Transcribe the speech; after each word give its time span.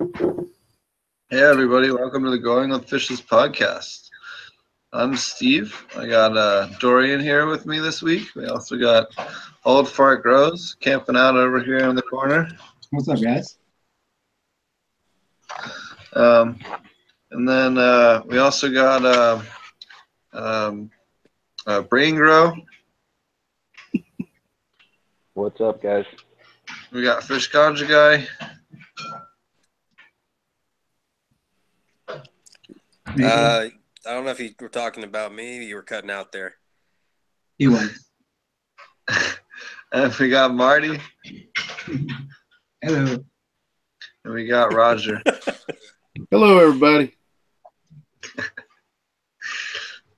Hey, 0.00 1.42
everybody. 1.42 1.90
Welcome 1.90 2.24
to 2.24 2.30
the 2.30 2.38
Growing 2.38 2.70
with 2.70 2.88
Fishes 2.88 3.20
podcast. 3.20 4.08
I'm 4.94 5.14
Steve. 5.14 5.76
I 5.94 6.06
got 6.06 6.34
uh, 6.38 6.68
Dorian 6.78 7.20
here 7.20 7.44
with 7.44 7.66
me 7.66 7.80
this 7.80 8.00
week. 8.00 8.34
We 8.34 8.46
also 8.46 8.78
got 8.78 9.08
Old 9.66 9.90
Fart 9.90 10.22
Grows 10.22 10.74
camping 10.80 11.16
out 11.16 11.36
over 11.36 11.60
here 11.62 11.80
in 11.80 11.94
the 11.94 12.00
corner. 12.00 12.48
What's 12.88 13.08
up, 13.10 13.20
guys? 13.20 13.58
Um, 16.14 16.58
and 17.30 17.46
then 17.46 17.76
uh, 17.76 18.22
we 18.24 18.38
also 18.38 18.72
got 18.72 19.04
uh, 19.04 19.42
um, 20.32 20.90
uh, 21.66 21.82
Brain 21.82 22.14
Grow. 22.14 22.54
What's 25.34 25.60
up, 25.60 25.82
guys? 25.82 26.06
We 26.90 27.02
got 27.02 27.22
Fish 27.22 27.52
Ganja 27.52 27.86
Guy. 27.86 28.26
Uh, 33.18 33.66
I 34.06 34.12
don't 34.12 34.24
know 34.24 34.30
if 34.30 34.40
you 34.40 34.50
were 34.60 34.68
talking 34.68 35.02
about 35.02 35.34
me. 35.34 35.64
You 35.64 35.74
were 35.74 35.82
cutting 35.82 36.10
out 36.10 36.32
there. 36.32 36.54
He 37.58 37.68
was. 37.68 38.06
And 39.92 40.14
we 40.20 40.28
got 40.28 40.54
Marty. 40.54 41.00
Hello. 42.80 43.24
And 44.24 44.34
we 44.34 44.46
got 44.46 44.72
Roger. 44.72 45.20
Hello, 46.30 46.58
everybody. 46.58 47.16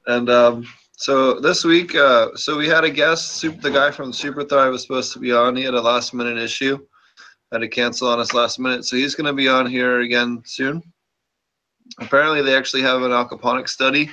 And 0.09 0.29
um, 0.29 0.67
so 0.97 1.39
this 1.39 1.65
week, 1.65 1.95
uh, 1.95 2.35
so 2.35 2.59
we 2.59 2.67
had 2.67 2.83
a 2.83 2.91
guest, 2.91 3.37
super, 3.37 3.61
the 3.61 3.71
guy 3.71 3.93
from 3.93 4.13
Super 4.13 4.43
Thrive 4.43 4.73
was 4.73 4.83
supposed 4.83 5.13
to 5.13 5.21
be 5.21 5.31
on. 5.31 5.55
He 5.55 5.63
had 5.63 5.75
a 5.75 5.81
last 5.81 6.13
minute 6.13 6.39
issue, 6.39 6.85
had 7.53 7.61
to 7.61 7.69
cancel 7.69 8.09
on 8.09 8.19
us 8.19 8.35
last 8.35 8.59
minute. 8.59 8.85
So 8.85 8.97
he's 8.97 9.15
going 9.15 9.29
to 9.29 9.33
be 9.33 9.49
on 9.49 9.65
here 9.65 10.01
again 10.01 10.43
soon. 10.45 10.83
Apparently, 11.99 12.43
they 12.43 12.57
actually 12.57 12.83
have 12.83 13.03
an 13.03 13.11
aquaponics 13.11 13.71
study 13.71 14.11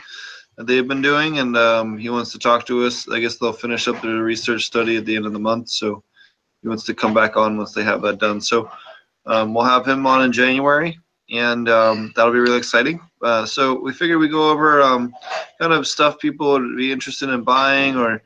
that 0.58 0.68
they've 0.68 0.88
been 0.88 1.02
doing, 1.02 1.40
and 1.40 1.56
um, 1.56 1.98
he 1.98 2.10
wants 2.10 2.32
to 2.34 2.40
talk 2.40 2.66
to 2.66 2.86
us. 2.86 3.08
I 3.10 3.20
guess 3.20 3.38
they'll 3.38 3.54
finish 3.54 3.88
up 3.88 4.02
their 4.02 4.24
research 4.24 4.66
study 4.66 4.98
at 4.98 5.06
the 5.06 5.16
end 5.16 5.26
of 5.26 5.34
the 5.34 5.40
month. 5.40 5.70
So 5.70 6.04
he 6.62 6.68
wants 6.68 6.84
to 6.86 6.94
come 6.94 7.14
back 7.14 7.38
on 7.38 7.58
once 7.58 7.74
they 7.74 7.84
have 7.84 8.02
that 8.02 8.20
done. 8.20 8.42
So 8.42 8.70
um, 9.26 9.54
we'll 9.54 9.64
have 9.64 9.88
him 9.88 10.06
on 10.06 10.24
in 10.24 10.32
January, 10.32 11.00
and 11.30 11.70
um, 11.70 12.12
that'll 12.16 12.34
be 12.34 12.40
really 12.40 12.58
exciting. 12.58 13.00
Uh, 13.24 13.46
so 13.46 13.80
we 13.80 13.94
figured 13.94 14.20
we 14.20 14.28
go 14.28 14.50
over 14.50 14.82
um, 14.82 15.14
kind 15.60 15.74
of 15.74 15.88
stuff 15.88 16.20
people 16.20 16.52
would 16.52 16.76
be 16.76 16.92
interested 16.92 17.30
in 17.30 17.44
buying, 17.44 17.96
or 17.96 18.22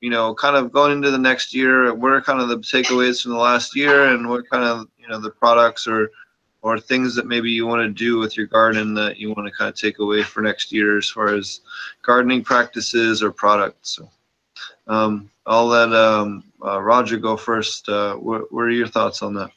you 0.00 0.10
know, 0.10 0.34
kind 0.34 0.56
of 0.56 0.72
going 0.72 0.92
into 0.92 1.10
the 1.10 1.18
next 1.18 1.54
year. 1.54 1.94
What 1.94 2.12
are 2.12 2.22
kind 2.22 2.40
of 2.40 2.48
the 2.48 2.56
takeaways 2.58 3.22
from 3.22 3.32
the 3.32 3.38
last 3.38 3.76
year, 3.76 4.06
and 4.06 4.28
what 4.28 4.48
kind 4.50 4.64
of 4.64 4.88
you 4.98 5.08
know 5.08 5.20
the 5.20 5.30
products 5.30 5.86
or 5.86 6.10
or 6.62 6.78
things 6.78 7.14
that 7.14 7.26
maybe 7.26 7.50
you 7.50 7.66
want 7.66 7.82
to 7.82 7.88
do 7.88 8.18
with 8.18 8.36
your 8.36 8.46
garden 8.46 8.94
that 8.94 9.18
you 9.18 9.32
want 9.32 9.46
to 9.46 9.52
kind 9.52 9.68
of 9.68 9.76
take 9.76 9.98
away 9.98 10.22
for 10.22 10.40
next 10.42 10.72
year 10.72 10.98
as 10.98 11.08
far 11.08 11.34
as 11.34 11.60
gardening 12.02 12.44
practices 12.44 13.22
or 13.22 13.30
products. 13.30 13.96
So, 13.96 14.10
um, 14.86 15.30
I'll 15.46 15.66
let 15.66 15.92
um, 15.92 16.44
uh, 16.64 16.80
Roger 16.80 17.16
go 17.16 17.36
first. 17.36 17.88
Uh, 17.88 18.14
what, 18.14 18.52
what 18.52 18.62
are 18.62 18.70
your 18.70 18.88
thoughts 18.88 19.22
on 19.22 19.34
that? 19.34 19.50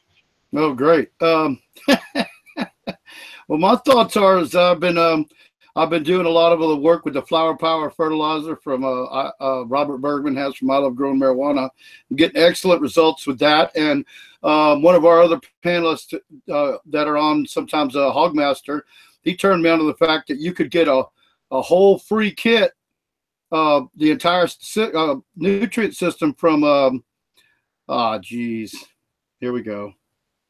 Oh, 0.56 0.74
great. 0.74 1.10
Um, 1.22 1.60
well, 3.48 3.60
my 3.60 3.76
thoughts 3.78 4.16
are 4.16 4.40
is 4.40 4.56
I've 4.56 4.80
been 4.80 4.98
um, 4.98 5.28
I've 5.76 5.90
been 5.90 6.04
doing 6.04 6.28
a 6.28 6.30
lot 6.30 6.54
of 6.54 6.60
the 6.60 6.78
work 6.78 7.04
with 7.04 7.16
the 7.16 7.24
flower 7.24 7.58
power 7.58 7.90
fertilizer 7.90 8.56
from 8.56 8.86
uh, 8.86 9.32
uh, 9.42 9.66
Robert 9.66 9.98
Bergman 9.98 10.36
has 10.36 10.56
from 10.56 10.70
I 10.70 10.78
Love 10.78 10.96
Growing 10.96 11.20
Marijuana. 11.20 11.70
I'm 12.10 12.16
getting 12.16 12.42
excellent 12.42 12.82
results 12.82 13.26
with 13.26 13.40
that. 13.40 13.76
And 13.76 14.06
um, 14.44 14.82
one 14.82 14.96
of 14.96 15.06
our 15.06 15.22
other 15.22 15.40
panelists 15.64 16.14
uh, 16.52 16.78
that 16.86 17.08
are 17.08 17.18
on 17.18 17.46
sometimes 17.46 17.96
a 17.96 18.00
Hogmaster, 18.00 18.82
he 19.22 19.36
turned 19.36 19.64
me 19.64 19.70
on 19.70 19.80
to 19.80 19.86
the 19.86 20.06
fact 20.06 20.28
that 20.28 20.40
you 20.40 20.54
could 20.54 20.70
get 20.70 20.88
a, 20.88 21.04
a 21.52 21.62
whole 21.62 21.98
free 21.98 22.32
kit, 22.32 22.74
uh, 23.52 23.82
the 23.96 24.12
entire 24.12 24.48
uh, 24.78 25.16
nutrient 25.36 25.96
system 25.96 26.34
from, 26.34 26.64
um, 26.64 27.04
ah, 27.88 28.20
geez, 28.20 28.86
here 29.40 29.54
we 29.54 29.62
go. 29.62 29.94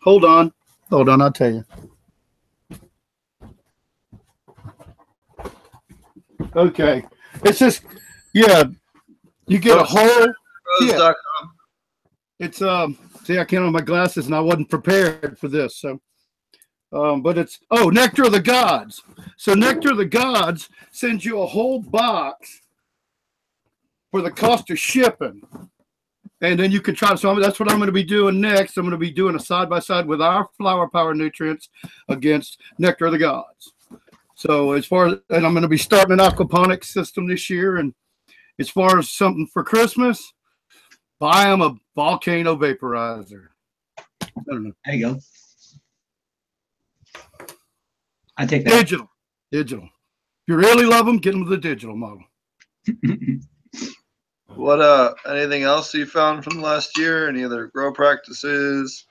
Hold 0.02 0.26
on. 0.26 0.52
Hold 0.90 1.10
on, 1.10 1.22
I'll 1.22 1.32
tell 1.32 1.54
you. 1.54 1.66
Okay. 6.56 7.04
It's 7.44 7.60
just, 7.60 7.84
yeah, 8.34 8.64
you 9.48 9.60
get 9.60 9.78
a 9.78 9.84
whole. 9.84 10.34
Yeah. 10.82 11.14
It's 12.44 12.62
um. 12.62 12.98
See, 13.24 13.40
I 13.40 13.46
can't 13.46 13.64
on 13.64 13.72
my 13.72 13.80
glasses, 13.80 14.26
and 14.26 14.36
I 14.36 14.42
wasn't 14.42 14.70
prepared 14.70 15.40
for 15.40 15.48
this. 15.48 15.78
So, 15.78 16.02
um, 16.92 17.22
but 17.22 17.38
it's 17.38 17.60
oh, 17.72 17.90
Nectar 17.90 18.26
of 18.26 18.34
the 18.34 18.42
Gods. 18.42 19.02
So 19.38 19.54
Nectar 19.54 19.92
of 19.92 19.98
the 19.98 20.06
Gods 20.06 20.68
sends 20.92 21.24
you 21.24 21.40
a 21.40 21.46
whole 21.46 21.80
box 21.80 22.60
for 24.12 24.22
the 24.22 24.30
cost 24.30 24.70
of 24.72 24.78
shipping, 24.78 25.42
and 26.42 26.60
then 26.60 26.70
you 26.70 26.82
can 26.82 26.96
try. 26.96 27.16
So 27.16 27.30
I'm- 27.30 27.42
that's 27.42 27.62
what 27.62 27.72
I'm 27.72 27.78
going 27.78 27.88
to 27.88 27.94
be 27.94 28.04
doing 28.04 28.42
next. 28.42 28.76
I'm 28.76 28.84
going 28.84 28.92
to 28.92 28.98
be 28.98 29.10
doing 29.10 29.36
a 29.36 29.40
side 29.40 29.70
by 29.70 29.80
side 29.80 30.06
with 30.06 30.22
our 30.22 30.50
flower 30.58 30.90
power 30.90 31.16
nutrients 31.16 31.70
against 32.10 32.60
Nectar 32.78 33.06
of 33.06 33.14
the 33.14 33.20
Gods. 33.20 33.72
So 34.36 34.74
as 34.74 34.86
far 34.86 35.08
as 35.08 35.14
and 35.30 35.46
I'm 35.46 35.54
going 35.54 35.62
to 35.62 35.70
be 35.70 35.78
starting 35.78 36.12
an 36.12 36.20
aquaponics 36.20 36.86
system 36.86 37.26
this 37.26 37.50
year, 37.50 37.78
and 37.78 37.94
as 38.60 38.70
far 38.70 39.00
as 39.00 39.10
something 39.10 39.48
for 39.48 39.64
Christmas, 39.64 40.34
buy 41.24 41.46
them 41.46 41.62
a 41.62 41.74
volcano 41.96 42.54
vaporizer. 42.54 43.48
I 43.98 44.42
don't 44.46 44.66
know. 44.66 44.74
There 44.86 44.96
you 44.96 45.06
go. 45.14 45.20
I 48.36 48.46
take 48.46 48.66
that. 48.66 48.72
Digital, 48.72 49.10
digital. 49.50 49.86
If 49.86 49.90
you 50.50 50.58
really 50.58 50.84
love 50.84 51.06
them, 51.06 51.20
get 51.20 51.32
them 51.32 51.50
the 51.50 51.58
digital 51.58 51.96
model. 51.96 52.24
What 54.56 54.82
uh 54.82 55.16
anything 55.28 55.64
else 55.64 55.96
you 55.96 56.06
found 56.06 56.44
from 56.44 56.62
last 56.62 56.96
year? 56.96 57.28
Any 57.28 57.44
other 57.44 57.72
grow 57.74 57.92
practices? 57.92 59.04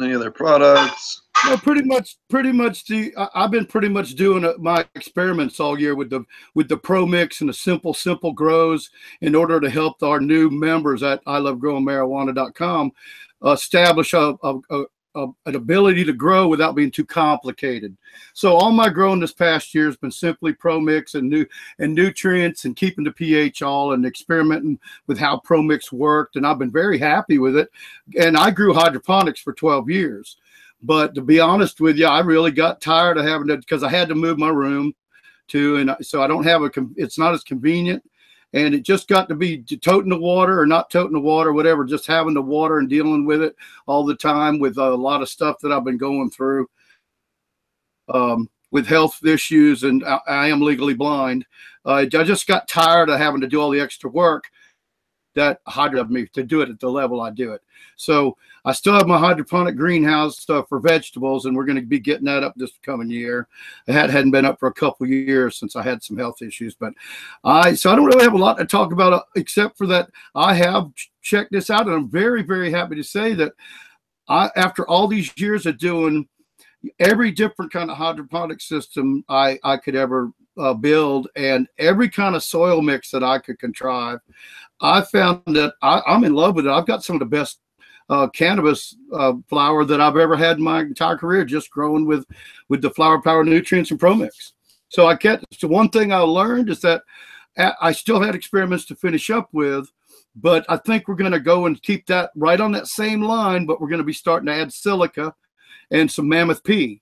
Any 0.00 0.14
other 0.14 0.30
products? 0.30 1.23
Well, 1.42 1.58
pretty 1.58 1.82
much, 1.82 2.16
pretty 2.30 2.52
much 2.52 2.86
the 2.86 3.12
I've 3.34 3.50
been 3.50 3.66
pretty 3.66 3.88
much 3.88 4.14
doing 4.14 4.44
uh, 4.44 4.54
my 4.58 4.86
experiments 4.94 5.60
all 5.60 5.78
year 5.78 5.94
with 5.94 6.08
the 6.08 6.24
with 6.54 6.68
the 6.68 6.76
Pro 6.76 7.06
Mix 7.06 7.40
and 7.40 7.50
the 7.50 7.54
simple 7.54 7.92
simple 7.92 8.32
grows 8.32 8.90
in 9.20 9.34
order 9.34 9.60
to 9.60 9.68
help 9.68 10.02
our 10.02 10.20
new 10.20 10.48
members 10.48 11.02
at 11.02 11.20
I 11.26 11.38
Love 11.38 11.58
Growing 11.58 11.84
Marijuana.com 11.84 12.92
establish 13.44 14.14
a, 14.14 14.36
a, 14.42 14.58
a, 14.70 14.84
a 15.16 15.26
an 15.44 15.54
ability 15.54 16.04
to 16.04 16.12
grow 16.12 16.48
without 16.48 16.74
being 16.74 16.90
too 16.90 17.04
complicated. 17.04 17.94
So 18.32 18.54
all 18.54 18.72
my 18.72 18.88
growing 18.88 19.20
this 19.20 19.32
past 19.32 19.74
year 19.74 19.86
has 19.86 19.96
been 19.96 20.10
simply 20.10 20.54
Pro 20.54 20.80
Mix 20.80 21.14
and 21.14 21.28
new 21.28 21.44
and 21.78 21.94
nutrients 21.94 22.64
and 22.64 22.74
keeping 22.74 23.04
the 23.04 23.12
pH 23.12 23.60
all 23.60 23.92
and 23.92 24.06
experimenting 24.06 24.78
with 25.08 25.18
how 25.18 25.38
Pro 25.40 25.62
Mix 25.62 25.92
worked, 25.92 26.36
and 26.36 26.46
I've 26.46 26.58
been 26.58 26.72
very 26.72 26.98
happy 26.98 27.38
with 27.38 27.56
it. 27.56 27.70
And 28.18 28.36
I 28.36 28.50
grew 28.50 28.72
hydroponics 28.72 29.40
for 29.40 29.52
12 29.52 29.90
years. 29.90 30.36
But 30.82 31.14
to 31.14 31.22
be 31.22 31.40
honest 31.40 31.80
with 31.80 31.96
you, 31.96 32.06
I 32.06 32.20
really 32.20 32.50
got 32.50 32.80
tired 32.80 33.16
of 33.16 33.24
having 33.24 33.48
to 33.48 33.56
because 33.56 33.82
I 33.82 33.88
had 33.88 34.08
to 34.08 34.14
move 34.14 34.38
my 34.38 34.48
room 34.48 34.94
to, 35.48 35.76
and 35.76 35.96
so 36.02 36.22
I 36.22 36.26
don't 36.26 36.44
have 36.44 36.62
a. 36.62 36.70
It's 36.96 37.18
not 37.18 37.34
as 37.34 37.42
convenient, 37.42 38.02
and 38.52 38.74
it 38.74 38.82
just 38.82 39.08
got 39.08 39.28
to 39.28 39.34
be 39.34 39.62
toting 39.62 40.10
the 40.10 40.18
water 40.18 40.60
or 40.60 40.66
not 40.66 40.90
toting 40.90 41.14
the 41.14 41.20
water, 41.20 41.52
whatever. 41.52 41.84
Just 41.84 42.06
having 42.06 42.34
the 42.34 42.42
water 42.42 42.78
and 42.78 42.88
dealing 42.88 43.24
with 43.24 43.42
it 43.42 43.56
all 43.86 44.04
the 44.04 44.16
time 44.16 44.58
with 44.58 44.76
a 44.76 44.94
lot 44.94 45.22
of 45.22 45.28
stuff 45.28 45.56
that 45.62 45.72
I've 45.72 45.84
been 45.84 45.98
going 45.98 46.30
through. 46.30 46.68
Um, 48.08 48.50
with 48.74 48.88
health 48.88 49.24
issues, 49.24 49.84
and 49.84 50.04
I, 50.04 50.48
am 50.48 50.60
legally 50.60 50.94
blind. 50.94 51.46
Uh, 51.86 51.92
I 51.92 52.06
just 52.06 52.48
got 52.48 52.66
tired 52.66 53.08
of 53.08 53.20
having 53.20 53.40
to 53.40 53.46
do 53.46 53.60
all 53.60 53.70
the 53.70 53.78
extra 53.78 54.10
work 54.10 54.50
that 55.34 55.60
hydro 55.66 56.04
me 56.04 56.26
to 56.26 56.42
do 56.42 56.60
it 56.60 56.68
at 56.68 56.80
the 56.80 56.88
level 56.88 57.20
I 57.20 57.30
do 57.30 57.52
it. 57.52 57.62
So 57.96 58.36
I 58.64 58.72
still 58.72 58.94
have 58.94 59.06
my 59.06 59.18
hydroponic 59.18 59.76
greenhouse 59.76 60.38
stuff 60.38 60.68
for 60.68 60.80
vegetables, 60.80 61.44
and 61.44 61.56
we're 61.56 61.66
going 61.66 61.76
to 61.76 61.82
be 61.82 62.00
getting 62.00 62.24
that 62.24 62.42
up 62.42 62.54
this 62.56 62.72
coming 62.82 63.10
year. 63.10 63.46
It 63.86 63.92
had, 63.92 64.10
hadn't 64.10 64.30
been 64.30 64.46
up 64.46 64.58
for 64.58 64.68
a 64.68 64.74
couple 64.74 65.06
years 65.06 65.58
since 65.58 65.76
I 65.76 65.82
had 65.82 66.02
some 66.02 66.16
health 66.16 66.40
issues, 66.40 66.74
but 66.74 66.94
I 67.44 67.74
so 67.74 67.92
I 67.92 67.96
don't 67.96 68.06
really 68.06 68.24
have 68.24 68.32
a 68.32 68.38
lot 68.38 68.56
to 68.58 68.64
talk 68.64 68.92
about 68.92 69.12
uh, 69.12 69.22
except 69.36 69.76
for 69.76 69.86
that 69.88 70.08
I 70.34 70.54
have 70.54 70.90
checked 71.22 71.52
this 71.52 71.70
out, 71.70 71.86
and 71.86 71.94
I'm 71.94 72.08
very 72.08 72.42
very 72.42 72.70
happy 72.70 72.94
to 72.96 73.04
say 73.04 73.34
that 73.34 73.52
I 74.28 74.50
after 74.56 74.88
all 74.88 75.06
these 75.06 75.32
years 75.36 75.66
of 75.66 75.78
doing 75.78 76.26
every 76.98 77.30
different 77.30 77.72
kind 77.72 77.90
of 77.90 77.96
hydroponic 77.96 78.60
system 78.60 79.24
I 79.28 79.58
I 79.62 79.76
could 79.76 79.94
ever 79.94 80.32
uh, 80.58 80.74
build, 80.74 81.28
and 81.36 81.68
every 81.78 82.08
kind 82.08 82.34
of 82.34 82.42
soil 82.42 82.80
mix 82.80 83.10
that 83.10 83.24
I 83.24 83.38
could 83.38 83.58
contrive. 83.58 84.20
I 84.80 85.02
found 85.02 85.42
that 85.46 85.74
I, 85.82 86.02
I'm 86.06 86.24
in 86.24 86.34
love 86.34 86.54
with 86.54 86.66
it. 86.66 86.72
I've 86.72 86.86
got 86.86 87.04
some 87.04 87.16
of 87.16 87.20
the 87.20 87.26
best 87.26 87.60
uh, 88.10 88.28
cannabis 88.28 88.96
uh, 89.12 89.34
flower 89.48 89.84
that 89.84 90.00
I've 90.00 90.16
ever 90.16 90.36
had 90.36 90.58
in 90.58 90.64
my 90.64 90.80
entire 90.80 91.16
career, 91.16 91.44
just 91.44 91.70
growing 91.70 92.06
with 92.06 92.26
with 92.68 92.82
the 92.82 92.90
flower 92.90 93.20
power 93.20 93.44
nutrients 93.44 93.90
and 93.90 94.00
ProMix. 94.00 94.52
So 94.88 95.06
I 95.06 95.16
kept. 95.16 95.46
So 95.58 95.68
one 95.68 95.88
thing 95.88 96.12
I 96.12 96.18
learned 96.18 96.70
is 96.70 96.80
that 96.82 97.02
I 97.80 97.92
still 97.92 98.20
had 98.20 98.34
experiments 98.34 98.84
to 98.86 98.96
finish 98.96 99.30
up 99.30 99.48
with, 99.52 99.90
but 100.34 100.66
I 100.68 100.76
think 100.76 101.06
we're 101.06 101.14
going 101.14 101.32
to 101.32 101.40
go 101.40 101.66
and 101.66 101.80
keep 101.82 102.06
that 102.06 102.30
right 102.34 102.60
on 102.60 102.72
that 102.72 102.88
same 102.88 103.22
line. 103.22 103.64
But 103.64 103.80
we're 103.80 103.88
going 103.88 103.98
to 103.98 104.04
be 104.04 104.12
starting 104.12 104.46
to 104.46 104.54
add 104.54 104.72
silica 104.72 105.34
and 105.90 106.10
some 106.10 106.28
Mammoth 106.28 106.64
P. 106.64 107.00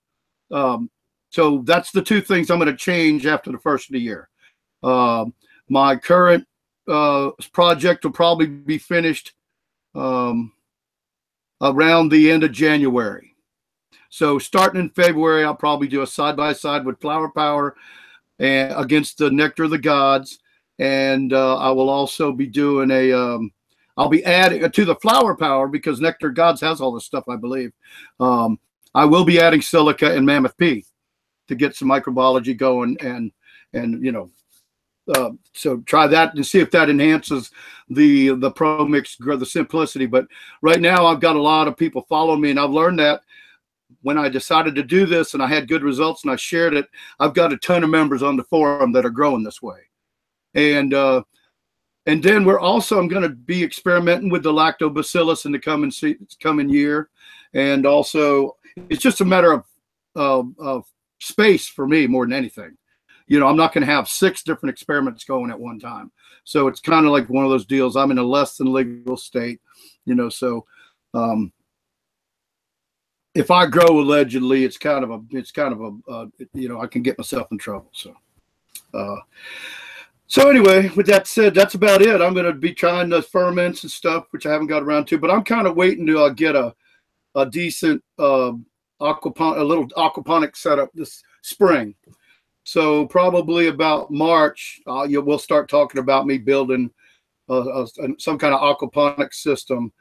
Um, 0.50 0.90
so 1.32 1.62
that's 1.64 1.90
the 1.90 2.02
two 2.02 2.20
things 2.20 2.50
I'm 2.50 2.58
going 2.58 2.70
to 2.70 2.76
change 2.76 3.24
after 3.24 3.50
the 3.50 3.58
first 3.58 3.88
of 3.88 3.94
the 3.94 4.00
year. 4.00 4.28
Um, 4.82 5.32
my 5.66 5.96
current 5.96 6.46
uh, 6.86 7.30
project 7.54 8.04
will 8.04 8.12
probably 8.12 8.46
be 8.46 8.76
finished 8.76 9.32
um, 9.94 10.52
around 11.62 12.10
the 12.10 12.30
end 12.30 12.44
of 12.44 12.52
January. 12.52 13.34
So 14.10 14.38
starting 14.38 14.78
in 14.78 14.90
February, 14.90 15.42
I'll 15.42 15.54
probably 15.54 15.88
do 15.88 16.02
a 16.02 16.06
side 16.06 16.36
by 16.36 16.52
side 16.52 16.84
with 16.84 17.00
Flower 17.00 17.30
Power 17.30 17.76
and 18.38 18.74
against 18.76 19.16
the 19.16 19.30
Nectar 19.30 19.64
of 19.64 19.70
the 19.70 19.78
Gods, 19.78 20.38
and 20.78 21.32
uh, 21.32 21.56
I 21.56 21.70
will 21.70 21.88
also 21.88 22.32
be 22.32 22.46
doing 22.46 22.90
a. 22.90 23.10
Um, 23.10 23.52
I'll 23.96 24.10
be 24.10 24.24
adding 24.24 24.70
to 24.70 24.84
the 24.84 24.96
Flower 24.96 25.34
Power 25.34 25.66
because 25.66 25.98
Nectar 25.98 26.30
Gods 26.30 26.60
has 26.60 26.82
all 26.82 26.92
this 26.92 27.06
stuff, 27.06 27.24
I 27.26 27.36
believe. 27.36 27.72
Um, 28.20 28.58
I 28.94 29.06
will 29.06 29.24
be 29.24 29.40
adding 29.40 29.62
silica 29.62 30.14
and 30.14 30.26
Mammoth 30.26 30.58
P 30.58 30.84
to 31.52 31.56
get 31.56 31.76
some 31.76 31.88
microbiology 31.88 32.56
going, 32.56 32.96
and 33.00 33.30
and 33.72 34.04
you 34.04 34.12
know 34.12 34.30
uh, 35.14 35.30
so 35.52 35.78
try 35.78 36.06
that 36.06 36.34
and 36.34 36.46
see 36.46 36.60
if 36.60 36.70
that 36.70 36.88
enhances 36.88 37.50
the 37.90 38.30
the 38.36 38.50
pro 38.50 38.86
mix 38.86 39.16
the 39.16 39.46
simplicity. 39.46 40.06
But 40.06 40.26
right 40.62 40.80
now 40.80 41.06
i've 41.06 41.20
got 41.20 41.36
a 41.36 41.42
lot 41.42 41.68
of 41.68 41.76
people 41.76 42.02
following 42.08 42.40
me 42.40 42.50
and 42.50 42.60
i've 42.60 42.70
learned 42.70 42.98
that 43.00 43.22
when 44.02 44.16
i 44.16 44.28
decided 44.28 44.74
to 44.74 44.82
do 44.82 45.04
this 45.06 45.34
and 45.34 45.42
i 45.42 45.46
had 45.46 45.68
good 45.68 45.82
results 45.82 46.22
and 46.22 46.32
i 46.32 46.36
shared 46.36 46.74
it 46.74 46.86
i've 47.20 47.34
got 47.34 47.52
a 47.52 47.58
ton 47.58 47.84
of 47.84 47.90
members 47.90 48.22
on 48.22 48.36
the 48.36 48.44
forum 48.44 48.92
that 48.92 49.04
are 49.04 49.10
growing 49.10 49.42
this 49.42 49.60
way. 49.60 49.78
And 50.54 50.94
uh 50.94 51.22
and 52.06 52.22
then 52.22 52.44
we're 52.44 52.60
also 52.60 52.98
i'm 52.98 53.08
going 53.08 53.22
to 53.22 53.28
be 53.30 53.62
experimenting 53.62 54.30
with 54.30 54.44
the 54.44 54.52
lactobacillus 54.52 55.46
in 55.46 55.52
the 55.52 55.58
coming 55.58 55.90
se- 55.90 56.18
coming 56.40 56.68
year. 56.68 57.10
And 57.54 57.84
also 57.86 58.56
it's 58.88 59.02
just 59.02 59.20
a 59.20 59.24
matter 59.24 59.52
of 59.52 59.64
of, 60.14 60.52
of 60.58 60.84
space 61.22 61.68
for 61.68 61.86
me 61.86 62.06
more 62.06 62.24
than 62.24 62.32
anything 62.32 62.76
you 63.32 63.40
know, 63.40 63.46
I'm 63.46 63.56
not 63.56 63.72
going 63.72 63.86
to 63.86 63.92
have 63.92 64.08
six 64.08 64.42
different 64.42 64.74
experiments 64.74 65.24
going 65.24 65.50
at 65.50 65.58
one 65.58 65.78
time. 65.78 66.10
So 66.44 66.68
it's 66.68 66.80
kind 66.80 67.06
of 67.06 67.12
like 67.12 67.30
one 67.30 67.44
of 67.44 67.50
those 67.50 67.64
deals. 67.64 67.96
I'm 67.96 68.10
in 68.10 68.18
a 68.18 68.22
less 68.22 68.56
than 68.56 68.72
legal 68.72 69.16
state, 69.16 69.60
you 70.04 70.14
know. 70.14 70.28
So 70.28 70.66
um, 71.14 71.50
if 73.34 73.50
I 73.50 73.66
grow 73.66 74.00
allegedly, 74.00 74.64
it's 74.64 74.76
kind 74.76 75.04
of 75.04 75.10
a, 75.10 75.20
it's 75.30 75.50
kind 75.50 75.72
of 75.72 75.80
a, 75.80 76.10
uh, 76.10 76.26
you 76.52 76.68
know, 76.68 76.80
I 76.82 76.86
can 76.86 77.02
get 77.02 77.16
myself 77.16 77.48
in 77.52 77.56
trouble. 77.58 77.90
So, 77.92 78.14
uh, 78.92 79.16
so 80.26 80.50
anyway, 80.50 80.90
with 80.90 81.06
that 81.06 81.26
said, 81.26 81.54
that's 81.54 81.74
about 81.74 82.02
it. 82.02 82.20
I'm 82.20 82.34
going 82.34 82.46
to 82.46 82.52
be 82.52 82.74
trying 82.74 83.08
the 83.08 83.22
ferments 83.22 83.82
and 83.82 83.90
stuff, 83.90 84.26
which 84.32 84.46
I 84.46 84.52
haven't 84.52 84.66
got 84.66 84.82
around 84.82 85.06
to, 85.06 85.18
but 85.18 85.30
I'm 85.30 85.44
kind 85.44 85.66
of 85.66 85.76
waiting 85.76 86.06
to 86.06 86.24
uh, 86.24 86.28
get 86.30 86.56
a, 86.56 86.74
a 87.34 87.46
decent 87.46 88.02
uh, 88.18 88.52
aquaponic, 89.02 89.58
a 89.58 89.64
little 89.64 89.86
aquaponic 89.88 90.56
setup 90.56 90.90
this 90.94 91.22
spring. 91.42 91.94
So 92.64 93.06
probably 93.06 93.66
about 93.66 94.10
March, 94.10 94.80
uh, 94.86 95.02
you, 95.02 95.20
we'll 95.20 95.38
start 95.38 95.68
talking 95.68 96.00
about 96.00 96.26
me 96.26 96.38
building 96.38 96.90
uh, 97.48 97.86
some 98.18 98.38
kind 98.38 98.54
of 98.54 98.60
aquaponic 98.60 99.34
system, 99.34 99.92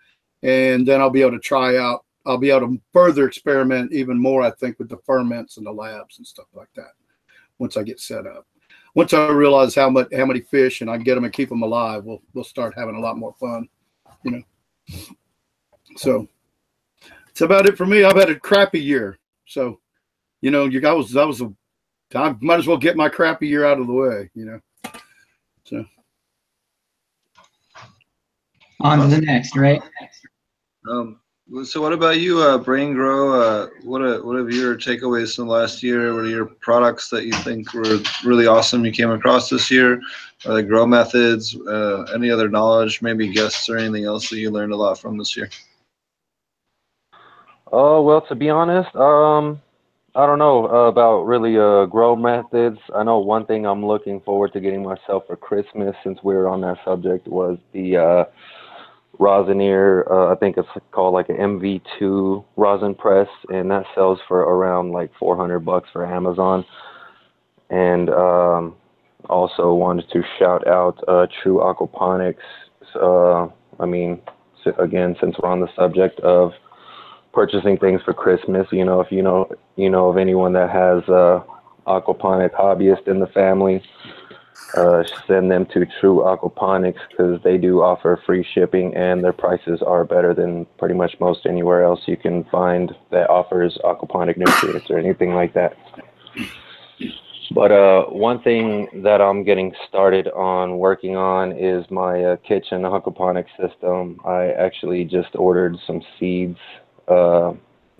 and 0.44 0.88
then 0.88 1.02
I'll 1.02 1.10
be 1.10 1.22
able 1.22 1.32
to 1.32 1.40
try 1.40 1.78
out. 1.78 2.06
I'll 2.26 2.38
be 2.38 2.52
able 2.52 2.68
to 2.68 2.82
further 2.94 3.28
experiment 3.28 3.92
even 3.94 4.18
more, 4.20 4.44
I 4.44 4.52
think, 4.52 4.78
with 4.78 4.90
the 4.90 5.00
ferments 5.06 5.58
and 5.58 5.66
the 5.66 5.72
labs 5.72 6.20
and 6.20 6.28
stuff 6.28 6.46
like 6.54 6.70
that. 6.76 6.92
Once 7.58 7.78
I 7.78 7.84
get 7.84 8.00
set 8.00 8.28
up, 8.28 8.46
once 8.94 9.14
I 9.14 9.30
realize 9.30 9.74
how 9.74 9.90
much 9.90 10.08
how 10.16 10.26
many 10.26 10.42
fish 10.42 10.82
and 10.82 10.90
I 10.90 10.98
get 10.98 11.16
them 11.16 11.24
and 11.24 11.34
keep 11.34 11.50
them 11.50 11.64
alive, 11.64 12.04
we'll 12.04 12.22
we'll 12.34 12.44
start 12.44 12.74
having 12.78 12.96
a 12.96 13.00
lot 13.00 13.18
more 13.18 13.34
fun, 13.40 13.68
you 14.24 14.32
know. 14.32 14.44
So 15.98 16.28
it's 17.42 17.46
about 17.46 17.66
it 17.66 17.76
for 17.76 17.88
me. 17.88 18.04
I've 18.04 18.18
had 18.18 18.30
a 18.30 18.40
crappy 18.40 18.80
year, 18.80 19.18
so 19.48 19.80
you 20.42 20.52
know, 20.52 20.66
you 20.66 20.86
I 20.88 20.92
was 20.92 21.12
that 21.12 21.26
was 21.26 21.42
a 21.42 21.52
I 22.14 22.36
might 22.40 22.60
as 22.60 22.68
well 22.68 22.78
get 22.78 22.96
my 22.96 23.10
crappy 23.10 23.48
year 23.48 23.66
out 23.66 23.80
of 23.80 23.88
the 23.88 23.94
way, 23.94 24.30
you 24.36 24.46
know. 24.46 24.60
So 25.64 25.84
on 28.82 29.00
to 29.00 29.08
the 29.08 29.22
next, 29.22 29.58
right? 29.58 29.82
Um, 30.88 31.20
so 31.64 31.82
what 31.82 31.94
about 31.94 32.20
you, 32.20 32.40
uh, 32.42 32.60
Brain 32.60 32.94
Grow? 32.94 33.34
Uh, 33.34 33.70
what 33.84 34.02
are, 34.02 34.24
what 34.24 34.38
have 34.38 34.52
your 34.52 34.76
takeaways 34.76 35.36
from 35.36 35.48
last 35.48 35.82
year? 35.82 36.14
What 36.14 36.26
are 36.26 36.30
your 36.30 36.46
products 36.46 37.10
that 37.10 37.26
you 37.26 37.34
think 37.34 37.74
were 37.74 38.00
really 38.24 38.46
awesome 38.46 38.86
you 38.86 38.92
came 38.92 39.10
across 39.10 39.50
this 39.50 39.72
year? 39.72 40.00
Are 40.46 40.54
the 40.54 40.64
grow 40.64 40.86
methods? 40.86 41.56
Uh, 41.56 42.04
any 42.14 42.30
other 42.30 42.50
knowledge? 42.50 43.02
Maybe 43.02 43.34
guests 43.34 43.68
or 43.68 43.78
anything 43.78 44.06
else 44.06 44.30
that 44.30 44.38
you 44.38 44.52
learned 44.52 44.74
a 44.74 44.78
lot 44.78 45.00
from 45.00 45.18
this 45.18 45.36
year? 45.36 45.50
Oh 47.72 48.02
well, 48.02 48.22
to 48.28 48.36
be 48.36 48.50
honest, 48.50 48.94
um, 48.96 49.62
I 50.14 50.26
don't 50.26 50.40
know 50.40 50.68
uh, 50.68 50.90
about 50.90 51.24
really 51.24 51.58
uh, 51.58 51.86
grow 51.86 52.16
methods. 52.18 52.78
I 52.94 53.04
know 53.04 53.20
one 53.20 53.46
thing 53.46 53.66
I'm 53.66 53.86
looking 53.86 54.20
forward 54.22 54.52
to 54.54 54.60
getting 54.60 54.84
myself 54.84 55.24
for 55.28 55.38
Christmas, 55.38 55.96
since 56.04 56.20
we 56.22 56.36
are 56.36 56.50
on 56.50 56.60
that 56.62 56.78
subject, 56.84 57.28
was 57.30 57.58
the 57.72 57.96
uh, 57.96 58.24
Rosinier. 59.20 60.06
Uh, 60.12 60.34
I 60.34 60.36
think 60.36 60.58
it's 60.58 60.68
called 60.92 61.14
like 61.14 61.30
an 61.30 61.38
MV2 61.38 62.44
rosin 62.58 62.94
press, 62.94 63.30
and 63.50 63.72
that 63.72 63.86
sells 63.96 64.20
for 64.28 64.42
around 64.42 64.92
like 64.92 65.12
400 65.18 65.60
bucks 65.60 65.88
for 65.94 66.06
Amazon. 66.06 66.66
And 67.70 68.10
um, 68.10 68.76
also 69.30 69.74
wanted 69.74 70.10
to 70.12 70.22
shout 70.38 70.68
out 70.68 71.02
uh, 71.08 71.28
True 71.42 71.60
Aquaponics. 71.60 72.36
Uh, 72.96 73.48
I 73.80 73.86
mean, 73.86 74.20
again, 74.78 75.16
since 75.22 75.36
we're 75.42 75.48
on 75.50 75.62
the 75.62 75.70
subject 75.74 76.20
of 76.20 76.52
purchasing 77.34 77.78
things 77.78 78.02
for 78.04 78.14
Christmas. 78.14 78.68
You 78.72 78.86
know, 78.86 79.02
if 79.02 79.12
you 79.12 79.22
know 79.22 79.50
you 79.76 79.90
know 79.90 80.10
of 80.10 80.18
anyone 80.18 80.54
that 80.54 80.70
has 80.70 81.04
a 81.08 81.44
aquaponic 81.88 82.52
hobbyist 82.52 83.08
in 83.08 83.20
the 83.20 83.28
family, 83.28 83.84
uh, 84.76 85.04
send 85.28 85.52
them 85.52 85.66
to 85.68 85.86
True 86.00 86.20
Aquaponics 86.20 87.00
because 87.10 87.42
they 87.44 87.58
do 87.58 87.82
offer 87.82 88.22
free 88.26 88.46
shipping 88.54 88.96
and 88.96 89.24
their 89.24 89.34
prices 89.34 89.82
are 89.82 90.06
better 90.06 90.34
than 90.34 90.66
pretty 90.78 90.96
much 90.96 91.16
most 91.20 91.46
anywhere 91.46 91.84
else 91.84 92.02
you 92.06 92.18
can 92.18 92.44
find 92.46 92.96
that 93.12 93.30
offers 93.30 93.78
aquaponic 93.84 94.38
nutrients 94.38 94.90
or 94.90 94.98
anything 94.98 95.34
like 95.34 95.54
that. 95.54 95.76
But 97.54 97.74
uh, 97.74 98.04
one 98.06 98.42
thing 98.44 98.88
that 99.04 99.20
I'm 99.20 99.44
getting 99.44 99.74
started 99.90 100.30
on 100.30 100.78
working 100.78 101.18
on 101.18 101.52
is 101.52 101.86
my 101.92 102.24
uh, 102.24 102.36
kitchen 102.38 102.84
aquaponic 102.84 103.46
system. 103.60 104.22
I 104.24 104.52
actually 104.52 105.04
just 105.04 105.36
ordered 105.36 105.76
some 105.86 106.02
seeds 106.18 106.58
uh, 107.08 107.50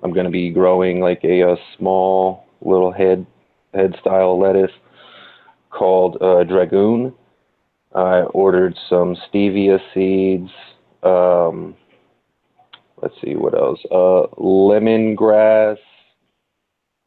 I'm 0.04 0.14
going 0.14 0.26
to 0.26 0.32
be 0.32 0.50
growing 0.50 1.00
like 1.00 1.24
a, 1.24 1.42
a, 1.42 1.56
small 1.78 2.46
little 2.62 2.92
head 2.92 3.26
head 3.74 3.96
style 4.02 4.40
lettuce 4.40 4.72
called 5.70 6.18
uh, 6.22 6.44
Dragoon. 6.44 7.14
I 7.94 8.22
ordered 8.34 8.78
some 8.90 9.16
stevia 9.16 9.80
seeds. 9.94 10.52
Um, 11.04 11.76
let's 13.02 13.16
see 13.24 13.36
what 13.36 13.54
else. 13.54 13.80
Uh, 13.92 14.28
lemongrass, 14.40 15.78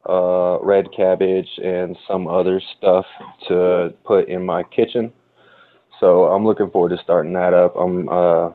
uh, 0.07 0.59
red 0.61 0.87
cabbage, 0.95 1.49
and 1.63 1.97
some 2.07 2.27
other 2.27 2.61
stuff 2.77 3.05
to 3.47 3.93
put 4.03 4.29
in 4.29 4.45
my 4.45 4.63
kitchen. 4.63 5.11
So 5.99 6.25
I'm 6.25 6.45
looking 6.45 6.69
forward 6.69 6.89
to 6.89 6.97
starting 7.03 7.33
that 7.33 7.53
up. 7.53 7.75
I'm 7.75 8.09
uh, 8.09 8.49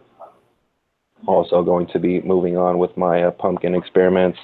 also 1.26 1.62
going 1.62 1.86
to 1.88 1.98
be 1.98 2.20
moving 2.22 2.56
on 2.56 2.78
with 2.78 2.96
my 2.96 3.24
uh, 3.24 3.30
pumpkin 3.30 3.74
experiments. 3.74 4.38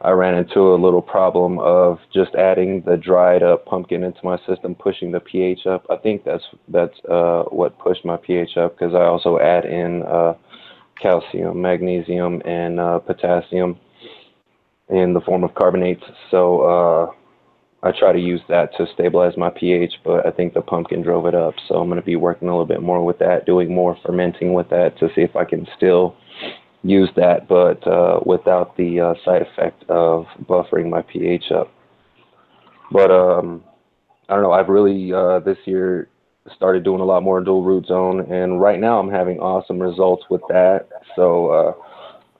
I 0.00 0.10
ran 0.10 0.34
into 0.34 0.60
a 0.60 0.74
little 0.74 1.02
problem 1.02 1.60
of 1.60 1.98
just 2.12 2.34
adding 2.34 2.82
the 2.82 2.96
dried 2.96 3.44
up 3.44 3.64
pumpkin 3.66 4.02
into 4.02 4.18
my 4.24 4.36
system, 4.46 4.74
pushing 4.74 5.12
the 5.12 5.20
pH 5.20 5.66
up. 5.66 5.86
I 5.90 5.96
think 5.96 6.24
that's 6.24 6.42
that's 6.68 6.98
uh, 7.08 7.44
what 7.44 7.78
pushed 7.78 8.04
my 8.04 8.16
pH 8.16 8.56
up 8.56 8.76
because 8.76 8.94
I 8.94 9.04
also 9.04 9.38
add 9.38 9.64
in 9.64 10.02
uh, 10.02 10.34
calcium, 11.00 11.62
magnesium, 11.62 12.42
and 12.44 12.80
uh, 12.80 12.98
potassium 12.98 13.78
in 14.88 15.14
the 15.14 15.20
form 15.20 15.44
of 15.44 15.54
carbonates. 15.54 16.02
So 16.30 16.60
uh, 16.62 17.12
I 17.84 17.90
try 17.90 18.12
to 18.12 18.18
use 18.18 18.40
that 18.48 18.76
to 18.76 18.86
stabilize 18.94 19.36
my 19.36 19.50
pH, 19.50 19.94
but 20.04 20.24
I 20.24 20.30
think 20.30 20.54
the 20.54 20.62
pumpkin 20.62 21.02
drove 21.02 21.26
it 21.26 21.34
up. 21.34 21.54
So 21.66 21.76
I'm 21.76 21.88
going 21.88 22.00
to 22.00 22.06
be 22.06 22.16
working 22.16 22.48
a 22.48 22.52
little 22.52 22.66
bit 22.66 22.80
more 22.80 23.04
with 23.04 23.18
that, 23.18 23.44
doing 23.44 23.74
more 23.74 23.96
fermenting 24.04 24.52
with 24.54 24.68
that 24.70 24.96
to 25.00 25.08
see 25.14 25.22
if 25.22 25.34
I 25.34 25.44
can 25.44 25.66
still 25.76 26.14
use 26.84 27.10
that, 27.16 27.48
but 27.48 27.84
uh, 27.86 28.20
without 28.24 28.76
the 28.76 29.00
uh, 29.00 29.14
side 29.24 29.42
effect 29.42 29.84
of 29.88 30.26
buffering 30.44 30.90
my 30.90 31.02
pH 31.02 31.50
up. 31.52 31.72
But 32.90 33.10
um, 33.10 33.64
I 34.28 34.34
don't 34.34 34.42
know. 34.42 34.52
I've 34.52 34.68
really 34.68 35.12
uh, 35.12 35.40
this 35.40 35.58
year 35.64 36.08
started 36.54 36.84
doing 36.84 37.00
a 37.00 37.04
lot 37.04 37.22
more 37.22 37.40
dual 37.40 37.62
root 37.62 37.86
zone, 37.86 38.20
and 38.32 38.60
right 38.60 38.78
now 38.78 38.98
I'm 38.98 39.10
having 39.10 39.38
awesome 39.38 39.80
results 39.80 40.24
with 40.28 40.42
that. 40.48 40.88
So 41.16 41.48
uh, 41.48 41.72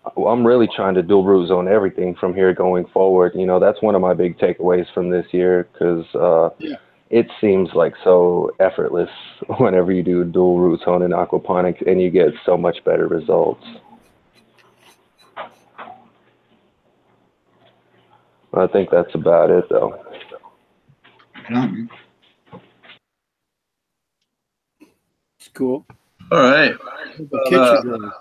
I'm 0.04 0.44
really 0.47 0.68
trying 0.75 0.94
to 0.94 1.02
dual 1.02 1.25
root 1.25 1.49
zone 1.49 1.68
everything 1.68 2.14
from 2.16 2.35
here 2.35 2.52
going 2.52 2.87
forward. 2.87 3.32
You 3.35 3.47
know, 3.47 3.61
that's 3.61 3.80
one 3.82 3.94
of 3.94 4.00
my 4.00 4.14
big 4.14 4.37
takeaways 4.38 4.92
from 4.92 5.11
this 5.11 5.26
year 5.32 5.68
because 5.73 6.04
uh, 6.14 6.50
yeah. 6.59 6.76
it 7.11 7.28
seems 7.40 7.71
like 7.75 7.94
so 8.02 8.50
effortless 8.59 9.11
whenever 9.59 9.92
you 9.92 10.02
do 10.02 10.25
dual 10.25 10.59
root 10.59 10.80
zone 10.85 11.02
in 11.02 11.12
aquaponics 11.12 11.87
and 11.87 12.02
you 12.02 12.11
get 12.11 12.32
so 12.44 12.56
much 12.56 12.82
better 12.85 13.06
results. 13.06 13.64
I 18.54 18.66
think 18.66 18.90
that's 18.90 19.14
about 19.14 19.50
it, 19.50 19.64
though. 19.71 19.99
Right 21.35 21.56
on. 21.56 21.90
It's 25.38 25.49
cool. 25.54 25.87
All 26.30 26.38
right. 26.38 26.75
The 27.18 27.40
kitchen 27.44 27.59
Uh, 27.59 27.80
grows. 27.82 28.12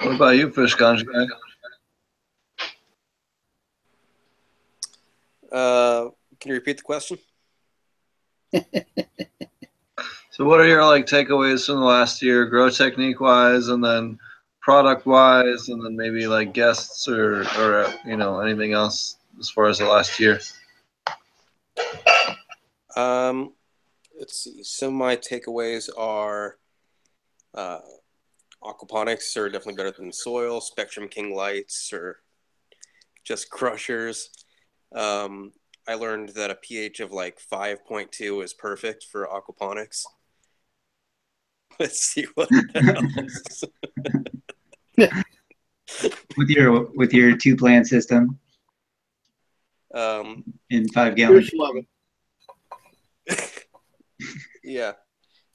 What 0.00 0.14
about 0.14 0.36
you, 0.36 0.50
Fish 0.50 0.74
guy? 0.74 0.96
Uh, 5.50 6.08
can 6.38 6.48
you 6.50 6.54
repeat 6.54 6.76
the 6.76 6.82
question? 6.82 7.18
So 10.38 10.44
what 10.44 10.60
are 10.60 10.68
your 10.68 10.84
like 10.84 11.04
takeaways 11.04 11.66
from 11.66 11.80
the 11.80 11.84
last 11.84 12.22
year, 12.22 12.46
grow 12.46 12.70
technique 12.70 13.18
wise, 13.20 13.66
and 13.66 13.82
then 13.82 14.20
product 14.60 15.04
wise, 15.04 15.68
and 15.68 15.84
then 15.84 15.96
maybe 15.96 16.28
like 16.28 16.52
guests 16.52 17.08
or 17.08 17.42
or 17.58 17.92
you 18.06 18.16
know 18.16 18.38
anything 18.38 18.72
else 18.72 19.16
as 19.40 19.50
far 19.50 19.66
as 19.66 19.78
the 19.78 19.86
last 19.86 20.20
year? 20.20 20.38
Um, 22.94 23.52
let's 24.16 24.44
see. 24.44 24.62
Some 24.62 24.90
of 24.90 24.94
my 24.94 25.16
takeaways 25.16 25.88
are 25.98 26.58
uh, 27.52 27.80
aquaponics 28.62 29.36
are 29.36 29.48
definitely 29.48 29.74
better 29.76 29.90
than 29.96 30.12
soil. 30.12 30.60
Spectrum 30.60 31.08
King 31.08 31.34
lights 31.34 31.92
or 31.92 32.20
just 33.24 33.50
crushers. 33.50 34.30
Um, 34.94 35.52
I 35.86 35.94
learned 35.94 36.30
that 36.30 36.50
a 36.50 36.54
pH 36.54 37.00
of 37.00 37.12
like 37.12 37.38
5.2 37.40 38.44
is 38.44 38.54
perfect 38.54 39.04
for 39.10 39.26
aquaponics. 39.26 40.04
Let's 41.80 42.00
see 42.00 42.26
what 42.34 42.48
else. 42.74 43.64
With 46.36 46.50
your 46.50 46.82
with 46.96 47.14
your 47.14 47.34
two 47.36 47.56
plant 47.56 47.86
system 47.86 48.38
um, 49.94 50.44
in 50.70 50.88
five 50.88 51.16
gallons. 51.16 51.48
Fish 51.48 51.58
love 51.58 51.76
it. 53.26 53.66
yeah. 54.62 54.92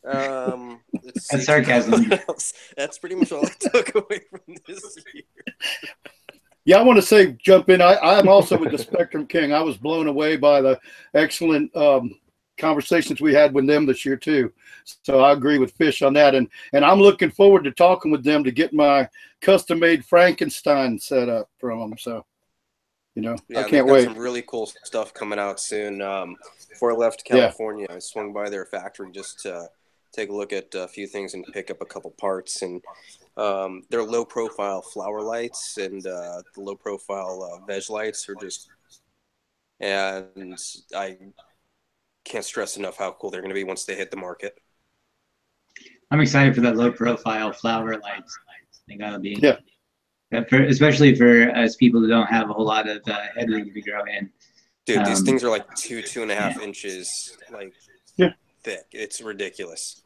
Um, 0.05 0.81
let's 1.03 1.27
That's 1.29 1.45
sarcasm. 1.45 2.09
That's 2.77 2.97
pretty 2.99 3.15
much 3.15 3.31
all 3.31 3.45
I 3.45 3.51
took 3.59 3.95
away 3.95 4.21
from 4.29 4.55
this 4.67 4.97
year. 5.13 5.23
Yeah, 6.65 6.77
I 6.77 6.83
want 6.83 6.97
to 6.97 7.05
say, 7.05 7.33
jump 7.33 7.69
in. 7.69 7.81
I, 7.81 7.97
I'm 7.97 8.27
also 8.27 8.57
with 8.57 8.71
the 8.71 8.77
Spectrum 8.77 9.27
King. 9.27 9.53
I 9.53 9.61
was 9.61 9.77
blown 9.77 10.07
away 10.07 10.37
by 10.37 10.61
the 10.61 10.79
excellent 11.13 11.75
um, 11.75 12.19
conversations 12.57 13.19
we 13.19 13.33
had 13.33 13.53
with 13.53 13.67
them 13.67 13.85
this 13.85 14.05
year 14.05 14.15
too. 14.15 14.51
So 15.03 15.19
I 15.19 15.33
agree 15.33 15.57
with 15.57 15.73
Fish 15.73 16.01
on 16.01 16.13
that, 16.13 16.35
and 16.35 16.47
and 16.73 16.85
I'm 16.85 16.99
looking 16.99 17.31
forward 17.31 17.63
to 17.65 17.71
talking 17.71 18.11
with 18.11 18.23
them 18.23 18.43
to 18.43 18.51
get 18.51 18.73
my 18.73 19.07
custom-made 19.41 20.05
Frankenstein 20.05 20.97
set 20.99 21.27
up 21.27 21.49
from 21.57 21.79
them. 21.79 21.97
So, 21.97 22.25
you 23.15 23.21
know, 23.21 23.35
Yeah, 23.49 23.61
I 23.61 23.69
can't 23.69 23.87
wait. 23.87 24.05
Some 24.05 24.17
really 24.17 24.43
cool 24.43 24.71
stuff 24.83 25.13
coming 25.13 25.39
out 25.39 25.59
soon. 25.59 26.01
Um, 26.01 26.37
before 26.69 26.91
I 26.91 26.95
left 26.95 27.23
Yeah. 27.29 27.37
California, 27.37 27.87
I 27.89 27.99
swung 27.99 28.31
by 28.31 28.49
their 28.49 28.65
factory 28.65 29.11
just 29.11 29.39
to 29.41 29.69
take 30.13 30.29
a 30.29 30.35
look 30.35 30.53
at 30.53 30.73
a 30.75 30.87
few 30.87 31.07
things 31.07 31.33
and 31.33 31.45
pick 31.53 31.69
up 31.71 31.81
a 31.81 31.85
couple 31.85 32.11
parts. 32.11 32.61
And 32.61 32.81
um, 33.35 33.83
their 33.89 34.03
low 34.03 34.23
profile 34.23 34.81
flower 34.81 35.21
lights 35.21 35.77
and 35.77 36.05
uh, 36.05 36.41
the 36.55 36.61
low 36.61 36.75
profile 36.75 37.43
uh, 37.43 37.65
veg 37.65 37.89
lights 37.89 38.29
are 38.29 38.35
just, 38.35 38.69
and 39.79 40.57
I 40.95 41.17
can't 42.23 42.45
stress 42.45 42.77
enough 42.77 42.97
how 42.97 43.11
cool 43.19 43.31
they're 43.31 43.41
going 43.41 43.49
to 43.49 43.55
be 43.55 43.63
once 43.63 43.85
they 43.85 43.95
hit 43.95 44.11
the 44.11 44.17
market. 44.17 44.57
I'm 46.11 46.21
excited 46.21 46.53
for 46.53 46.61
that 46.61 46.75
low 46.75 46.91
profile 46.91 47.51
flower 47.51 47.97
lights. 47.97 48.37
I 48.49 48.81
think 48.87 49.01
that'll 49.01 49.19
be 49.19 49.37
Yeah. 49.41 49.57
Yeah, 50.31 50.43
For, 50.49 50.63
especially 50.63 51.15
for 51.15 51.51
us 51.51 51.75
people 51.75 52.01
who 52.01 52.07
don't 52.07 52.27
have 52.27 52.49
a 52.49 52.53
whole 52.53 52.65
lot 52.65 52.87
of 52.87 53.01
uh, 53.07 53.19
headroom 53.35 53.71
to 53.71 53.81
grow 53.81 54.03
in. 54.05 54.31
Dude, 54.85 55.05
these 55.05 55.19
Um, 55.19 55.25
things 55.25 55.43
are 55.43 55.49
like 55.49 55.73
two, 55.75 56.01
two 56.01 56.21
and 56.21 56.31
a 56.31 56.35
half 56.35 56.59
inches, 56.61 57.37
like 57.51 57.73
Yeah. 58.17 58.33
thick. 58.63 58.85
It's 58.91 59.21
ridiculous. 59.21 60.02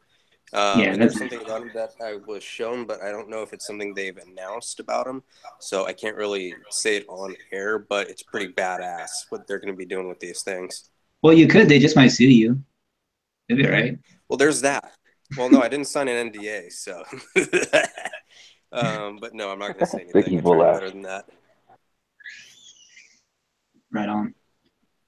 Um, 0.52 0.80
Yeah, 0.80 0.96
there's 0.96 1.18
something 1.18 1.40
about 1.40 1.60
them 1.60 1.70
that 1.74 1.90
I 2.02 2.16
was 2.26 2.42
shown, 2.42 2.86
but 2.86 3.02
I 3.02 3.10
don't 3.10 3.28
know 3.28 3.42
if 3.42 3.52
it's 3.52 3.66
something 3.66 3.94
they've 3.94 4.16
announced 4.16 4.80
about 4.80 5.06
them. 5.06 5.22
So 5.60 5.86
I 5.86 5.92
can't 5.92 6.16
really 6.16 6.54
say 6.70 6.96
it 6.96 7.06
on 7.08 7.34
air, 7.52 7.78
but 7.78 8.08
it's 8.08 8.22
pretty 8.22 8.52
badass 8.52 9.08
what 9.28 9.46
they're 9.46 9.58
going 9.58 9.72
to 9.72 9.76
be 9.76 9.84
doing 9.86 10.08
with 10.08 10.20
these 10.20 10.42
things. 10.42 10.90
Well, 11.22 11.34
you 11.34 11.48
could. 11.48 11.68
They 11.68 11.78
just 11.78 11.96
might 11.96 12.08
sue 12.08 12.28
you. 12.28 12.62
It'd 13.48 13.62
be 13.62 13.66
all 13.68 13.72
right. 13.72 13.98
Well, 14.28 14.36
there's 14.36 14.60
that. 14.62 14.92
Well, 15.36 15.50
no, 15.50 15.60
I 15.60 15.68
didn't 15.68 15.88
sign 15.88 16.08
an 16.08 16.32
NDA, 16.32 16.72
so. 16.72 17.02
um, 18.72 19.18
but 19.20 19.34
no, 19.34 19.50
I'm 19.50 19.58
not 19.58 19.68
going 19.68 19.80
to 19.80 19.86
say 19.86 19.98
anything. 20.02 20.22
Vicky 20.22 20.38
I 20.38 20.40
try 20.40 20.50
Bulak. 20.50 20.72
better 20.74 20.90
than 20.90 21.02
that. 21.02 21.26
Right 23.90 24.08
on. 24.08 24.34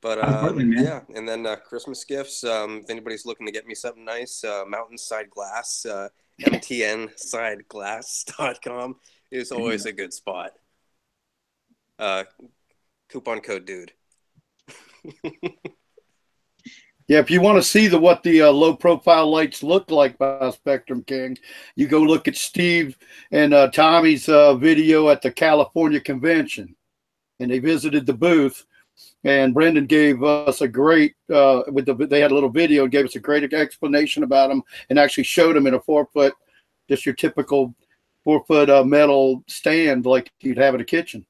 But 0.02 0.22
How's 0.22 0.52
um, 0.52 0.72
yeah, 0.72 1.00
and 1.14 1.28
then 1.28 1.46
uh, 1.46 1.56
Christmas 1.56 2.04
gifts. 2.04 2.42
Um, 2.42 2.80
if 2.84 2.90
anybody's 2.90 3.26
looking 3.26 3.44
to 3.46 3.52
get 3.52 3.66
me 3.66 3.74
something 3.74 4.02
nice, 4.04 4.42
uh, 4.42 4.64
Mountainside 4.66 5.28
Glass, 5.28 5.84
uh, 5.84 6.08
MTNsideglass.com 6.42 8.96
is 9.30 9.52
always 9.52 9.84
a 9.84 9.92
good 9.92 10.14
spot. 10.14 10.52
Uh, 11.98 12.24
coupon 13.10 13.40
code 13.40 13.66
dude. 13.66 13.92
Yeah, 17.10 17.18
if 17.18 17.28
you 17.28 17.40
want 17.40 17.58
to 17.58 17.68
see 17.68 17.88
the 17.88 17.98
what 17.98 18.22
the 18.22 18.42
uh, 18.42 18.52
low 18.52 18.76
profile 18.76 19.28
lights 19.28 19.64
look 19.64 19.90
like 19.90 20.16
by 20.16 20.48
Spectrum 20.50 21.02
King, 21.02 21.36
you 21.74 21.88
go 21.88 22.00
look 22.00 22.28
at 22.28 22.36
Steve 22.36 22.96
and 23.32 23.52
uh, 23.52 23.68
Tommy's 23.72 24.28
uh, 24.28 24.54
video 24.54 25.08
at 25.08 25.20
the 25.20 25.32
California 25.32 25.98
convention, 25.98 26.76
and 27.40 27.50
they 27.50 27.58
visited 27.58 28.06
the 28.06 28.14
booth. 28.14 28.64
And 29.24 29.52
Brendan 29.52 29.86
gave 29.86 30.22
us 30.22 30.62
a 30.62 30.68
great 30.68 31.14
uh, 31.32 31.62
with 31.68 31.86
the 31.86 31.94
they 31.94 32.20
had 32.20 32.30
a 32.30 32.34
little 32.34 32.50
video 32.50 32.84
and 32.84 32.92
gave 32.92 33.04
us 33.04 33.16
a 33.16 33.20
great 33.20 33.52
explanation 33.52 34.22
about 34.22 34.48
them 34.48 34.62
and 34.88 34.98
actually 34.98 35.24
showed 35.24 35.56
them 35.56 35.66
in 35.66 35.74
a 35.74 35.80
four 35.80 36.06
foot, 36.06 36.32
just 36.88 37.04
your 37.04 37.14
typical 37.14 37.74
four 38.24 38.44
foot 38.46 38.70
uh, 38.70 38.84
metal 38.84 39.44
stand 39.46 40.06
like 40.06 40.30
you'd 40.40 40.58
have 40.58 40.74
in 40.74 40.80
a 40.80 40.84
kitchen, 40.84 41.26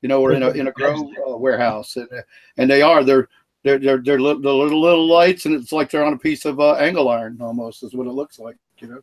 you 0.00 0.08
know, 0.08 0.22
or 0.22 0.32
in 0.32 0.42
a 0.42 0.50
in 0.50 0.68
a 0.68 0.72
grow 0.78 1.10
uh, 1.28 1.36
warehouse. 1.36 1.96
And, 1.96 2.08
and 2.56 2.70
they 2.70 2.80
are 2.80 3.04
they're 3.04 3.28
they're 3.62 3.78
they're 3.78 3.98
they're 3.98 4.20
little, 4.20 4.40
the 4.40 4.52
little 4.52 4.80
little 4.80 5.06
lights, 5.06 5.44
and 5.44 5.54
it's 5.54 5.72
like 5.72 5.90
they're 5.90 6.04
on 6.04 6.14
a 6.14 6.18
piece 6.18 6.46
of 6.46 6.60
uh, 6.60 6.74
angle 6.74 7.10
iron 7.10 7.38
almost 7.40 7.82
is 7.82 7.94
what 7.94 8.06
it 8.06 8.12
looks 8.12 8.38
like, 8.38 8.56
you 8.78 8.88
know. 8.88 9.00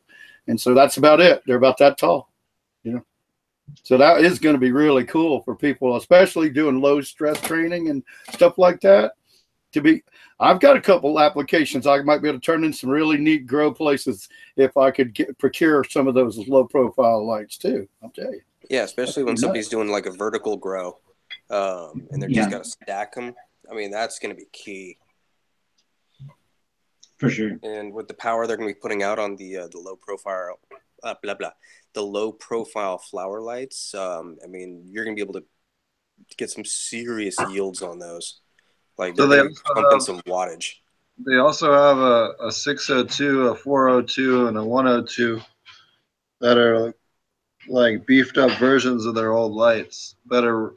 And 0.48 0.60
so 0.60 0.74
that's 0.74 0.98
about 0.98 1.20
it. 1.20 1.44
They're 1.46 1.58
about 1.58 1.78
that 1.78 2.00
tall. 2.00 2.31
So 3.84 3.98
that 3.98 4.22
is 4.22 4.40
going 4.40 4.56
to 4.56 4.60
be 4.60 4.72
really 4.72 5.06
cool 5.06 5.42
for 5.42 5.56
people, 5.56 5.96
especially 5.98 6.50
doing 6.50 6.82
low 6.82 7.01
stress 7.01 7.40
training 7.42 7.90
and 7.90 8.04
stuff 8.34 8.58
like 8.58 8.82
that. 8.82 9.13
To 9.74 9.82
be, 9.82 10.04
I've 10.40 10.60
got 10.60 10.75
a 10.75 10.82
couple 10.82 11.18
applications. 11.20 11.88
I 11.88 12.01
might 12.01 12.22
be 12.22 12.28
able 12.28 12.40
to 12.40 12.46
turn 12.46 12.66
in 12.66 12.74
some 12.74 12.90
really 12.90 13.18
neat 13.18 13.48
grow 13.48 13.74
places 13.74 14.28
if 14.58 14.75
I 14.75 14.92
could 14.92 15.13
get 15.13 15.38
procure 15.38 15.86
some 15.86 16.08
of 16.08 16.13
those 16.13 16.38
low 16.50 16.66
profile 16.66 17.25
lights 17.25 17.58
too. 17.58 17.88
I'll 18.04 18.10
tell 18.10 18.34
you. 18.34 18.42
Yeah, 18.70 18.84
especially 18.84 19.24
when 19.24 19.34
Nuts. 19.34 19.42
somebody's 19.42 19.70
doing 19.70 19.88
like 19.88 20.06
a 20.08 20.12
vertical 20.12 20.58
grow, 20.58 21.00
um, 21.50 22.08
and 22.12 22.22
they're 22.22 22.30
just 22.30 22.50
Yeah. 22.50 22.58
got 22.58 22.63
to 22.66 22.70
stack 22.70 23.16
them. 23.16 23.34
I 23.70 23.74
mean, 23.74 23.92
that's 23.92 24.20
going 24.20 24.36
to 24.36 24.40
be 24.40 24.48
key. 24.51 24.98
For 27.18 27.30
sure. 27.30 27.58
And 27.63 27.94
with 27.94 28.08
the 28.08 28.13
power 28.16 28.48
they're 28.48 28.58
going 28.58 28.68
to 28.68 28.74
be 28.74 28.80
putting 28.80 29.04
out 29.04 29.20
on 29.20 29.36
the 29.36 29.56
uh, 29.58 29.68
the 29.72 29.80
low 29.80 29.96
profile, 29.96 30.60
uh, 31.04 31.16
blah 31.22 31.36
blah, 31.36 31.51
the 31.93 32.01
low 32.01 32.31
profile 32.31 32.98
flower 32.98 33.41
lights. 33.41 33.93
Um, 33.93 34.38
I 34.43 34.48
mean, 34.48 34.83
you're 34.88 35.03
going 35.03 35.15
to 35.15 35.19
be 35.24 35.27
able 35.29 35.39
to 35.39 35.45
get 36.38 36.50
some 36.50 36.65
serious 36.65 37.36
yields 37.50 37.81
on 37.81 38.00
those. 38.00 38.39
Like 38.98 39.15
So 39.15 39.27
they're 39.27 39.43
they 39.43 39.43
gonna 39.43 39.50
be 39.50 39.55
also 39.55 39.74
pumping 39.74 39.91
have- 39.91 40.01
some 40.03 40.21
wattage. 40.21 40.75
They 41.24 41.38
also 41.38 41.71
have 41.74 41.98
a, 42.00 42.48
a 42.48 42.51
602, 42.51 43.50
a 43.50 43.55
402, 43.55 44.48
and 44.48 44.57
a 44.57 44.63
102 44.63 45.39
that 46.39 46.57
are 46.57 46.95
like 47.67 48.07
beefed 48.07 48.38
up 48.38 48.57
versions 48.57 49.05
of 49.05 49.13
their 49.13 49.33
old 49.33 49.51
lights. 49.53 50.15
Better 50.25 50.74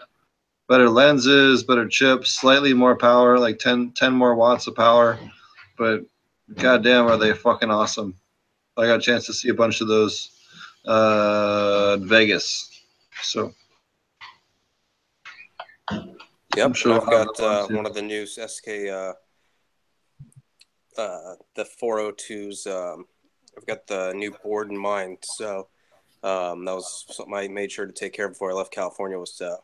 better 0.69 0.89
lenses, 0.91 1.63
better 1.63 1.89
chips, 1.89 2.31
slightly 2.31 2.75
more 2.75 2.97
power, 2.97 3.39
like 3.39 3.59
10, 3.59 3.93
10 3.93 4.13
more 4.13 4.35
watts 4.35 4.67
of 4.67 4.75
power. 4.75 5.19
But 5.79 6.05
goddamn, 6.57 7.07
are 7.07 7.17
they 7.17 7.33
fucking 7.33 7.71
awesome. 7.71 8.15
I 8.77 8.87
got 8.87 8.99
a 8.99 9.03
chance 9.03 9.25
to 9.27 9.33
see 9.33 9.49
a 9.49 9.55
bunch 9.55 9.81
of 9.81 9.89
those 9.89 10.34
uh, 10.85 11.97
Vegas. 11.99 12.71
So 13.23 13.53
Yep, 16.57 16.67
I'm 16.67 16.75
sure 16.75 17.01
I've 17.01 17.11
got 17.11 17.41
uh, 17.41 17.67
one 17.67 17.85
of 17.85 17.95
the 17.95 18.03
new 18.03 18.27
SK, 18.27 18.69
uh, 18.89 19.13
uh, 20.97 21.35
the 21.57 21.67
402s. 21.83 22.67
Um, 22.69 23.07
I've 23.57 23.67
got 23.67 23.89
the 23.89 24.13
new 24.15 24.31
board 24.45 24.71
in 24.71 24.79
mind, 24.79 25.19
so 25.23 25.69
um, 26.23 26.65
that 26.65 26.75
was 26.75 27.07
something 27.11 27.35
I 27.35 27.49
made 27.49 27.73
sure 27.73 27.87
to 27.87 27.93
take 27.93 28.13
care 28.13 28.27
of 28.27 28.33
before 28.33 28.53
I 28.53 28.55
left 28.55 28.73
California 28.73 29.19
was 29.19 29.33
to 29.39 29.59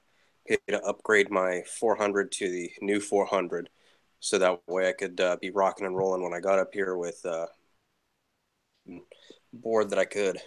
pay 0.49 0.59
to 0.69 0.83
upgrade 0.83 1.31
my 1.31 1.63
400 1.79 2.33
to 2.33 2.51
the 2.51 2.73
new 2.81 2.99
400, 2.99 3.71
so 4.19 4.39
that 4.39 4.61
way 4.67 4.89
I 4.89 4.93
could 4.93 5.21
uh, 5.21 5.37
be 5.41 5.51
rocking 5.51 5.87
and 5.87 5.97
rolling 5.97 6.25
when 6.25 6.35
I 6.35 6.41
got 6.41 6.59
up 6.59 6.75
here 6.75 6.97
with 6.97 7.25
uh, 7.25 7.47
board 9.53 9.91
that 9.91 9.99
I 10.01 10.07
could. 10.07 10.39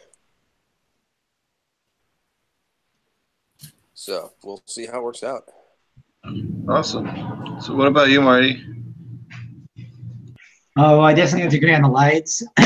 So 4.04 4.34
we'll 4.44 4.62
see 4.66 4.86
how 4.86 5.00
it 5.00 5.04
works 5.06 5.24
out. 5.24 5.44
Awesome. 6.68 7.08
So 7.62 7.74
what 7.74 7.88
about 7.88 8.10
you, 8.10 8.22
Marty? 8.22 8.62
Oh, 10.76 11.00
I 11.00 11.14
definitely 11.14 11.44
have 11.44 11.52
to 11.52 11.58
agree 11.58 11.74
on 11.74 11.84
the 11.84 11.88
lights. 11.88 12.44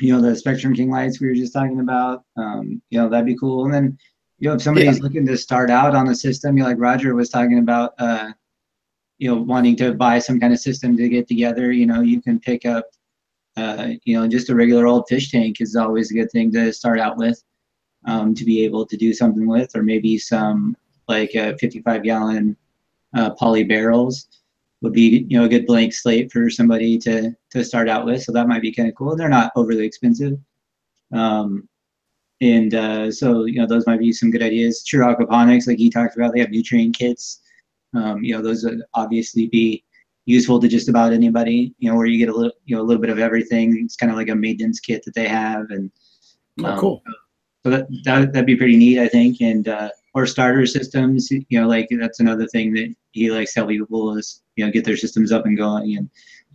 you 0.00 0.12
know, 0.12 0.20
the 0.20 0.34
Spectrum 0.34 0.74
King 0.74 0.90
lights 0.90 1.20
we 1.20 1.28
were 1.28 1.34
just 1.34 1.52
talking 1.52 1.78
about. 1.78 2.24
Um, 2.36 2.82
you 2.90 2.98
know, 2.98 3.08
that'd 3.08 3.24
be 3.24 3.36
cool. 3.36 3.66
And 3.66 3.72
then, 3.72 3.98
you 4.40 4.48
know, 4.48 4.56
if 4.56 4.62
somebody's 4.62 4.98
looking 4.98 5.24
to 5.26 5.38
start 5.38 5.70
out 5.70 5.94
on 5.94 6.08
a 6.08 6.14
system, 6.16 6.56
you 6.56 6.64
know, 6.64 6.70
like 6.70 6.80
Roger 6.80 7.14
was 7.14 7.28
talking 7.28 7.60
about, 7.60 7.92
uh, 8.00 8.32
you 9.18 9.32
know, 9.32 9.40
wanting 9.40 9.76
to 9.76 9.94
buy 9.94 10.18
some 10.18 10.40
kind 10.40 10.52
of 10.52 10.58
system 10.58 10.96
to 10.96 11.08
get 11.08 11.28
together, 11.28 11.70
you 11.70 11.86
know, 11.86 12.00
you 12.00 12.20
can 12.20 12.40
pick 12.40 12.66
up, 12.66 12.84
uh, 13.56 13.90
you 14.02 14.18
know, 14.18 14.26
just 14.26 14.50
a 14.50 14.56
regular 14.56 14.88
old 14.88 15.06
fish 15.08 15.30
tank 15.30 15.60
is 15.60 15.76
always 15.76 16.10
a 16.10 16.14
good 16.14 16.32
thing 16.32 16.50
to 16.50 16.72
start 16.72 16.98
out 16.98 17.16
with, 17.16 17.40
um, 18.06 18.34
to 18.34 18.44
be 18.44 18.64
able 18.64 18.86
to 18.86 18.96
do 18.96 19.12
something 19.12 19.46
with, 19.46 19.74
or 19.76 19.82
maybe 19.82 20.18
some 20.18 20.76
like 21.08 21.34
uh, 21.36 21.54
55 21.58 22.02
gallon 22.02 22.56
uh, 23.16 23.30
poly 23.30 23.64
barrels 23.64 24.28
would 24.82 24.92
be 24.92 25.26
you 25.28 25.38
know 25.38 25.44
a 25.44 25.48
good 25.48 25.66
blank 25.66 25.92
slate 25.92 26.32
for 26.32 26.48
somebody 26.48 26.98
to 26.98 27.32
to 27.50 27.64
start 27.64 27.88
out 27.88 28.06
with. 28.06 28.22
So 28.22 28.32
that 28.32 28.48
might 28.48 28.62
be 28.62 28.72
kind 28.72 28.88
of 28.88 28.94
cool. 28.94 29.16
They're 29.16 29.28
not 29.28 29.52
overly 29.56 29.84
expensive, 29.84 30.38
um, 31.12 31.68
and 32.40 32.74
uh, 32.74 33.10
so 33.12 33.44
you 33.44 33.60
know 33.60 33.66
those 33.66 33.86
might 33.86 34.00
be 34.00 34.12
some 34.12 34.30
good 34.30 34.42
ideas. 34.42 34.84
True 34.84 35.04
aquaponics, 35.04 35.66
like 35.66 35.78
he 35.78 35.90
talked 35.90 36.16
about, 36.16 36.32
they 36.32 36.40
have 36.40 36.50
nutrient 36.50 36.96
kits. 36.96 37.40
Um, 37.94 38.22
you 38.22 38.34
know 38.34 38.42
those 38.42 38.64
would 38.64 38.82
obviously 38.94 39.48
be 39.48 39.84
useful 40.26 40.60
to 40.60 40.68
just 40.68 40.88
about 40.88 41.12
anybody. 41.12 41.74
You 41.78 41.90
know 41.90 41.96
where 41.96 42.06
you 42.06 42.18
get 42.18 42.32
a 42.32 42.36
little 42.36 42.52
you 42.64 42.76
know 42.76 42.82
a 42.82 42.84
little 42.84 43.00
bit 43.00 43.10
of 43.10 43.18
everything. 43.18 43.78
It's 43.84 43.96
kind 43.96 44.12
of 44.12 44.16
like 44.16 44.28
a 44.28 44.34
maintenance 44.34 44.80
kit 44.80 45.04
that 45.04 45.14
they 45.14 45.28
have, 45.28 45.70
and 45.70 45.90
Oh, 46.64 46.72
um, 46.72 46.78
cool. 46.78 47.02
So 47.64 47.70
that, 47.70 47.86
that 48.04 48.32
that'd 48.32 48.46
be 48.46 48.56
pretty 48.56 48.76
neat, 48.76 48.98
I 48.98 49.08
think. 49.08 49.40
And 49.40 49.68
uh, 49.68 49.90
or 50.14 50.26
starter 50.26 50.66
systems, 50.66 51.30
you 51.30 51.44
know, 51.60 51.68
like 51.68 51.88
that's 51.90 52.20
another 52.20 52.46
thing 52.46 52.72
that 52.74 52.94
he 53.12 53.30
likes 53.30 53.54
to 53.54 53.60
help 53.60 53.70
people 53.70 54.16
is 54.16 54.42
you 54.56 54.64
know 54.64 54.72
get 54.72 54.84
their 54.84 54.96
systems 54.96 55.32
up 55.32 55.46
and 55.46 55.56
going. 55.56 55.96
And 55.96 56.10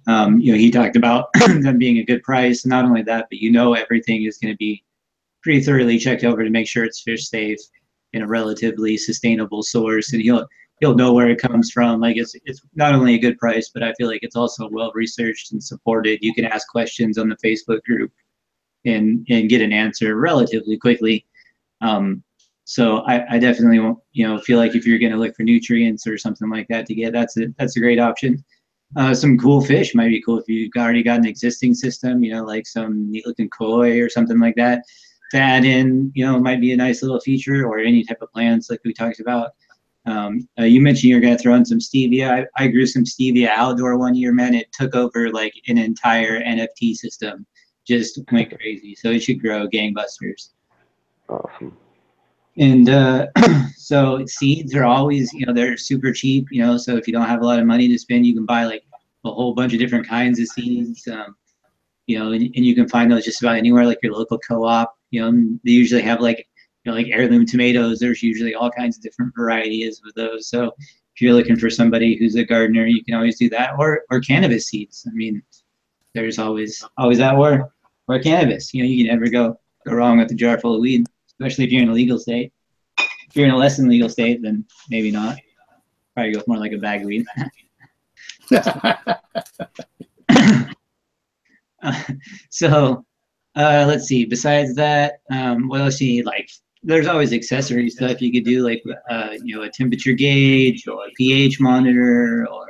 um, 0.07 0.39
you 0.39 0.51
know, 0.51 0.57
he 0.57 0.71
talked 0.71 0.95
about 0.95 1.29
them 1.61 1.77
being 1.77 1.99
a 1.99 2.03
good 2.03 2.23
price. 2.23 2.65
Not 2.65 2.85
only 2.85 3.03
that, 3.03 3.27
but 3.29 3.39
you 3.39 3.51
know, 3.51 3.73
everything 3.73 4.23
is 4.23 4.37
going 4.37 4.53
to 4.53 4.57
be 4.57 4.83
pretty 5.43 5.61
thoroughly 5.61 5.99
checked 5.99 6.23
over 6.23 6.43
to 6.43 6.49
make 6.49 6.67
sure 6.67 6.83
it's 6.83 7.01
fish 7.01 7.29
safe 7.29 7.59
in 8.13 8.23
a 8.23 8.27
relatively 8.27 8.97
sustainable 8.97 9.61
source. 9.61 10.11
And 10.13 10.21
he'll 10.21 10.47
he'll 10.79 10.95
know 10.95 11.13
where 11.13 11.29
it 11.29 11.41
comes 11.41 11.71
from. 11.71 12.01
Like 12.01 12.17
it's 12.17 12.35
it's 12.45 12.61
not 12.73 12.95
only 12.95 13.13
a 13.13 13.19
good 13.19 13.37
price, 13.37 13.69
but 13.71 13.83
I 13.83 13.93
feel 13.93 14.07
like 14.07 14.23
it's 14.23 14.35
also 14.35 14.69
well 14.71 14.91
researched 14.95 15.51
and 15.51 15.63
supported. 15.63 16.19
You 16.21 16.33
can 16.33 16.45
ask 16.45 16.67
questions 16.67 17.19
on 17.19 17.29
the 17.29 17.37
Facebook 17.37 17.83
group 17.83 18.11
and 18.85 19.25
and 19.29 19.49
get 19.49 19.61
an 19.61 19.73
answer 19.73 20.15
relatively 20.15 20.77
quickly. 20.77 21.25
Um, 21.81 22.23
so 22.65 22.99
I, 22.99 23.35
I 23.35 23.39
definitely 23.39 23.77
you 24.13 24.27
know 24.27 24.39
feel 24.39 24.57
like 24.57 24.75
if 24.75 24.85
you're 24.87 24.99
going 24.99 25.11
to 25.11 25.17
look 25.17 25.35
for 25.35 25.43
nutrients 25.43 26.07
or 26.07 26.17
something 26.17 26.49
like 26.49 26.67
that 26.69 26.85
to 26.87 26.95
get 26.95 27.13
that's 27.13 27.37
a 27.37 27.47
that's 27.57 27.77
a 27.77 27.79
great 27.79 27.99
option. 27.99 28.43
Uh, 28.95 29.13
some 29.13 29.37
cool 29.37 29.61
fish 29.61 29.93
might 29.93 30.09
be 30.09 30.21
cool 30.21 30.39
if 30.39 30.47
you've 30.47 30.71
already 30.77 31.03
got 31.03 31.19
an 31.19 31.25
existing 31.25 31.73
system, 31.73 32.23
you 32.23 32.31
know, 32.31 32.45
like 32.45 32.65
some 32.65 33.11
neat 33.11 33.25
looking 33.25 33.49
koi 33.49 33.99
or 33.99 34.09
something 34.09 34.39
like 34.39 34.55
that. 34.55 34.83
To 35.31 35.37
add 35.37 35.65
in, 35.65 36.11
you 36.13 36.23
know, 36.23 36.39
might 36.39 36.61
be 36.61 36.71
a 36.71 36.77
nice 36.77 37.01
little 37.01 37.19
feature 37.19 37.65
or 37.65 37.79
any 37.79 38.03
type 38.03 38.21
of 38.21 38.31
plants 38.31 38.69
like 38.69 38.79
we 38.85 38.93
talked 38.93 39.19
about. 39.19 39.51
Um, 40.05 40.47
uh, 40.59 40.63
you 40.63 40.81
mentioned 40.81 41.09
you're 41.09 41.19
going 41.19 41.35
to 41.35 41.41
throw 41.41 41.55
in 41.55 41.65
some 41.65 41.79
stevia. 41.79 42.47
I, 42.57 42.63
I 42.63 42.67
grew 42.67 42.85
some 42.85 43.03
stevia 43.03 43.47
outdoor 43.49 43.97
one 43.97 44.15
year, 44.15 44.31
man. 44.31 44.53
It 44.53 44.71
took 44.71 44.95
over 44.95 45.31
like 45.31 45.53
an 45.67 45.77
entire 45.77 46.39
NFT 46.41 46.95
system, 46.95 47.45
just 47.85 48.19
went 48.31 48.57
crazy. 48.57 48.95
So 48.95 49.09
it 49.09 49.19
should 49.19 49.41
grow 49.41 49.67
gangbusters. 49.67 50.49
Awesome. 51.29 51.77
And 52.57 52.89
uh, 52.89 53.27
so 53.75 54.25
seeds 54.25 54.73
are 54.75 54.85
always, 54.85 55.33
you 55.33 55.45
know, 55.45 55.53
they're 55.53 55.77
super 55.77 56.11
cheap, 56.13 56.47
you 56.51 56.61
know. 56.61 56.77
So 56.77 56.95
if 56.95 57.07
you 57.07 57.13
don't 57.13 57.27
have 57.27 57.41
a 57.41 57.45
lot 57.45 57.59
of 57.59 57.65
money 57.65 57.87
to 57.87 57.97
spend, 57.97 58.25
you 58.25 58.33
can 58.33 58.45
buy 58.45 58.65
like 58.65 58.83
a 59.25 59.31
whole 59.31 59.53
bunch 59.53 59.73
of 59.73 59.79
different 59.79 60.07
kinds 60.07 60.39
of 60.39 60.47
seeds, 60.47 61.07
um, 61.07 61.35
you 62.07 62.17
know, 62.17 62.31
and, 62.31 62.43
and 62.43 62.65
you 62.65 62.75
can 62.75 62.87
find 62.87 63.11
those 63.11 63.25
just 63.25 63.41
about 63.41 63.57
anywhere, 63.57 63.85
like 63.85 63.99
your 64.03 64.13
local 64.13 64.39
co-op. 64.39 64.95
You 65.11 65.21
know, 65.21 65.57
they 65.63 65.71
usually 65.71 66.01
have 66.03 66.21
like, 66.21 66.47
you 66.83 66.91
know, 66.91 66.97
like 66.97 67.07
heirloom 67.09 67.45
tomatoes. 67.45 67.99
There's 67.99 68.23
usually 68.23 68.53
all 68.53 68.69
kinds 68.71 68.97
of 68.97 69.03
different 69.03 69.33
varieties 69.35 70.01
of 70.05 70.13
those. 70.13 70.47
So 70.47 70.71
if 71.15 71.21
you're 71.21 71.33
looking 71.33 71.55
for 71.55 71.69
somebody 71.69 72.15
who's 72.15 72.35
a 72.35 72.43
gardener, 72.43 72.85
you 72.85 73.03
can 73.03 73.15
always 73.15 73.39
do 73.39 73.49
that, 73.49 73.71
or 73.79 74.03
or 74.11 74.19
cannabis 74.19 74.67
seeds. 74.67 75.07
I 75.09 75.13
mean, 75.13 75.41
there's 76.13 76.37
always 76.37 76.83
always 76.97 77.17
that, 77.19 77.35
or 77.35 77.73
or 78.07 78.19
cannabis. 78.19 78.73
You 78.73 78.83
know, 78.83 78.89
you 78.89 79.05
can 79.05 79.13
never 79.13 79.29
go 79.29 79.59
go 79.85 79.93
wrong 79.93 80.17
with 80.17 80.31
a 80.31 80.35
jar 80.35 80.59
full 80.59 80.75
of 80.75 80.81
weed 80.81 81.05
especially 81.39 81.65
if 81.65 81.71
you're 81.71 81.83
in 81.83 81.89
a 81.89 81.93
legal 81.93 82.19
state. 82.19 82.51
If 82.97 83.35
you're 83.35 83.45
in 83.45 83.53
a 83.53 83.57
less 83.57 83.77
than 83.77 83.89
legal 83.89 84.09
state, 84.09 84.41
then 84.41 84.65
maybe 84.89 85.11
not. 85.11 85.37
Probably 86.13 86.31
go 86.31 86.39
with 86.39 86.47
more 86.47 86.57
like 86.57 86.71
a 86.71 86.77
bag 86.77 87.01
of 87.01 87.07
weed. 87.07 87.25
So 92.49 93.05
uh, 93.55 93.85
let's 93.87 94.05
see. 94.05 94.25
Besides 94.25 94.73
that, 94.73 95.19
um, 95.29 95.67
what 95.67 95.81
else 95.81 95.99
do 95.99 96.05
you 96.05 96.17
need? 96.17 96.25
Like, 96.25 96.49
there's 96.81 97.05
always 97.05 97.31
accessory 97.31 97.91
stuff 97.91 98.23
you 98.23 98.31
could 98.31 98.43
do, 98.43 98.63
like 98.63 98.81
uh, 99.07 99.35
you 99.43 99.55
know, 99.55 99.61
a 99.61 99.69
temperature 99.69 100.13
gauge 100.13 100.87
or 100.87 101.05
a 101.05 101.11
pH 101.15 101.59
monitor, 101.59 102.47
or 102.51 102.65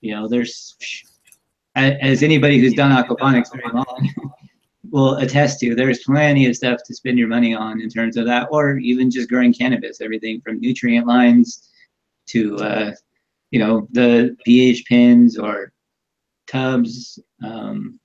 you 0.00 0.14
know, 0.14 0.26
there's 0.26 0.74
as 1.76 2.22
anybody 2.22 2.58
who's 2.58 2.72
done 2.72 2.92
aquaponics 2.92 3.52
very 3.52 3.70
long 3.74 4.10
will 4.90 5.16
attest 5.16 5.60
to, 5.60 5.74
there's 5.74 6.02
plenty 6.04 6.46
of 6.46 6.56
stuff 6.56 6.80
to 6.84 6.94
spend 6.94 7.18
your 7.18 7.28
money 7.28 7.54
on 7.54 7.80
in 7.80 7.88
terms 7.88 8.16
of 8.16 8.26
that, 8.26 8.48
or 8.50 8.78
even 8.78 9.10
just 9.10 9.28
growing 9.28 9.52
cannabis. 9.52 10.00
Everything 10.00 10.40
from 10.40 10.60
nutrient 10.60 11.06
lines 11.06 11.68
to 12.28 12.56
uh, 12.58 12.92
you 13.50 13.58
know 13.58 13.88
the 13.92 14.36
pH 14.44 14.84
pins 14.86 15.38
or 15.38 15.72
tubs. 16.46 17.18
Um, 17.44 17.98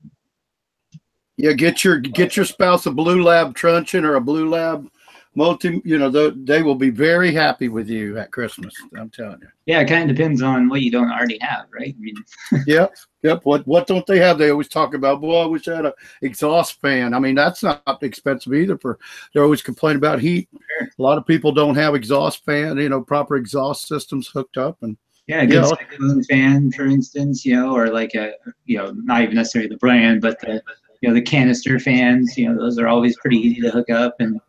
Yeah, 1.38 1.54
get 1.54 1.84
your 1.84 2.00
get 2.00 2.38
your 2.38 2.46
spouse 2.46 2.86
a 2.86 2.92
Bluelab 2.92 3.56
truncheon 3.56 4.06
or 4.06 4.16
a 4.16 4.22
Bluelab 4.22 4.88
multi. 5.36 5.82
You 5.86 5.98
know, 5.98 6.10
the, 6.10 6.34
they 6.44 6.64
will 6.64 6.76
be 6.76 6.90
very 6.90 7.34
happy 7.34 7.70
with 7.70 7.90
you 7.90 8.18
at 8.18 8.32
Christmas. 8.32 8.74
I'm 8.98 9.10
telling 9.10 9.40
you. 9.42 9.48
yeah, 9.66 9.82
it 9.82 9.88
kind 9.88 10.10
of 10.10 10.16
depends 10.16 10.42
on 10.42 10.70
what 10.70 10.82
you 10.82 10.92
don't 10.92 11.12
already 11.12 11.38
have, 11.42 11.66
right? 11.74 11.96
I 11.98 12.02
mean, 12.02 12.16
Yep, 12.68 12.96
yep. 13.24 13.42
What 13.44 13.66
what 13.68 13.88
don't 13.88 14.06
they 14.08 14.20
have? 14.20 14.38
They 14.38 14.50
always 14.50 14.68
talk 14.70 14.94
about. 14.94 15.22
Boy, 15.22 15.44
I 15.44 15.46
wish 15.46 15.68
I 15.68 15.76
had 15.78 15.86
a 15.86 15.94
exhaust 16.22 16.82
fan. 16.82 17.14
I 17.14 17.20
mean, 17.20 17.36
that's 17.36 17.64
not 17.64 18.02
expensive 18.02 18.54
either. 18.54 18.78
For 18.78 18.98
they're 19.34 19.44
always 19.44 19.62
complaining 19.62 19.98
about 19.98 20.20
heat. 20.20 20.50
A 20.82 21.02
lot 21.02 21.18
of 21.18 21.26
people 21.26 21.52
don't 21.52 21.76
have 21.76 21.96
exhaust 21.96 22.44
fan. 22.46 22.78
You 22.78 22.90
know, 22.90 23.02
proper 23.02 23.36
exhaust 23.36 23.88
systems 23.88 24.28
hooked 24.28 24.58
up, 24.58 24.78
and 24.82 24.98
yeah, 25.28 25.42
a 25.42 25.48
good 25.48 25.64
Yeah. 25.64 25.66
cyclone 25.66 26.24
fan, 26.26 26.72
for 26.72 26.86
instance, 26.86 27.46
you 27.46 27.56
know, 27.56 27.76
or 27.76 27.88
like 27.90 28.14
a 28.16 28.34
you 28.66 28.78
know, 28.78 28.92
not 28.92 29.22
even 29.22 29.36
necessarily 29.36 29.70
the 29.70 29.78
brand, 29.78 30.22
but 30.22 30.40
the 30.42 30.62
you 31.02 31.10
know 31.10 31.16
the 31.16 31.22
canister 31.22 31.80
fans. 31.80 32.38
You 32.38 32.50
know, 32.50 32.58
those 32.60 32.78
are 32.80 32.88
always 32.88 33.18
pretty 33.18 33.38
easy 33.38 33.62
to 33.62 33.72
hook 33.72 33.90
up, 33.90 34.16
and 34.20 34.40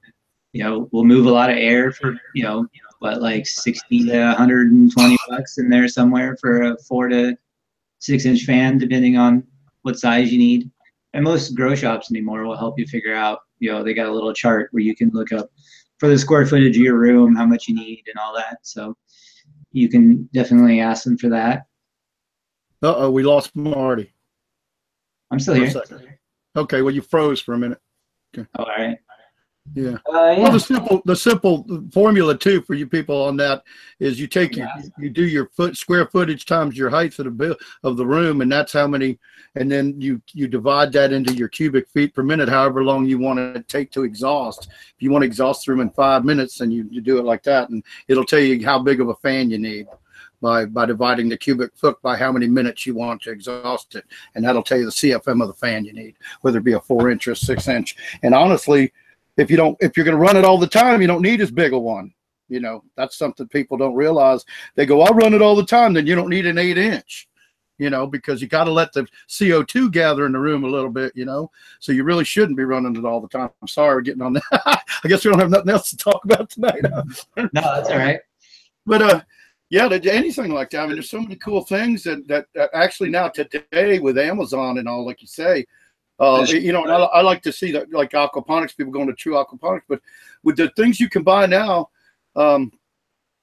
you 0.56 0.64
know, 0.64 0.88
we'll 0.90 1.04
move 1.04 1.26
a 1.26 1.30
lot 1.30 1.50
of 1.50 1.58
air 1.58 1.92
for 1.92 2.16
you 2.34 2.42
know, 2.42 2.66
what 3.00 3.20
like 3.20 3.46
sixty 3.46 4.06
to 4.06 4.18
one 4.18 4.36
hundred 4.36 4.72
and 4.72 4.90
twenty 4.90 5.18
bucks 5.28 5.58
in 5.58 5.68
there 5.68 5.86
somewhere 5.86 6.34
for 6.40 6.62
a 6.62 6.78
four 6.88 7.08
to 7.08 7.36
six 7.98 8.24
inch 8.24 8.44
fan, 8.44 8.78
depending 8.78 9.18
on 9.18 9.46
what 9.82 9.98
size 9.98 10.32
you 10.32 10.38
need. 10.38 10.70
And 11.12 11.24
most 11.24 11.54
grow 11.54 11.74
shops 11.74 12.10
anymore 12.10 12.44
will 12.44 12.56
help 12.56 12.78
you 12.78 12.86
figure 12.86 13.14
out. 13.14 13.40
You 13.58 13.70
know, 13.70 13.84
they 13.84 13.92
got 13.92 14.06
a 14.06 14.12
little 14.12 14.32
chart 14.32 14.68
where 14.70 14.82
you 14.82 14.96
can 14.96 15.10
look 15.10 15.30
up 15.30 15.50
for 15.98 16.08
the 16.08 16.18
square 16.18 16.46
footage 16.46 16.76
of 16.76 16.82
your 16.82 16.98
room, 16.98 17.36
how 17.36 17.44
much 17.44 17.68
you 17.68 17.74
need, 17.74 18.04
and 18.06 18.18
all 18.18 18.34
that. 18.34 18.60
So 18.62 18.96
you 19.72 19.90
can 19.90 20.26
definitely 20.32 20.80
ask 20.80 21.04
them 21.04 21.18
for 21.18 21.28
that. 21.28 21.66
uh 22.82 22.94
oh, 22.96 23.10
we 23.10 23.22
lost 23.22 23.54
Marty. 23.54 24.10
I'm 25.30 25.38
still 25.38 25.54
here. 25.54 25.70
Okay, 26.56 26.80
well 26.80 26.94
you 26.94 27.02
froze 27.02 27.42
for 27.42 27.52
a 27.52 27.58
minute. 27.58 27.80
Oh, 28.38 28.46
all 28.58 28.66
right. 28.66 28.98
Yeah. 29.74 29.96
Uh, 30.06 30.36
Well, 30.38 30.52
the 30.52 30.60
simple 30.60 31.02
the 31.04 31.16
simple 31.16 31.66
formula 31.92 32.36
too 32.36 32.62
for 32.62 32.74
you 32.74 32.86
people 32.86 33.20
on 33.22 33.36
that 33.38 33.62
is 34.00 34.18
you 34.20 34.26
take 34.26 34.56
your 34.56 34.68
you 34.98 35.10
do 35.10 35.26
your 35.26 35.46
foot 35.48 35.76
square 35.76 36.06
footage 36.06 36.46
times 36.46 36.76
your 36.76 36.90
height 36.90 37.18
of 37.18 37.24
the 37.24 37.30
bill 37.30 37.56
of 37.82 37.96
the 37.96 38.06
room, 38.06 38.40
and 38.40 38.50
that's 38.50 38.72
how 38.72 38.86
many, 38.86 39.18
and 39.54 39.70
then 39.70 40.00
you 40.00 40.20
you 40.32 40.48
divide 40.48 40.92
that 40.92 41.12
into 41.12 41.34
your 41.34 41.48
cubic 41.48 41.88
feet 41.88 42.14
per 42.14 42.22
minute, 42.22 42.48
however 42.48 42.84
long 42.84 43.04
you 43.04 43.18
want 43.18 43.38
to 43.38 43.62
take 43.62 43.90
to 43.92 44.04
exhaust. 44.04 44.68
If 44.68 45.02
you 45.02 45.10
want 45.10 45.22
to 45.22 45.26
exhaust 45.26 45.66
the 45.66 45.72
room 45.72 45.80
in 45.80 45.90
five 45.90 46.24
minutes, 46.24 46.58
then 46.58 46.70
you, 46.70 46.86
you 46.90 47.00
do 47.00 47.18
it 47.18 47.24
like 47.24 47.42
that, 47.42 47.68
and 47.68 47.82
it'll 48.08 48.24
tell 48.24 48.40
you 48.40 48.64
how 48.64 48.78
big 48.78 49.00
of 49.00 49.08
a 49.08 49.14
fan 49.16 49.50
you 49.50 49.58
need 49.58 49.86
by 50.40 50.64
by 50.64 50.86
dividing 50.86 51.28
the 51.28 51.36
cubic 51.36 51.76
foot 51.76 52.00
by 52.02 52.16
how 52.16 52.32
many 52.32 52.46
minutes 52.46 52.86
you 52.86 52.94
want 52.94 53.20
to 53.22 53.30
exhaust 53.30 53.94
it, 53.94 54.04
and 54.34 54.44
that'll 54.44 54.62
tell 54.62 54.78
you 54.78 54.86
the 54.86 54.90
CFM 54.90 55.42
of 55.42 55.48
the 55.48 55.54
fan 55.54 55.84
you 55.84 55.92
need, 55.92 56.14
whether 56.40 56.58
it 56.58 56.64
be 56.64 56.72
a 56.72 56.80
four 56.80 57.10
inch 57.10 57.28
or 57.28 57.34
six 57.34 57.68
inch. 57.68 57.96
And 58.22 58.34
honestly, 58.34 58.92
if 59.36 59.50
you 59.50 59.56
don't 59.56 59.76
if 59.80 59.96
you're 59.96 60.04
going 60.04 60.16
to 60.16 60.22
run 60.22 60.36
it 60.36 60.44
all 60.44 60.58
the 60.58 60.66
time 60.66 61.00
you 61.00 61.06
don't 61.06 61.22
need 61.22 61.40
as 61.40 61.50
big 61.50 61.72
a 61.72 61.78
one. 61.78 62.12
You 62.48 62.60
know 62.60 62.84
that's 62.96 63.16
something 63.16 63.48
people 63.48 63.76
don't 63.76 63.94
realize. 63.94 64.44
They 64.74 64.86
go 64.86 65.02
i'll 65.02 65.14
run 65.14 65.34
it 65.34 65.42
all 65.42 65.56
the 65.56 65.64
time 65.66 65.92
then 65.92 66.06
you 66.06 66.14
don't 66.14 66.30
need 66.30 66.46
an 66.46 66.58
eight 66.58 66.78
inch 66.78 67.28
you 67.78 67.90
know 67.90 68.06
because 68.06 68.40
you 68.40 68.48
got 68.48 68.64
to 68.64 68.70
let 68.70 68.92
the 68.92 69.06
co2 69.28 69.92
gather 69.92 70.26
in 70.26 70.32
the 70.32 70.38
room 70.38 70.64
a 70.64 70.68
little 70.68 70.90
bit 70.90 71.12
you 71.14 71.24
know? 71.24 71.50
So 71.80 71.92
you 71.92 72.04
really 72.04 72.24
shouldn't 72.24 72.56
be 72.56 72.64
running 72.64 72.96
it 72.96 73.04
all 73.04 73.20
the 73.20 73.28
time. 73.28 73.50
I'm 73.60 73.68
sorry 73.68 73.96
we're 73.96 74.00
getting 74.02 74.22
on 74.22 74.34
that. 74.34 74.42
I 75.04 75.08
guess 75.08 75.24
we 75.24 75.30
don't 75.30 75.40
have 75.40 75.50
nothing 75.50 75.70
else 75.70 75.90
to 75.90 75.96
talk 75.96 76.24
about 76.24 76.48
tonight 76.50 76.82
No, 77.36 77.46
that's 77.52 77.90
all 77.90 77.98
right. 77.98 78.20
but 78.86 79.02
uh 79.02 79.20
Yeah, 79.68 79.88
anything 79.90 80.52
like 80.52 80.70
that. 80.70 80.80
I 80.82 80.86
mean, 80.86 80.94
there's 80.94 81.10
so 81.10 81.20
many 81.20 81.36
cool 81.36 81.64
things 81.64 82.04
that 82.04 82.26
that, 82.28 82.46
that 82.54 82.70
actually 82.72 83.10
now 83.10 83.28
today 83.28 83.98
with 83.98 84.16
Amazon 84.16 84.78
and 84.78 84.88
all, 84.88 85.04
like 85.04 85.20
you 85.20 85.26
say, 85.28 85.66
uh, 86.18 86.46
you 86.48 86.72
know, 86.72 86.82
and 86.82 86.92
I, 86.92 86.96
I 86.96 87.20
like 87.20 87.42
to 87.42 87.52
see 87.52 87.72
that 87.72 87.92
like 87.92 88.12
aquaponics 88.12 88.76
people 88.76 88.92
going 88.92 89.06
to 89.06 89.12
true 89.12 89.34
aquaponics, 89.34 89.82
but 89.88 90.00
with 90.42 90.56
the 90.56 90.70
things 90.70 90.98
you 90.98 91.08
can 91.08 91.22
buy 91.22 91.46
now, 91.46 91.90
um, 92.36 92.72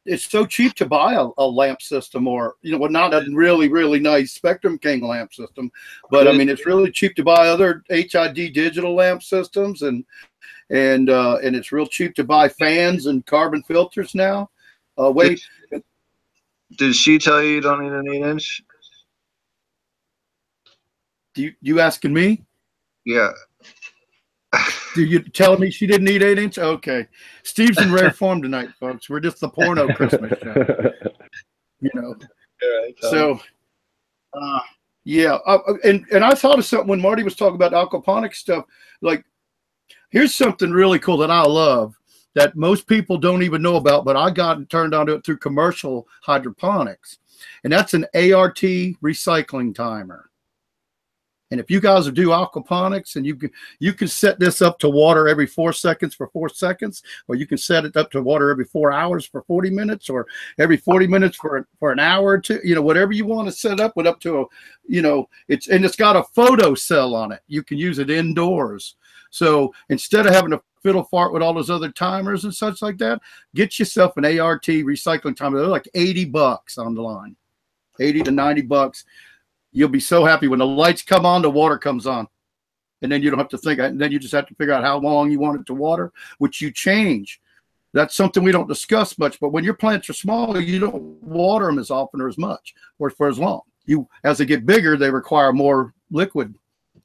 it's 0.05 0.29
so 0.29 0.45
cheap 0.45 0.73
to 0.75 0.85
buy 0.85 1.13
a, 1.13 1.27
a 1.37 1.45
lamp 1.45 1.81
system 1.81 2.27
or 2.27 2.55
you 2.61 2.71
know, 2.71 2.77
well, 2.77 2.91
not 2.91 3.13
a 3.13 3.25
really 3.31 3.69
really 3.69 3.99
nice 3.99 4.33
Spectrum 4.33 4.77
King 4.77 5.01
lamp 5.01 5.33
system, 5.33 5.71
but 6.09 6.27
I 6.27 6.33
mean, 6.33 6.49
it's 6.49 6.65
really 6.65 6.91
cheap 6.91 7.15
to 7.15 7.23
buy 7.23 7.47
other 7.47 7.83
HID 7.89 8.33
digital 8.53 8.95
lamp 8.95 9.23
systems 9.23 9.83
and 9.83 10.03
and 10.69 11.09
uh, 11.09 11.37
and 11.43 11.55
it's 11.55 11.71
real 11.71 11.85
cheap 11.85 12.15
to 12.15 12.23
buy 12.23 12.49
fans 12.49 13.05
and 13.05 13.25
carbon 13.25 13.63
filters 13.63 14.15
now. 14.15 14.49
Uh, 14.99 15.11
wait, 15.11 15.41
Did 16.77 16.95
she 16.95 17.19
tell 17.19 17.41
you 17.41 17.55
you 17.55 17.61
don't 17.61 17.81
need 17.81 17.91
an 17.91 18.09
eight 18.09 18.29
inch? 18.29 18.63
you 21.35 21.53
you 21.61 21.79
asking 21.79 22.13
me? 22.13 22.43
Yeah. 23.05 23.31
Do 24.95 25.03
you 25.03 25.19
tell 25.19 25.57
me 25.57 25.71
she 25.71 25.87
didn't 25.87 26.05
need 26.05 26.21
eight 26.21 26.37
inch? 26.37 26.59
Okay, 26.59 27.07
Steve's 27.43 27.81
in 27.81 27.91
rare 27.91 28.11
form 28.19 28.41
tonight, 28.41 28.69
folks. 28.79 29.09
We're 29.09 29.19
just 29.19 29.39
the 29.39 29.49
porno 29.49 29.87
Christmas 29.93 30.37
show, 30.39 30.91
you 31.81 31.89
know. 31.95 32.15
So, 33.01 33.39
uh, 34.33 34.59
yeah, 35.03 35.39
uh, 35.45 35.59
uh, 35.67 35.73
and 35.83 36.05
and 36.11 36.23
I 36.23 36.35
thought 36.35 36.59
of 36.59 36.65
something 36.65 36.87
when 36.87 37.01
Marty 37.01 37.23
was 37.23 37.35
talking 37.35 37.55
about 37.55 37.71
aquaponics 37.71 38.35
stuff. 38.35 38.65
Like, 39.01 39.25
here's 40.11 40.35
something 40.35 40.71
really 40.71 40.99
cool 40.99 41.17
that 41.17 41.31
I 41.31 41.41
love 41.41 41.95
that 42.35 42.55
most 42.55 42.87
people 42.87 43.17
don't 43.17 43.43
even 43.43 43.61
know 43.61 43.75
about, 43.75 44.05
but 44.05 44.15
I 44.15 44.29
got 44.29 44.69
turned 44.69 44.93
onto 44.93 45.13
it 45.13 45.25
through 45.25 45.37
commercial 45.37 46.07
hydroponics, 46.21 47.17
and 47.63 47.73
that's 47.73 47.95
an 47.95 48.05
ART 48.13 48.57
recycling 48.57 49.73
timer. 49.73 50.29
And 51.53 51.59
if 51.59 51.69
you 51.69 51.79
guys 51.79 52.09
do 52.09 52.29
aquaponics 52.29 53.15
and 53.15 53.27
you 53.27 53.35
can 53.35 53.51
you 53.77 53.93
can 53.93 54.07
set 54.07 54.39
this 54.39 54.59
up 54.59 54.79
to 54.79 54.89
water 54.89 55.27
every 55.27 55.45
four 55.45 55.71
seconds 55.71 56.15
for 56.15 56.27
four 56.29 56.49
seconds, 56.49 57.03
or 57.27 57.35
you 57.35 57.45
can 57.45 57.59
set 57.59 57.85
it 57.85 57.95
up 57.95 58.09
to 58.09 58.23
water 58.23 58.49
every 58.49 58.65
four 58.65 58.91
hours 58.91 59.23
for 59.23 59.43
40 59.43 59.69
minutes, 59.69 60.09
or 60.09 60.25
every 60.57 60.77
40 60.77 61.05
minutes 61.05 61.37
for 61.37 61.67
for 61.77 61.91
an 61.91 61.99
hour 61.99 62.29
or 62.29 62.39
two, 62.39 62.59
you 62.63 62.73
know, 62.73 62.81
whatever 62.81 63.11
you 63.11 63.27
want 63.27 63.47
to 63.47 63.51
set 63.51 63.79
up 63.79 63.95
with 63.95 64.07
up 64.07 64.19
to 64.21 64.41
a, 64.41 64.45
you 64.87 65.03
know, 65.03 65.29
it's 65.47 65.67
and 65.67 65.85
it's 65.85 65.95
got 65.95 66.15
a 66.15 66.23
photo 66.23 66.73
cell 66.73 67.13
on 67.13 67.31
it. 67.31 67.41
You 67.45 67.61
can 67.61 67.77
use 67.77 67.99
it 67.99 68.09
indoors. 68.09 68.95
So 69.29 69.75
instead 69.89 70.25
of 70.25 70.33
having 70.33 70.49
to 70.51 70.61
fiddle 70.81 71.03
fart 71.03 71.33
with 71.33 71.43
all 71.43 71.53
those 71.53 71.69
other 71.69 71.91
timers 71.91 72.45
and 72.45 72.55
such 72.55 72.81
like 72.81 72.97
that, 72.97 73.21
get 73.53 73.77
yourself 73.77 74.17
an 74.17 74.25
ART 74.25 74.63
recycling 74.63 75.35
timer. 75.35 75.59
They're 75.59 75.67
like 75.67 75.87
80 75.93 76.25
bucks 76.25 76.79
on 76.79 76.95
the 76.95 77.03
line. 77.03 77.35
80 77.99 78.23
to 78.23 78.31
90 78.31 78.63
bucks. 78.63 79.05
You'll 79.73 79.89
be 79.89 79.99
so 79.99 80.23
happy 80.23 80.47
when 80.47 80.59
the 80.59 80.65
lights 80.65 81.01
come 81.01 81.25
on, 81.25 81.41
the 81.41 81.49
water 81.49 81.77
comes 81.77 82.07
on. 82.07 82.27
And 83.01 83.11
then 83.11 83.21
you 83.21 83.29
don't 83.29 83.39
have 83.39 83.49
to 83.49 83.57
think, 83.57 83.79
and 83.79 83.99
then 83.99 84.13
you 84.13 84.19
just 84.19 84.33
have 84.33 84.47
to 84.47 84.55
figure 84.55 84.73
out 84.73 84.85
how 84.85 84.97
long 84.97 85.29
you 85.29 85.39
want 85.39 85.59
it 85.59 85.65
to 85.65 85.73
water, 85.73 86.13
which 86.37 86.61
you 86.61 86.71
change. 86.71 87.41
That's 87.91 88.15
something 88.15 88.43
we 88.43 88.53
don't 88.53 88.67
discuss 88.67 89.17
much, 89.17 89.39
but 89.39 89.49
when 89.49 89.63
your 89.63 89.73
plants 89.73 90.09
are 90.09 90.13
smaller, 90.13 90.59
you 90.59 90.79
don't 90.79 91.21
water 91.21 91.65
them 91.65 91.79
as 91.79 91.91
often 91.91 92.21
or 92.21 92.27
as 92.27 92.37
much 92.37 92.73
or 92.97 93.09
for 93.09 93.27
as 93.27 93.37
long. 93.37 93.61
You, 93.85 94.07
as 94.23 94.37
they 94.37 94.45
get 94.45 94.65
bigger, 94.65 94.95
they 94.95 95.11
require 95.11 95.51
more 95.51 95.93
liquid, 96.09 96.55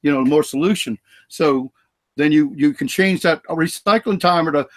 you 0.01 0.11
know, 0.11 0.23
more 0.23 0.43
solution. 0.43 0.97
So 1.27 1.71
then 2.15 2.31
you 2.31 2.53
you 2.55 2.73
can 2.73 2.87
change 2.87 3.21
that 3.21 3.43
recycling 3.43 4.19
timer 4.19 4.51
to 4.51 4.67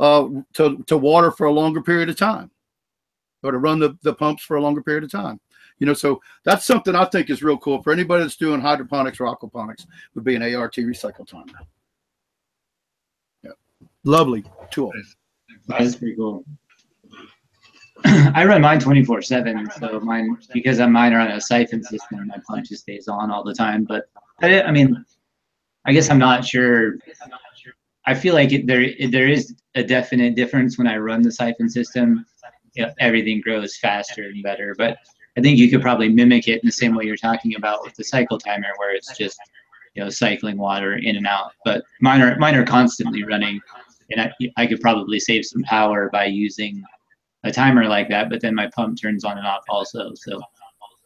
uh, 0.00 0.28
to 0.54 0.82
to 0.88 0.96
water 0.96 1.30
for 1.30 1.46
a 1.46 1.52
longer 1.52 1.80
period 1.80 2.08
of 2.08 2.16
time, 2.16 2.50
or 3.42 3.52
to 3.52 3.58
run 3.58 3.78
the 3.78 3.96
the 4.02 4.14
pumps 4.14 4.42
for 4.42 4.56
a 4.56 4.62
longer 4.62 4.82
period 4.82 5.04
of 5.04 5.10
time. 5.10 5.40
You 5.82 5.86
know, 5.86 5.94
so 5.94 6.22
that's 6.44 6.64
something 6.64 6.94
I 6.94 7.06
think 7.06 7.28
is 7.28 7.42
real 7.42 7.58
cool 7.58 7.82
for 7.82 7.92
anybody 7.92 8.22
that's 8.22 8.36
doing 8.36 8.60
hydroponics 8.60 9.18
or 9.18 9.24
aquaponics 9.26 9.84
would 10.14 10.22
be 10.22 10.36
an 10.36 10.54
ART 10.54 10.76
recycle 10.76 11.26
timer. 11.26 11.58
Yeah, 13.42 13.50
lovely 14.04 14.44
tool. 14.70 14.92
That's 15.66 15.96
pretty 15.96 16.14
cool. 16.14 16.44
I 18.04 18.44
run 18.44 18.62
mine 18.62 18.78
24 18.78 19.22
seven, 19.22 19.68
so 19.80 19.98
mine 19.98 20.38
because 20.52 20.78
I'm 20.78 20.92
mine 20.92 21.14
are 21.14 21.18
on 21.18 21.32
a 21.32 21.40
siphon 21.40 21.82
system. 21.82 22.28
My 22.28 22.38
plant 22.46 22.66
just 22.66 22.82
stays 22.82 23.08
on 23.08 23.32
all 23.32 23.42
the 23.42 23.52
time. 23.52 23.82
But 23.82 24.04
I, 24.40 24.62
I 24.62 24.70
mean, 24.70 25.04
I 25.84 25.92
guess 25.92 26.10
I'm 26.10 26.18
not 26.20 26.44
sure. 26.44 26.94
I 28.06 28.14
feel 28.14 28.34
like 28.34 28.52
it, 28.52 28.68
there 28.68 28.86
there 29.10 29.26
is 29.26 29.52
a 29.74 29.82
definite 29.82 30.36
difference 30.36 30.78
when 30.78 30.86
I 30.86 30.98
run 30.98 31.22
the 31.22 31.32
siphon 31.32 31.68
system. 31.68 32.24
Everything 33.00 33.40
grows 33.40 33.78
faster 33.78 34.22
and 34.22 34.44
better. 34.44 34.76
But 34.78 34.98
I 35.36 35.40
think 35.40 35.58
you 35.58 35.70
could 35.70 35.80
probably 35.80 36.08
mimic 36.08 36.48
it 36.48 36.62
in 36.62 36.66
the 36.66 36.72
same 36.72 36.94
way 36.94 37.04
you're 37.04 37.16
talking 37.16 37.54
about 37.56 37.82
with 37.82 37.94
the 37.94 38.04
cycle 38.04 38.38
timer, 38.38 38.68
where 38.76 38.94
it's 38.94 39.16
just 39.16 39.38
you 39.94 40.02
know 40.02 40.10
cycling 40.10 40.58
water 40.58 40.94
in 40.94 41.16
and 41.16 41.26
out. 41.26 41.52
But 41.64 41.84
mine 42.00 42.20
are 42.20 42.36
mine 42.38 42.54
are 42.54 42.66
constantly 42.66 43.24
running, 43.24 43.60
and 44.10 44.20
I, 44.20 44.32
I 44.56 44.66
could 44.66 44.80
probably 44.80 45.18
save 45.18 45.44
some 45.44 45.62
power 45.62 46.10
by 46.10 46.26
using 46.26 46.82
a 47.44 47.52
timer 47.52 47.86
like 47.86 48.08
that. 48.10 48.28
But 48.28 48.40
then 48.40 48.54
my 48.54 48.68
pump 48.74 49.00
turns 49.00 49.24
on 49.24 49.38
and 49.38 49.46
off 49.46 49.64
also. 49.68 50.12
So 50.14 50.40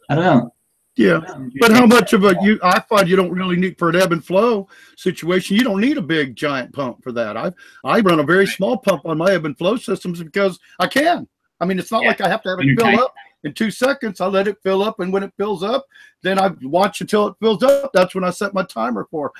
I 0.09 0.15
don't 0.15 0.25
know. 0.25 0.53
Yeah, 0.97 1.19
but 1.59 1.71
how 1.71 1.85
much 1.85 2.13
of 2.13 2.23
a 2.23 2.35
you? 2.41 2.59
I 2.63 2.79
find 2.79 3.07
you 3.07 3.15
don't 3.15 3.31
really 3.31 3.55
need 3.55 3.77
for 3.77 3.89
an 3.89 3.95
ebb 3.95 4.13
and 4.13 4.25
flow 4.25 4.67
situation. 4.97 5.55
You 5.55 5.63
don't 5.63 5.79
need 5.79 5.97
a 5.97 6.01
big 6.01 6.35
giant 6.35 6.73
pump 6.73 7.03
for 7.03 7.11
that. 7.11 7.37
I 7.37 7.53
I 7.83 7.99
run 7.99 8.19
a 8.19 8.23
very 8.23 8.47
small 8.47 8.77
pump 8.77 9.05
on 9.05 9.19
my 9.19 9.31
ebb 9.31 9.45
and 9.45 9.55
flow 9.55 9.77
systems 9.77 10.21
because 10.23 10.59
I 10.79 10.87
can. 10.87 11.27
I 11.61 11.65
mean, 11.65 11.77
it's 11.77 11.91
not 11.91 12.01
Yeah. 12.01 12.09
like 12.09 12.21
I 12.21 12.27
have 12.27 12.41
to 12.43 12.49
have 12.49 12.59
it 12.61 12.79
fill 12.79 12.99
up 12.99 13.13
in 13.47 13.53
two 13.53 13.71
seconds. 13.71 14.21
I 14.21 14.27
let 14.27 14.47
it 14.47 14.61
fill 14.61 14.83
up, 14.83 14.99
and 14.99 15.11
when 15.11 15.23
it 15.23 15.33
fills 15.37 15.63
up, 15.63 15.85
then 16.21 16.37
I 16.37 16.49
watch 16.61 17.01
until 17.01 17.27
it 17.27 17.35
fills 17.39 17.63
up. 17.63 17.91
That's 17.93 18.13
when 18.13 18.23
I 18.23 18.29
set 18.29 18.53
my 18.53 18.63
timer 18.63 19.07
for. 19.09 19.31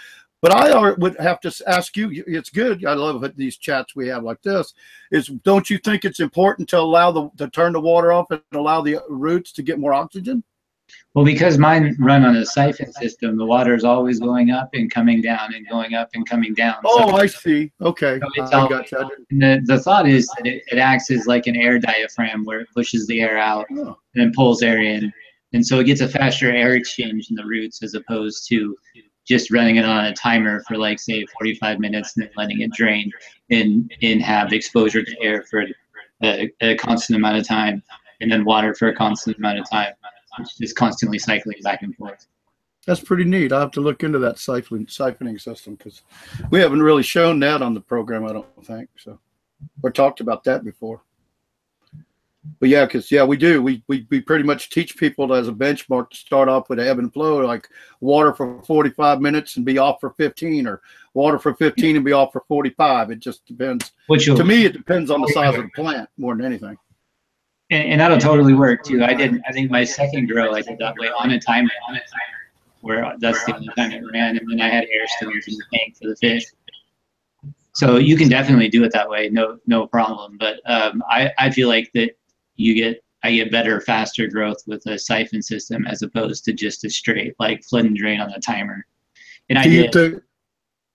But 0.41 0.51
I 0.51 0.91
would 0.93 1.19
have 1.19 1.39
to 1.41 1.63
ask 1.67 1.97
you. 1.97 2.23
It's 2.27 2.51
good. 2.51 2.85
I 2.85 2.93
love 2.93 3.25
these 3.35 3.57
chats 3.57 3.95
we 3.95 4.07
have 4.07 4.23
like 4.23 4.41
this. 4.43 4.73
Is 5.11 5.27
don't 5.27 5.69
you 5.69 5.79
think 5.79 6.05
it's 6.05 6.19
important 6.19 6.69
to 6.69 6.79
allow 6.79 7.11
the 7.11 7.29
to 7.37 7.49
turn 7.49 7.73
the 7.73 7.81
water 7.81 8.11
off 8.11 8.29
and 8.29 8.41
allow 8.53 8.81
the 8.81 8.99
roots 9.09 9.51
to 9.53 9.63
get 9.63 9.79
more 9.79 9.93
oxygen? 9.93 10.43
Well, 11.13 11.25
because 11.25 11.57
mine 11.57 11.95
run 11.99 12.23
on 12.23 12.35
a 12.35 12.45
siphon 12.45 12.91
system, 12.93 13.37
the 13.37 13.45
water 13.45 13.73
is 13.73 13.83
always 13.83 14.19
going 14.19 14.51
up 14.51 14.69
and 14.73 14.89
coming 14.91 15.21
down 15.21 15.53
and 15.55 15.67
going 15.67 15.95
up 15.95 16.09
and 16.13 16.27
coming 16.29 16.53
down. 16.53 16.75
Oh, 16.85 17.09
So- 17.09 17.15
I 17.17 17.25
see. 17.25 17.71
Okay, 17.81 18.19
So 18.19 18.27
it's 18.35 18.51
I 18.53 18.59
all- 18.59 18.69
got 18.69 18.91
you. 18.91 19.09
And 19.31 19.41
the, 19.41 19.61
the 19.65 19.79
thought 19.79 20.07
is 20.07 20.27
that 20.37 20.45
it, 20.45 20.63
it 20.71 20.77
acts 20.77 21.09
as 21.11 21.25
like 21.25 21.47
an 21.47 21.55
air 21.55 21.79
diaphragm 21.79 22.45
where 22.45 22.59
it 22.61 22.67
pushes 22.73 23.07
the 23.07 23.21
air 23.21 23.37
out 23.37 23.65
Oh, 23.71 23.97
and 24.13 24.23
then 24.23 24.31
pulls 24.35 24.61
air 24.61 24.81
in. 24.81 25.11
And 25.53 25.65
so 25.65 25.79
it 25.79 25.85
gets 25.85 26.01
a 26.01 26.07
faster 26.09 26.51
air 26.51 26.75
exchange 26.75 27.29
in 27.29 27.35
the 27.35 27.45
roots 27.45 27.81
as 27.81 27.93
opposed 27.95 28.47
to 28.49 28.75
just 29.27 29.51
running 29.51 29.77
it 29.77 29.85
on 29.85 30.05
a 30.05 30.13
timer 30.13 30.61
for 30.67 30.77
like 30.77 30.99
say 30.99 31.25
45 31.39 31.79
minutes 31.79 32.15
and 32.15 32.25
then 32.25 32.31
letting 32.37 32.61
it 32.61 32.71
drain 32.73 33.11
and, 33.49 33.91
and 34.01 34.21
have 34.21 34.53
exposure 34.53 35.03
to 35.03 35.21
air 35.21 35.43
for 35.49 35.65
a, 36.23 36.49
a 36.61 36.75
constant 36.75 37.17
amount 37.17 37.37
of 37.37 37.47
time 37.47 37.81
and 38.21 38.31
then 38.31 38.45
water 38.45 38.73
for 38.73 38.87
a 38.89 38.95
constant 38.95 39.37
amount 39.37 39.59
of 39.59 39.69
time. 39.69 39.93
Just 40.59 40.75
constantly 40.75 41.19
cycling 41.19 41.57
back 41.61 41.81
and 41.81 41.95
forth. 41.95 42.27
That's 42.85 43.01
pretty 43.01 43.25
neat. 43.25 43.51
I 43.51 43.59
have 43.59 43.71
to 43.71 43.81
look 43.81 44.03
into 44.03 44.19
that 44.19 44.35
siphoning 44.35 44.87
siphoning 44.87 45.39
system 45.39 45.75
because 45.75 46.03
we 46.51 46.59
haven't 46.61 46.81
really 46.81 47.03
shown 47.03 47.39
that 47.41 47.61
on 47.61 47.73
the 47.73 47.81
program. 47.81 48.25
I 48.25 48.31
don't 48.31 48.65
think 48.65 48.89
so, 48.97 49.19
or 49.83 49.91
talked 49.91 50.21
about 50.21 50.45
that 50.45 50.63
before. 50.63 51.01
But 52.59 52.69
yeah, 52.69 52.85
because 52.85 53.11
yeah, 53.11 53.23
we 53.23 53.35
do. 53.35 53.61
We, 53.61 53.83
we 53.87 54.07
we 54.09 54.21
pretty 54.21 54.45
much 54.45 54.69
teach 54.69 54.97
people 54.97 55.33
as 55.33 55.49
a 55.49 55.51
benchmark 55.51 56.11
to 56.11 56.17
start 56.17 56.47
off 56.47 56.69
with 56.69 56.79
ebb 56.79 56.99
and 56.99 57.11
flow, 57.11 57.39
like 57.39 57.67
water 57.99 58.33
for 58.33 58.61
45 58.63 59.21
minutes 59.21 59.57
and 59.57 59.65
be 59.65 59.77
off 59.77 59.99
for 59.99 60.11
15, 60.11 60.65
or 60.65 60.81
water 61.13 61.39
for 61.39 61.53
15 61.55 61.97
and 61.97 62.05
be 62.05 62.13
off 62.13 62.31
for 62.31 62.43
45. 62.47 63.11
It 63.11 63.19
just 63.19 63.45
depends. 63.45 63.91
Which 64.07 64.25
To 64.25 64.43
me, 64.43 64.65
it 64.65 64.73
depends 64.73 65.11
on 65.11 65.21
the 65.21 65.27
size 65.27 65.55
of 65.55 65.63
the 65.63 65.69
plant 65.69 66.09
more 66.17 66.35
than 66.35 66.45
anything. 66.45 66.77
And, 67.69 67.91
and 67.91 68.01
that'll 68.01 68.17
totally 68.17 68.53
work 68.53 68.83
too. 68.83 69.03
I 69.03 69.13
did. 69.13 69.41
I 69.47 69.51
think 69.51 69.71
my 69.71 69.83
second 69.83 70.27
grow 70.27 70.53
I 70.53 70.61
did 70.61 70.77
that 70.79 70.95
way 70.99 71.09
on 71.09 71.31
a 71.31 71.39
timer, 71.39 71.71
on 71.87 71.95
a 71.95 71.99
timer, 71.99 72.37
where 72.81 73.15
that's 73.19 73.43
the 73.45 73.55
only 73.55 73.69
time 73.77 73.91
it 73.91 74.03
ran, 74.11 74.37
and 74.37 74.49
then 74.49 74.61
I 74.61 74.69
had 74.69 74.85
air 74.85 75.07
stones 75.17 75.47
in 75.47 75.55
the 75.55 75.63
tank 75.73 75.97
for 75.97 76.09
the 76.09 76.15
fish. 76.15 76.45
So 77.73 77.97
you 77.97 78.17
can 78.17 78.27
definitely 78.27 78.69
do 78.69 78.83
it 78.83 78.91
that 78.93 79.09
way, 79.09 79.29
no 79.29 79.59
no 79.67 79.85
problem. 79.87 80.37
But 80.39 80.59
um, 80.65 81.03
I 81.09 81.31
I 81.37 81.49
feel 81.51 81.67
like 81.67 81.91
that 81.93 82.17
you 82.55 82.73
get 82.73 83.03
I 83.23 83.31
get 83.31 83.51
better, 83.51 83.81
faster 83.81 84.27
growth 84.27 84.63
with 84.67 84.85
a 84.85 84.97
siphon 84.97 85.41
system 85.41 85.85
as 85.85 86.01
opposed 86.01 86.45
to 86.45 86.53
just 86.53 86.85
a 86.85 86.89
straight 86.89 87.35
like 87.39 87.63
flood 87.63 87.85
and 87.85 87.95
drain 87.95 88.21
on 88.21 88.31
the 88.31 88.39
timer. 88.39 88.85
And 89.49 89.59
I 89.59 89.63
Do 89.63 89.71
you 89.71 89.87
did. 89.89 90.21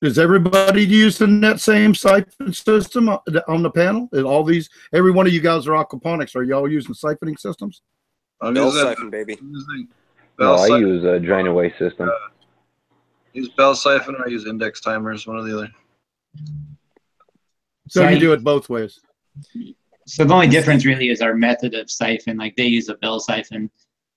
Think- 0.03 0.11
Is 0.11 0.19
everybody 0.19 0.85
using 0.85 1.41
that 1.41 1.61
same 1.61 1.95
siphon 1.95 2.53
system 2.53 3.09
on 3.09 3.63
the- 3.63 3.71
panel? 3.71 4.09
And 4.13 4.25
all 4.27 4.45
these, 4.45 4.69
every 4.93 5.11
one 5.13 5.27
of 5.27 5.33
you 5.33 5.41
guys 5.41 5.67
are 5.69 5.73
aquaponics. 5.85 6.35
Are 6.37 6.43
y'all 6.43 6.69
using 6.71 6.95
siphoning 6.95 7.39
systems? 7.39 7.83
I'm 8.41 8.55
Bell 8.55 8.67
using, 8.67 8.83
siphon, 8.83 9.11
baby. 9.11 9.37
I'm 9.41 9.51
using 9.51 9.89
No, 10.39 10.57
Bell 10.57 10.73
I 10.75 10.79
use 10.79 11.05
a 11.05 11.21
drain 11.21 11.47
away 11.47 11.73
system. 11.79 12.09
Uh, 12.09 12.13
use 13.33 13.49
Bell 13.51 13.75
siphon 13.75 14.17
or 14.17 14.27
I 14.27 14.31
use 14.31 14.47
index 14.47 14.81
timers, 14.81 15.27
one 15.27 15.37
or 15.37 15.43
the 15.43 15.57
other. 15.57 15.69
So 17.89 18.01
So 18.01 18.09
you 18.09 18.17
I- 18.17 18.19
do 18.19 18.33
it 18.33 18.43
both 18.43 18.69
ways. 18.69 19.01
So 20.07 20.25
the 20.25 20.35
only 20.35 20.49
difference 20.49 20.85
really 20.85 21.11
is 21.11 21.23
our 21.23 21.35
method 21.35 21.75
of 21.75 21.89
siphon. 21.91 22.37
Like 22.37 22.57
they 22.57 22.67
use 22.67 22.89
a 22.89 22.97
bell 22.97 23.21
siphon, 23.21 23.71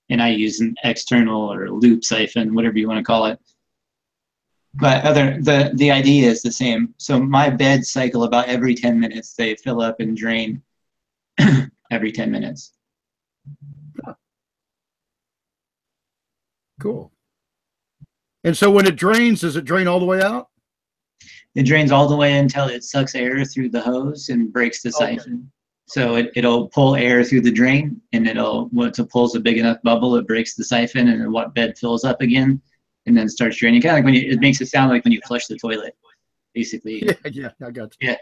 and 0.09 0.21
I 0.21 0.29
use 0.29 0.59
an 0.59 0.75
external 0.83 1.41
or 1.53 1.69
loop 1.69 2.03
siphon, 2.03 2.55
whatever 2.55 2.77
you 2.79 2.87
want 2.87 2.97
to 2.97 3.03
call 3.03 3.27
it. 3.27 3.39
But 4.77 5.05
other 5.05 5.37
the 5.41 5.71
the 5.75 5.91
idea 5.91 6.29
is 6.29 6.41
the 6.41 6.51
same. 6.51 6.93
So 6.97 7.19
my 7.19 7.49
beds 7.49 7.91
cycle 7.91 8.23
about 8.23 8.47
every 8.47 8.75
10 8.75 8.99
minutes. 8.99 9.33
They 9.33 9.55
fill 9.55 9.81
up 9.81 9.99
and 9.99 10.17
drain 10.17 10.61
every 11.91 12.11
10 12.11 12.29
minutes. 12.31 12.73
Cool. 16.81 17.11
And 18.43 18.55
so 18.55 18.69
when 18.69 18.85
it 18.85 18.95
drains, 18.95 19.41
does 19.41 19.55
it 19.55 19.65
drain 19.65 19.87
all 19.87 19.99
the 19.99 20.05
way 20.05 20.21
out? 20.21 20.49
It 21.55 21.63
drains 21.63 21.91
all 21.91 22.07
the 22.07 22.17
way 22.17 22.37
until 22.37 22.67
it 22.67 22.83
sucks 22.83 23.15
air 23.15 23.43
through 23.45 23.69
the 23.69 23.81
hose 23.81 24.29
and 24.29 24.51
breaks 24.51 24.81
the 24.81 24.89
Okay. 24.89 25.17
siphon. 25.17 25.51
So 25.87 26.15
it, 26.15 26.31
it'll 26.35 26.67
pull 26.69 26.95
air 26.95 27.23
through 27.23 27.41
the 27.41 27.51
drain 27.51 28.01
and 28.11 28.27
it'll, 28.27 28.67
once 28.73 28.99
it 28.99 29.09
pulls 29.09 29.35
a 29.35 29.39
big 29.39 29.57
enough 29.57 29.81
bubble, 29.83 30.15
it 30.15 30.27
breaks 30.27 30.55
the 30.55 30.63
siphon 30.63 31.07
and 31.07 31.21
then 31.21 31.31
what 31.31 31.53
bed 31.55 31.77
fills 31.77 32.03
up 32.03 32.21
again 32.21 32.61
and 33.05 33.15
then 33.15 33.29
starts 33.29 33.57
draining. 33.57 33.81
Kind 33.81 33.91
of 33.91 33.97
like 33.97 34.05
when 34.05 34.13
you, 34.13 34.31
it 34.31 34.39
makes 34.39 34.61
it 34.61 34.67
sound 34.67 34.89
like 34.89 35.03
when 35.03 35.13
you 35.13 35.21
flush 35.27 35.47
the 35.47 35.57
toilet, 35.57 35.95
basically. 36.53 37.03
Yeah, 37.25 37.49
yeah, 37.59 37.67
I 37.67 37.71
got 37.71 37.95
you. 37.99 38.15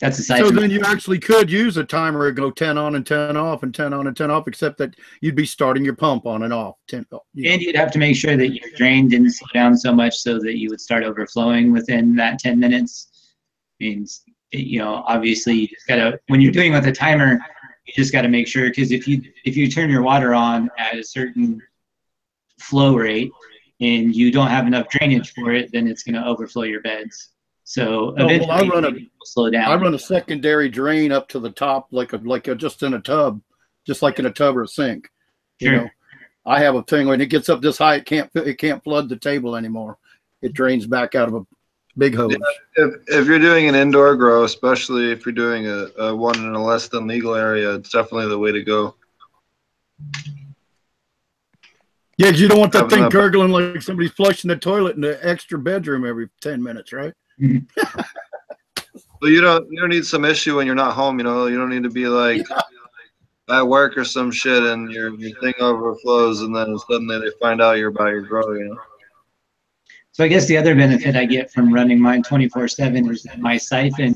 That's 0.00 0.16
the 0.16 0.22
same. 0.24 0.44
So 0.44 0.50
then 0.50 0.70
you 0.70 0.82
actually 0.84 1.20
could 1.20 1.50
use 1.50 1.76
a 1.76 1.84
timer 1.84 2.26
and 2.26 2.36
go 2.36 2.50
10 2.50 2.76
on 2.76 2.96
and 2.96 3.06
10 3.06 3.36
off 3.36 3.62
and 3.62 3.72
10 3.72 3.92
on 3.92 4.06
and 4.06 4.16
10 4.16 4.30
off, 4.30 4.48
except 4.48 4.78
that 4.78 4.96
you'd 5.20 5.36
be 5.36 5.46
starting 5.46 5.84
your 5.84 5.94
pump 5.94 6.26
on 6.26 6.42
and 6.42 6.52
off. 6.52 6.76
10, 6.88 7.06
oh, 7.12 7.22
you 7.32 7.44
know. 7.44 7.52
And 7.52 7.62
you'd 7.62 7.76
have 7.76 7.92
to 7.92 7.98
make 7.98 8.16
sure 8.16 8.36
that 8.36 8.48
your 8.48 8.68
drain 8.76 9.08
didn't 9.08 9.30
slow 9.30 9.48
down 9.54 9.76
so 9.76 9.94
much 9.94 10.16
so 10.16 10.38
that 10.40 10.58
you 10.58 10.68
would 10.70 10.80
start 10.80 11.04
overflowing 11.04 11.72
within 11.72 12.16
that 12.16 12.40
10 12.40 12.58
minutes. 12.58 13.36
Means, 13.78 14.24
you 14.50 14.78
know, 14.78 15.04
obviously 15.06 15.54
you 15.54 15.68
just 15.68 15.86
gotta, 15.86 16.18
when 16.26 16.40
you're 16.40 16.52
doing 16.52 16.72
with 16.72 16.86
a 16.86 16.92
timer, 16.92 17.38
you 17.86 17.92
just 17.94 18.12
gotta 18.12 18.28
make 18.28 18.48
sure, 18.48 18.68
because 18.68 18.90
if 18.90 19.06
you, 19.06 19.22
if 19.44 19.56
you 19.56 19.70
turn 19.70 19.90
your 19.90 20.02
water 20.02 20.34
on 20.34 20.70
at 20.76 20.98
a 20.98 21.04
certain 21.04 21.62
flow 22.60 22.94
rate 22.96 23.30
and 23.80 24.14
you 24.14 24.30
don't 24.30 24.48
have 24.48 24.66
enough 24.66 24.88
drainage 24.88 25.32
for 25.34 25.52
it, 25.52 25.70
then 25.72 25.86
it's 25.88 26.02
gonna 26.02 26.24
overflow 26.24 26.62
your 26.62 26.80
beds. 26.82 27.30
So 27.64 28.14
Oh, 28.18 28.26
well, 28.26 28.28
I 28.28 28.34
eventually 28.34 28.68
run 28.70 28.84
a- 28.84 28.90
will 28.90 29.00
slow 29.24 29.50
down. 29.50 29.70
I 29.70 29.74
run 29.76 29.94
a 29.94 29.98
secondary 29.98 30.68
drain 30.68 31.12
up 31.12 31.28
to 31.28 31.38
the 31.40 31.50
top, 31.50 31.88
like 31.90 32.12
a, 32.12 32.16
like 32.18 32.46
a, 32.48 32.54
just 32.54 32.82
in 32.82 32.94
a 32.94 33.00
tub, 33.00 33.40
just 33.86 34.02
like 34.02 34.18
in 34.18 34.26
a 34.26 34.30
tub 34.30 34.56
or 34.56 34.62
a 34.62 34.68
sink. 34.68 35.08
You 35.60 35.68
Sure. 35.68 35.76
know, 35.78 35.88
I 36.46 36.60
have 36.60 36.74
a 36.74 36.82
thing 36.82 37.06
when 37.08 37.20
it 37.20 37.30
gets 37.30 37.48
up 37.48 37.62
this 37.62 37.78
high, 37.78 37.96
it 37.96 38.06
can't, 38.06 38.30
it 38.34 38.58
can't 38.58 38.82
flood 38.84 39.08
the 39.08 39.16
table 39.16 39.56
anymore. 39.56 39.98
It 40.42 40.52
drains 40.52 40.86
back 40.86 41.14
out 41.14 41.28
of 41.28 41.34
a 41.34 41.46
big 41.96 42.14
hose. 42.14 42.36
If, 42.76 42.94
if 43.06 43.26
you're 43.26 43.38
doing 43.38 43.66
an 43.68 43.74
indoor 43.74 44.14
grow, 44.14 44.44
especially 44.44 45.10
if 45.10 45.24
you're 45.24 45.32
doing 45.32 45.66
a, 45.66 45.86
a 46.02 46.14
one 46.14 46.36
in 46.38 46.54
a 46.54 46.62
less 46.62 46.88
than 46.88 47.06
legal 47.06 47.34
area, 47.34 47.74
it's 47.76 47.88
definitely 47.90 48.28
the 48.28 48.38
way 48.38 48.52
to 48.52 48.62
go. 48.62 48.94
Yeah, 52.16 52.30
'cause 52.30 52.40
you 52.40 52.48
don't 52.48 52.60
want 52.60 52.72
that 52.72 52.88
thing 52.90 53.08
gurgling 53.08 53.50
like 53.50 53.82
somebody's 53.82 54.12
flushing 54.12 54.48
the 54.48 54.56
toilet 54.56 54.94
in 54.94 55.00
the 55.00 55.18
extra 55.26 55.58
bedroom 55.58 56.06
every 56.06 56.28
10 56.40 56.62
minutes, 56.62 56.92
right? 56.92 57.12
Well, 59.20 59.30
you 59.30 59.40
don't 59.40 59.70
you 59.70 59.80
don't 59.80 59.88
need 59.88 60.04
some 60.04 60.24
issue 60.24 60.56
when 60.56 60.66
you're 60.66 60.74
not 60.74 60.94
home. 60.94 61.18
You 61.18 61.24
know, 61.24 61.46
you 61.46 61.56
don't 61.56 61.70
need 61.70 61.82
to 61.84 61.90
be 61.90 62.06
like 62.06 62.46
at 63.48 63.62
work 63.66 63.96
or 63.96 64.04
some 64.04 64.30
shit, 64.30 64.62
and 64.62 64.92
your 64.92 65.14
your 65.14 65.38
thing 65.40 65.54
overflows, 65.60 66.42
and 66.42 66.54
then 66.54 66.78
suddenly 66.90 67.18
they 67.18 67.30
find 67.40 67.60
out 67.62 67.78
you're 67.78 67.90
by 67.90 68.10
your 68.10 68.20
grow. 68.22 68.52
You 68.52 68.68
know. 68.68 68.80
So 70.12 70.22
I 70.24 70.28
guess 70.28 70.46
the 70.46 70.56
other 70.56 70.74
benefit 70.74 71.16
I 71.16 71.24
get 71.24 71.50
from 71.50 71.72
running 71.72 71.98
mine 71.98 72.22
24 72.22 72.68
seven 72.68 73.10
is 73.10 73.24
that 73.24 73.40
my 73.40 73.56
siphon, 73.56 74.14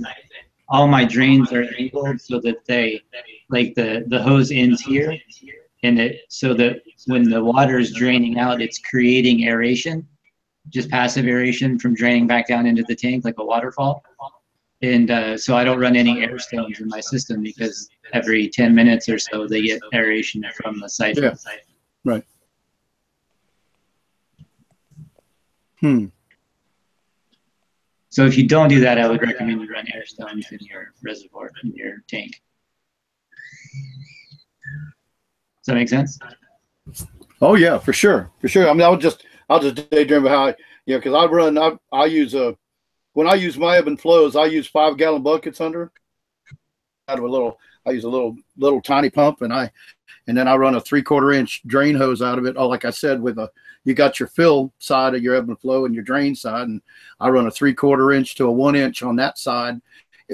all 0.69 0.87
my 0.87 1.05
drains 1.05 1.53
are 1.53 1.65
angled 1.77 2.21
so 2.21 2.39
that 2.41 2.65
they, 2.67 3.03
like 3.49 3.75
the, 3.75 4.05
the 4.07 4.23
hose 4.23 4.53
ends 4.53 4.81
here. 4.81 5.19
And 5.83 6.01
it, 6.01 6.23
so 6.29 6.55
that 6.55 6.83
when 7.07 7.23
the 7.29 7.43
water 7.43 7.79
is 7.79 7.93
draining 7.93 8.39
out, 8.39 8.61
it's 8.61 8.79
creating 8.79 9.45
aeration, 9.45 10.07
just 10.71 10.91
passive 10.91 11.27
aeration 11.27 11.79
from 11.79 11.95
draining 11.95 12.27
back 12.27 12.49
down 12.49 12.67
into 12.67 12.83
the 12.89 12.97
tank 12.97 13.25
like 13.25 13.39
a 13.39 13.45
waterfall. 13.45 14.03
And 14.83 15.11
uh, 15.11 15.37
so 15.37 15.57
I 15.57 15.65
don't 15.65 15.81
run 15.81 15.97
any 15.97 16.23
air 16.23 16.39
stones 16.39 16.81
in 16.81 16.89
my 16.89 17.01
system 17.01 17.43
because 17.43 17.89
every 18.13 18.49
10 18.49 18.75
minutes 18.75 19.09
or 19.09 19.19
so 19.19 19.47
they 19.47 19.63
get 19.63 19.81
aeration 19.93 20.45
from 20.57 20.81
the 20.81 20.89
siphon. 20.89 21.25
Yeah. 21.25 21.35
Hmm. 25.81 26.07
So 28.11 28.25
if 28.25 28.37
you 28.37 28.49
don't 28.49 28.69
do 28.69 28.81
that, 28.81 28.99
I 28.99 29.09
would 29.09 29.23
recommend 29.23 29.61
you 29.61 29.73
run 29.73 29.87
air 29.95 30.05
stones 30.07 30.47
in 30.51 30.59
your 30.61 30.93
reservoir, 31.05 31.51
in 31.63 31.73
your 31.75 32.03
tank. 32.09 32.41
That 35.69 35.75
make 35.75 35.91
sense? 35.91 36.19
Oh 37.43 37.55
yeah, 37.55 37.77
for 37.77 37.93
sure, 37.93 38.31
for 38.41 38.49
sure. 38.49 38.71
I 38.71 38.73
mean, 38.73 38.81
I'll 38.81 38.97
just 38.97 39.27
I'll 39.51 39.61
just 39.61 39.91
daydream 39.91 40.25
about 40.25 40.31
how 40.31 40.47
I, 40.47 40.55
you 40.87 40.95
know 40.95 40.99
because 40.99 41.13
I 41.13 41.27
run 41.27 41.59
I 41.59 41.73
I 41.93 42.07
use 42.07 42.35
a 42.35 42.57
when 43.13 43.29
I 43.29 43.35
use 43.35 43.59
my 43.59 43.77
ebb 43.77 43.87
and 43.87 44.01
flows 44.01 44.35
I 44.35 44.47
use 44.47 44.67
five 44.67 44.97
gallon 44.97 45.23
buckets 45.23 45.61
under 45.61 45.93
out 47.07 47.19
of 47.19 47.25
a 47.25 47.29
little 47.29 47.59
I 47.85 47.91
use 47.91 48.05
a 48.05 48.09
little 48.09 48.35
little 48.57 48.81
tiny 48.81 49.11
pump 49.11 49.43
and 49.43 49.53
I 49.53 49.71
and 50.27 50.35
then 50.35 50.49
I 50.49 50.57
run 50.57 50.75
a 50.75 50.81
three 50.81 51.03
quarter 51.03 51.33
inch 51.33 51.61
drain 51.67 51.95
hose 51.95 52.23
out 52.23 52.39
of 52.39 52.47
it. 52.47 52.57
Oh, 52.57 52.67
like 52.67 52.87
I 52.87 52.91
said, 52.91 53.21
with 53.21 53.39
a 53.39 53.51
you 53.85 53.93
got 53.93 54.19
your 54.19 54.29
fill 54.31 54.73
side 54.79 55.15
of 55.15 55.23
your 55.23 55.35
ebb 55.35 55.51
and 55.51 55.61
flow 55.61 55.85
and 55.85 55.95
your 55.95 56.05
drain 56.05 56.35
side, 56.35 56.67
and 56.67 56.81
I 57.21 57.29
run 57.29 57.47
a 57.47 57.51
three 57.51 57.75
quarter 57.75 58.13
inch 58.13 58.37
to 58.37 58.47
a 58.47 58.51
one 58.51 58.75
inch 58.75 59.03
on 59.03 59.17
that 59.17 59.37
side 59.37 59.83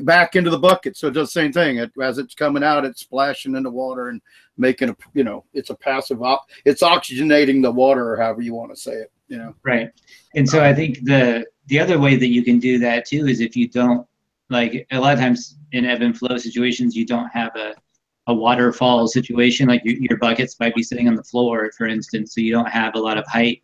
back 0.03 0.37
into 0.37 0.51
the 0.51 0.59
bucket. 0.59 0.97
So 0.97 1.09
it 1.09 1.15
does 1.15 1.29
the 1.29 1.41
same 1.41 1.53
thing. 1.53 1.79
It, 1.79 1.93
as 2.03 2.19
it's 2.19 2.35
coming 2.35 2.65
out, 2.65 2.85
it's 2.85 3.01
splashing 3.01 3.57
in 3.57 3.63
the 3.63 3.71
water 3.71 4.09
and 4.09 4.21
making 4.57 4.89
a 4.89 4.97
you 5.15 5.25
know 5.25 5.45
it's 5.53 5.71
a 5.71 5.75
passive 5.75 6.23
op- 6.23 6.49
it's 6.65 6.83
oxygenating 6.83 7.63
the 7.63 7.71
water 7.71 8.13
or 8.13 8.17
however 8.17 8.43
you 8.43 8.55
want 8.55 8.71
to 8.71 8.81
say 8.81 8.93
it 8.93 9.11
you 9.29 9.37
know 9.39 9.55
Right. 9.65 9.91
And 10.35 10.49
so 10.49 10.63
I 10.63 10.75
think 10.75 11.05
the 11.05 11.47
the 11.67 11.81
other 11.81 11.99
way 11.99 12.17
that 12.17 12.29
you 12.29 12.45
can 12.45 12.59
do 12.59 12.79
that 12.79 13.07
too 13.07 13.27
is 13.27 13.41
if 13.41 13.57
you 13.57 13.69
don't 13.69 14.07
like 14.51 14.87
a 14.91 14.99
lot 14.99 15.15
of 15.15 15.21
times 15.21 15.57
in 15.73 15.87
ebb 15.87 16.03
and 16.03 16.17
flow 16.17 16.37
situations 16.37 16.95
you 16.95 17.07
don't 17.07 17.29
have 17.29 17.55
a 17.57 17.75
a 18.27 18.35
waterfall 18.35 19.07
situation 19.07 19.69
like 19.69 19.83
your, 19.85 19.97
your 19.97 20.19
buckets 20.19 20.59
might 20.59 20.75
be 20.75 20.83
sitting 20.83 21.09
on 21.09 21.15
the 21.15 21.23
floor 21.23 21.71
for 21.77 21.87
instance 21.87 22.35
so 22.35 22.41
you 22.41 22.53
don't 22.53 22.69
have 22.69 22.95
a 22.95 22.99
lot 22.99 23.19
of 23.19 23.27
height 23.27 23.63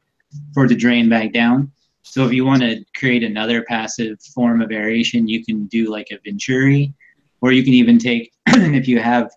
for 0.53 0.67
to 0.67 0.75
drain 0.75 1.09
back 1.09 1.33
down 1.33 1.71
so 2.03 2.25
if 2.25 2.33
you 2.33 2.45
want 2.45 2.63
to 2.63 2.83
create 2.97 3.23
another 3.23 3.63
passive 3.63 4.21
form 4.35 4.61
of 4.61 4.73
aeration 4.73 5.29
you 5.29 5.45
can 5.45 5.67
do 5.67 5.91
like 5.91 6.09
a 6.11 6.19
venturi 6.25 6.93
or 7.41 7.53
you 7.53 7.63
can 7.63 7.75
even 7.75 7.99
take 7.99 8.33
if 8.47 8.89
you 8.89 8.99
have 8.99 9.31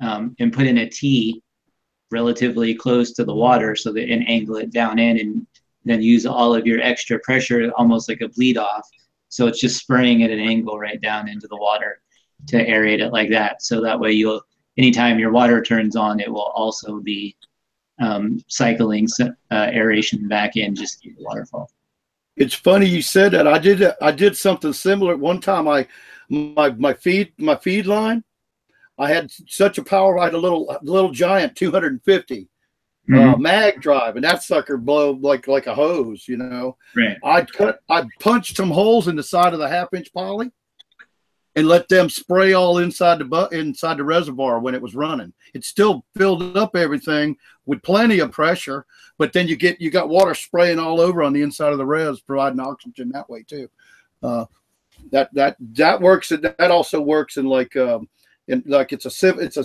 um, 0.00 0.34
and 0.38 0.52
put 0.52 0.66
in 0.66 0.78
a 0.78 0.88
T 0.88 1.42
relatively 2.10 2.74
close 2.74 3.12
to 3.12 3.24
the 3.24 3.34
water 3.34 3.74
so 3.74 3.92
that 3.92 4.08
and 4.08 4.28
angle 4.28 4.56
it 4.56 4.72
down 4.72 4.98
in 4.98 5.18
and 5.18 5.46
then 5.84 6.02
use 6.02 6.26
all 6.26 6.54
of 6.54 6.66
your 6.66 6.80
extra 6.80 7.18
pressure 7.20 7.70
almost 7.76 8.08
like 8.08 8.20
a 8.20 8.28
bleed 8.28 8.58
off. 8.58 8.88
So 9.28 9.46
it's 9.46 9.60
just 9.60 9.78
spraying 9.78 10.22
at 10.22 10.30
an 10.30 10.40
angle 10.40 10.78
right 10.78 11.00
down 11.00 11.28
into 11.28 11.48
the 11.48 11.56
water 11.56 12.00
to 12.48 12.64
aerate 12.64 13.00
it 13.00 13.12
like 13.12 13.30
that. 13.30 13.62
So 13.62 13.80
that 13.82 13.98
way 13.98 14.12
you'll 14.12 14.42
anytime 14.76 15.18
your 15.18 15.32
water 15.32 15.62
turns 15.62 15.96
on 15.96 16.20
it 16.20 16.30
will 16.30 16.52
also 16.54 17.00
be 17.00 17.36
um, 17.98 18.40
cycling 18.48 19.08
uh, 19.20 19.24
aeration 19.50 20.28
back 20.28 20.56
in 20.56 20.74
just 20.74 21.02
to 21.02 21.10
the 21.16 21.24
waterfall 21.24 21.70
it's 22.36 22.54
funny 22.54 22.86
you 22.86 23.02
said 23.02 23.32
that. 23.32 23.46
I 23.46 23.58
did 23.58 23.82
i 24.00 24.10
did 24.10 24.36
something 24.36 24.72
similar. 24.72 25.16
One 25.16 25.40
time 25.40 25.68
i 25.68 25.86
my 26.28 26.70
my 26.70 26.92
feed 26.92 27.32
my 27.38 27.56
feed 27.56 27.86
line 27.86 28.24
i 28.98 29.08
had 29.08 29.30
such 29.46 29.78
a 29.78 29.84
power 29.84 30.18
i 30.18 30.24
had 30.24 30.34
a 30.34 30.38
little 30.38 30.76
little 30.82 31.12
giant 31.12 31.54
250 31.54 32.48
uh, 33.14 33.36
mag 33.36 33.80
drive 33.80 34.16
and 34.16 34.24
that 34.24 34.42
sucker 34.42 34.76
blow 34.76 35.12
like 35.12 35.46
like 35.46 35.68
a 35.68 35.74
hose 35.74 36.26
you 36.26 36.36
know? 36.36 36.76
Right. 36.96 37.16
I'd 37.22 37.52
cut, 37.52 37.78
I'd 37.88 38.08
punched 38.18 38.56
some 38.56 38.70
holes 38.70 39.06
in 39.06 39.14
the 39.14 39.22
side 39.22 39.52
of 39.52 39.60
the 39.60 39.68
half 39.68 39.94
inch 39.94 40.12
poly 40.12 40.50
and 41.56 41.66
let 41.66 41.88
them 41.88 42.10
spray 42.10 42.52
all 42.52 42.78
inside 42.78 43.18
the 43.18 43.24
bu- 43.24 43.48
inside 43.48 43.96
the 43.96 44.04
reservoir 44.04 44.60
when 44.60 44.74
it 44.74 44.82
was 44.82 44.94
running. 44.94 45.32
It 45.54 45.64
still 45.64 46.04
filled 46.16 46.56
up 46.56 46.76
everything 46.76 47.36
with 47.64 47.82
plenty 47.82 48.18
of 48.20 48.30
pressure, 48.30 48.84
but 49.18 49.32
then 49.32 49.48
you 49.48 49.56
get 49.56 49.80
you 49.80 49.90
got 49.90 50.10
water 50.10 50.34
spraying 50.34 50.78
all 50.78 51.00
over 51.00 51.22
on 51.22 51.32
the 51.32 51.42
inside 51.42 51.72
of 51.72 51.78
the 51.78 51.86
res, 51.86 52.20
providing 52.20 52.60
oxygen 52.60 53.10
that 53.10 53.28
way 53.28 53.42
too. 53.42 53.68
Uh, 54.22 54.44
that 55.10 55.32
that 55.34 55.56
that 55.72 56.00
works. 56.00 56.28
That 56.28 56.70
also 56.70 57.00
works 57.00 57.38
in 57.38 57.46
like 57.46 57.74
um, 57.76 58.08
in 58.48 58.62
like 58.66 58.92
it's 58.92 59.06
a 59.06 59.28
it's 59.38 59.56
a 59.56 59.64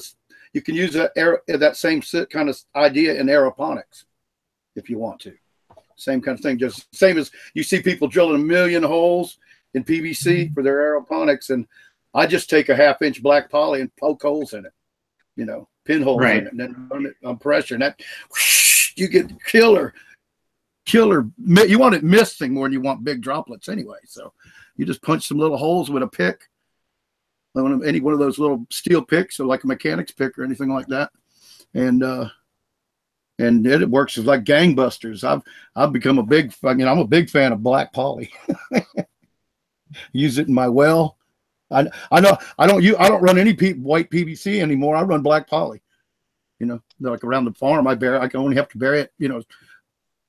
you 0.53 0.61
can 0.61 0.75
use 0.75 0.93
that 0.93 1.11
air 1.17 1.41
that 1.47 1.75
same 1.75 2.01
kind 2.31 2.49
of 2.49 2.57
idea 2.75 3.19
in 3.19 3.27
aeroponics 3.27 4.05
if 4.75 4.89
you 4.89 4.97
want 4.97 5.19
to 5.21 5.33
same 5.97 6.21
kind 6.21 6.37
of 6.37 6.43
thing. 6.43 6.57
Just 6.57 6.93
same 6.95 7.17
as 7.17 7.31
you 7.53 7.63
see 7.63 7.81
people 7.81 8.07
drilling 8.07 8.41
a 8.41 8.43
million 8.43 8.83
holes 8.83 9.37
in 9.73 9.83
PVC 9.83 10.53
for 10.53 10.63
their 10.63 10.77
aeroponics, 10.77 11.49
and 11.49 11.67
I 12.13 12.27
just 12.27 12.49
take 12.49 12.69
a 12.69 12.75
half 12.75 13.01
inch 13.01 13.21
black 13.23 13.49
poly 13.49 13.81
and 13.81 13.95
poke 13.95 14.21
holes 14.21 14.53
in 14.53 14.65
it, 14.65 14.73
you 15.35 15.45
know, 15.45 15.67
pinholes 15.85 16.19
Right. 16.21 16.37
in 16.37 16.47
it, 16.47 16.51
and 16.51 16.59
then 16.59 16.87
run 16.91 17.05
it 17.05 17.15
on 17.23 17.37
pressure, 17.37 17.75
and 17.75 17.83
that 17.83 17.99
whoosh, 18.29 18.93
you 18.97 19.07
get 19.07 19.31
killer, 19.45 19.93
killer. 20.85 21.29
You 21.45 21.79
want 21.79 21.95
it 21.95 22.03
misting 22.03 22.53
more 22.53 22.65
than 22.65 22.73
you 22.73 22.81
want 22.81 23.03
big 23.03 23.21
droplets 23.21 23.69
anyway. 23.69 23.99
So 24.05 24.33
you 24.75 24.85
just 24.85 25.01
punch 25.01 25.27
some 25.27 25.37
little 25.37 25.57
holes 25.57 25.89
with 25.89 26.03
a 26.03 26.07
pick, 26.07 26.49
any 27.55 27.99
one 27.99 28.13
of 28.13 28.19
those 28.19 28.39
little 28.39 28.65
steel 28.69 29.01
picks 29.01 29.39
or 29.39 29.45
like 29.45 29.63
a 29.63 29.67
mechanic's 29.67 30.11
pick 30.11 30.37
or 30.37 30.43
anything 30.43 30.69
like 30.69 30.87
that. 30.87 31.11
And, 31.73 32.03
uh, 32.03 32.29
and 33.39 33.65
it 33.65 33.89
works 33.89 34.17
like 34.17 34.43
gangbusters. 34.43 35.23
I've, 35.23 35.41
I've 35.75 35.93
become 35.93 36.19
a 36.19 36.23
big, 36.23 36.53
I 36.63 36.73
mean, 36.73 36.87
I'm 36.87 36.99
a 36.99 37.07
big 37.07 37.29
fan 37.29 37.51
of 37.53 37.63
black 37.63 37.93
poly. 37.93 38.31
Use 40.13 40.37
it 40.37 40.47
in 40.47 40.53
my 40.53 40.67
well. 40.67 41.17
I, 41.71 41.87
I 42.11 42.19
know 42.19 42.37
I 42.57 42.67
don't 42.67 42.83
you 42.83 42.97
I 42.97 43.07
don't 43.07 43.21
run 43.21 43.37
any 43.37 43.53
P, 43.53 43.73
white 43.73 44.09
PVC 44.09 44.61
anymore. 44.61 44.95
I 44.95 45.03
run 45.03 45.21
black 45.21 45.49
poly. 45.49 45.81
You 46.59 46.67
know, 46.67 46.81
like 46.99 47.23
around 47.23 47.45
the 47.45 47.53
farm, 47.53 47.87
I 47.87 47.95
bury. 47.95 48.19
I 48.19 48.27
can 48.27 48.39
only 48.39 48.55
have 48.55 48.69
to 48.69 48.77
bury 48.77 49.01
it. 49.01 49.13
You 49.17 49.29
know, 49.29 49.41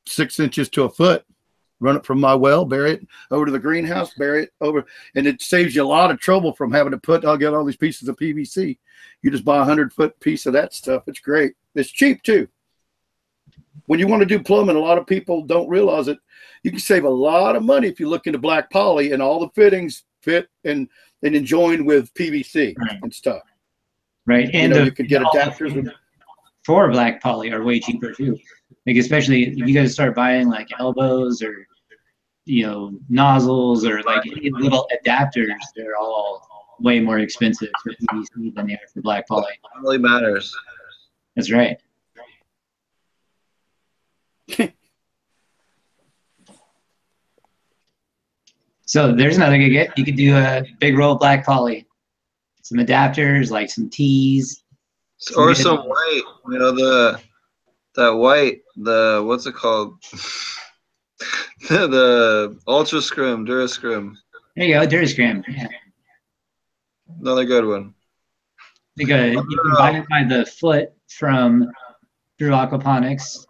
six 0.07 0.41
inches 0.41 0.69
to 0.71 0.85
a 0.85 0.91
foot. 0.91 1.25
Run 1.81 1.97
it 1.97 2.07
from 2.07 2.21
my 2.21 2.33
well, 2.33 2.65
bury 2.65 2.93
it 2.93 3.07
over 3.33 3.45
to 3.45 3.51
the 3.51 3.59
greenhouse, 3.59 4.15
bury 4.15 4.45
it 4.45 4.51
over, 4.61 4.87
and 5.17 5.27
it 5.27 5.43
saves 5.43 5.75
you 5.75 5.83
a 5.83 5.85
lot 5.85 6.13
of 6.13 6.21
trouble 6.21 6.53
from 6.53 6.71
having 6.71 6.93
to 6.93 6.99
put. 6.99 7.25
I'll 7.25 7.37
get 7.37 7.55
all 7.55 7.65
these 7.65 7.77
pieces 7.77 8.09
of 8.09 8.17
PVC. 8.17 8.79
You 9.23 9.31
just 9.33 9.45
buy 9.45 9.61
a 9.61 9.65
hundred 9.65 9.93
foot 9.93 10.19
piece 10.21 10.47
of 10.47 10.53
that 10.53 10.73
stuff. 10.75 11.03
It's 11.09 11.19
great. 11.19 11.55
It's 11.75 11.91
cheap 11.91 12.23
too. 12.23 12.47
When 13.87 13.99
you 13.99 14.07
want 14.07 14.21
to 14.21 14.27
do 14.27 14.39
plumbing, 14.43 14.77
a 14.77 14.81
lot 14.81 14.99
of 14.99 15.07
people 15.07 15.43
don't 15.43 15.69
realize 15.69 16.09
it. 16.09 16.19
You 16.63 16.71
can 16.71 16.81
save 16.81 17.05
a 17.05 17.09
lot 17.11 17.57
of 17.57 17.63
money 17.63 17.89
if 17.89 17.99
you 17.99 18.09
look 18.09 18.27
into 18.27 18.39
black 18.39 18.71
poly, 18.71 19.13
and 19.13 19.23
all 19.23 19.41
the 19.41 19.49
fittings 19.55 20.05
fit 20.23 20.49
and 20.65 20.89
and 21.25 21.35
enjoin 21.37 21.85
with 21.85 22.13
PVC 22.15 22.75
Right. 22.79 22.99
and 23.03 23.13
stuff. 23.15 23.43
Right. 24.27 24.47
You 24.53 24.61
And 24.61 24.73
know, 24.73 24.79
the- 24.81 24.85
you 24.87 24.91
could 24.93 25.09
get 25.09 25.23
adapters 25.23 25.75
with 25.75 25.89
for 26.65 26.91
black 26.91 27.21
poly 27.23 27.51
are 27.53 27.63
way 27.65 27.81
cheaper 27.81 28.13
too. 28.13 28.39
Like 28.87 28.97
especially 28.97 29.45
if 29.49 29.57
you 29.57 29.73
guys 29.75 29.93
start 29.93 30.15
buying 30.15 30.49
like 30.49 30.69
elbows 30.79 31.43
or 31.43 31.67
you 32.45 32.67
know 32.67 32.93
nozzles 33.09 33.85
or 33.85 34.03
like 34.03 34.25
little 34.25 34.89
adapters, 35.05 35.55
they're 35.77 35.97
all 35.97 36.49
way 36.81 36.99
more 37.01 37.19
expensive 37.21 37.71
for 37.83 37.93
PVC 37.93 38.55
than 38.55 38.67
they 38.67 38.75
are 38.75 38.79
for 38.93 39.01
black 39.03 39.27
poly. 39.29 39.53
It 39.53 39.81
really 39.83 39.99
matters. 39.99 40.53
That's 41.37 41.51
right. 41.53 41.81
So 48.93 49.11
there's 49.11 49.39
another 49.39 49.57
good 49.57 49.71
get. 49.71 49.97
You 49.97 50.05
could 50.05 50.17
do 50.17 50.37
a 50.37 50.65
big 50.79 50.99
roll 50.99 51.13
of 51.13 51.19
black 51.19 51.47
poly, 51.47 51.87
some 52.61 52.77
adapters, 52.77 53.51
like 53.51 53.71
some 53.71 53.89
tees. 53.89 54.65
Or 55.35 55.55
some 55.55 55.79
white, 55.79 56.23
you 56.49 56.59
know, 56.59 56.73
the 56.73 57.19
that 57.95 58.11
white, 58.11 58.61
the 58.77 59.23
what's 59.25 59.47
it 59.47 59.55
called? 59.55 59.95
the, 61.69 61.87
the 61.87 62.61
Ultra 62.69 63.01
Scrim, 63.01 63.47
Durascrim. 63.47 64.15
There 64.57 64.67
you 64.67 64.75
go, 64.75 64.87
Durascrim. 64.87 65.43
Yeah. 65.49 65.69
Another 67.19 67.47
good 67.47 67.65
one. 67.65 67.95
Like 68.99 69.09
a, 69.09 69.31
you 69.31 69.43
can 69.43 69.73
uh, 69.73 69.79
buy 69.79 69.91
it 69.93 70.09
by 70.11 70.25
the 70.25 70.45
foot 70.45 70.93
from 71.09 71.71
True 72.39 72.51
Aquaponics. 72.51 73.47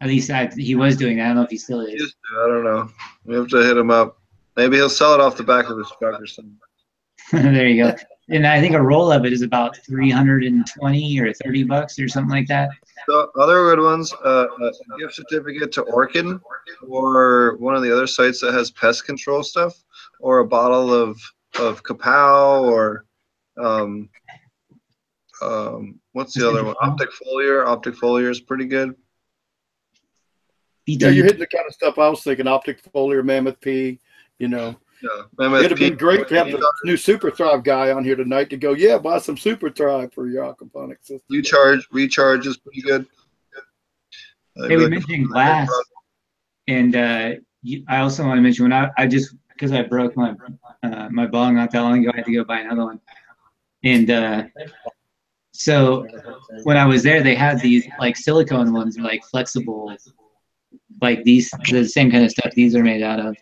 At 0.00 0.08
least 0.08 0.30
I, 0.30 0.46
he 0.56 0.74
was 0.74 0.96
doing 0.96 1.18
that. 1.18 1.24
I 1.24 1.26
don't 1.28 1.36
know 1.36 1.42
if 1.42 1.50
he 1.50 1.58
still 1.58 1.84
He 1.84 1.92
is. 1.92 2.12
to, 2.12 2.42
I 2.42 2.46
don't 2.46 2.64
know. 2.64 2.90
We 3.24 3.34
have 3.34 3.48
to 3.48 3.58
hit 3.58 3.76
him 3.76 3.90
up. 3.90 4.18
Maybe 4.56 4.76
he'll 4.76 4.90
sell 4.90 5.14
it 5.14 5.20
off 5.20 5.36
the 5.36 5.42
back 5.42 5.68
of 5.68 5.78
his 5.78 5.90
truck 5.98 6.20
or 6.20 6.26
something. 6.26 6.56
there 7.32 7.68
you 7.68 7.84
go. 7.84 7.94
And 8.30 8.46
I 8.46 8.60
think 8.60 8.74
a 8.74 8.82
roll 8.82 9.10
of 9.10 9.24
it 9.24 9.32
is 9.32 9.42
about 9.42 9.76
320 9.84 11.20
or 11.20 11.32
30 11.34 11.64
bucks 11.64 11.98
or 11.98 12.08
something 12.08 12.30
like 12.30 12.46
that. 12.46 12.70
So 13.08 13.30
other 13.38 13.74
good 13.74 13.80
ones, 13.80 14.12
uh, 14.24 14.46
a 14.60 14.98
gift 14.98 15.14
certificate 15.14 15.72
to 15.72 15.82
Orkin, 15.82 16.40
or 16.86 17.56
one 17.58 17.74
of 17.74 17.82
the 17.82 17.92
other 17.92 18.06
sites 18.06 18.40
that 18.40 18.52
has 18.52 18.70
pest 18.70 19.04
control 19.04 19.42
stuff, 19.42 19.82
or 20.20 20.38
a 20.38 20.46
bottle 20.46 20.92
of 20.94 21.20
of 21.58 21.82
Kapow, 21.82 22.62
or 22.62 23.04
um, 23.58 24.08
um, 25.42 25.98
what's 26.12 26.34
the 26.34 26.48
other 26.48 26.64
one? 26.64 26.76
Optic 26.80 27.10
Foliar. 27.10 27.66
Optic 27.66 27.94
Foliar 27.94 28.30
is 28.30 28.40
pretty 28.40 28.66
good. 28.66 28.94
Yeah, 30.98 31.08
you're 31.10 31.24
hitting 31.24 31.40
the 31.40 31.46
kind 31.46 31.66
of 31.66 31.74
stuff 31.74 31.98
I 31.98 32.08
was 32.08 32.22
thinking. 32.22 32.46
Optic 32.46 32.82
foliar, 32.92 33.24
Mammoth 33.24 33.60
P. 33.60 33.98
You 34.38 34.48
know, 34.48 34.74
Yeah, 35.02 35.56
it'd 35.58 35.70
have 35.70 35.78
been 35.78 35.96
great 35.96 36.26
to 36.28 36.34
have 36.36 36.50
the 36.50 36.72
new 36.84 36.96
Super 36.96 37.30
Thrive 37.30 37.62
guy 37.62 37.90
on 37.92 38.04
here 38.04 38.16
tonight 38.16 38.48
to 38.50 38.56
go. 38.56 38.72
Yeah, 38.72 38.96
buy 38.98 39.18
some 39.18 39.36
Super 39.36 39.68
Thrive 39.70 40.12
for 40.14 40.26
your 40.28 40.44
aquaponics 40.44 41.06
system. 41.06 41.20
Recharge, 41.28 41.86
recharge 41.92 42.46
is 42.46 42.56
pretty 42.56 42.80
good. 42.82 43.06
Uh, 44.58 44.68
Hey, 44.68 44.76
we 44.76 44.84
like- 44.84 44.90
mentioned 44.92 45.28
glass, 45.28 45.68
and 46.68 46.96
uh, 46.96 47.32
I 47.88 47.98
also 47.98 48.24
want 48.24 48.38
to 48.38 48.42
mention 48.42 48.64
when 48.64 48.72
I, 48.72 48.90
I 48.98 49.06
just 49.06 49.34
because 49.50 49.72
I 49.72 49.82
broke 49.82 50.16
my 50.16 50.34
uh, 50.82 51.08
my 51.10 51.26
bong 51.26 51.54
not 51.54 51.70
that 51.72 51.80
long 51.80 52.00
ago, 52.00 52.10
I 52.14 52.16
had 52.16 52.24
to 52.26 52.32
go 52.32 52.44
buy 52.44 52.60
another 52.60 52.84
one, 52.86 53.00
and 53.84 54.10
uh, 54.10 54.44
so 55.52 56.06
when 56.64 56.76
I 56.76 56.86
was 56.86 57.02
there, 57.02 57.22
they 57.22 57.34
had 57.34 57.60
these 57.60 57.86
like 57.98 58.16
silicone 58.16 58.72
ones, 58.72 58.98
like 58.98 59.22
flexible, 59.24 59.94
like 61.00 61.22
these 61.24 61.50
the 61.70 61.84
same 61.84 62.10
kind 62.10 62.24
of 62.24 62.30
stuff 62.30 62.52
these 62.54 62.74
are 62.74 62.82
made 62.82 63.02
out 63.02 63.20
of, 63.20 63.36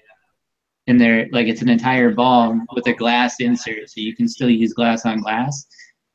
and 0.87 1.01
they're 1.01 1.29
like 1.33 1.47
it's 1.47 1.63
an 1.63 1.69
entire 1.69 2.11
ball 2.11 2.59
with 2.75 2.87
a 2.87 2.93
glass 2.93 3.41
insert, 3.41 3.89
so 3.89 4.01
you 4.01 4.15
can 4.15 4.29
still 4.29 4.51
use 4.51 4.73
glass 4.73 5.05
on 5.05 5.21
glass, 5.21 5.67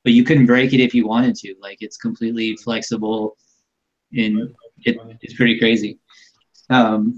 but 0.04 0.14
you 0.14 0.24
couldn't 0.24 0.46
break 0.46 0.74
it 0.74 0.82
if 0.82 0.94
you 0.94 1.08
wanted 1.08 1.36
to. 1.36 1.56
Like 1.62 1.78
it's 1.82 1.98
completely 1.98 2.56
flexible, 2.58 3.38
and 4.14 4.54
it, 4.86 4.98
it's 5.22 5.36
pretty 5.36 5.60
crazy. 5.60 6.00
Um, 6.70 7.18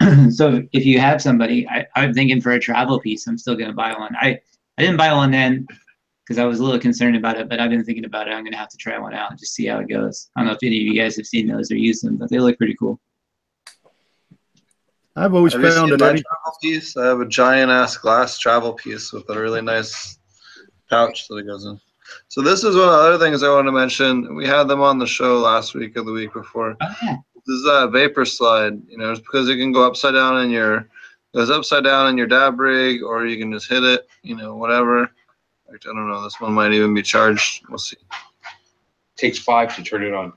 so 0.30 0.62
if 0.72 0.84
you 0.84 0.98
have 0.98 1.22
somebody, 1.22 1.66
I, 1.68 1.86
I'm 1.96 2.12
thinking 2.12 2.40
for 2.40 2.52
a 2.52 2.60
travel 2.60 3.00
piece, 3.00 3.26
I'm 3.26 3.38
still 3.38 3.56
gonna 3.56 3.72
buy 3.72 3.92
one. 3.92 4.14
I 4.16 4.38
I 4.78 4.82
didn't 4.82 4.96
buy 4.96 5.12
one 5.12 5.30
then 5.30 5.66
because 6.24 6.38
I 6.38 6.44
was 6.44 6.60
a 6.60 6.64
little 6.64 6.80
concerned 6.80 7.16
about 7.16 7.38
it, 7.38 7.48
but 7.48 7.60
I've 7.60 7.70
been 7.70 7.84
thinking 7.84 8.04
about 8.04 8.28
it. 8.28 8.32
I'm 8.32 8.44
gonna 8.44 8.56
have 8.56 8.68
to 8.70 8.76
try 8.76 8.98
one 8.98 9.14
out 9.14 9.30
and 9.30 9.38
just 9.38 9.54
see 9.54 9.66
how 9.66 9.78
it 9.78 9.88
goes. 9.88 10.30
I 10.36 10.40
don't 10.40 10.48
know 10.48 10.54
if 10.54 10.62
any 10.62 10.78
of 10.78 10.86
you 10.86 11.00
guys 11.00 11.16
have 11.16 11.26
seen 11.26 11.46
those 11.46 11.70
or 11.70 11.76
used 11.76 12.04
them, 12.04 12.16
but 12.16 12.30
they 12.30 12.38
look 12.38 12.58
pretty 12.58 12.74
cool. 12.74 13.00
I've 15.16 15.34
always 15.34 15.52
Have 15.52 15.62
found 15.62 15.74
seen 15.74 15.90
that 15.90 16.00
my 16.00 16.10
any, 16.10 16.22
travel 16.22 16.58
piece? 16.62 16.96
I 16.96 17.06
have 17.06 17.20
a 17.20 17.26
giant 17.26 17.70
ass 17.70 17.96
glass 17.96 18.38
travel 18.38 18.72
piece 18.72 19.12
with 19.12 19.28
a 19.28 19.38
really 19.38 19.60
nice 19.60 20.18
pouch 20.88 21.28
that 21.28 21.36
it 21.36 21.46
goes 21.46 21.64
in. 21.66 21.78
So 22.28 22.40
this 22.42 22.64
is 22.64 22.76
one 22.76 22.84
of 22.84 22.92
the 22.92 22.98
other 22.98 23.18
things 23.18 23.42
I 23.42 23.50
want 23.50 23.66
to 23.66 23.72
mention. 23.72 24.34
We 24.34 24.46
had 24.46 24.64
them 24.68 24.80
on 24.80 24.98
the 24.98 25.06
show 25.06 25.38
last 25.38 25.74
week 25.74 25.96
or 25.96 26.02
the 26.02 26.12
week 26.12 26.32
before. 26.32 26.76
Oh 26.80 26.94
yeah, 27.02 27.16
This 27.34 27.54
is 27.56 27.66
a 27.66 27.88
vapor 27.88 28.24
slide. 28.24 28.80
You 28.88 28.98
know, 28.98 29.12
it's 29.12 29.20
because 29.20 29.48
it 29.48 29.56
can 29.56 29.72
go 29.72 29.86
upside 29.86 30.14
down 30.14 30.42
in 30.42 30.50
your 30.50 30.88
goes 31.34 31.50
upside 31.50 31.84
down 31.84 32.08
in 32.08 32.18
your 32.18 32.26
dab 32.26 32.58
rig, 32.58 33.02
or 33.02 33.26
you 33.26 33.38
can 33.38 33.52
just 33.52 33.68
hit 33.68 33.84
it. 33.84 34.06
You 34.22 34.36
know, 34.36 34.56
whatever. 34.56 35.10
I 35.68 35.76
don't 35.80 36.08
know. 36.08 36.22
This 36.22 36.40
one 36.40 36.52
might 36.52 36.72
even 36.72 36.92
be 36.92 37.02
charged. 37.02 37.64
We'll 37.68 37.78
see. 37.78 37.96
Takes 39.16 39.38
five 39.38 39.74
to 39.76 39.82
turn 39.82 40.02
it 40.02 40.12
on. 40.12 40.32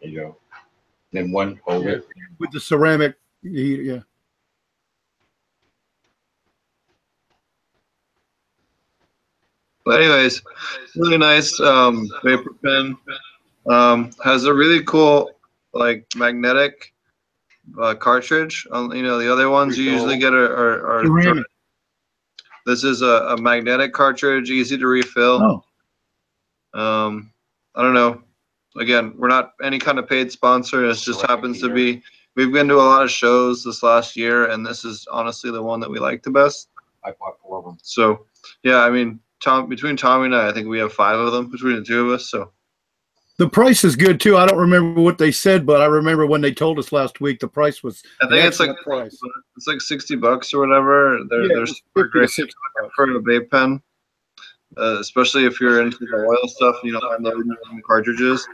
There 0.00 0.10
you 0.10 0.20
go. 0.20 0.36
Then 1.12 1.32
one 1.32 1.60
hold 1.64 1.86
it. 1.86 2.06
with 2.38 2.50
the 2.50 2.60
ceramic, 2.60 3.14
yeah. 3.44 4.00
But 9.84 10.00
anyways, 10.00 10.42
really 10.96 11.18
nice 11.18 11.58
um, 11.60 12.08
vapor 12.24 12.54
pen. 12.64 12.96
Um, 13.66 14.10
has 14.24 14.44
a 14.44 14.54
really 14.54 14.82
cool 14.84 15.30
like 15.74 16.06
magnetic 16.16 16.94
uh, 17.80 17.94
cartridge. 17.94 18.66
Um, 18.70 18.92
you 18.92 19.02
know 19.02 19.18
the 19.18 19.30
other 19.30 19.50
ones 19.50 19.76
you 19.78 19.90
usually 19.90 20.18
get 20.18 20.32
are, 20.32 20.52
are, 20.52 21.00
are 21.00 21.04
Ceramic. 21.04 21.44
this 22.66 22.84
is 22.84 23.02
a, 23.02 23.06
a 23.06 23.36
magnetic 23.40 23.92
cartridge, 23.92 24.50
easy 24.50 24.78
to 24.78 24.86
refill. 24.86 25.62
Oh, 26.74 26.78
Um, 26.80 27.32
I 27.74 27.82
don't 27.82 27.94
know. 27.94 28.22
Again, 28.76 29.14
we're 29.16 29.28
not 29.28 29.52
any 29.62 29.78
kind 29.78 29.98
of 29.98 30.08
paid 30.08 30.32
sponsor. 30.32 30.84
It 30.84 30.94
just 30.96 31.22
happens 31.22 31.60
to 31.60 31.68
be. 31.68 32.02
We've 32.36 32.52
been 32.52 32.68
to 32.68 32.74
a 32.74 32.76
lot 32.76 33.04
of 33.04 33.10
shows 33.10 33.62
this 33.62 33.82
last 33.82 34.16
year, 34.16 34.50
and 34.50 34.66
this 34.66 34.84
is 34.84 35.06
honestly 35.10 35.50
the 35.50 35.62
one 35.62 35.80
that 35.80 35.90
we 35.90 35.98
like 35.98 36.22
the 36.22 36.30
best. 36.30 36.68
I 37.04 37.12
bought 37.12 37.38
four 37.40 37.58
of 37.58 37.64
them. 37.64 37.78
So, 37.82 38.26
yeah, 38.62 38.78
I 38.80 38.90
mean, 38.90 39.20
Tom 39.40 39.68
between 39.68 39.96
Tommy 39.96 40.26
and 40.26 40.34
I, 40.34 40.48
I 40.48 40.52
think 40.52 40.66
we 40.66 40.78
have 40.78 40.92
five 40.92 41.18
of 41.18 41.32
them 41.32 41.50
between 41.50 41.76
the 41.76 41.82
two 41.82 42.06
of 42.06 42.14
us. 42.14 42.30
So, 42.30 42.50
the 43.36 43.48
price 43.48 43.84
is 43.84 43.96
good 43.96 44.20
too. 44.20 44.36
I 44.36 44.46
don't 44.46 44.58
remember 44.58 45.00
what 45.00 45.18
they 45.18 45.32
said, 45.32 45.66
but 45.66 45.80
I 45.80 45.86
remember 45.86 46.26
when 46.26 46.40
they 46.40 46.52
told 46.52 46.78
us 46.78 46.92
last 46.92 47.20
week 47.20 47.40
the 47.40 47.48
price 47.48 47.82
was. 47.82 48.02
I 48.22 48.28
think 48.28 48.44
it's 48.44 48.60
like 48.60 48.76
price. 48.84 49.18
it's 49.56 49.66
like 49.66 49.80
sixty 49.80 50.16
bucks 50.16 50.54
or 50.54 50.66
whatever. 50.66 51.20
They're 51.28 51.42
Yeah, 51.42 51.54
they're 51.54 51.66
super 51.66 52.08
great 52.08 52.30
for 52.30 53.04
a 53.04 53.20
vape 53.20 53.50
pen, 53.50 53.82
uh, 54.76 54.98
especially 55.00 55.46
if 55.46 55.60
you're 55.60 55.82
into 55.82 55.98
the 55.98 56.16
oil 56.16 56.48
stuff. 56.48 56.76
and 56.82 56.92
You 56.92 56.98
don't 56.98 57.10
mind 57.10 57.24
loading 57.24 57.56
some 57.66 57.82
cartridges. 57.86 58.46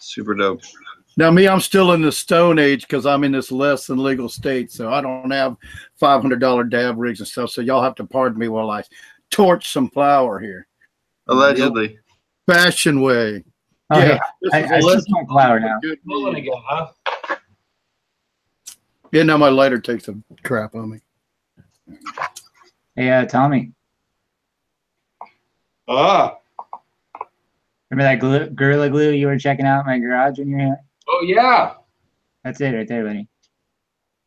Super 0.00 0.34
dope. 0.34 0.62
Now, 1.16 1.30
me, 1.30 1.46
I'm 1.46 1.60
still 1.60 1.92
in 1.92 2.02
the 2.02 2.12
stone 2.12 2.58
age 2.58 2.82
because 2.82 3.04
I'm 3.04 3.22
in 3.24 3.32
this 3.32 3.52
less 3.52 3.86
than 3.86 4.02
legal 4.02 4.28
state, 4.28 4.72
so 4.72 4.90
I 4.92 5.00
don't 5.00 5.30
have 5.30 5.56
five 5.96 6.22
hundred 6.22 6.40
dollar 6.40 6.64
dab 6.64 6.98
rigs 6.98 7.20
and 7.20 7.28
stuff. 7.28 7.50
So 7.50 7.60
y'all 7.60 7.82
have 7.82 7.94
to 7.96 8.04
pardon 8.04 8.38
me 8.38 8.48
while 8.48 8.70
I 8.70 8.82
torch 9.30 9.70
some 9.70 9.90
flour 9.90 10.38
here. 10.38 10.66
Allegedly. 11.28 11.98
Fashion 12.46 13.00
way. 13.02 13.44
oh, 13.90 13.98
yeah, 13.98 14.06
yeah. 14.06 14.18
this 14.40 14.52
I, 14.54 14.60
is 14.60 14.70
I 14.72 14.76
a 14.76 14.80
see 14.80 14.86
lesson 14.88 15.12
some 15.14 15.26
flour 15.26 15.60
now. 15.60 15.78
Good 15.82 15.98
Rolling 16.06 16.34
need. 16.34 16.40
again, 16.48 16.62
huh? 16.66 16.88
Yeah, 19.12 19.22
now 19.24 19.36
my 19.36 19.50
lighter 19.50 19.78
takes 19.78 20.08
a 20.08 20.14
crap 20.42 20.74
on 20.74 20.90
me. 20.90 21.00
Hey, 22.96 23.10
uh, 23.10 23.26
Tommy, 23.26 23.72
Ah, 25.86 26.38
Remember 27.90 28.04
that 28.04 28.20
glue, 28.20 28.46
Gorilla 28.50 28.88
Glue 28.88 29.10
you 29.10 29.26
were 29.26 29.38
checking 29.38 29.66
out 29.66 29.80
in 29.80 29.86
my 29.86 29.98
garage 29.98 30.38
when 30.38 30.48
you 30.48 30.56
were 30.56 30.62
here? 30.62 30.76
Oh 31.12 31.22
yeah, 31.22 31.74
That's 32.44 32.60
it 32.60 32.70
right 32.74 32.88
there, 32.88 33.04
buddy. 33.04 33.28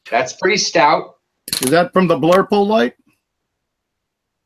that's 0.10 0.34
pretty 0.34 0.58
stout. 0.58 1.16
Is 1.62 1.72
that 1.72 1.94
from 1.94 2.08
the 2.08 2.18
Blurple 2.18 2.68
light? 2.68 2.94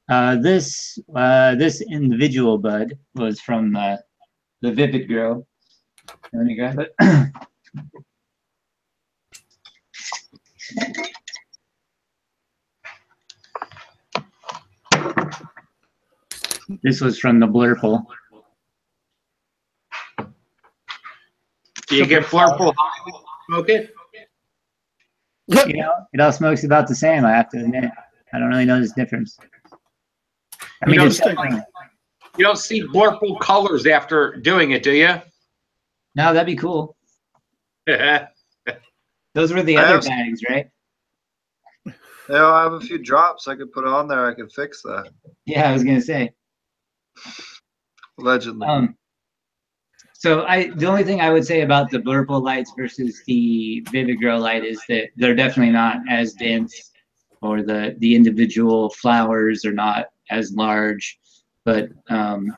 Uh, 0.10 0.36
this 0.38 0.98
uh, 1.16 1.56
this 1.56 1.82
individual 1.82 2.58
bud 2.58 2.98
was 3.16 3.40
from 3.42 3.76
uh, 3.76 3.98
the 4.62 4.72
Vivid 4.72 5.08
Grow. 5.08 5.46
Let 6.34 6.46
me 6.46 6.56
grab 6.56 6.80
it. 6.80 6.94
this 16.84 17.02
was 17.02 17.20
from 17.20 17.40
the 17.40 17.48
Blurple. 17.48 18.06
Do 21.90 21.96
you 21.98 22.06
get 22.06 22.24
Blurple 22.26 22.74
high 22.78 23.12
smoke 23.48 23.70
it? 23.70 23.94
You 25.48 25.74
know, 25.78 25.94
it 26.14 26.20
all 26.22 26.32
smokes 26.32 26.64
about 26.64 26.88
the 26.88 26.94
same. 26.96 27.26
I 27.26 27.32
have 27.32 27.50
to 27.50 27.58
admit, 27.60 27.86
I 28.34 28.38
don't 28.40 28.50
really 28.50 28.66
know 28.66 28.80
this 28.80 28.94
difference. 28.94 29.38
I 29.42 29.48
You 30.86 30.92
mean, 30.92 30.98
know, 31.00 31.06
it's 31.08 31.18
it's 31.18 31.26
like- 31.26 31.36
definitely- 31.38 31.64
You 32.38 32.46
don't 32.46 32.58
see 32.60 32.84
Blurple 32.84 33.40
colors 33.40 33.86
after 33.88 34.36
doing 34.38 34.72
it, 34.72 34.84
do 34.84 34.92
you? 34.92 35.16
no, 36.16 36.34
that'd 36.34 36.46
be 36.46 36.56
cool. 36.56 36.96
Those 37.88 39.52
were 39.54 39.64
the 39.64 39.78
I 39.78 39.84
other 39.84 39.94
have- 39.96 40.06
bags, 40.06 40.42
right? 40.50 40.70
Yeah, 42.30 42.46
I 42.46 42.62
have 42.62 42.74
a 42.74 42.80
few 42.82 43.00
drops 43.00 43.48
I 43.48 43.56
could 43.56 43.72
put 43.72 43.88
on 43.88 44.08
there. 44.08 44.28
I 44.28 44.36
could 44.36 44.52
fix 44.52 44.84
that. 44.84 45.10
Yeah, 45.46 45.68
I 45.68 45.74
was 45.74 45.84
gonna 45.84 46.00
say. 46.00 46.32
Allegedly. 48.20 48.68
Um, 48.68 48.96
so 50.20 50.44
I, 50.48 50.70
the 50.72 50.86
only 50.86 51.06
thing 51.06 51.22
I 51.22 51.30
would 51.30 51.46
say 51.46 51.62
about 51.62 51.90
the 51.92 52.00
Blurple 52.00 52.44
lights 52.44 52.74
versus 52.78 53.24
the 53.26 53.80
Vivid 53.90 54.20
Grow 54.20 54.38
light 54.38 54.66
is 54.66 54.84
that 54.90 55.12
they're 55.16 55.34
definitely 55.34 55.72
not 55.72 56.00
as 56.10 56.34
dense, 56.34 56.92
or 57.42 57.64
the 57.64 57.96
the 58.00 58.16
individual 58.16 58.90
flowers 58.90 59.64
are 59.64 59.72
not 59.72 60.08
as 60.30 60.52
large, 60.52 61.18
but 61.64 61.88
um, 62.10 62.54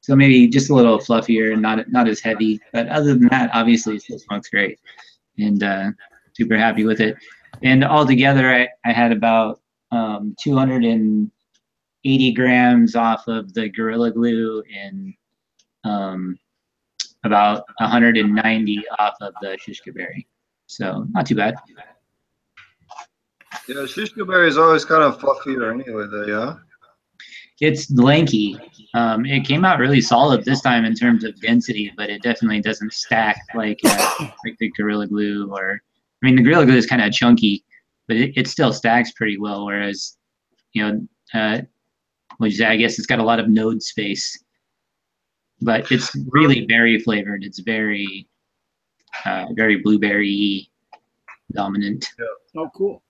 so 0.00 0.16
maybe 0.16 0.48
just 0.48 0.70
a 0.70 0.74
little 0.74 0.98
fluffier 0.98 1.52
and 1.52 1.60
not 1.60 1.86
not 1.92 2.08
as 2.08 2.20
heavy. 2.20 2.58
But 2.72 2.88
other 2.88 3.12
than 3.12 3.28
that, 3.28 3.50
obviously, 3.52 3.96
it 3.96 4.02
still 4.02 4.18
smells 4.18 4.48
great, 4.48 4.80
and 5.36 5.62
uh, 5.62 5.90
super 6.32 6.56
happy 6.56 6.86
with 6.86 7.02
it. 7.02 7.18
And 7.62 7.84
altogether, 7.84 8.50
I, 8.50 8.66
I 8.86 8.92
had 8.94 9.12
about 9.12 9.60
um, 9.92 10.34
280 10.42 12.32
grams 12.32 12.96
off 12.96 13.28
of 13.28 13.52
the 13.52 13.68
Gorilla 13.68 14.10
Glue 14.10 14.62
and 14.74 15.12
um, 15.84 16.38
about 17.24 17.64
190 17.78 18.82
off 18.98 19.14
of 19.20 19.34
the 19.40 19.58
shishka 19.58 19.94
berry. 19.94 20.26
So 20.66 21.06
not 21.10 21.26
too 21.26 21.34
bad. 21.34 21.54
Yeah, 23.68 23.76
shishka 23.76 24.26
berry 24.26 24.48
is 24.48 24.58
always 24.58 24.84
kind 24.84 25.02
of 25.02 25.18
fluffier 25.18 25.72
anyway, 25.72 26.06
though, 26.10 26.26
yeah? 26.26 26.56
It's 27.60 27.90
lanky. 27.90 28.58
Um, 28.94 29.24
it 29.24 29.46
came 29.46 29.64
out 29.64 29.78
really 29.78 30.00
solid 30.00 30.44
this 30.44 30.60
time 30.60 30.84
in 30.84 30.94
terms 30.94 31.24
of 31.24 31.40
density, 31.40 31.92
but 31.96 32.10
it 32.10 32.22
definitely 32.22 32.60
doesn't 32.60 32.92
stack 32.92 33.38
like 33.54 33.78
uh, 33.84 34.16
like 34.44 34.56
the 34.58 34.70
Gorilla 34.76 35.06
Glue 35.06 35.50
or 35.52 35.80
I 36.22 36.26
mean 36.26 36.36
the 36.36 36.42
Gorilla 36.42 36.66
Glue 36.66 36.76
is 36.76 36.86
kind 36.86 37.02
of 37.02 37.12
chunky, 37.12 37.64
but 38.08 38.16
it, 38.16 38.36
it 38.36 38.48
still 38.48 38.72
stacks 38.72 39.12
pretty 39.12 39.38
well. 39.38 39.66
Whereas 39.66 40.16
you 40.72 40.82
know, 40.82 41.08
uh, 41.32 41.60
which 42.38 42.60
I 42.60 42.76
guess 42.76 42.98
it's 42.98 43.06
got 43.06 43.20
a 43.20 43.24
lot 43.24 43.38
of 43.38 43.48
node 43.48 43.82
space, 43.82 44.36
but 45.60 45.90
it's 45.90 46.14
really 46.30 46.66
berry 46.66 46.98
flavored. 46.98 47.44
It's 47.44 47.60
very 47.60 48.28
uh, 49.24 49.46
very 49.52 49.76
blueberry 49.76 50.70
dominant. 51.52 52.06
Oh, 52.56 52.70
cool. 52.74 53.02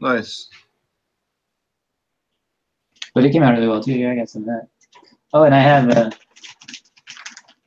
Nice. 0.00 0.48
But 3.14 3.24
it 3.24 3.30
came 3.30 3.42
out 3.42 3.54
really 3.54 3.68
well 3.68 3.82
too. 3.82 3.92
Yeah, 3.92 4.12
I 4.12 4.16
got 4.16 4.28
some 4.30 4.42
of 4.42 4.48
that. 4.48 4.68
Oh, 5.32 5.44
and 5.44 5.54
I 5.54 5.60
have 5.60 5.90
uh, 5.90 6.10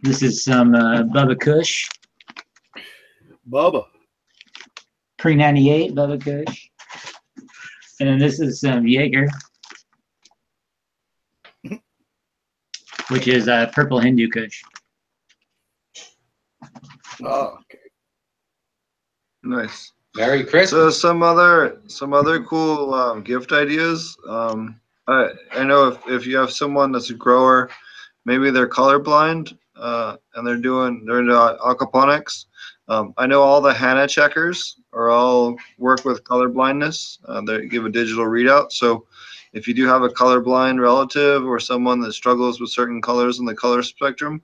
this 0.02 0.22
is 0.22 0.44
some 0.44 0.76
uh, 0.76 1.04
Bubba 1.04 1.40
Kush, 1.40 1.88
Bubba. 3.50 3.86
pre 5.18 5.36
ninety 5.36 5.70
eight 5.70 5.94
Bubba 5.96 6.22
Kush, 6.22 6.70
and 8.00 8.10
then 8.10 8.20
this 8.20 8.40
is 8.40 8.62
some 8.62 8.88
Jaeger, 8.88 9.28
which 13.10 13.28
is 13.28 13.48
uh, 13.48 13.68
purple 13.74 14.00
Hindu 14.00 14.30
Kush. 14.30 14.62
Oh, 17.24 17.58
okay. 17.62 17.80
Nice. 19.44 19.92
Merry 20.16 20.44
Christmas. 20.44 20.70
So 20.70 20.90
some 20.90 21.24
other 21.24 21.82
some 21.88 22.14
other 22.14 22.44
cool 22.44 22.94
um, 22.94 23.22
gift 23.22 23.52
ideas. 23.52 24.18
Um, 24.28 24.80
I 25.08 25.30
I 25.54 25.64
know 25.64 25.90
if, 25.90 26.08
if 26.08 26.26
you 26.26 26.38
have 26.38 26.52
someone 26.52 26.92
that's 26.92 27.10
a 27.10 27.14
grower, 27.14 27.70
maybe 28.26 28.50
they're 28.50 28.70
colorblind 28.70 29.58
uh, 29.76 30.18
and 30.36 30.48
they're 30.48 30.58
doing 30.58 31.04
they're 31.06 31.20
into 31.20 31.34
aquaponics. 31.34 32.46
Um, 32.88 33.14
I 33.18 33.26
know 33.26 33.42
all 33.42 33.62
the 33.62 33.74
Hanna 33.74 34.08
checkers 34.08 34.80
are 34.94 35.10
all 35.10 35.56
work 35.78 36.06
with 36.06 36.24
color 36.24 36.50
blindness. 36.50 37.20
Uh, 37.26 37.42
they 37.42 37.66
give 37.66 37.86
a 37.86 37.90
digital 37.90 38.26
readout. 38.26 38.72
So 38.72 39.08
if 39.56 39.70
you 39.70 39.74
do 39.74 39.88
have 39.88 40.04
a 40.04 40.10
colorblind 40.10 40.82
relative 40.82 41.46
or 41.46 41.60
someone 41.62 42.02
that 42.02 42.12
struggles 42.12 42.60
with 42.60 42.70
certain 42.70 43.02
colors 43.02 43.40
in 43.40 43.46
the 43.46 43.56
color 43.56 43.82
spectrum, 43.82 44.44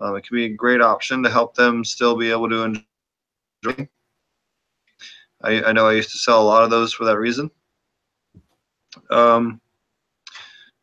um, 0.00 0.16
it 0.16 0.26
can 0.26 0.36
be 0.36 0.46
a 0.46 0.48
great 0.48 0.80
option 0.80 1.22
to 1.22 1.30
help 1.30 1.54
them 1.54 1.84
still 1.84 2.16
be 2.16 2.30
able 2.30 2.48
to 2.48 2.62
enjoy. 2.62 3.88
I, 5.42 5.64
I 5.64 5.72
know 5.72 5.86
I 5.86 5.92
used 5.92 6.10
to 6.12 6.18
sell 6.18 6.42
a 6.42 6.48
lot 6.48 6.64
of 6.64 6.70
those 6.70 6.94
for 6.94 7.04
that 7.04 7.18
reason. 7.18 7.50
Um, 9.10 9.60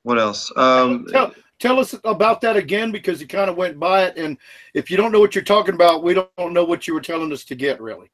what 0.04 0.20
else? 0.20 0.52
Um, 0.56 1.08
Tell, 1.10 1.34
tell 1.58 1.80
us 1.80 1.96
about 2.04 2.42
that 2.42 2.56
again 2.56 2.92
because 2.92 3.20
you 3.20 3.28
kind 3.28 3.50
of 3.50 3.58
went 3.58 3.80
by 3.80 4.04
it. 4.04 4.16
And 4.16 4.38
if 4.76 4.92
you 4.92 4.98
don't 4.98 5.12
know 5.12 5.20
what 5.20 5.34
you're 5.34 5.44
talking 5.44 5.74
about, 5.74 6.04
we 6.04 6.14
don't 6.14 6.54
know 6.54 6.64
what 6.66 6.88
you 6.88 6.94
were 6.94 7.02
telling 7.02 7.34
us 7.34 7.44
to 7.46 7.56
get 7.56 7.82
really. 7.82 8.12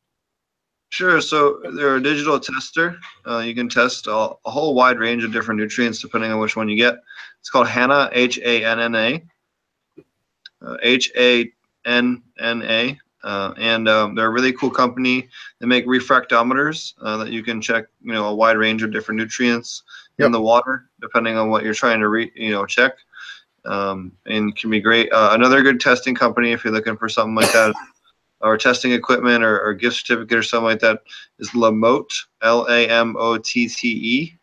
Sure. 0.92 1.22
So 1.22 1.62
they're 1.74 1.96
a 1.96 2.04
digital 2.04 2.38
tester. 2.38 3.00
Uh, 3.26 3.40
you 3.40 3.56
can 3.56 3.70
test 3.70 4.08
a, 4.08 4.12
a 4.12 4.52
whole 4.52 4.76
wide 4.76 5.00
range 5.00 5.24
of 5.24 5.32
different 5.32 5.58
nutrients 5.58 6.02
depending 6.02 6.34
on 6.34 6.40
which 6.40 6.58
one 6.58 6.68
you 6.68 6.76
get. 6.76 6.96
It's 7.40 7.50
called 7.50 7.70
Hanna, 7.70 8.10
H 8.12 8.40
A 8.40 8.66
N 8.66 8.78
N 8.78 8.96
A. 8.96 9.24
Uh, 10.62 10.76
H 10.84 11.10
A 11.16 11.50
N 11.86 12.22
N 12.40 12.62
A. 12.64 13.00
Uh, 13.24 13.54
and 13.58 13.88
um, 13.88 14.16
they're 14.16 14.28
a 14.28 14.32
really 14.32 14.52
cool 14.52 14.70
company. 14.70 15.30
They 15.62 15.66
make 15.66 15.86
refractometers 15.88 16.94
uh, 17.02 17.16
that 17.18 17.30
you 17.30 17.42
can 17.42 17.62
check, 17.62 17.86
you 18.02 18.12
know, 18.12 18.26
a 18.26 18.36
wide 18.36 18.58
range 18.58 18.84
of 18.84 18.92
different 18.92 19.18
nutrients 19.18 19.84
in 20.20 20.34
the 20.34 20.42
water, 20.42 20.90
depending 21.00 21.38
on 21.38 21.50
what 21.50 21.64
you're 21.64 21.74
trying 21.74 22.02
to 22.02 22.10
re, 22.10 22.32
you 22.36 22.52
know, 22.52 22.66
check. 22.66 22.96
Um, 23.64 24.12
and 24.26 24.56
can 24.58 24.70
be 24.70 24.82
great. 24.82 25.10
Uh, 25.14 25.30
another 25.34 25.62
good 25.62 25.80
testing 25.80 26.16
company 26.16 26.52
if 26.52 26.66
you're 26.66 26.74
looking 26.74 26.98
for 26.98 27.08
something 27.08 27.36
like 27.36 27.52
that, 27.54 27.74
or 28.44 28.58
testing 28.58 28.92
equipment 28.92 29.44
or, 29.44 29.62
or 29.62 29.74
gift 29.74 29.98
certificate 29.98 30.38
or 30.38 30.44
something 30.44 30.66
like 30.66 30.80
that 30.80 31.02
is 31.40 31.50
Lamotte, 31.52 32.14
L-A-M-O-T-T-E. 32.42 34.38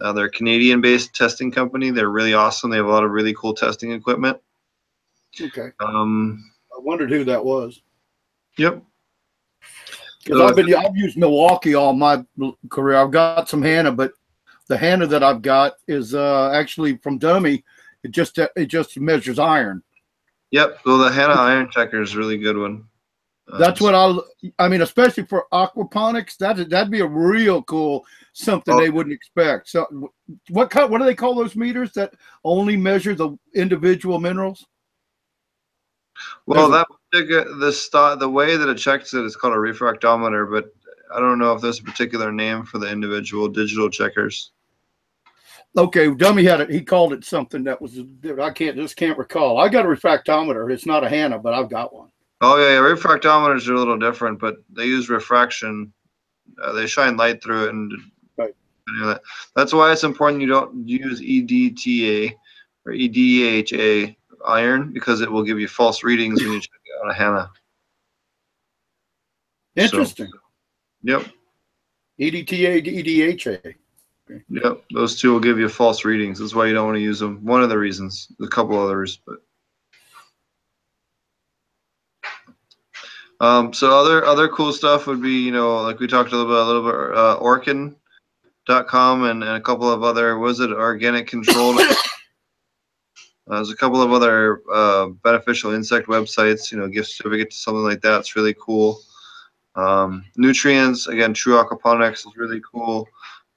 Uh, 0.00 0.12
they're 0.12 0.26
a 0.26 0.30
Canadian-based 0.30 1.14
testing 1.14 1.50
company. 1.50 1.90
They're 1.90 2.10
really 2.10 2.34
awesome. 2.34 2.70
They 2.70 2.76
have 2.76 2.86
a 2.86 2.90
lot 2.90 3.04
of 3.04 3.10
really 3.10 3.34
cool 3.34 3.54
testing 3.54 3.92
equipment. 3.92 4.38
Okay. 5.40 5.70
Um, 5.80 6.50
I 6.76 6.80
wondered 6.80 7.10
who 7.10 7.24
that 7.24 7.44
was. 7.44 7.80
yep. 8.58 8.82
Because 10.24 10.40
I've 10.40 10.56
been 10.56 10.74
I've 10.74 10.96
used 10.96 11.16
Milwaukee 11.16 11.74
all 11.74 11.92
my 11.92 12.24
career. 12.68 12.96
I've 12.96 13.12
got 13.12 13.48
some 13.48 13.62
Hanna, 13.62 13.92
but 13.92 14.12
the 14.66 14.76
Hanna 14.76 15.06
that 15.06 15.22
I've 15.22 15.40
got 15.40 15.74
is 15.86 16.16
uh, 16.16 16.50
actually 16.52 16.96
from 16.96 17.18
Dummy. 17.18 17.62
It 18.02 18.10
just 18.10 18.36
it 18.38 18.66
just 18.66 18.98
measures 18.98 19.38
iron. 19.38 19.84
Yep. 20.50 20.80
Well, 20.84 20.98
the 20.98 21.12
Hanna 21.12 21.34
Iron 21.34 21.70
Checker 21.70 22.02
is 22.02 22.14
a 22.14 22.18
really 22.18 22.38
good 22.38 22.56
one. 22.56 22.84
Uh, 23.50 23.58
That's 23.58 23.80
what 23.80 23.94
I 23.94 24.16
I 24.58 24.68
mean, 24.68 24.82
especially 24.82 25.24
for 25.24 25.46
aquaponics. 25.52 26.36
That 26.38 26.68
that'd 26.68 26.90
be 26.90 27.00
a 27.00 27.06
real 27.06 27.62
cool 27.62 28.04
something 28.32 28.74
Oh. 28.74 28.80
they 28.80 28.90
wouldn't 28.90 29.14
expect. 29.14 29.68
So, 29.68 30.10
what 30.50 30.70
kind? 30.70 30.90
What 30.90 30.98
do 30.98 31.04
they 31.04 31.14
call 31.14 31.34
those 31.34 31.54
meters 31.54 31.92
that 31.92 32.14
only 32.44 32.76
measure 32.76 33.14
the 33.14 33.36
individual 33.54 34.18
minerals? 34.18 34.66
Well, 36.46 36.70
there's 36.70 37.90
that 37.90 37.92
the 37.92 38.16
the 38.18 38.28
way 38.28 38.56
that 38.56 38.68
it 38.68 38.78
checks 38.78 39.14
it 39.14 39.24
is 39.24 39.36
called 39.36 39.54
a 39.54 39.56
refractometer, 39.56 40.50
but 40.50 40.74
I 41.14 41.20
don't 41.20 41.38
know 41.38 41.52
if 41.52 41.62
there's 41.62 41.80
a 41.80 41.84
particular 41.84 42.32
name 42.32 42.64
for 42.64 42.78
the 42.78 42.90
individual 42.90 43.48
digital 43.48 43.88
checkers. 43.88 44.52
Okay, 45.76 46.12
Dummy 46.14 46.42
had 46.44 46.62
it. 46.62 46.70
He 46.70 46.80
called 46.80 47.12
it 47.12 47.24
something 47.24 47.62
that 47.64 47.80
was 47.80 48.00
I 48.40 48.50
can't 48.50 48.76
just 48.76 48.96
can't 48.96 49.18
recall. 49.18 49.58
I 49.58 49.68
got 49.68 49.84
a 49.84 49.88
refractometer. 49.88 50.72
It's 50.72 50.86
not 50.86 51.04
a 51.04 51.08
Hanna, 51.08 51.38
but 51.38 51.54
I've 51.54 51.70
got 51.70 51.94
one. 51.94 52.10
Oh 52.42 52.58
yeah, 52.58 52.74
yeah, 52.74 52.80
refractometers 52.80 53.66
are 53.68 53.74
a 53.74 53.78
little 53.78 53.98
different, 53.98 54.38
but 54.38 54.56
they 54.70 54.84
use 54.84 55.08
refraction. 55.08 55.92
Uh, 56.62 56.72
they 56.72 56.86
shine 56.86 57.16
light 57.16 57.42
through 57.42 57.64
it, 57.64 57.70
and 57.70 57.92
Right. 58.36 58.54
you 58.88 59.00
know 59.00 59.06
that. 59.08 59.22
That's 59.54 59.72
why 59.72 59.90
it's 59.92 60.04
important 60.04 60.42
you 60.42 60.48
don't 60.48 60.86
use 60.86 61.20
EDTA 61.20 62.34
or 62.84 62.92
EDHA 62.92 64.16
iron 64.46 64.92
because 64.92 65.22
it 65.22 65.30
will 65.30 65.42
give 65.42 65.58
you 65.58 65.66
false 65.66 66.04
readings 66.04 66.42
when 66.42 66.52
you 66.52 66.60
check 66.60 66.80
it 66.84 67.04
on 67.04 67.10
a 67.10 67.14
Hanna. 67.14 67.50
Interesting. 69.76 70.30
Yep, 71.02 71.26
EDTA, 72.20 72.84
EDHA. 72.84 73.74
yep. 74.48 74.84
Those 74.92 75.18
two 75.18 75.32
will 75.32 75.40
give 75.40 75.58
you 75.58 75.68
false 75.68 76.04
readings. 76.04 76.38
That's 76.38 76.54
why 76.54 76.66
you 76.66 76.74
don't 76.74 76.86
want 76.86 76.96
to 76.96 77.02
use 77.02 77.18
them. 77.18 77.44
One 77.44 77.62
of 77.62 77.68
the 77.70 77.78
reasons. 77.78 78.28
A 78.42 78.46
couple 78.48 78.78
others, 78.78 79.20
but. 79.26 79.38
Um, 83.40 83.72
so 83.72 83.98
other 83.98 84.24
other 84.24 84.48
cool 84.48 84.72
stuff 84.72 85.06
would 85.06 85.20
be, 85.20 85.44
you 85.44 85.52
know, 85.52 85.82
like 85.82 86.00
we 86.00 86.06
talked 86.06 86.32
a 86.32 86.36
little 86.36 86.50
bit, 86.50 86.58
a 86.58 86.64
little 86.64 86.82
bit, 86.84 87.16
uh, 87.16 87.38
Orkin.com 87.40 89.24
and, 89.24 89.42
and 89.42 89.56
a 89.56 89.60
couple 89.60 89.90
of 89.90 90.02
other, 90.02 90.38
was 90.38 90.60
it 90.60 90.70
organic 90.70 91.26
control? 91.26 91.78
Uh, 93.48 93.54
there's 93.54 93.70
a 93.70 93.76
couple 93.76 94.02
of 94.02 94.12
other 94.12 94.60
uh, 94.74 95.06
beneficial 95.22 95.72
insect 95.72 96.08
websites, 96.08 96.72
you 96.72 96.78
know, 96.78 96.88
gift 96.88 97.08
certificate 97.08 97.48
to 97.48 97.56
something 97.56 97.84
like 97.84 98.00
that. 98.00 98.18
It's 98.18 98.34
really 98.34 98.56
cool. 98.60 98.98
Um, 99.76 100.24
nutrients, 100.36 101.06
again, 101.06 101.32
True 101.32 101.62
Aquaponics 101.62 102.26
is 102.26 102.36
really 102.36 102.60
cool. 102.68 103.06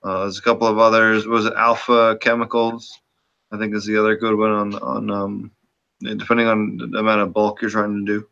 Uh, 0.03 0.19
there's 0.19 0.37
a 0.37 0.43
couple 0.43 0.67
of 0.67 0.77
others. 0.77 1.25
Was 1.25 1.47
it 1.47 1.53
Alpha 1.57 2.19
Chemicals? 2.21 2.99
I 3.51 3.57
think 3.57 3.73
is 3.73 3.85
the 3.85 3.97
other 3.97 4.15
good 4.15 4.37
one 4.37 4.51
on 4.51 4.75
on 4.75 5.09
um, 5.09 5.51
depending 6.01 6.47
on 6.47 6.77
the 6.77 6.99
amount 6.99 7.21
of 7.21 7.33
bulk 7.33 7.61
you're 7.61 7.71
trying 7.71 8.05
to 8.05 8.19
do. 8.19 8.27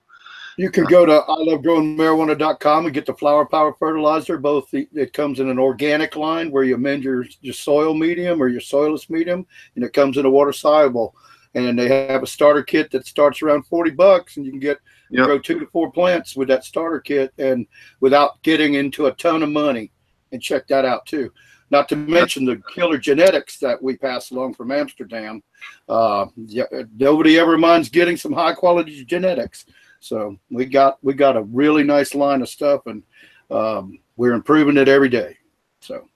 You 0.57 0.71
can 0.71 0.85
go 0.85 1.05
to 1.05 1.13
I 1.13 1.35
love 1.37 1.61
growing 1.61 1.95
ilovegrowingmarijuana.com 1.97 2.85
and 2.85 2.93
get 2.93 3.05
the 3.05 3.13
flower 3.13 3.45
power 3.45 3.75
fertilizer. 3.77 4.37
Both 4.37 4.71
the, 4.71 4.87
it 4.93 5.13
comes 5.13 5.39
in 5.39 5.49
an 5.49 5.59
organic 5.59 6.15
line 6.15 6.51
where 6.51 6.63
you 6.63 6.75
amend 6.75 7.03
your, 7.03 7.25
your 7.41 7.53
soil 7.53 7.93
medium 7.93 8.41
or 8.41 8.47
your 8.47 8.61
soilless 8.61 9.09
medium, 9.09 9.45
and 9.75 9.83
it 9.83 9.93
comes 9.93 10.17
in 10.17 10.25
a 10.25 10.29
water 10.29 10.51
soluble. 10.51 11.15
And 11.53 11.77
they 11.77 11.87
have 12.09 12.23
a 12.23 12.27
starter 12.27 12.63
kit 12.63 12.91
that 12.91 13.07
starts 13.07 13.41
around 13.41 13.63
40 13.67 13.91
bucks, 13.91 14.37
and 14.37 14.45
you 14.45 14.51
can 14.51 14.59
get 14.59 14.79
Yep. 15.09 15.25
grow 15.25 15.39
two 15.39 15.59
to 15.59 15.67
four 15.67 15.91
plants 15.91 16.35
with 16.35 16.47
that 16.49 16.63
starter 16.63 16.99
kit 16.99 17.33
and 17.37 17.65
without 17.99 18.41
getting 18.43 18.73
into 18.73 19.05
a 19.05 19.13
ton 19.13 19.43
of 19.43 19.49
money. 19.49 19.91
And 20.31 20.41
check 20.41 20.67
that 20.67 20.83
out 20.83 21.05
too. 21.05 21.31
Not 21.69 21.89
to 21.89 21.95
mention 21.95 22.45
the 22.45 22.61
killer 22.73 22.97
genetics 22.97 23.57
that 23.59 23.81
we 23.81 23.97
pass 23.97 24.31
along 24.31 24.53
from 24.55 24.71
Amsterdam. 24.71 25.43
Uh, 25.87 26.27
yeah, 26.35 26.65
nobody 26.97 27.39
ever 27.39 27.57
minds 27.57 27.89
getting 27.89 28.17
some 28.17 28.33
high 28.33 28.53
quality 28.53 29.03
genetics. 29.05 29.65
So 29.99 30.37
we 30.49 30.65
got 30.65 30.97
we 31.03 31.13
got 31.13 31.37
a 31.37 31.41
really 31.43 31.83
nice 31.83 32.15
line 32.15 32.41
of 32.41 32.49
stuff, 32.49 32.85
and 32.85 33.03
um, 33.49 33.99
we're 34.15 34.33
improving 34.33 34.77
it 34.77 34.87
every 34.87 35.09
day. 35.09 35.37
So 35.81 36.07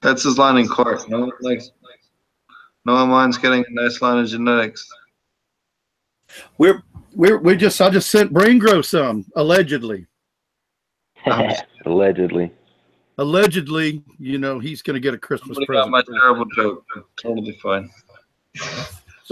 That's 0.00 0.24
his 0.24 0.38
line 0.38 0.58
in 0.58 0.68
court. 0.68 1.08
No 1.08 1.20
one 1.20 1.30
likes. 1.40 1.70
No 2.84 2.94
one 2.94 3.08
minds 3.10 3.38
getting 3.38 3.64
a 3.66 3.70
nice 3.70 4.02
line 4.02 4.18
of 4.18 4.28
genetics. 4.28 4.88
we're 6.58 6.82
we're 7.14 7.38
we 7.38 7.56
just 7.56 7.80
I 7.80 7.90
just 7.90 8.10
sent 8.10 8.32
Brain 8.32 8.58
Grow 8.58 8.82
some 8.82 9.26
allegedly. 9.36 10.06
Allegedly. 11.86 12.50
Allegedly, 13.18 14.02
you 14.18 14.38
know, 14.38 14.58
he's 14.58 14.82
going 14.82 14.94
to 14.94 15.00
get 15.00 15.14
a 15.14 15.18
Christmas 15.18 15.56
Somebody 15.56 15.66
got 15.66 15.88
present. 15.88 16.08
my 16.08 16.18
terrible 16.18 16.46
joke. 16.56 16.84
Totally 17.20 17.56
fine. 17.62 17.88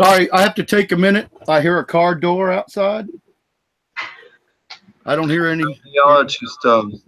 Sorry, 0.01 0.33
I 0.33 0.41
have 0.41 0.55
to 0.55 0.65
take 0.65 0.93
a 0.93 0.97
minute. 0.97 1.31
I 1.47 1.61
hear 1.61 1.79
a 1.79 1.85
car 1.85 2.15
door 2.15 2.51
outside. 2.51 3.07
I 5.05 5.15
don't 5.15 5.29
hear 5.29 5.47
any. 5.47 5.63
At 6.09 6.31
Stone. 6.31 6.99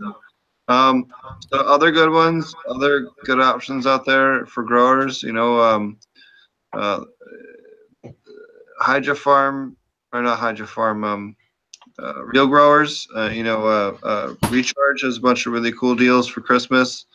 Um, 0.68 1.06
so 1.50 1.60
other 1.60 1.90
good 1.90 2.10
ones, 2.10 2.54
other 2.68 3.08
good 3.24 3.40
options 3.40 3.86
out 3.86 4.04
there 4.04 4.44
for 4.44 4.62
growers. 4.62 5.22
You 5.22 5.32
know, 5.32 5.58
um, 5.58 5.98
uh, 6.74 7.04
Hydrofarm 8.82 9.74
or 10.12 10.20
not 10.20 10.38
Hydrofarm. 10.38 11.02
Um, 11.02 11.36
uh, 11.98 12.22
real 12.26 12.46
growers. 12.46 13.08
Uh, 13.16 13.30
you 13.30 13.42
know, 13.42 13.66
uh, 13.66 13.96
uh, 14.02 14.34
Recharge 14.50 15.00
has 15.00 15.16
a 15.16 15.20
bunch 15.20 15.46
of 15.46 15.54
really 15.54 15.72
cool 15.72 15.94
deals 15.94 16.28
for 16.28 16.42
Christmas. 16.42 17.06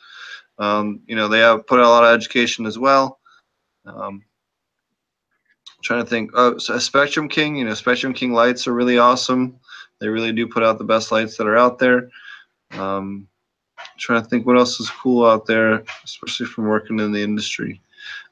Um, 0.58 1.02
you 1.06 1.16
know, 1.16 1.28
they 1.28 1.40
have 1.40 1.68
put 1.68 1.80
out 1.80 1.86
a 1.86 1.90
lot 1.90 2.04
of 2.04 2.16
education 2.16 2.66
as 2.66 2.80
well. 2.80 3.20
Um, 3.86 4.24
trying 5.82 6.04
to 6.04 6.10
think. 6.10 6.32
Oh, 6.34 6.58
so 6.58 6.78
Spectrum 6.80 7.30
King. 7.30 7.58
You 7.58 7.66
know, 7.66 7.74
Spectrum 7.74 8.14
King 8.14 8.34
lights 8.34 8.68
are 8.68 8.74
really 8.74 8.98
awesome. 8.98 9.60
They 10.00 10.08
really 10.08 10.32
do 10.32 10.48
put 10.48 10.64
out 10.64 10.78
the 10.78 10.84
best 10.84 11.12
lights 11.12 11.38
that 11.38 11.48
are 11.48 11.58
out 11.58 11.80
there. 11.80 12.10
Um, 12.72 13.28
trying 13.98 14.22
to 14.22 14.30
think 14.30 14.46
what 14.46 14.58
else 14.58 14.80
is 14.80 14.90
cool 14.90 15.26
out 15.26 15.46
there, 15.46 15.84
especially 16.04 16.46
from 16.46 16.68
working 16.68 17.00
in 17.00 17.12
the 17.12 17.24
industry. 17.24 17.82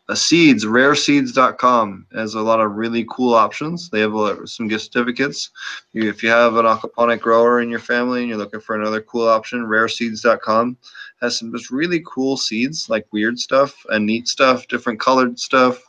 Uh, 0.08 0.14
seeds, 0.14 0.66
rareseeds.com 0.66 2.06
has 2.14 2.36
a 2.36 2.42
lot 2.42 2.60
of 2.60 2.74
really 2.74 3.06
cool 3.10 3.34
options. 3.34 3.90
They 3.90 4.02
have 4.02 4.14
some 4.46 4.68
gift 4.68 4.84
certificates. 4.84 5.50
If 5.94 6.22
you 6.22 6.30
have 6.30 6.56
an 6.58 6.66
aquaponic 6.66 7.22
grower 7.22 7.62
in 7.62 7.70
your 7.72 7.80
family 7.80 8.20
and 8.20 8.30
you're 8.30 8.38
looking 8.38 8.60
for 8.60 8.76
another 8.76 9.02
cool 9.02 9.28
option, 9.28 9.66
rareseeds.com 9.66 10.78
has 11.22 11.40
some 11.40 11.52
just 11.52 11.72
really 11.72 12.04
cool 12.06 12.38
seeds, 12.38 12.88
like 12.88 13.08
weird 13.12 13.40
stuff 13.40 13.84
and 13.90 14.06
neat 14.06 14.28
stuff, 14.28 14.68
different 14.68 15.00
colored 15.00 15.40
stuff, 15.40 15.82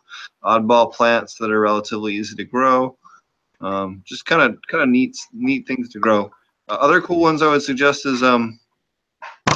oddball 0.47 0.93
plants 0.93 1.35
that 1.35 1.51
are 1.51 1.61
relatively 1.61 2.15
easy 2.15 2.37
to 2.37 2.45
grow. 2.45 2.97
Um, 3.61 4.03
just 4.05 4.27
kind 4.27 4.43
of 4.43 4.59
kind 4.69 4.83
of 4.83 4.89
neat 4.89 5.17
neat 5.33 5.67
things 5.67 5.89
to 5.91 5.99
grow. 5.99 6.31
Uh, 6.69 6.75
other 6.75 7.01
cool 7.01 7.21
ones 7.21 7.43
I 7.43 7.49
would 7.49 7.63
suggest 7.63 8.07
is 8.07 8.23
um, 8.23 8.59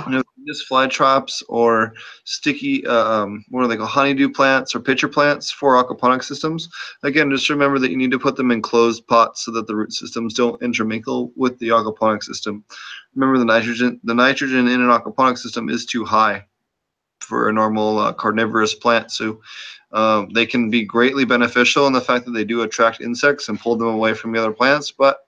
you 0.06 0.12
know, 0.12 0.22
just 0.46 0.66
fly 0.66 0.86
traps 0.86 1.42
or 1.48 1.94
sticky, 2.24 2.86
uh, 2.86 3.04
um, 3.04 3.44
what 3.50 3.64
are 3.64 3.68
they 3.68 3.76
called, 3.76 3.90
honeydew 3.90 4.30
plants 4.30 4.74
or 4.74 4.80
pitcher 4.80 5.08
plants 5.08 5.50
for 5.50 5.82
aquaponic 5.82 6.24
systems. 6.24 6.68
Again, 7.02 7.30
just 7.30 7.50
remember 7.50 7.78
that 7.78 7.90
you 7.90 7.96
need 7.96 8.10
to 8.12 8.18
put 8.18 8.36
them 8.36 8.50
in 8.50 8.62
closed 8.62 9.06
pots 9.06 9.44
so 9.44 9.50
that 9.52 9.66
the 9.66 9.76
root 9.76 9.92
systems 9.92 10.34
don't 10.34 10.60
intermingle 10.62 11.32
with 11.36 11.58
the 11.58 11.68
aquaponic 11.68 12.22
system. 12.22 12.64
Remember 13.14 13.38
the 13.38 13.44
nitrogen, 13.44 14.00
the 14.04 14.14
nitrogen 14.14 14.68
in 14.68 14.80
an 14.80 14.88
aquaponic 14.88 15.38
system 15.38 15.68
is 15.68 15.84
too 15.84 16.04
high 16.04 16.44
for 17.30 17.48
a 17.48 17.52
normal 17.52 17.96
uh, 18.00 18.12
carnivorous 18.12 18.74
plant. 18.74 19.12
So 19.12 19.40
um, 19.92 20.28
they 20.30 20.44
can 20.44 20.68
be 20.68 20.84
greatly 20.84 21.24
beneficial 21.24 21.86
in 21.86 21.92
the 21.92 22.00
fact 22.00 22.24
that 22.24 22.32
they 22.32 22.44
do 22.44 22.62
attract 22.62 23.00
insects 23.00 23.48
and 23.48 23.58
pull 23.58 23.76
them 23.76 23.86
away 23.88 24.14
from 24.14 24.32
the 24.32 24.40
other 24.40 24.52
plants, 24.52 24.90
but 24.90 25.20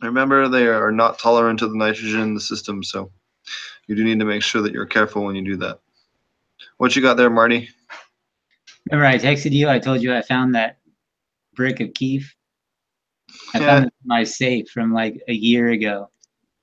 remember 0.00 0.48
they 0.48 0.66
are 0.66 0.90
not 0.90 1.20
tolerant 1.20 1.60
to 1.60 1.68
the 1.68 1.76
nitrogen 1.76 2.20
in 2.20 2.34
the 2.34 2.40
system. 2.40 2.82
So 2.82 3.12
you 3.86 3.94
do 3.94 4.02
need 4.02 4.18
to 4.18 4.24
make 4.24 4.42
sure 4.42 4.60
that 4.60 4.72
you're 4.72 4.86
careful 4.86 5.24
when 5.24 5.36
you 5.36 5.44
do 5.44 5.56
that. 5.58 5.78
What 6.78 6.96
you 6.96 7.02
got 7.02 7.16
there, 7.16 7.30
Marty? 7.30 7.68
Remember, 8.90 9.06
I 9.06 9.18
texted 9.18 9.52
you. 9.52 9.68
I 9.68 9.78
told 9.78 10.02
you 10.02 10.12
I 10.14 10.22
found 10.22 10.56
that 10.56 10.78
brick 11.54 11.78
of 11.78 11.94
keef. 11.94 12.34
I 13.54 13.60
Yeah. 13.60 13.66
found 13.66 13.84
it 13.84 13.94
in 14.02 14.08
my 14.08 14.24
safe 14.24 14.68
from 14.70 14.92
like 14.92 15.22
a 15.28 15.32
year 15.32 15.68
ago. 15.70 16.10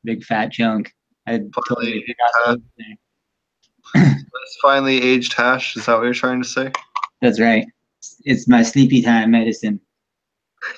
Big 0.03 0.24
fat 0.26 0.51
chunk. 0.51 0.93
I 1.26 1.32
had 1.32 1.51
Finally, 1.53 2.05
totally 2.45 2.97
forgot 3.94 4.06
it 4.06 4.16
was 4.16 4.24
there. 4.32 4.42
It's 4.44 4.58
finally 4.62 5.02
aged 5.02 5.34
hash. 5.34 5.76
Is 5.76 5.86
that 5.86 5.96
what 5.96 6.04
you're 6.04 6.14
trying 6.14 6.42
to 6.42 6.48
say? 6.48 6.72
That's 7.22 7.40
right. 7.40 7.66
It's 8.24 8.48
my 8.48 8.64
sleepy 8.64 9.02
time 9.02 9.32
medicine. 9.32 9.80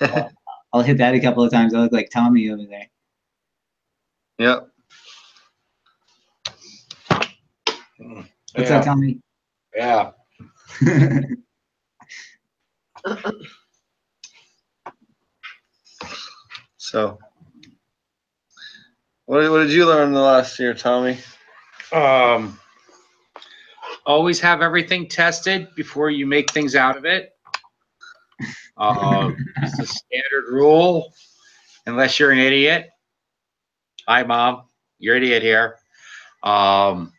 I'll 0.72 0.82
hit 0.82 0.98
that 0.98 1.14
a 1.14 1.20
couple 1.20 1.42
of 1.44 1.50
times. 1.52 1.74
I 1.74 1.78
look 1.80 1.92
like 1.92 2.10
Tommy 2.10 2.50
over 2.50 2.64
there. 2.64 2.86
yep. 4.38 4.68
What's 7.98 8.70
Yeah. 8.70 8.78
up, 8.78 8.84
Tommy? 8.84 9.20
Yeah. 9.74 10.10
So, 16.76 17.18
what, 19.26 19.40
did- 19.40 19.50
what 19.50 19.58
did 19.60 19.72
you 19.72 19.86
learn 19.86 20.08
in 20.08 20.14
the 20.14 20.20
last 20.20 20.58
year, 20.58 20.74
Tommy? 20.74 21.18
Um, 21.92 22.58
always 24.06 24.40
have 24.40 24.62
everything 24.62 25.08
tested 25.08 25.68
before 25.76 26.10
you 26.10 26.26
make 26.26 26.50
things 26.52 26.74
out 26.74 26.96
of 26.96 27.04
it. 27.04 27.36
Um, 28.76 29.36
it's 29.62 29.78
a 29.78 29.86
standard 29.86 30.50
rule, 30.50 31.12
unless 31.86 32.18
you're 32.18 32.32
an 32.32 32.38
idiot. 32.38 32.90
Hi, 34.08 34.22
mom. 34.24 34.64
You're 34.98 35.16
an 35.16 35.22
idiot 35.22 35.42
here. 35.42 35.76
Um, 36.42 37.12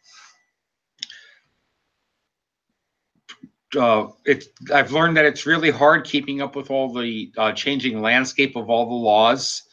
uh, 3.76 4.08
I've 4.74 4.92
learned 4.92 5.18
that 5.18 5.26
it's 5.26 5.46
really 5.46 5.72
hard 5.72 6.06
keeping 6.06 6.42
up 6.42 6.56
with 6.56 6.70
all 6.70 6.94
the 6.94 7.32
uh, 7.38 7.52
changing 7.54 8.02
landscape 8.02 8.56
of 8.56 8.70
all 8.70 8.86
the 8.86 8.94
laws. 8.94 9.64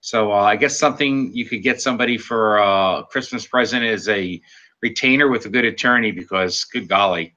So 0.00 0.32
uh, 0.32 0.42
I 0.42 0.56
guess 0.56 0.78
something 0.78 1.32
you 1.32 1.46
could 1.46 1.62
get 1.62 1.80
somebody 1.80 2.18
for 2.18 2.58
a 2.58 3.04
Christmas 3.10 3.46
present 3.46 3.84
is 3.84 4.08
a 4.08 4.40
retainer 4.82 5.28
with 5.28 5.46
a 5.46 5.48
good 5.48 5.64
attorney 5.64 6.10
because, 6.10 6.64
good 6.64 6.88
golly, 6.88 7.34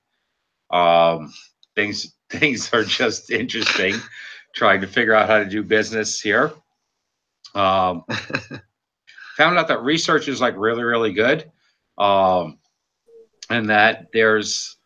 um, 0.72 1.34
things 1.76 2.16
things 2.30 2.74
are 2.74 2.84
just 2.84 3.32
interesting. 3.32 3.96
Trying 4.56 4.82
to 4.82 4.88
figure 4.88 5.14
out 5.14 5.30
how 5.30 5.38
to 5.38 5.46
do 5.46 5.64
business 5.64 6.20
here. 6.20 6.52
Um, 7.56 8.04
found 9.38 9.58
out 9.58 9.68
that 9.68 9.84
research 9.84 10.28
is 10.28 10.42
like 10.42 10.56
really 10.58 10.84
really 10.84 11.14
good, 11.14 11.52
um, 11.98 12.60
and 13.50 13.70
that 13.70 14.08
there's 14.12 14.78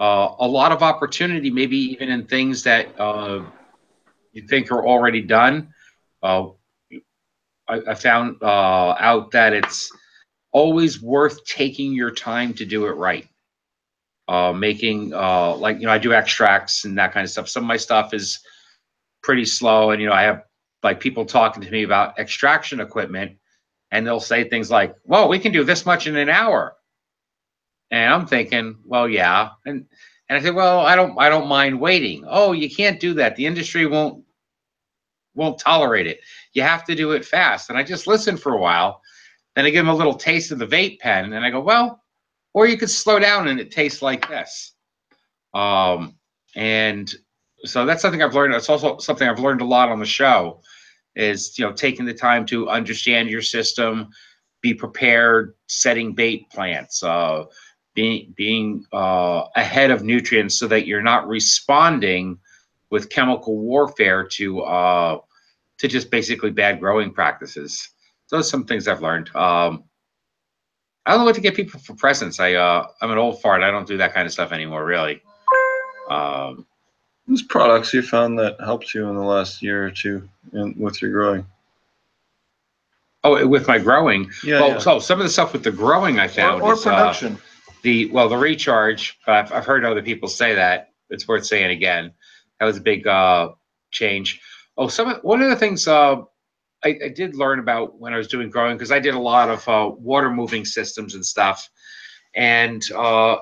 uh, 0.00 0.34
a 0.40 0.46
lot 0.46 0.72
of 0.72 0.82
opportunity, 0.82 1.50
maybe 1.50 1.76
even 1.76 2.08
in 2.08 2.26
things 2.26 2.64
that 2.64 2.88
uh, 3.00 3.44
you 4.32 4.42
think 4.48 4.70
are 4.72 4.84
already 4.84 5.22
done. 5.22 5.72
Uh, 6.22 6.48
I, 7.68 7.80
I 7.88 7.94
found 7.94 8.42
uh, 8.42 8.96
out 8.98 9.30
that 9.30 9.52
it's 9.52 9.90
always 10.52 11.02
worth 11.02 11.44
taking 11.44 11.92
your 11.92 12.10
time 12.10 12.54
to 12.54 12.64
do 12.64 12.86
it 12.86 12.92
right. 12.92 13.28
Uh, 14.28 14.52
making 14.52 15.12
uh, 15.12 15.54
like 15.56 15.80
you 15.80 15.86
know, 15.86 15.92
I 15.92 15.98
do 15.98 16.12
extracts 16.12 16.84
and 16.84 16.96
that 16.96 17.12
kind 17.12 17.24
of 17.24 17.30
stuff. 17.30 17.48
Some 17.48 17.64
of 17.64 17.68
my 17.68 17.76
stuff 17.76 18.14
is 18.14 18.40
pretty 19.22 19.44
slow, 19.44 19.90
and 19.90 20.00
you 20.00 20.08
know, 20.08 20.14
I 20.14 20.22
have 20.22 20.44
like 20.82 21.00
people 21.00 21.26
talking 21.26 21.62
to 21.62 21.70
me 21.70 21.82
about 21.82 22.18
extraction 22.18 22.80
equipment, 22.80 23.32
and 23.90 24.06
they'll 24.06 24.20
say 24.20 24.48
things 24.48 24.70
like, 24.70 24.94
"Well, 25.04 25.28
we 25.28 25.38
can 25.40 25.52
do 25.52 25.64
this 25.64 25.84
much 25.84 26.06
in 26.06 26.16
an 26.16 26.28
hour," 26.28 26.76
and 27.90 28.14
I'm 28.14 28.26
thinking, 28.26 28.76
"Well, 28.84 29.08
yeah," 29.08 29.50
and 29.66 29.86
and 30.28 30.38
I 30.38 30.42
said, 30.42 30.54
"Well, 30.54 30.80
I 30.80 30.94
don't, 30.94 31.18
I 31.18 31.28
don't 31.28 31.48
mind 31.48 31.80
waiting." 31.80 32.24
Oh, 32.26 32.52
you 32.52 32.70
can't 32.70 33.00
do 33.00 33.14
that. 33.14 33.36
The 33.36 33.44
industry 33.44 33.86
won't 33.86 34.24
won't 35.34 35.58
tolerate 35.58 36.06
it. 36.06 36.20
You 36.52 36.62
have 36.62 36.84
to 36.84 36.94
do 36.94 37.12
it 37.12 37.24
fast. 37.24 37.70
And 37.70 37.78
I 37.78 37.82
just 37.82 38.06
listened 38.06 38.40
for 38.40 38.54
a 38.54 38.60
while. 38.60 39.01
Then 39.54 39.66
I 39.66 39.70
give 39.70 39.84
them 39.84 39.94
a 39.94 39.98
little 39.98 40.14
taste 40.14 40.50
of 40.50 40.58
the 40.58 40.66
vape 40.66 40.98
pen, 41.00 41.24
and 41.24 41.32
then 41.32 41.44
I 41.44 41.50
go, 41.50 41.60
"Well, 41.60 42.02
or 42.54 42.66
you 42.66 42.76
could 42.76 42.90
slow 42.90 43.18
down 43.18 43.48
and 43.48 43.60
it 43.60 43.70
tastes 43.70 44.02
like 44.02 44.28
this." 44.28 44.74
Um, 45.54 46.16
and 46.54 47.12
so 47.64 47.86
that's 47.86 48.02
something 48.02 48.22
I've 48.22 48.34
learned. 48.34 48.54
It's 48.54 48.68
also 48.68 48.98
something 48.98 49.28
I've 49.28 49.38
learned 49.38 49.60
a 49.60 49.66
lot 49.66 49.88
on 49.88 49.98
the 49.98 50.06
show 50.06 50.62
is, 51.14 51.58
you 51.58 51.64
know, 51.64 51.72
taking 51.72 52.04
the 52.04 52.14
time 52.14 52.46
to 52.46 52.68
understand 52.68 53.28
your 53.28 53.42
system, 53.42 54.08
be 54.60 54.74
prepared, 54.74 55.54
setting 55.66 56.14
bait 56.14 56.50
plants, 56.50 57.02
uh, 57.02 57.44
being, 57.94 58.32
being 58.36 58.84
uh, 58.92 59.44
ahead 59.56 59.90
of 59.90 60.02
nutrients 60.02 60.58
so 60.58 60.66
that 60.66 60.86
you're 60.86 61.02
not 61.02 61.28
responding 61.28 62.38
with 62.90 63.10
chemical 63.10 63.58
warfare 63.58 64.24
to, 64.24 64.60
uh, 64.62 65.18
to 65.78 65.88
just 65.88 66.10
basically 66.10 66.50
bad 66.50 66.80
growing 66.80 67.12
practices. 67.12 67.90
Those 68.32 68.46
are 68.46 68.50
some 68.50 68.64
things 68.64 68.88
I've 68.88 69.02
learned. 69.02 69.28
Um, 69.36 69.84
I 71.04 71.10
don't 71.10 71.20
know 71.20 71.26
what 71.26 71.34
to 71.34 71.40
get 71.42 71.54
people 71.54 71.78
for 71.78 71.94
presents. 71.94 72.40
I, 72.40 72.54
uh, 72.54 72.86
I'm 73.02 73.10
an 73.10 73.18
old 73.18 73.42
fart. 73.42 73.62
I 73.62 73.70
don't 73.70 73.86
do 73.86 73.98
that 73.98 74.14
kind 74.14 74.26
of 74.26 74.32
stuff 74.32 74.52
anymore, 74.52 74.84
really. 74.84 75.22
Um, 76.10 76.66
Whose 77.28 77.42
products 77.42 77.92
you 77.94 78.02
found 78.02 78.38
that 78.38 78.56
helped 78.60 78.94
you 78.94 79.08
in 79.08 79.14
the 79.14 79.22
last 79.22 79.62
year 79.62 79.86
or 79.86 79.90
two 79.90 80.28
in, 80.52 80.74
with 80.78 81.00
your 81.00 81.12
growing? 81.12 81.46
Oh, 83.22 83.46
with 83.46 83.68
my 83.68 83.78
growing. 83.78 84.30
Yeah, 84.42 84.60
well, 84.60 84.68
yeah. 84.70 84.78
so 84.78 84.98
some 84.98 85.20
of 85.20 85.24
the 85.24 85.30
stuff 85.30 85.52
with 85.52 85.62
the 85.62 85.70
growing 85.70 86.18
I 86.18 86.24
Or, 86.24 86.28
found 86.28 86.62
or 86.62 86.72
is, 86.72 86.84
uh, 86.84 86.90
production. 86.90 87.38
the 87.82 88.10
well, 88.10 88.28
the 88.28 88.36
recharge. 88.36 89.18
I've, 89.28 89.52
I've 89.52 89.64
heard 89.64 89.84
other 89.84 90.02
people 90.02 90.28
say 90.28 90.54
that. 90.54 90.90
It's 91.10 91.28
worth 91.28 91.46
saying 91.46 91.70
again. 91.70 92.12
That 92.58 92.66
was 92.66 92.78
a 92.78 92.80
big 92.80 93.06
uh, 93.06 93.50
change. 93.92 94.40
Oh, 94.76 94.88
some 94.88 95.08
of, 95.08 95.22
one 95.22 95.42
of 95.42 95.50
the 95.50 95.56
things 95.56 95.86
uh, 95.86 96.22
I, 96.84 96.98
I 97.04 97.08
did 97.08 97.36
learn 97.36 97.58
about 97.58 97.98
when 97.98 98.12
I 98.12 98.16
was 98.16 98.28
doing 98.28 98.50
growing 98.50 98.76
because 98.76 98.92
I 98.92 98.98
did 98.98 99.14
a 99.14 99.18
lot 99.18 99.48
of 99.48 99.68
uh, 99.68 99.90
water 99.96 100.30
moving 100.30 100.64
systems 100.64 101.14
and 101.14 101.24
stuff, 101.24 101.68
and 102.34 102.82
uh, 102.92 103.36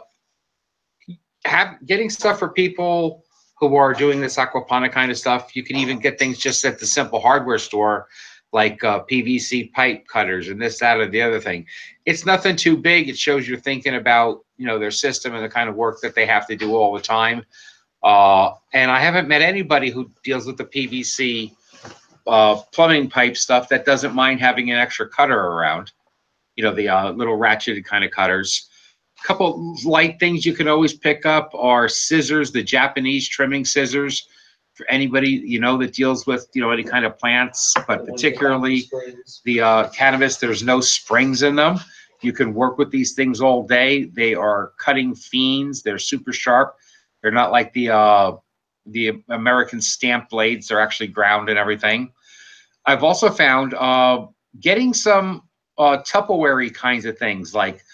have 1.44 1.76
getting 1.86 2.10
stuff 2.10 2.38
for 2.38 2.50
people 2.50 3.24
who 3.58 3.76
are 3.76 3.92
doing 3.92 4.20
this 4.20 4.36
aquaponic 4.36 4.92
kind 4.92 5.10
of 5.10 5.18
stuff. 5.18 5.54
You 5.54 5.62
can 5.62 5.76
even 5.76 5.98
get 5.98 6.18
things 6.18 6.38
just 6.38 6.64
at 6.64 6.78
the 6.78 6.86
simple 6.86 7.20
hardware 7.20 7.58
store, 7.58 8.08
like 8.52 8.82
uh, 8.84 9.04
PVC 9.10 9.72
pipe 9.72 10.06
cutters 10.06 10.48
and 10.48 10.60
this, 10.60 10.78
that, 10.80 10.98
or 10.98 11.08
the 11.08 11.22
other 11.22 11.40
thing. 11.40 11.66
It's 12.06 12.24
nothing 12.24 12.56
too 12.56 12.76
big. 12.76 13.08
It 13.08 13.18
shows 13.18 13.48
you're 13.48 13.60
thinking 13.60 13.96
about 13.96 14.40
you 14.56 14.66
know 14.66 14.78
their 14.78 14.90
system 14.90 15.34
and 15.34 15.44
the 15.44 15.48
kind 15.48 15.68
of 15.68 15.76
work 15.76 16.00
that 16.02 16.14
they 16.14 16.26
have 16.26 16.46
to 16.48 16.56
do 16.56 16.74
all 16.74 16.92
the 16.94 17.00
time. 17.00 17.44
Uh, 18.02 18.52
and 18.72 18.90
I 18.90 18.98
haven't 19.00 19.28
met 19.28 19.42
anybody 19.42 19.90
who 19.90 20.10
deals 20.24 20.46
with 20.46 20.56
the 20.56 20.64
PVC 20.64 21.54
uh, 22.30 22.62
plumbing 22.72 23.10
pipe 23.10 23.36
stuff 23.36 23.68
that 23.68 23.84
doesn't 23.84 24.14
mind 24.14 24.40
having 24.40 24.70
an 24.70 24.78
extra 24.78 25.08
cutter 25.08 25.38
around. 25.38 25.90
You 26.56 26.64
know 26.64 26.74
the 26.74 26.88
uh, 26.88 27.10
little 27.12 27.36
ratcheted 27.36 27.84
kind 27.84 28.04
of 28.04 28.10
cutters 28.10 28.68
A 29.22 29.26
couple 29.26 29.76
light 29.84 30.20
things 30.20 30.46
you 30.46 30.54
can 30.54 30.68
always 30.68 30.94
pick 30.94 31.26
up 31.26 31.50
are 31.54 31.88
scissors, 31.88 32.52
the 32.52 32.62
Japanese 32.62 33.28
trimming 33.28 33.64
scissors. 33.64 34.28
For 34.74 34.88
anybody 34.88 35.42
you 35.44 35.60
know 35.60 35.76
that 35.78 35.92
deals 35.92 36.26
with 36.26 36.48
you 36.54 36.62
know 36.62 36.70
any 36.70 36.84
kind 36.84 37.04
of 37.04 37.18
plants, 37.18 37.74
but 37.88 38.06
particularly 38.06 38.88
the 39.44 39.60
uh, 39.60 39.88
cannabis, 39.90 40.36
there's 40.36 40.62
no 40.62 40.80
springs 40.80 41.42
in 41.42 41.56
them. 41.56 41.78
You 42.22 42.32
can 42.32 42.54
work 42.54 42.78
with 42.78 42.90
these 42.90 43.14
things 43.14 43.40
all 43.40 43.66
day. 43.66 44.04
They 44.04 44.34
are 44.34 44.72
cutting 44.78 45.14
fiends. 45.14 45.82
They're 45.82 45.98
super 45.98 46.32
sharp. 46.32 46.76
They're 47.20 47.32
not 47.32 47.50
like 47.50 47.72
the 47.72 47.90
uh, 47.90 48.32
the 48.86 49.22
American 49.28 49.80
stamp 49.80 50.30
blades. 50.30 50.68
They're 50.68 50.80
actually 50.80 51.08
ground 51.08 51.48
and 51.48 51.58
everything. 51.58 52.12
I've 52.90 53.04
also 53.04 53.30
found 53.30 53.74
uh, 53.74 54.26
getting 54.58 54.92
some 54.92 55.42
uh, 55.78 55.98
Tupperware 55.98 56.74
kinds 56.74 57.04
of 57.04 57.16
things 57.16 57.54
like 57.54 57.84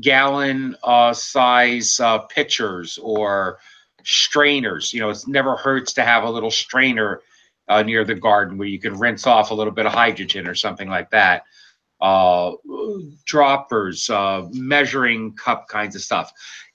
gallon 0.00 0.74
uh, 0.84 1.12
size 1.12 2.00
uh, 2.00 2.20
pitchers 2.20 2.98
or 3.02 3.58
strainers. 4.04 4.94
You 4.94 5.00
know, 5.00 5.10
it 5.10 5.22
never 5.26 5.54
hurts 5.54 5.92
to 5.94 6.02
have 6.02 6.24
a 6.24 6.30
little 6.30 6.50
strainer 6.50 7.20
uh, 7.68 7.82
near 7.82 8.04
the 8.04 8.14
garden 8.14 8.56
where 8.56 8.68
you 8.68 8.78
can 8.78 8.98
rinse 8.98 9.26
off 9.26 9.50
a 9.50 9.54
little 9.54 9.72
bit 9.72 9.84
of 9.84 9.92
hydrogen 9.92 10.46
or 10.46 10.54
something 10.54 10.88
like 10.88 11.10
that. 11.10 11.42
Uh, 12.00 12.52
droppers, 13.26 14.08
uh, 14.08 14.46
measuring 14.52 15.34
cup 15.36 15.68
kinds 15.68 15.94
of 15.94 16.00
stuff. 16.00 16.32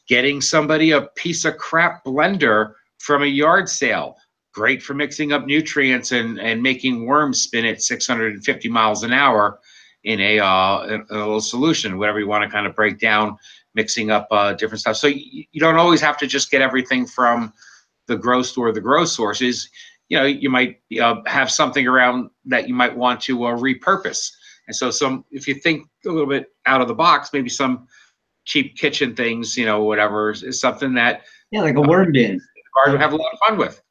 Getting 0.08 0.42
somebody 0.42 0.92
a 0.92 1.02
piece 1.16 1.44
of 1.44 1.58
crap 1.58 2.06
blender 2.06 2.74
from 3.00 3.24
a 3.24 3.28
yard 3.28 3.68
sale. 3.68 4.18
Great 4.54 4.84
for 4.84 4.94
mixing 4.94 5.34
up 5.34 5.46
nutrients 5.46 6.12
and, 6.12 6.40
and 6.40 6.62
making 6.62 7.06
worms 7.06 7.42
spin 7.42 7.66
at 7.66 7.82
650 7.82 8.70
miles 8.70 9.04
an 9.04 9.12
hour 9.12 9.60
in 10.04 10.20
a, 10.20 10.40
uh, 10.40 10.84
in 10.84 11.06
a 11.10 11.18
little 11.18 11.42
solution, 11.42 11.98
whatever 11.98 12.20
you 12.20 12.28
want 12.28 12.44
to 12.44 12.50
kind 12.50 12.68
of 12.68 12.76
break 12.76 13.00
down, 13.00 13.38
mixing 13.74 14.12
up 14.12 14.28
uh, 14.32 14.54
different 14.54 14.82
stuff. 14.82 14.98
So 14.98 15.08
you, 15.08 15.46
you 15.52 15.60
don't 15.60 15.78
always 15.78 16.02
have 16.02 16.18
to 16.18 16.28
just 16.28 16.52
get 16.52 16.62
everything 16.62 17.06
from 17.06 17.54
the 18.08 18.16
grow 18.16 18.42
store, 18.42 18.72
the 18.72 18.82
grow 18.82 19.06
sources. 19.06 19.70
You 20.10 20.18
know, 20.18 20.26
you 20.26 20.50
might 20.50 20.82
uh, 21.02 21.22
have 21.26 21.50
something 21.50 21.88
around 21.88 22.30
that 22.46 22.68
you 22.68 22.74
might 22.74 22.96
want 22.96 23.22
to 23.22 23.46
uh, 23.46 23.58
repurpose. 23.58 24.32
And 24.68 24.76
so 24.76 24.92
some, 24.92 25.26
if 25.32 25.48
you 25.48 25.56
think 25.56 25.88
a 26.06 26.10
little 26.10 26.28
bit 26.28 26.48
out 26.66 26.82
of 26.82 26.88
the 26.88 26.94
box, 26.94 27.32
maybe 27.34 27.50
some 27.50 27.88
cheap 28.46 28.76
kitchen 28.78 29.16
things, 29.16 29.58
you 29.58 29.66
know, 29.66 29.84
whatever 29.84 30.32
is, 30.32 30.60
something 30.60 30.94
that 30.94 31.24
Yeah, 31.52 31.62
like 31.62 31.76
a 31.76 31.82
worm 31.82 32.12
bin. 32.12 32.38
the 32.38 32.62
garden 32.76 32.94
would 32.94 33.02
have 33.02 33.14
a 33.14 33.16
lot 33.16 33.34
of 33.34 33.40
fun 33.40 33.58
with. 33.58 33.82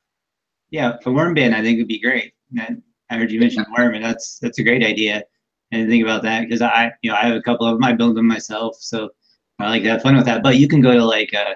Yeah, 0.72 0.96
a 1.04 1.12
worm 1.12 1.34
bin 1.34 1.52
I 1.52 1.62
think 1.62 1.78
would 1.78 1.86
be 1.86 2.00
great. 2.00 2.32
And 2.58 2.82
I 3.10 3.18
heard 3.18 3.30
you 3.30 3.38
mention 3.38 3.64
worm, 3.76 3.94
and 3.94 4.04
that's 4.04 4.38
that's 4.38 4.58
a 4.58 4.64
great 4.64 4.82
idea. 4.82 5.22
And 5.70 5.88
think 5.88 6.02
about 6.02 6.22
that 6.22 6.42
because 6.42 6.62
I, 6.62 6.90
you 7.02 7.10
know, 7.10 7.16
I 7.16 7.26
have 7.26 7.36
a 7.36 7.42
couple 7.42 7.66
of 7.66 7.74
them. 7.74 7.84
I 7.84 7.92
build 7.92 8.16
them 8.16 8.26
myself, 8.26 8.76
so 8.80 9.10
I 9.58 9.68
like 9.68 9.82
to 9.84 9.90
have 9.90 10.02
fun 10.02 10.16
with 10.16 10.24
that. 10.24 10.42
But 10.42 10.56
you 10.56 10.66
can 10.66 10.80
go 10.80 10.92
to 10.94 11.04
like 11.04 11.32
uh, 11.34 11.54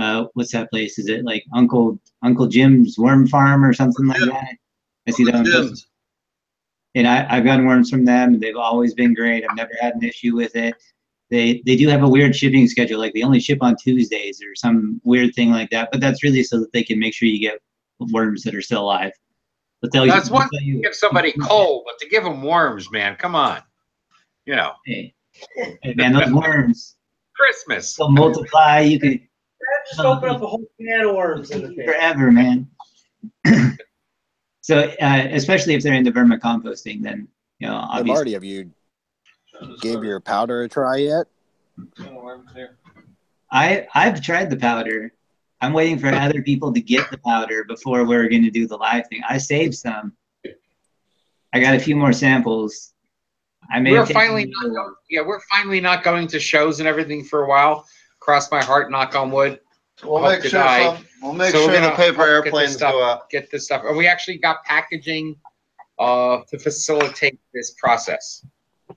uh, 0.00 0.26
what's 0.34 0.52
that 0.52 0.70
place? 0.70 0.96
Is 0.98 1.08
it 1.08 1.24
like 1.24 1.44
Uncle 1.54 1.98
Uncle 2.22 2.46
Jim's 2.46 2.96
Worm 2.96 3.26
Farm 3.26 3.64
or 3.64 3.72
something 3.72 4.06
like 4.06 4.20
that? 4.20 4.56
I 5.08 5.10
see 5.10 5.24
that 5.24 5.34
on 5.34 5.44
Yeah. 5.44 5.70
And 6.94 7.06
I, 7.06 7.26
I've 7.28 7.44
gotten 7.44 7.66
worms 7.66 7.90
from 7.90 8.04
them. 8.04 8.40
They've 8.40 8.56
always 8.56 8.94
been 8.94 9.12
great. 9.12 9.44
I've 9.44 9.56
never 9.56 9.72
had 9.80 9.96
an 9.96 10.04
issue 10.04 10.34
with 10.34 10.54
it. 10.56 10.74
They 11.30 11.62
they 11.66 11.74
do 11.74 11.88
have 11.88 12.04
a 12.04 12.08
weird 12.08 12.36
shipping 12.36 12.68
schedule, 12.68 13.00
like 13.00 13.12
they 13.12 13.22
only 13.22 13.40
ship 13.40 13.58
on 13.60 13.74
Tuesdays 13.76 14.40
or 14.40 14.54
some 14.54 15.00
weird 15.02 15.34
thing 15.34 15.50
like 15.50 15.70
that. 15.70 15.88
But 15.90 16.00
that's 16.00 16.22
really 16.22 16.44
so 16.44 16.60
that 16.60 16.72
they 16.72 16.84
can 16.84 17.00
make 17.00 17.12
sure 17.12 17.28
you 17.28 17.40
get 17.40 17.58
worms 17.98 18.42
that 18.42 18.54
are 18.54 18.62
still 18.62 18.82
alive. 18.82 19.12
But 19.82 19.92
they'll 19.92 20.06
That's 20.06 20.30
one 20.30 20.48
they'll 20.52 20.62
you, 20.62 20.82
Give 20.82 20.94
somebody 20.94 21.32
cold, 21.32 21.84
but 21.86 21.98
to 22.00 22.08
give 22.08 22.24
them 22.24 22.42
worms, 22.42 22.90
man, 22.90 23.16
come 23.16 23.34
on. 23.34 23.62
You 24.46 24.56
know, 24.56 24.72
hey, 24.86 25.14
hey, 25.82 25.94
man, 25.94 26.12
those 26.12 26.32
worms 26.32 26.96
Christmas. 27.34 27.94
they'll 27.96 28.10
multiply. 28.10 28.80
You 28.80 28.98
could 28.98 29.20
Just 29.88 30.00
open 30.00 30.30
up 30.30 30.42
a 30.42 30.46
whole 30.46 30.64
can 30.80 31.00
of 31.06 31.14
worms 31.14 31.50
in 31.50 31.62
the 31.62 31.68
pit. 31.72 31.84
forever, 31.86 32.30
man. 32.30 32.68
so 34.60 34.78
uh, 35.00 35.26
especially 35.30 35.74
if 35.74 35.82
they're 35.82 35.94
into 35.94 36.12
vermicomposting, 36.12 37.02
then 37.02 37.28
you 37.58 37.68
know 37.68 37.86
Hey. 37.92 38.02
Marty, 38.02 38.32
have 38.32 38.44
you 38.44 38.70
gave 39.80 40.04
your 40.04 40.20
powder 40.20 40.62
a 40.62 40.68
try 40.68 40.96
yet? 40.96 41.26
I 43.50 43.86
I've 43.94 44.22
tried 44.22 44.50
the 44.50 44.56
powder. 44.56 45.12
I'm 45.60 45.72
waiting 45.72 45.98
for 45.98 46.08
other 46.08 46.42
people 46.42 46.72
to 46.72 46.80
get 46.80 47.10
the 47.10 47.18
powder 47.18 47.64
before 47.64 48.04
we're 48.04 48.28
going 48.28 48.44
to 48.44 48.50
do 48.50 48.66
the 48.66 48.76
live 48.76 49.08
thing. 49.08 49.22
I 49.28 49.38
saved 49.38 49.74
some. 49.74 50.12
I 51.52 51.60
got 51.60 51.74
a 51.74 51.78
few 51.78 51.96
more 51.96 52.12
samples. 52.12 52.92
I 53.70 53.80
may 53.80 53.92
We're 53.92 54.06
finally 54.06 54.46
not 54.46 54.74
going, 54.74 54.94
yeah, 55.08 55.22
we're 55.22 55.40
finally 55.50 55.80
not 55.80 56.04
going 56.04 56.26
to 56.28 56.38
shows 56.38 56.80
and 56.80 56.88
everything 56.88 57.24
for 57.24 57.44
a 57.44 57.48
while. 57.48 57.86
Cross 58.20 58.50
my 58.50 58.62
heart, 58.62 58.90
knock 58.90 59.14
on 59.14 59.30
wood. 59.30 59.60
We'll 60.04 60.18
hope 60.18 60.32
make 60.32 60.42
to 60.42 60.48
sure 60.50 60.62
die. 60.62 60.94
some, 60.94 61.06
we'll 61.22 61.32
make 61.32 61.52
So 61.52 61.60
we're 61.60 61.72
sure 61.72 61.80
the 61.80 61.86
gonna 61.88 61.96
paper 61.96 62.16
get 62.18 62.26
this 62.26 62.46
airplanes 62.46 62.72
stuff. 62.74 62.92
go 62.92 63.02
out. 63.02 63.30
Get 63.30 63.50
this 63.50 63.64
stuff, 63.64 63.82
and 63.86 63.96
we 63.96 64.06
actually 64.06 64.38
got 64.38 64.62
packaging 64.64 65.36
uh, 65.98 66.40
to 66.48 66.58
facilitate 66.58 67.40
this 67.54 67.74
process. 67.78 68.44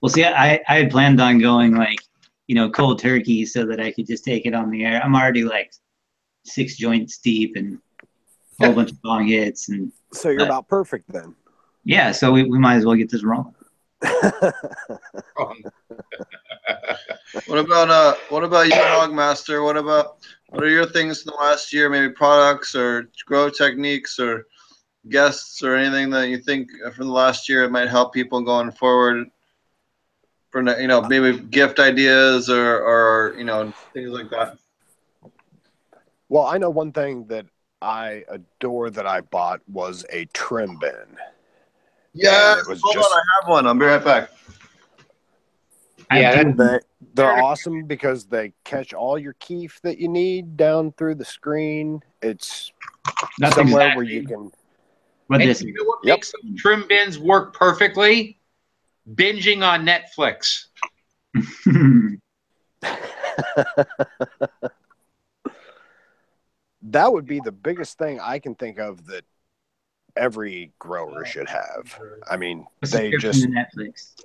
Well, 0.01 0.09
see, 0.09 0.25
I 0.25 0.59
I 0.67 0.75
had 0.79 0.91
planned 0.91 1.21
on 1.21 1.39
going 1.39 1.75
like 1.75 1.99
you 2.47 2.55
know 2.55 2.69
cold 2.69 2.99
turkey 2.99 3.45
so 3.45 3.65
that 3.65 3.79
I 3.79 3.91
could 3.91 4.07
just 4.07 4.25
take 4.25 4.45
it 4.45 4.53
on 4.53 4.69
the 4.69 4.83
air. 4.83 5.01
I'm 5.01 5.15
already 5.15 5.45
like 5.45 5.71
six 6.49 6.75
joints 6.75 7.17
deep 7.19 7.55
and 7.55 7.79
a 8.59 8.65
whole 8.65 8.73
bunch 8.75 8.91
of 8.91 8.97
long 9.03 9.27
hits 9.27 9.69
and 9.69 9.91
So 10.13 10.29
you're 10.29 10.41
Uh, 10.41 10.45
about 10.45 10.67
perfect 10.67 11.05
then. 11.11 11.35
yeah, 11.85 12.11
so 12.11 12.31
we, 12.31 12.43
we 12.43 12.59
might 12.59 12.75
as 12.75 12.85
well 12.85 12.95
get 12.95 13.09
this 13.09 13.23
wrong. 13.23 13.53
What 17.47 17.59
about 17.59 17.89
uh? 17.89 18.15
What 18.29 18.43
about 18.43 18.67
you, 18.67 18.73
Hogmaster? 18.73 19.63
What 19.63 19.77
about 19.77 20.17
what 20.49 20.63
are 20.63 20.69
your 20.69 20.85
things 20.85 21.21
in 21.21 21.25
the 21.27 21.35
last 21.37 21.71
year? 21.73 21.89
Maybe 21.89 22.11
products 22.13 22.75
or 22.75 23.09
grow 23.25 23.49
techniques 23.49 24.19
or 24.19 24.45
guests 25.09 25.63
or 25.63 25.75
anything 25.75 26.09
that 26.11 26.29
you 26.29 26.37
think 26.39 26.69
from 26.95 27.07
the 27.07 27.13
last 27.13 27.47
year 27.49 27.63
it 27.63 27.71
might 27.71 27.87
help 27.89 28.13
people 28.13 28.41
going 28.41 28.71
forward. 28.71 29.27
For 30.51 30.63
ne- 30.63 30.81
you 30.81 30.87
know, 30.87 31.01
maybe 31.01 31.37
gift 31.39 31.79
ideas 31.79 32.49
or 32.49 32.81
or 32.81 33.35
you 33.37 33.43
know 33.43 33.71
things 33.93 34.09
like 34.09 34.29
that. 34.31 34.57
Well, 36.29 36.45
I 36.45 36.57
know 36.57 36.69
one 36.69 36.91
thing 36.91 37.25
that 37.27 37.45
I 37.81 38.23
adore 38.29 38.89
that 38.91 39.07
I 39.07 39.21
bought 39.21 39.61
was 39.67 40.05
a 40.11 40.25
trim 40.25 40.77
bin. 40.79 41.17
Yeah, 42.13 42.55
hold 42.65 42.95
just- 42.95 43.11
on, 43.11 43.17
I 43.17 43.21
have 43.41 43.49
one. 43.49 43.67
I'll 43.67 43.73
be 43.73 43.85
right 43.85 44.03
back. 44.03 44.29
Yeah, 46.11 46.35
have 46.35 46.57
They, 46.57 46.79
they're 47.13 47.31
awesome 47.43 47.85
because 47.85 48.25
they 48.25 48.53
catch 48.63 48.93
all 48.93 49.17
your 49.19 49.33
keef 49.33 49.79
that 49.83 49.99
you 49.99 50.07
need 50.07 50.57
down 50.57 50.91
through 50.93 51.15
the 51.15 51.25
screen. 51.25 52.01
It's 52.21 52.71
that's 53.37 53.55
somewhere 53.55 53.81
exactly 53.83 53.95
where 53.95 54.05
you 54.05 54.23
can. 54.23 54.51
what 55.27 55.37
this 55.37 55.61
you 55.61 55.73
know 55.73 55.83
what 55.83 55.99
Yep. 56.03 56.17
makes 56.17 56.31
some 56.31 56.55
trim 56.57 56.85
bins 56.87 57.19
work 57.19 57.53
perfectly? 57.53 58.39
Binging 59.13 59.63
on 59.63 59.85
Netflix. 59.85 60.65
that 66.81 67.11
would 67.11 67.25
be 67.25 67.39
the 67.39 67.51
biggest 67.51 67.97
thing 67.97 68.19
I 68.19 68.39
can 68.39 68.55
think 68.55 68.79
of 68.79 69.05
that 69.07 69.25
every 70.15 70.71
grower 70.79 71.25
should 71.25 71.49
have. 71.49 71.99
I 72.29 72.37
mean, 72.37 72.65
A 72.83 72.87
they 72.87 73.11
subscription 73.11 73.19
just 73.19 73.43
to 73.43 73.49
Netflix. 73.77 74.15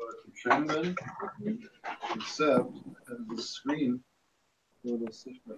Except 2.14 2.70
the 3.28 3.42
screen. 3.42 4.00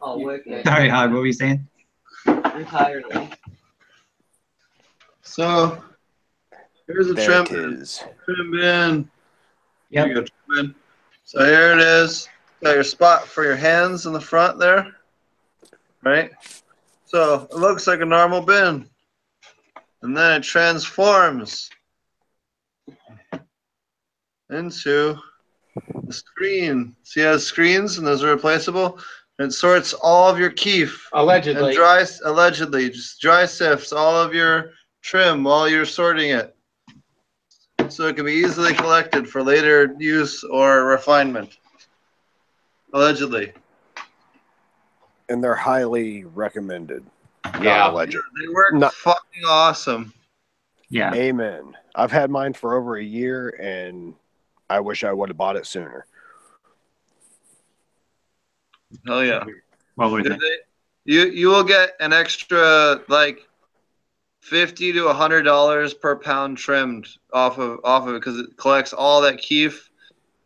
Oh, 0.01 0.19
wicked. 0.19 0.65
Sorry, 0.65 0.89
Hog, 0.89 1.11
what 1.11 1.19
were 1.19 1.27
you 1.27 1.33
saying? 1.33 1.67
Entirely. 2.27 3.31
So 5.23 5.83
here's 6.87 7.11
a 7.11 7.15
there 7.15 7.27
trim 7.27 7.43
it 7.43 7.51
bin. 7.51 7.87
Trim 8.25 8.51
bin. 8.53 9.11
Yep. 9.91 10.07
Here 10.07 10.23
go. 10.23 10.71
So 11.25 11.45
here 11.45 11.73
it 11.73 11.81
is. 11.81 12.29
Got 12.63 12.75
your 12.75 12.85
spot 12.85 13.27
for 13.27 13.43
your 13.45 13.57
hands 13.57 14.07
in 14.07 14.13
the 14.13 14.21
front 14.21 14.59
there. 14.59 14.95
Right? 16.05 16.31
So 17.07 17.49
it 17.51 17.57
looks 17.57 17.87
like 17.87 18.01
a 18.01 18.05
normal 18.05 18.41
bin. 18.41 18.89
And 20.03 20.17
then 20.17 20.41
it 20.41 20.45
transforms 20.45 21.71
into 24.51 25.17
the 26.05 26.13
screen. 26.13 26.95
See 27.03 27.21
how 27.21 27.29
it 27.29 27.33
has 27.33 27.47
screens 27.47 27.99
and 27.99 28.07
those 28.07 28.23
are 28.23 28.31
replaceable? 28.31 28.99
And 29.39 29.49
it 29.49 29.55
sorts 29.55 29.93
all 29.95 30.29
of 30.29 30.39
your 30.39 30.51
keef 30.51 31.09
Allegedly. 31.13 31.63
and 31.63 31.75
dry 31.75 32.05
allegedly 32.25 32.91
just 32.91 33.21
dry 33.21 33.47
sifts 33.47 33.93
all 33.93 34.17
of 34.17 34.35
your 34.35 34.73
trim 35.03 35.45
while 35.45 35.69
you're 35.69 35.85
sorting 35.85 36.31
it 36.31 36.57
so 37.89 38.07
it 38.07 38.17
can 38.17 38.25
be 38.25 38.33
easily 38.33 38.73
collected 38.75 39.29
for 39.29 39.43
later 39.43 39.95
use 39.99 40.43
or 40.43 40.87
refinement 40.87 41.59
allegedly 42.95 43.53
And 45.29 45.43
they're 45.43 45.55
highly 45.57 46.25
recommended. 46.25 47.05
Not 47.45 47.63
Yeah. 47.63 47.91
alleged. 47.91 48.17
they 48.41 48.49
work 48.49 48.75
No. 48.75 48.89
fucking 48.91 49.45
awesome 49.47 50.13
Yeah. 50.89 51.13
Amen. 51.15 51.77
I've 51.95 52.13
had 52.13 52.31
mine 52.31 52.53
for 52.53 52.75
over 52.75 52.97
a 52.97 53.03
year 53.03 53.51
and 53.61 54.15
I 54.69 54.81
wish 54.81 55.05
I 55.05 55.13
would 55.13 55.29
have 55.31 55.37
bought 55.37 55.57
it 55.57 55.67
sooner. 55.67 56.07
hell 59.07 59.25
yeah 59.25 59.45
Well 59.97 60.13
worth 60.13 60.25
Did 60.25 60.33
it. 60.33 60.41
they- 60.41 60.59
you 61.13 61.27
you 61.27 61.49
will 61.49 61.63
get 61.65 61.93
an 62.01 62.13
extra 62.13 63.01
like 63.09 63.47
50 64.43 64.93
to 64.93 65.07
100 65.09 65.43
dollars 65.43 65.95
per 65.95 66.17
pound 66.17 66.59
trimmed 66.59 67.07
off 67.33 67.59
of 67.59 67.81
off 67.85 68.07
of 68.09 68.15
it 68.15 68.21
because 68.21 68.39
it 68.39 68.57
collects 68.57 68.93
all 68.93 69.21
that 69.23 69.39
keef 69.39 69.86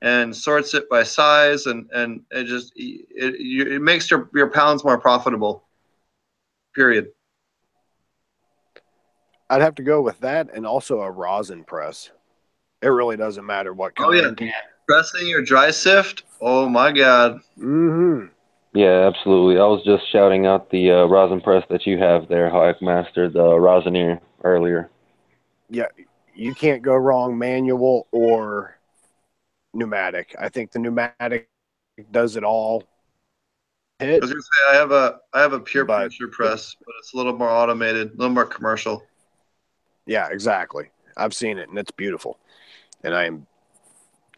and 0.03 0.35
sorts 0.35 0.75
it 0.75 0.89
by 0.89 1.03
size 1.03 1.67
and 1.67 1.89
and 1.93 2.23
it 2.31 2.45
just 2.45 2.73
it, 2.77 3.07
it 3.11 3.83
makes 3.83 4.11
your 4.11 4.31
your 4.35 4.51
pounds 4.51 4.85
more 4.85 4.99
profitable 4.99 5.65
period 6.75 7.09
I'd 9.49 9.63
have 9.63 9.75
to 9.77 9.83
go 9.83 10.01
with 10.01 10.21
that 10.21 10.49
and 10.55 10.65
also 10.65 11.01
a 11.01 11.11
rosin 11.11 11.65
press. 11.65 12.13
It 12.83 12.87
really 12.87 13.17
doesn't 13.17 13.45
matter 13.45 13.75
what 13.75 13.97
kind. 13.97 14.09
Oh, 14.09 14.13
yeah. 14.13 14.33
kind. 14.35 14.53
Pressing 14.87 15.27
your 15.27 15.43
dry 15.43 15.71
sift 15.71 16.25
oh 16.41 16.69
my 16.69 16.93
god 16.93 17.41
Mm-hmm. 17.59 18.27
Yeah, 18.73 19.09
absolutely. 19.09 19.61
I 19.61 19.65
was 19.65 19.83
just 19.85 20.11
shouting 20.13 20.47
out 20.47 20.71
the 20.71 20.93
uh, 20.93 21.05
rosin 21.07 21.41
press 21.41 21.65
that 21.71 21.87
you 21.87 21.99
have 21.99 22.29
there, 22.29 22.49
Hogmaster, 22.51 23.33
the 23.33 23.41
Rosineer 23.41 24.21
earlier. 24.45 24.89
Yeah, 25.69 25.87
you 26.35 26.55
can't 26.55 26.81
go 26.81 26.95
wrong 26.95 27.37
manual 27.37 28.07
or 28.13 28.77
pneumatic. 29.75 30.35
I 30.39 30.49
think 30.49 30.73
the 30.73 30.79
pneumatic 30.79 31.49
does 32.11 32.37
it 32.37 32.45
all. 32.45 32.85
I 34.01 34.19
was 34.19 34.31
gonna 34.31 34.41
say 34.43 34.73
I 34.73 34.75
have 34.77 34.93
a 34.93 35.19
I 35.35 35.41
have 35.41 35.53
a 35.53 35.61
pure 35.61 35.85
But- 35.85 35.99
pressure 36.09 36.29
press, 36.29 36.75
but 36.85 36.95
it's 37.01 37.13
a 37.13 37.17
little 37.17 37.37
more 37.37 37.51
automated, 37.51 38.09
a 38.13 38.17
little 38.17 38.35
more 38.35 38.47
commercial. 38.47 39.03
Yeah, 40.07 40.29
exactly. 40.31 40.91
I've 41.17 41.35
seen 41.35 41.59
it 41.59 41.69
and 41.69 41.79
it's 41.79 41.91
beautiful. 41.91 42.39
And 43.05 43.15
I 43.15 43.25
am 43.25 43.47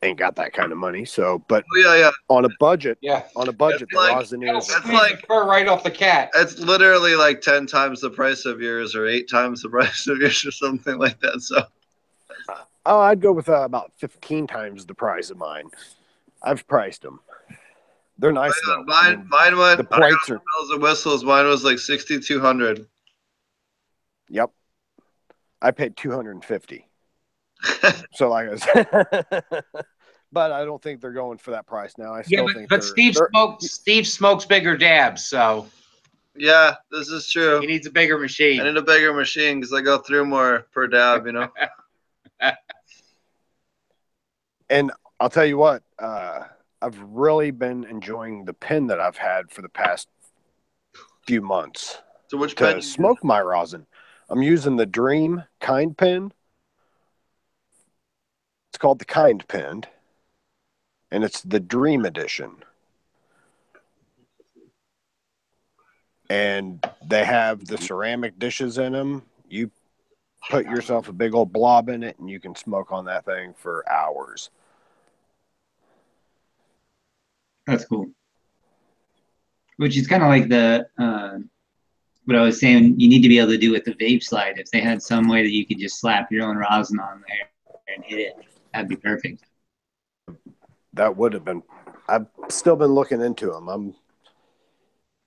ain't 0.03 0.18
got 0.18 0.35
that 0.35 0.53
kind 0.53 0.72
of 0.72 0.78
money. 0.78 1.05
So, 1.05 1.45
but 1.47 1.64
Oh 1.76 1.80
yeah, 1.80 1.97
yeah. 2.07 2.11
on 2.28 2.45
a 2.45 2.49
budget, 2.59 2.99
Yeah. 3.03 3.22
on 3.37 3.49
a 3.49 3.53
budget, 3.53 3.89
the 3.93 3.99
like- 3.99 4.16
rosin 4.16 4.41
That'll 4.41 4.61
That's 4.61 4.85
like- 4.89 5.24
fur 5.28 5.47
right 5.47 5.68
off 5.68 5.85
the 5.85 5.93
cat. 5.93 6.30
It's 6.35 6.59
literally 6.59 7.14
like 7.14 7.41
ten 7.41 7.66
times 7.66 8.01
the 8.01 8.11
price 8.11 8.45
of 8.45 8.61
yours, 8.61 8.97
or 8.97 9.07
eight 9.07 9.30
times 9.30 9.62
the 9.62 9.68
price 9.68 10.09
of 10.09 10.18
yours, 10.18 10.45
or 10.45 10.51
something 10.51 10.99
like 10.99 11.20
that. 11.20 11.41
So 11.41 11.62
oh, 12.87 13.01
I'd 13.01 13.20
go 13.20 13.33
with 13.33 13.49
uh, 13.49 13.62
about 13.62 13.93
fifteen 13.97 14.47
times 14.47 14.87
the 14.87 14.95
price 14.95 15.30
of 15.30 15.37
mine. 15.39 15.68
I've 16.43 16.66
priced 16.66 17.03
them. 17.03 17.20
They're 18.18 18.33
nice 18.33 18.53
yeah, 18.66 18.74
though. 18.74 18.93
I 18.93 19.03
mine, 19.11 19.18
mean, 19.20 19.28
mine 19.30 19.59
went. 19.59 19.78
the 19.78 19.95
I 19.97 19.99
got 20.01 20.11
plates 20.11 20.30
are 20.30 20.39
bells 20.39 20.70
and 20.70 20.83
whistles. 20.83 21.24
Mine 21.24 21.47
was 21.47 21.64
like 21.64 21.78
sixty 21.78 22.18
two 22.20 22.41
hundred. 22.41 22.87
Yep. 24.28 24.51
I 25.61 25.70
paid 25.70 25.97
250. 25.97 26.89
So 28.14 28.28
like 28.28 28.49
I 28.51 28.57
said, 28.57 28.87
but 30.33 30.51
I 30.53 30.64
don't 30.64 30.83
think 30.83 31.01
they're 31.01 31.12
going 31.12 31.39
for 31.39 31.53
that 31.53 31.66
price 31.66 31.93
now. 31.99 32.12
I 32.14 32.18
Yeah, 32.18 32.22
still 32.24 32.47
but, 32.47 32.55
think 32.55 32.68
but 32.68 32.85
Steve 32.85 33.14
they're- 33.14 33.28
smokes 33.33 33.70
Steve 33.70 34.07
smokes 34.07 34.45
bigger 34.45 34.76
dabs, 34.76 35.26
so 35.26 35.66
yeah, 36.35 36.74
this 36.91 37.09
is 37.09 37.30
true. 37.30 37.61
he 37.61 37.66
needs 37.66 37.87
a 37.87 37.91
bigger 37.91 38.18
machine. 38.18 38.61
I 38.61 38.64
need 38.64 38.76
a 38.76 38.83
bigger 38.83 39.12
machine 39.12 39.61
because 39.61 39.72
I 39.72 39.80
go 39.83 39.99
through 39.99 40.24
more 40.26 40.66
per 40.72 40.87
dab. 40.89 41.26
You 41.26 41.33
know. 41.33 41.49
and 44.69 44.91
I'll 45.21 45.31
tell 45.31 45.45
you 45.47 45.57
what, 45.57 45.83
uh, 45.99 46.45
I've 46.81 46.99
really 47.01 47.51
been 47.51 47.85
enjoying 47.85 48.45
the 48.45 48.55
pen 48.55 48.89
that 48.89 49.01
I've 49.01 49.17
had 49.17 49.51
for 49.51 49.63
the 49.63 49.69
past 49.69 50.09
few 51.27 51.41
months 51.41 52.03
So 52.29 52.37
which 52.37 52.57
pen? 52.57 52.77
to 52.77 52.83
smoke 52.83 53.23
my 53.23 53.41
rosin. 53.41 53.87
I'm 54.29 54.43
using 54.43 54.77
the 54.77 54.87
Dream 54.87 55.45
Kind 55.61 55.97
pen. 55.97 56.33
It's 58.71 58.79
called 58.79 58.99
the 58.99 59.05
Kind 59.05 59.47
pen, 59.47 59.85
and 61.11 61.23
it's 61.23 61.43
the 61.43 61.61
Dream 61.61 62.05
edition. 62.05 62.65
And 66.31 66.85
they 67.07 67.25
have 67.25 67.67
the 67.67 67.77
ceramic 67.77 68.39
dishes 68.39 68.79
in 68.79 68.95
them. 68.95 69.23
You 69.49 69.71
put 70.51 70.66
yourself 70.66 71.09
a 71.09 71.12
big 71.12 71.34
old 71.34 71.53
blob 71.53 71.88
in 71.88 72.03
it, 72.03 72.18
and 72.18 72.28
you 72.28 72.40
can 72.40 72.55
smoke 72.55 72.93
on 72.93 73.05
that 73.07 73.24
thing 73.24 73.55
for 73.57 73.88
hours. 73.90 74.51
That's 77.66 77.84
cool. 77.84 78.11
Which 79.76 79.97
is 79.97 80.07
kind 80.07 80.22
of 80.22 80.28
like 80.28 80.49
the 80.49 80.86
uh, 80.99 81.38
what 82.24 82.36
I 82.36 82.43
was 82.43 82.61
saying. 82.61 82.99
You 83.01 83.09
need 83.09 83.22
to 83.22 83.28
be 83.28 83.38
able 83.38 83.53
to 83.53 83.59
do 83.59 83.72
with 83.72 83.84
the 83.84 83.95
vape 83.95 84.22
slide. 84.22 84.59
If 84.59 84.70
they 84.70 84.80
had 84.80 85.03
some 85.03 85.28
way 85.28 85.43
that 85.43 85.53
you 85.53 85.66
could 85.66 85.78
just 85.78 86.01
slap 86.01 86.30
your 86.30 86.47
own 86.47 86.57
rosin 86.57 86.99
on 86.99 87.22
there 87.26 87.95
and 87.95 88.05
hit 88.05 88.18
it, 88.18 88.34
that'd 88.72 88.88
be 88.88 88.97
perfect. 88.97 89.45
That 90.95 91.16
would 91.16 91.32
have 91.32 91.45
been. 91.45 91.62
I've 92.09 92.26
still 92.49 92.76
been 92.76 92.93
looking 92.93 93.22
into 93.22 93.47
them. 93.47 93.68
I'm 93.68 93.95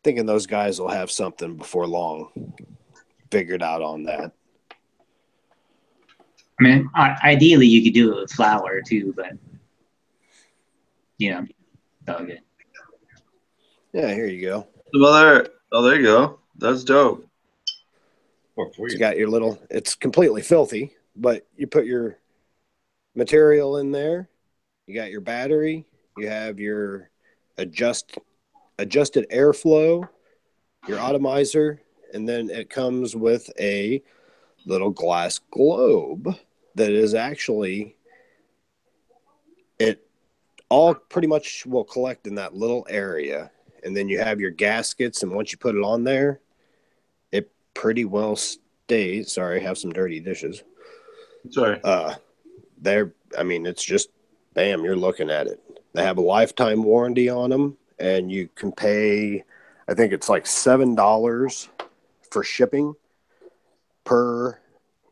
thinking 0.04 0.26
those 0.26 0.46
guys 0.46 0.80
will 0.80 0.90
have 0.90 1.10
something 1.10 1.56
before 1.56 1.88
long 1.88 2.54
figured 3.32 3.64
out 3.64 3.82
on 3.82 4.04
that. 4.04 4.32
I 6.60 6.64
mean, 6.64 6.90
ideally 6.96 7.68
you 7.68 7.84
could 7.84 7.94
do 7.94 8.14
it 8.14 8.22
with 8.22 8.32
flour 8.32 8.82
too, 8.82 9.14
but 9.16 9.34
you 11.18 11.32
know, 11.32 11.46
it's 12.02 12.10
all 12.10 12.26
good. 12.26 12.42
Yeah, 13.94 14.14
here 14.14 14.28
you 14.28 14.42
go. 14.42 14.68
Some 14.94 15.04
other. 15.04 15.50
Oh, 15.72 15.82
there 15.82 15.96
you 15.96 16.04
go. 16.04 16.40
That's 16.58 16.84
dope. 16.84 17.26
Or 18.56 18.72
for 18.74 18.90
you. 18.90 18.98
got 18.98 19.18
your 19.18 19.30
little. 19.30 19.60
It's 19.70 19.96
completely 19.96 20.42
filthy, 20.42 20.94
but 21.16 21.48
you 21.58 21.68
put 21.68 21.86
your 21.86 22.18
material 23.16 23.78
in 23.78 23.92
there. 23.92 24.30
You 24.88 24.96
got 24.96 25.12
your 25.12 25.22
battery. 25.22 25.86
You 26.18 26.30
have 26.30 26.60
your 26.60 27.10
adjust 27.58 28.18
adjusted 28.80 29.28
airflow, 29.30 30.08
your 30.88 31.00
atomizer, 31.00 31.82
and 32.14 32.28
then 32.28 32.50
it 32.50 32.70
comes 32.70 33.16
with 33.16 33.50
a 33.60 34.02
little 34.66 34.90
glass 34.92 35.40
globe 35.52 36.36
that 36.76 36.92
is 36.92 37.14
actually 37.14 37.96
it 39.80 40.08
all 40.70 40.94
pretty 40.94 41.28
much 41.28 41.66
will 41.66 41.84
collect 41.84 42.28
in 42.28 42.36
that 42.36 42.54
little 42.54 42.86
area. 42.90 43.52
And 43.84 43.96
then 43.96 44.10
you 44.10 44.20
have 44.20 44.40
your 44.40 44.52
gaskets 44.52 45.24
and 45.24 45.32
once 45.32 45.52
you 45.52 45.58
put 45.58 45.76
it 45.76 45.84
on 45.84 46.04
there 46.04 46.42
it 47.32 47.52
pretty 47.74 48.06
well 48.06 48.36
stays. 48.36 49.32
Sorry 49.32 49.60
i 49.60 49.64
have 49.64 49.78
some 49.78 49.92
dirty 49.92 50.20
dishes. 50.20 50.64
Sorry. 51.50 51.80
uh 51.84 52.16
they're 52.82 53.14
i 53.38 53.44
mean 53.44 53.66
it's 53.66 53.84
just 53.84 54.10
bam 54.54 54.84
you're 54.84 54.96
looking 54.96 55.30
at 55.30 55.48
it. 55.48 55.62
They 55.94 56.04
have 56.04 56.18
a 56.18 56.22
lifetime 56.22 56.84
warranty 56.84 57.30
on 57.30 57.50
them 57.50 57.78
and 58.00 58.32
you 58.32 58.50
can 58.56 58.72
pay 58.72 59.44
i 59.88 59.94
think 59.94 60.12
it's 60.12 60.28
like 60.28 60.46
seven 60.46 60.96
dollars 60.96 61.70
for 62.30 62.44
shipping 62.44 62.94
per 64.04 64.60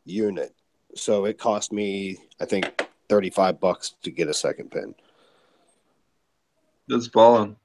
unit 0.05 0.53
so 0.96 1.26
it 1.26 1.38
cost 1.38 1.72
me 1.74 2.18
i 2.39 2.46
think 2.46 2.88
35 3.10 3.60
bucks 3.60 3.96
to 4.04 4.12
get 4.12 4.28
a 4.28 4.34
second 4.34 4.72
pin 4.72 4.94
That's 6.88 7.08
balling. 7.08 7.56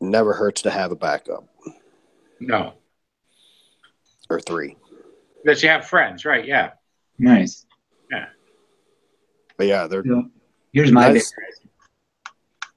never 0.00 0.32
hurts 0.32 0.62
to 0.62 0.70
have 0.70 0.92
a 0.92 0.96
backup 0.96 1.44
No. 2.40 2.74
or 4.30 4.40
three 4.40 4.76
Because 5.42 5.62
you 5.62 5.68
have 5.68 5.86
friends, 5.86 6.24
right? 6.24 6.44
Yeah. 6.46 6.70
Nice. 7.18 7.66
Yeah. 8.10 8.26
But 9.56 9.66
yeah 9.66 9.86
they're 9.86 10.04
So 10.04 10.24
here's 10.72 10.92
my 10.92 11.08
Nice. 11.08 11.32
vaporizer. 11.32 11.68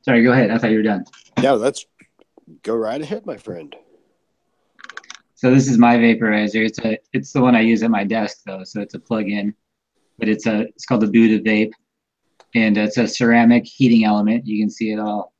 Sorry, 0.01 0.23
go 0.23 0.31
ahead. 0.31 0.51
I 0.51 0.57
thought 0.57 0.71
you 0.71 0.77
were 0.77 0.83
done. 0.83 1.05
yeah 1.41 1.51
let's 1.51 1.85
go 2.63 2.75
right 2.75 3.01
ahead 3.01 3.25
my 3.25 3.37
friend 3.37 3.75
So 5.35 5.53
this 5.53 5.67
is 5.67 5.77
my 5.77 5.97
vaporizer. 5.97 6.65
It's 6.65 6.79
a 6.79 6.97
it's 7.13 7.31
the 7.33 7.41
one 7.41 7.55
I 7.55 7.61
use 7.61 7.83
at 7.83 7.91
my 7.91 8.03
desk 8.03 8.41
though, 8.45 8.63
so 8.63 8.81
it's 8.81 8.93
a 8.95 8.99
plug-in. 8.99 9.53
But 10.17 10.29
it's 10.29 10.47
a 10.47 10.61
it's 10.61 10.85
called 10.85 11.01
the 11.01 11.07
Buddha 11.07 11.39
Vape, 11.39 11.73
and 12.55 12.77
it's 12.77 12.97
a 12.97 13.07
ceramic 13.07 13.65
heating 13.65 14.05
element. 14.05 14.47
You 14.47 14.61
can 14.61 14.69
see 14.69 14.91
it 14.91 14.99
all 14.99 15.33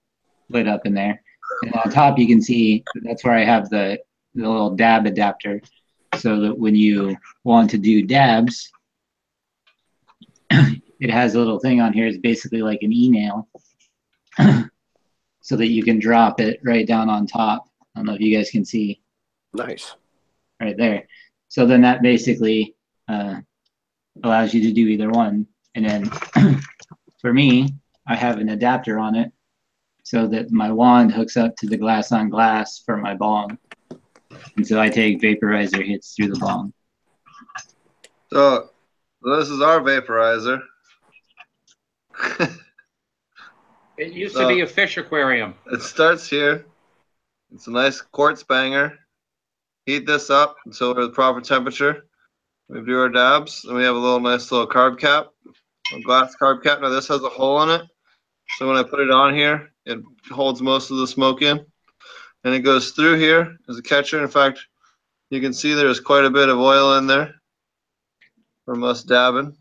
lit 0.50 0.68
up 0.68 0.86
in 0.86 0.94
there. 0.94 1.22
And 1.64 1.74
on 1.74 1.92
top 1.92 2.20
you 2.20 2.28
can 2.28 2.42
see 2.42 2.84
that's 3.04 3.24
where 3.24 3.34
I 3.34 3.44
have 3.44 3.70
the 3.70 4.00
the 4.36 4.48
little 4.48 4.76
dab 4.76 5.06
adapter, 5.06 5.62
so 6.18 6.40
that 6.42 6.58
when 6.58 6.76
you 6.76 7.18
want 7.44 7.70
to 7.72 7.78
do 7.78 8.06
dabs, 8.06 8.72
it 10.52 11.10
has 11.10 11.36
a 11.36 11.40
little 11.40 11.60
thing 11.60 11.82
on 11.82 11.94
here. 11.94 12.08
It's 12.08 12.18
basically 12.18 12.62
like 12.62 12.84
an 12.84 12.94
e-nail, 12.94 13.48
so 15.42 15.56
that 15.56 15.68
you 15.68 15.84
can 15.84 15.98
drop 15.98 16.40
it 16.40 16.60
right 16.64 16.88
down 16.88 17.10
on 17.10 17.26
top. 17.26 17.68
I 17.96 18.00
don't 18.00 18.06
know 18.06 18.14
if 18.14 18.22
you 18.22 18.36
guys 18.36 18.52
can 18.52 18.64
see 18.64 19.02
nice 19.54 19.96
right 20.62 20.78
there. 20.78 21.08
So 21.48 21.66
then 21.66 21.82
that 21.82 22.02
basically 22.02 22.76
uh, 23.08 23.38
allows 24.24 24.54
you 24.54 24.62
to 24.62 24.72
do 24.74 24.88
either 24.88 25.10
one. 25.10 25.48
And 25.76 25.86
then 25.86 26.12
for 27.22 27.34
me, 27.34 27.74
I 28.08 28.16
have 28.16 28.40
an 28.40 28.50
adapter 28.50 29.00
on 29.00 29.16
it 29.16 29.32
so 30.04 30.28
that 30.28 30.52
my 30.52 30.72
wand 30.72 31.12
hooks 31.12 31.38
up 31.38 31.56
to 31.58 31.68
the 31.68 31.78
glass 31.78 32.12
on 32.12 32.30
glass 32.30 32.82
for 32.86 32.98
my 32.98 33.14
bong. 33.14 33.58
And 34.56 34.66
so 34.66 34.80
I 34.80 34.90
take 34.90 35.22
vaporizer 35.22 35.86
hits 35.86 36.16
through 36.16 36.30
the 36.30 36.40
bong. 36.40 36.74
So 38.32 38.70
this 39.22 39.50
is 39.50 39.62
our 39.62 39.82
vaporizer. 39.82 40.62
It 43.98 44.14
used 44.14 44.36
to 44.38 44.48
be 44.48 44.62
a 44.62 44.68
fish 44.68 44.98
aquarium. 44.98 45.56
It 45.72 45.82
starts 45.82 46.30
here. 46.30 46.66
It's 47.52 47.66
a 47.66 47.72
nice 47.72 48.00
quartz 48.00 48.44
banger. 48.44 49.00
Heat 49.88 50.06
this 50.06 50.30
up 50.30 50.56
until 50.66 50.94
we're 50.94 51.08
the 51.08 51.10
proper 51.10 51.42
temperature. 51.42 52.07
We 52.70 52.82
do 52.82 53.00
our 53.00 53.10
dabs, 53.10 53.64
and 53.66 53.78
we 53.78 53.84
have 53.84 53.96
a 53.96 54.00
little 54.00 54.20
nice 54.20 54.52
little 54.52 54.68
carb 54.68 55.00
cap, 55.00 55.28
a 55.94 56.02
glass 56.02 56.36
carb 56.40 56.64
cap. 56.64 56.82
Now 56.82 56.90
this 56.90 57.08
has 57.08 57.24
a 57.24 57.30
hole 57.30 57.62
in 57.64 57.70
it, 57.70 57.88
so 58.58 58.68
when 58.68 58.78
I 58.78 58.84
put 58.84 59.00
it 59.00 59.10
on 59.10 59.34
here, 59.34 59.72
it 59.86 60.00
holds 60.30 60.62
most 60.62 60.92
of 60.92 60.98
the 60.98 61.08
smoke 61.08 61.42
in, 61.42 61.66
and 62.44 62.54
it 62.54 62.60
goes 62.60 62.92
through 62.92 63.20
here 63.20 63.56
as 63.70 63.78
a 63.78 63.82
catcher. 63.82 64.22
In 64.22 64.28
fact, 64.28 64.60
you 65.30 65.40
can 65.40 65.54
see 65.54 65.74
there's 65.74 66.02
quite 66.02 66.26
a 66.26 66.30
bit 66.30 66.50
of 66.50 66.58
oil 66.60 66.98
in 66.98 67.08
there 67.08 67.34
from 68.66 68.84
us 68.84 69.02
dabbing. 69.04 69.56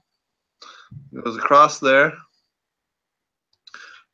It 1.12 1.24
goes 1.24 1.36
across 1.36 1.78
there, 1.78 2.12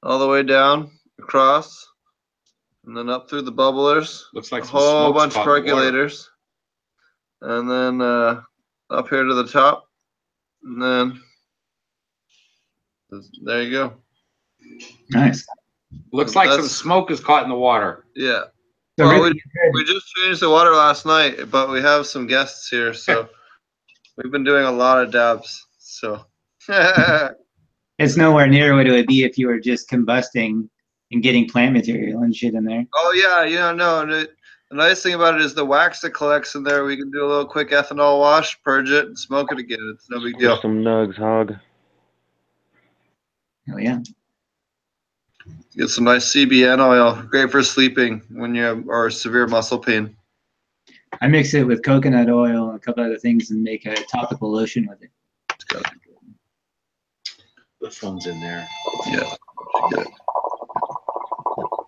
all 0.03 0.19
the 0.19 0.29
way 0.29 0.43
down 0.43 0.91
across, 1.19 1.87
and 2.85 2.95
then 2.95 3.09
up 3.09 3.31
through 3.31 3.43
the 3.43 3.53
bubblers 3.53 4.25
Looks 4.35 4.53
like 4.53 4.65
a 4.65 4.67
whole 4.67 5.13
bunch 5.15 5.35
of 5.35 5.45
the 5.45 5.51
water. 5.51 5.63
percolators, 5.63 6.27
and 7.41 7.71
then 7.71 8.01
uh, 8.03 8.43
up 8.93 9.09
here 9.09 9.25
to 9.25 9.35
the 9.35 9.47
top, 9.47 9.89
and 10.65 10.81
then 10.83 11.21
there 13.45 13.63
you 13.63 13.71
go. 13.71 13.95
Nice. 15.11 15.47
Looks 16.13 16.35
like 16.35 16.51
some 16.51 16.69
smoke 16.69 17.11
is 17.11 17.21
caught 17.21 17.43
in 17.43 17.49
the 17.51 17.55
water. 17.57 18.07
Yeah, 18.17 18.45
So 18.99 19.07
Well, 19.07 19.13
really, 19.23 19.43
we 19.75 19.85
just 19.85 20.07
changed 20.15 20.41
the 20.41 20.49
water 20.51 20.71
last 20.73 21.05
night, 21.05 21.51
but 21.51 21.71
we 21.71 21.81
have 21.83 22.07
some 22.07 22.27
guests 22.27 22.69
here, 22.69 22.95
so 22.95 23.29
we've 24.17 24.33
been 24.33 24.45
doing 24.45 24.65
a 24.65 24.73
lot 24.73 25.03
of 25.03 25.13
dabs. 25.13 25.67
So 25.79 26.25
it's 27.99 28.17
nowhere 28.17 28.47
near 28.47 28.75
what 28.77 28.87
it 28.87 28.93
would 28.93 29.07
be 29.07 29.25
if 29.25 29.37
you 29.37 29.49
were 29.49 29.61
just 29.61 29.91
combusting 29.91 30.69
and 31.11 31.23
getting 31.23 31.47
plant 31.49 31.75
material 31.75 32.23
and 32.23 32.35
shit 32.35 32.55
in 32.55 32.65
there. 32.65 32.87
oh 32.95 33.13
yeah, 33.15 33.45
yeah, 33.45 33.73
no. 33.73 34.01
and 34.01 34.13
it- 34.13 34.37
The 34.73 34.79
nice 34.79 35.03
thing 35.03 35.13
about 35.13 35.35
it 35.35 35.43
is 35.43 35.53
the 35.53 35.67
wax 35.67 36.01
that 36.01 36.13
collects 36.13 36.55
in 36.55 36.63
there. 36.63 36.85
We 36.85 36.97
can 36.97 37.11
do 37.11 37.23
a 37.23 37.29
little 37.29 37.45
quick 37.45 37.73
ethanol 37.73 38.19
wash, 38.19 38.59
purge 38.63 38.89
it, 38.89 39.05
and 39.05 39.19
smoke 39.19 39.53
it 39.53 39.59
again. 39.59 39.93
It's 39.95 40.09
no 40.09 40.19
big 40.19 40.39
deal. 40.39 40.53
Here's 40.53 40.63
some 40.63 40.83
nugs, 40.83 41.15
hog. 41.15 41.55
Hell 43.69 43.79
yeah. 43.79 43.99
Get 45.77 45.89
some 45.89 46.05
nice 46.05 46.33
CBN 46.33 46.81
oil. 46.81 47.23
Great 47.29 47.51
for 47.51 47.63
sleeping 47.63 48.23
when 48.31 48.55
you 48.55 48.63
have 48.63 48.89
or 48.89 49.11
severe 49.11 49.47
muscle 49.47 49.79
pain. 49.79 50.17
I 51.21 51.27
mix 51.27 51.53
it 51.53 51.65
with 51.65 51.83
coconut 51.83 52.31
oil 52.31 52.71
and 52.71 52.77
a 52.77 52.79
couple 52.79 53.05
other 53.05 53.19
things 53.19 53.51
and 53.51 53.63
make 53.63 53.85
a 53.85 53.95
topical 54.05 54.51
lotion 54.51 54.87
with 54.89 55.03
it. 55.03 55.11
The 57.83 57.91
phone's 57.91 58.27
in 58.27 58.41
there. 58.41 58.67
Yeah. 59.09 59.35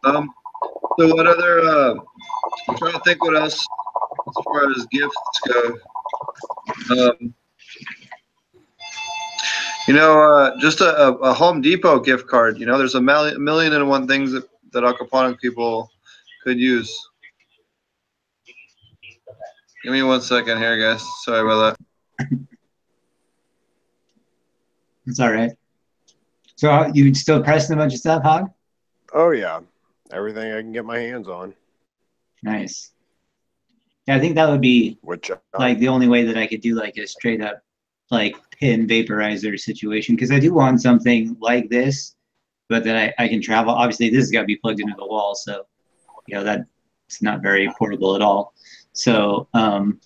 Um. 0.05 0.29
So 0.99 1.15
what 1.15 1.27
other? 1.27 1.61
Uh, 1.61 1.95
I'm 2.69 2.77
trying 2.77 2.93
to 2.93 3.01
think 3.01 3.23
what 3.23 3.37
else 3.37 3.67
as 4.29 4.45
far 4.45 4.71
as 4.71 4.87
gifts 4.87 5.41
go. 5.49 5.77
Um. 6.91 7.35
You 9.87 9.93
know, 9.93 10.19
uh, 10.19 10.59
just 10.61 10.81
a, 10.81 10.99
a 10.99 11.13
a 11.17 11.35
Home 11.35 11.61
Depot 11.61 12.01
gift 12.01 12.27
card. 12.27 12.59
You 12.59 12.67
know, 12.67 12.79
there's 12.79 12.95
a 12.95 13.01
million, 13.01 13.43
million 13.43 13.75
and 13.75 13.89
one 13.89 14.07
things 14.09 14.33
that 14.33 14.49
that 14.73 14.83
aquaponic 14.83 15.39
people 15.41 15.91
could 16.43 16.59
use. 16.59 16.91
Give 19.83 19.93
me 19.93 20.03
one 20.03 20.23
second 20.23 20.59
here, 20.59 20.81
guys. 20.81 21.05
Sorry 21.23 21.41
about 21.41 21.77
that. 22.19 22.39
It's 25.07 25.21
all 25.21 25.31
right. 25.31 25.53
So 26.57 26.71
uh, 26.71 26.91
you 26.95 27.13
still 27.15 27.43
pressing 27.43 27.75
a 27.75 27.79
bunch 27.79 27.93
of 27.93 27.99
stuff, 27.99 28.23
Hog? 28.23 28.51
oh 29.15 29.31
yeah 29.31 29.61
everything 30.13 30.53
i 30.53 30.61
can 30.61 30.73
get 30.73 30.85
my 30.85 30.99
hands 30.99 31.29
on 31.29 31.55
Nice. 32.45 32.93
Yeah, 34.07 34.17
I 34.17 34.21
think 34.21 34.35
that 34.35 34.51
would 34.51 34.61
be 34.61 34.99
which 35.01 35.31
uh, 35.31 35.37
like 35.59 35.79
the 35.79 35.89
only 35.89 36.09
way 36.09 36.25
that 36.25 36.37
I 36.37 36.47
could 36.47 36.61
do 36.61 36.75
like 36.75 36.99
a 36.99 37.07
straight 37.07 37.41
up 37.41 37.63
like 38.11 38.37
pin 38.51 38.87
vaporizer 38.87 39.59
situation 39.59 40.15
because 40.15 40.31
I 40.31 40.39
do 40.39 40.53
want 40.53 40.83
something 40.83 41.37
like 41.41 41.71
this, 41.71 42.15
but 42.69 42.85
that 42.85 42.97
I, 42.97 43.25
I 43.25 43.29
can 43.29 43.41
travel. 43.41 43.73
Obviously, 43.73 44.11
this 44.11 44.19
has 44.19 44.31
got 44.31 44.43
to 44.43 44.47
be 44.47 44.57
plugged 44.57 44.81
into 44.81 44.95
the 44.99 45.07
wall, 45.07 45.35
so 45.35 45.67
you 46.27 46.37
know 46.37 46.45
that 46.45 46.67
it's 47.07 47.23
not 47.23 47.41
very 47.41 47.67
portable 47.79 48.15
at 48.15 48.21
all. 48.21 48.53
So 48.93 49.49
um, 49.55 49.99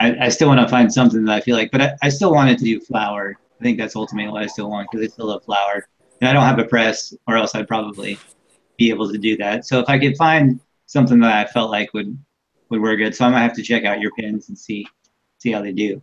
I, 0.00 0.26
I 0.26 0.28
still 0.28 0.48
want 0.48 0.60
to 0.60 0.68
find 0.68 0.92
something 0.92 1.24
that 1.26 1.32
I 1.32 1.40
feel 1.40 1.56
like, 1.56 1.70
but 1.70 1.80
I, 1.80 1.92
I 2.02 2.08
still 2.08 2.32
wanted 2.32 2.58
to 2.58 2.64
do 2.64 2.80
flower. 2.80 3.36
I 3.60 3.62
think 3.62 3.78
that's 3.78 3.94
ultimately 3.94 4.32
what 4.32 4.42
I 4.42 4.46
still 4.48 4.68
want 4.68 4.88
because 4.90 5.06
I 5.06 5.10
still 5.12 5.26
love 5.26 5.44
flower, 5.44 5.86
And 6.20 6.28
I 6.28 6.32
don't 6.32 6.42
have 6.42 6.58
a 6.58 6.64
press, 6.64 7.14
or 7.28 7.36
else 7.36 7.54
I'd 7.54 7.68
probably 7.68 8.18
be 8.76 8.90
able 8.90 9.10
to 9.12 9.16
do 9.16 9.36
that. 9.36 9.64
So 9.64 9.78
if 9.78 9.88
I 9.88 9.96
could 10.00 10.16
find 10.16 10.60
something 10.86 11.20
that 11.20 11.46
I 11.46 11.50
felt 11.50 11.70
like 11.70 11.92
would 11.94 12.18
would 12.70 12.80
work 12.80 12.98
good, 12.98 13.14
so 13.14 13.26
I 13.26 13.28
might 13.28 13.42
have 13.42 13.54
to 13.54 13.62
check 13.62 13.84
out 13.84 14.00
your 14.00 14.10
pins 14.12 14.48
and 14.48 14.58
see 14.58 14.86
see 15.38 15.52
how 15.52 15.62
they 15.62 15.72
do. 15.72 16.00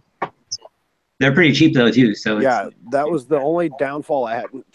They're 1.20 1.34
pretty 1.34 1.54
cheap 1.54 1.74
though 1.74 1.92
too. 1.92 2.16
So 2.16 2.38
it's, 2.38 2.44
yeah 2.44 2.70
that 2.92 3.10
was 3.10 3.26
the 3.28 3.40
only 3.40 3.70
downfall 3.80 4.26
i 4.26 4.36
hadn't 4.36 4.66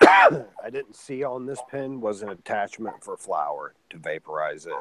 i 0.00 0.70
didn't 0.70 0.96
see 0.96 1.22
on 1.22 1.44
this 1.44 1.60
pin 1.70 2.00
was 2.00 2.22
an 2.22 2.30
attachment 2.30 3.02
for 3.02 3.16
flour 3.16 3.74
to 3.90 3.98
vaporize 3.98 4.64
it 4.66 4.72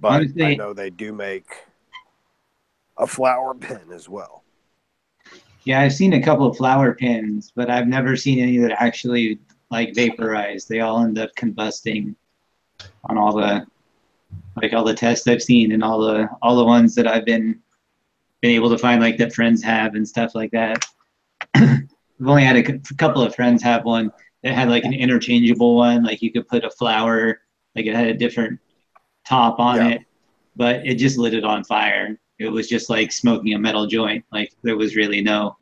but 0.00 0.26
I 0.40 0.54
know 0.54 0.72
they 0.72 0.90
do 0.90 1.12
make 1.12 1.46
a 2.96 3.06
flower 3.06 3.54
pin 3.54 3.92
as 3.92 4.08
well. 4.08 4.44
Yeah, 5.64 5.80
I've 5.80 5.92
seen 5.92 6.14
a 6.14 6.22
couple 6.22 6.46
of 6.46 6.56
flower 6.56 6.94
pins, 6.94 7.52
but 7.54 7.70
I've 7.70 7.86
never 7.86 8.16
seen 8.16 8.38
any 8.38 8.56
that 8.58 8.82
actually 8.82 9.38
like 9.70 9.94
vaporize. 9.94 10.64
They 10.64 10.80
all 10.80 11.04
end 11.04 11.18
up 11.18 11.30
combusting 11.36 12.14
on 13.04 13.18
all 13.18 13.34
the 13.34 13.66
like 14.56 14.72
all 14.72 14.84
the 14.84 14.94
tests 14.94 15.26
I've 15.26 15.42
seen 15.42 15.72
and 15.72 15.82
all 15.82 16.00
the 16.00 16.28
all 16.42 16.56
the 16.56 16.64
ones 16.64 16.94
that 16.94 17.06
I've 17.06 17.24
been 17.24 17.60
been 18.40 18.50
able 18.52 18.70
to 18.70 18.78
find 18.78 19.00
like 19.00 19.16
that 19.18 19.32
friends 19.32 19.62
have 19.62 19.94
and 19.94 20.06
stuff 20.06 20.34
like 20.34 20.50
that. 20.52 20.84
I've 21.54 21.86
only 22.26 22.44
had 22.44 22.56
a 22.56 22.62
cou- 22.62 22.80
couple 22.96 23.22
of 23.22 23.34
friends 23.34 23.62
have 23.62 23.84
one 23.84 24.12
that 24.42 24.54
had 24.54 24.68
like 24.68 24.84
an 24.84 24.94
interchangeable 24.94 25.76
one, 25.76 26.02
like 26.04 26.22
you 26.22 26.32
could 26.32 26.48
put 26.48 26.64
a 26.64 26.70
flower, 26.70 27.40
like 27.76 27.86
it 27.86 27.94
had 27.94 28.08
a 28.08 28.14
different 28.14 28.58
top 29.26 29.58
on 29.58 29.76
Yeah. 29.76 29.88
it, 29.88 30.02
but 30.56 30.86
it 30.86 30.94
just 30.94 31.18
lit 31.18 31.34
it 31.34 31.44
on 31.44 31.64
fire. 31.64 32.18
It 32.38 32.48
was 32.48 32.66
just 32.68 32.88
like 32.88 33.12
smoking 33.12 33.52
a 33.54 33.58
metal 33.58 33.86
joint. 33.86 34.24
Like 34.32 34.52
there 34.62 34.76
was 34.76 34.96
really 34.96 35.20
no. 35.20 35.56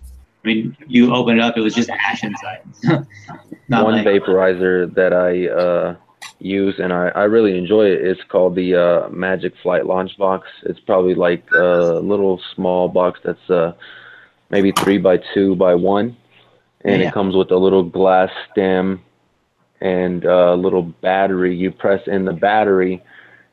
I 0.00 0.46
mean, 0.46 0.76
you 0.86 1.12
open 1.14 1.38
it 1.38 1.42
up, 1.42 1.56
it 1.56 1.62
was 1.62 1.74
just 1.74 1.90
ash 1.90 2.22
inside. 2.22 2.62
Not 3.68 3.84
One 3.84 4.04
like, 4.04 4.06
vaporizer 4.06 4.92
that 4.94 5.12
I 5.12 5.48
uh, 5.48 5.96
use 6.38 6.74
and 6.78 6.92
I, 6.92 7.08
I 7.08 7.24
really 7.24 7.56
enjoy 7.56 7.86
it. 7.86 8.00
It's 8.04 8.20
called 8.28 8.54
the 8.54 8.74
uh, 8.74 9.08
Magic 9.10 9.52
Flight 9.62 9.86
Launch 9.86 10.16
Box. 10.18 10.46
It's 10.64 10.80
probably 10.80 11.14
like 11.14 11.44
a 11.56 12.00
little 12.02 12.40
small 12.54 12.88
box 12.88 13.20
that's 13.24 13.50
uh, 13.50 13.72
maybe 14.50 14.72
three 14.72 14.98
by 14.98 15.18
two 15.34 15.54
by 15.56 15.74
one, 15.74 16.16
and 16.84 17.00
Yeah. 17.00 17.08
it 17.08 17.14
comes 17.14 17.34
with 17.34 17.50
a 17.50 17.56
little 17.56 17.82
glass 17.82 18.30
stem 18.52 19.00
and 19.80 20.24
a 20.24 20.54
little 20.54 20.82
battery. 20.82 21.54
You 21.54 21.70
press 21.70 22.00
in 22.06 22.24
the 22.24 22.32
battery, 22.32 23.02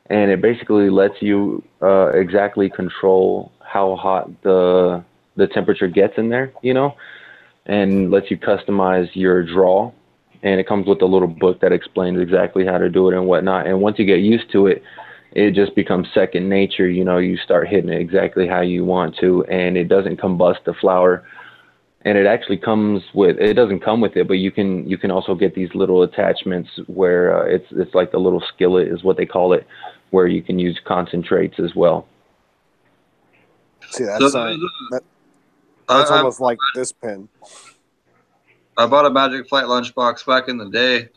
and 0.06 0.30
it 0.30 0.40
basically 0.40 0.90
lets 0.90 1.20
you 1.20 1.62
uh, 1.82 2.08
exactly 2.08 2.68
control 2.68 3.52
how 3.60 3.96
hot 3.96 4.30
the 4.42 5.02
the 5.36 5.46
temperature 5.46 5.88
gets 5.88 6.18
in 6.18 6.28
there. 6.28 6.52
You 6.62 6.74
know, 6.74 6.94
and 7.66 8.10
lets 8.10 8.30
you 8.30 8.36
customize 8.36 9.08
your 9.14 9.42
draw 9.42 9.92
and 10.42 10.58
it 10.60 10.66
comes 10.66 10.86
with 10.86 11.02
a 11.02 11.06
little 11.06 11.28
book 11.28 11.60
that 11.60 11.72
explains 11.72 12.20
exactly 12.20 12.64
how 12.66 12.78
to 12.78 12.88
do 12.88 13.08
it 13.10 13.16
and 13.16 13.26
whatnot. 13.26 13.66
And 13.66 13.80
once 13.80 13.98
you 13.98 14.04
get 14.04 14.20
used 14.20 14.50
to 14.52 14.66
it, 14.66 14.82
it 15.32 15.54
just 15.54 15.74
becomes 15.74 16.08
second 16.12 16.48
nature. 16.48 16.88
You 16.88 17.04
know, 17.04 17.18
you 17.18 17.36
start 17.38 17.68
hitting 17.68 17.90
it 17.90 18.00
exactly 18.00 18.46
how 18.46 18.60
you 18.60 18.84
want 18.84 19.16
to, 19.20 19.44
and 19.44 19.76
it 19.76 19.88
doesn't 19.88 20.20
combust 20.20 20.64
the 20.64 20.74
flour. 20.74 21.24
And 22.04 22.18
it 22.18 22.26
actually 22.26 22.56
comes 22.56 23.00
with 23.14 23.38
it 23.38 23.54
doesn't 23.54 23.80
come 23.80 24.00
with 24.00 24.16
it, 24.16 24.26
but 24.26 24.34
you 24.34 24.50
can 24.50 24.88
you 24.88 24.98
can 24.98 25.12
also 25.12 25.36
get 25.36 25.54
these 25.54 25.70
little 25.74 26.02
attachments 26.02 26.68
where 26.88 27.38
uh, 27.38 27.44
it's 27.46 27.66
it's 27.70 27.94
like 27.94 28.10
the 28.10 28.18
little 28.18 28.42
skillet 28.52 28.88
is 28.88 29.04
what 29.04 29.16
they 29.16 29.24
call 29.26 29.52
it, 29.52 29.66
where 30.10 30.26
you 30.26 30.42
can 30.42 30.58
use 30.58 30.78
concentrates 30.84 31.60
as 31.60 31.74
well. 31.76 32.08
See, 33.90 34.04
So 34.04 34.18
that's 34.18 34.34
uh, 34.34 34.56
that- 34.90 35.04
that's 35.88 36.10
I, 36.10 36.14
I, 36.14 36.18
almost 36.18 36.40
like 36.40 36.58
this 36.74 36.92
pen. 36.92 37.28
I 38.76 38.86
bought 38.86 39.06
a 39.06 39.10
Magic 39.10 39.48
Flight 39.48 39.68
Launch 39.68 39.94
Box 39.94 40.22
back 40.22 40.48
in 40.48 40.56
the 40.56 40.70
day, 40.70 41.08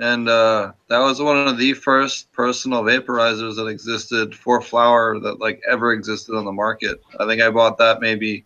and 0.00 0.28
uh, 0.28 0.72
that 0.88 0.98
was 0.98 1.20
one 1.20 1.46
of 1.46 1.58
the 1.58 1.72
first 1.74 2.32
personal 2.32 2.82
vaporizers 2.82 3.56
that 3.56 3.66
existed 3.66 4.34
for 4.34 4.60
flower 4.60 5.18
that 5.20 5.40
like 5.40 5.62
ever 5.68 5.92
existed 5.92 6.34
on 6.34 6.44
the 6.44 6.52
market. 6.52 7.02
I 7.20 7.26
think 7.26 7.42
I 7.42 7.50
bought 7.50 7.78
that 7.78 8.00
maybe 8.00 8.44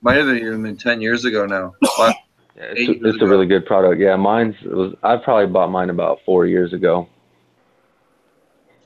might 0.00 0.16
have 0.16 0.28
even 0.28 0.62
been 0.62 0.76
ten 0.76 1.00
years 1.00 1.24
ago 1.24 1.46
now. 1.46 1.74
Yeah, 2.54 2.64
it's, 2.64 2.80
years 2.80 3.14
it's 3.14 3.22
a 3.22 3.26
really 3.26 3.46
good 3.46 3.64
product. 3.64 3.98
Yeah, 3.98 4.16
mine's 4.16 4.54
was 4.62 4.94
I 5.02 5.16
probably 5.16 5.46
bought 5.46 5.70
mine 5.70 5.88
about 5.88 6.20
four 6.24 6.46
years 6.46 6.74
ago. 6.74 7.08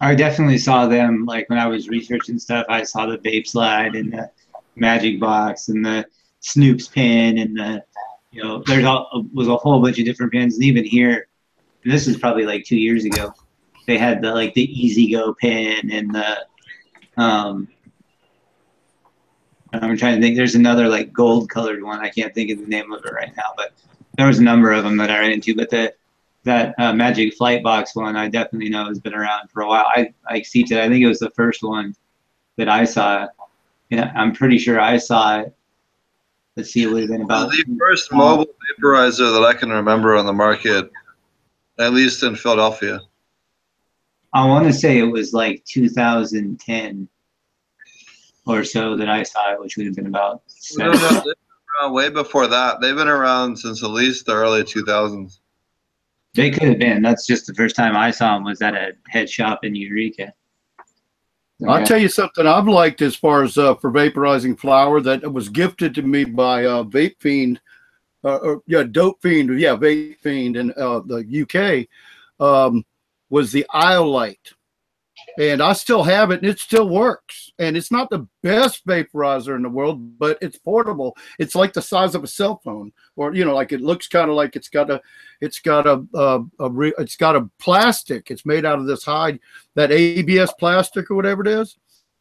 I 0.00 0.14
definitely 0.14 0.58
saw 0.58 0.86
them 0.86 1.24
like 1.24 1.48
when 1.48 1.58
I 1.58 1.66
was 1.66 1.88
researching 1.88 2.38
stuff. 2.38 2.66
I 2.68 2.84
saw 2.84 3.06
the 3.06 3.18
vape 3.18 3.46
slide 3.46 3.96
and 3.96 4.12
the 4.12 4.30
magic 4.76 5.18
box 5.18 5.68
and 5.68 5.84
the 5.84 6.06
Snoop's 6.40 6.86
pin 6.86 7.38
and 7.38 7.56
the 7.56 7.82
you 8.36 8.42
know 8.42 8.62
there's 8.66 8.84
all 8.84 9.24
was 9.32 9.48
a 9.48 9.56
whole 9.56 9.80
bunch 9.80 9.98
of 9.98 10.04
different 10.04 10.30
pins 10.30 10.54
and 10.54 10.64
even 10.64 10.84
here 10.84 11.26
and 11.82 11.92
this 11.92 12.06
is 12.06 12.18
probably 12.18 12.44
like 12.44 12.64
two 12.64 12.76
years 12.76 13.04
ago 13.04 13.32
they 13.86 13.96
had 13.96 14.20
the 14.20 14.30
like 14.30 14.52
the 14.52 14.70
easy 14.78 15.10
go 15.10 15.32
pin 15.34 15.90
and 15.90 16.14
the 16.14 16.46
um 17.16 17.66
I'm 19.72 19.96
trying 19.96 20.16
to 20.16 20.22
think 20.22 20.36
there's 20.36 20.54
another 20.54 20.88
like 20.88 21.12
gold 21.12 21.48
colored 21.48 21.82
one 21.82 22.00
I 22.00 22.10
can't 22.10 22.34
think 22.34 22.50
of 22.50 22.58
the 22.58 22.66
name 22.66 22.92
of 22.92 23.04
it 23.04 23.12
right 23.12 23.34
now 23.36 23.54
but 23.56 23.72
there 24.18 24.26
was 24.26 24.38
a 24.38 24.42
number 24.42 24.70
of 24.70 24.84
them 24.84 24.98
that 24.98 25.10
I 25.10 25.18
ran 25.20 25.32
into 25.32 25.54
but 25.54 25.70
the 25.70 25.94
that 26.44 26.76
uh, 26.78 26.92
Magic 26.92 27.34
Flight 27.34 27.60
Box 27.64 27.96
one, 27.96 28.14
I 28.16 28.28
definitely 28.28 28.68
know 28.68 28.86
has 28.86 29.00
been 29.00 29.14
around 29.14 29.50
for 29.50 29.62
a 29.62 29.66
while. 29.66 29.84
I 29.84 30.14
I 30.28 30.42
see 30.42 30.60
it. 30.60 30.72
I 30.72 30.88
think 30.88 31.02
it 31.02 31.08
was 31.08 31.18
the 31.18 31.30
first 31.30 31.60
one 31.60 31.92
that 32.56 32.68
I 32.68 32.84
saw. 32.84 33.26
Yeah, 33.90 34.12
I'm 34.14 34.32
pretty 34.32 34.56
sure 34.56 34.80
I 34.80 34.96
saw 34.96 35.40
it. 35.40 35.56
Let's 36.56 36.70
see, 36.70 36.84
it 36.84 36.86
would 36.86 37.02
have 37.02 37.10
been 37.10 37.22
about. 37.22 37.50
the 37.50 37.76
first 37.78 38.10
mobile 38.12 38.46
vaporizer 38.80 39.32
that 39.32 39.46
I 39.46 39.52
can 39.52 39.70
remember 39.70 40.16
on 40.16 40.24
the 40.24 40.32
market, 40.32 40.90
at 41.78 41.92
least 41.92 42.22
in 42.22 42.34
Philadelphia. 42.34 43.00
I 44.32 44.46
want 44.46 44.66
to 44.66 44.72
say 44.72 44.98
it 44.98 45.04
was 45.04 45.32
like 45.32 45.64
2010 45.66 47.08
or 48.46 48.64
so 48.64 48.96
that 48.96 49.08
I 49.08 49.22
saw 49.22 49.52
it, 49.52 49.60
which 49.60 49.76
would 49.76 49.86
have 49.86 49.96
been 49.96 50.06
about. 50.06 50.42
No, 50.76 50.92
no, 50.92 50.98
they've 50.98 51.24
been 51.24 51.34
around 51.82 51.92
way 51.92 52.08
before 52.08 52.46
that. 52.46 52.80
They've 52.80 52.96
been 52.96 53.08
around 53.08 53.58
since 53.58 53.82
at 53.82 53.90
least 53.90 54.26
the 54.26 54.34
early 54.34 54.62
2000s. 54.62 55.40
They 56.34 56.50
could 56.50 56.68
have 56.68 56.78
been. 56.78 57.02
That's 57.02 57.26
just 57.26 57.46
the 57.46 57.54
first 57.54 57.76
time 57.76 57.96
I 57.96 58.10
saw 58.10 58.34
them 58.34 58.44
was 58.44 58.62
at 58.62 58.74
a 58.74 58.92
head 59.08 59.28
shop 59.28 59.64
in 59.64 59.74
Eureka. 59.74 60.32
I'll 61.66 61.86
tell 61.86 61.98
you 61.98 62.08
something 62.08 62.46
I've 62.46 62.68
liked 62.68 63.00
as 63.00 63.16
far 63.16 63.42
as 63.42 63.56
uh, 63.56 63.74
for 63.76 63.90
vaporizing 63.90 64.58
flower 64.58 65.00
that 65.00 65.32
was 65.32 65.48
gifted 65.48 65.94
to 65.94 66.02
me 66.02 66.24
by 66.24 66.66
uh, 66.66 66.84
Vape 66.84 67.18
Fiend, 67.18 67.60
uh, 68.24 68.36
or 68.36 68.62
yeah, 68.66 68.82
Dope 68.82 69.22
Fiend, 69.22 69.58
yeah, 69.58 69.74
Vape 69.76 70.18
Fiend 70.18 70.56
in 70.56 70.70
uh, 70.76 71.00
the 71.00 71.88
UK, 72.40 72.44
um, 72.44 72.84
was 73.30 73.52
the 73.52 73.64
Iolite, 73.72 74.52
and 75.38 75.62
I 75.62 75.72
still 75.72 76.02
have 76.02 76.30
it, 76.30 76.40
and 76.42 76.50
it 76.50 76.58
still 76.58 76.88
works. 76.88 77.50
And 77.58 77.76
it's 77.76 77.90
not 77.90 78.10
the 78.10 78.26
best 78.42 78.86
vaporizer 78.86 79.56
in 79.56 79.62
the 79.62 79.68
world, 79.68 80.18
but 80.18 80.38
it's 80.40 80.58
portable. 80.58 81.16
It's 81.38 81.54
like 81.54 81.72
the 81.72 81.82
size 81.82 82.14
of 82.14 82.24
a 82.24 82.28
cell 82.28 82.60
phone, 82.64 82.92
or 83.16 83.34
you 83.34 83.44
know, 83.44 83.54
like 83.54 83.72
it 83.72 83.80
looks 83.80 84.08
kind 84.08 84.30
of 84.30 84.36
like 84.36 84.56
it's 84.56 84.68
got 84.68 84.90
a, 84.90 85.00
it's 85.40 85.58
got 85.58 85.86
a, 85.86 86.04
a, 86.14 86.44
a 86.60 86.70
re, 86.70 86.92
it's 86.98 87.16
got 87.16 87.36
a 87.36 87.48
plastic. 87.58 88.30
It's 88.30 88.46
made 88.46 88.64
out 88.64 88.78
of 88.78 88.86
this 88.86 89.04
hide 89.04 89.40
that 89.74 89.92
ABS 89.92 90.52
plastic 90.58 91.10
or 91.10 91.14
whatever 91.16 91.42
it 91.42 91.48
is. 91.48 91.76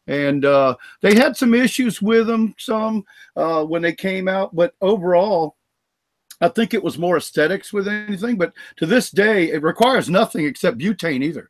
And 0.07 0.45
uh, 0.45 0.76
they 1.01 1.16
had 1.16 1.36
some 1.36 1.53
issues 1.53 2.01
with 2.01 2.28
them, 2.28 2.53
some 2.59 3.05
uh, 3.36 3.63
when 3.63 3.82
they 3.82 3.93
came 3.93 4.28
out, 4.28 4.55
but 4.55 4.76
overall, 4.82 5.55
I 6.41 6.49
think 6.49 6.74
it 6.74 6.84
was 6.84 6.97
more 6.97 7.18
aesthetics 7.18 7.74
with 7.74 7.88
anything. 7.88 8.38
But 8.38 8.53
to 8.78 8.86
this 8.86 9.09
day, 9.09 9.51
it 9.51 9.63
requires 9.63 10.09
nothing 10.09 10.45
except 10.45 10.78
butane 10.78 11.24
either. 11.24 11.49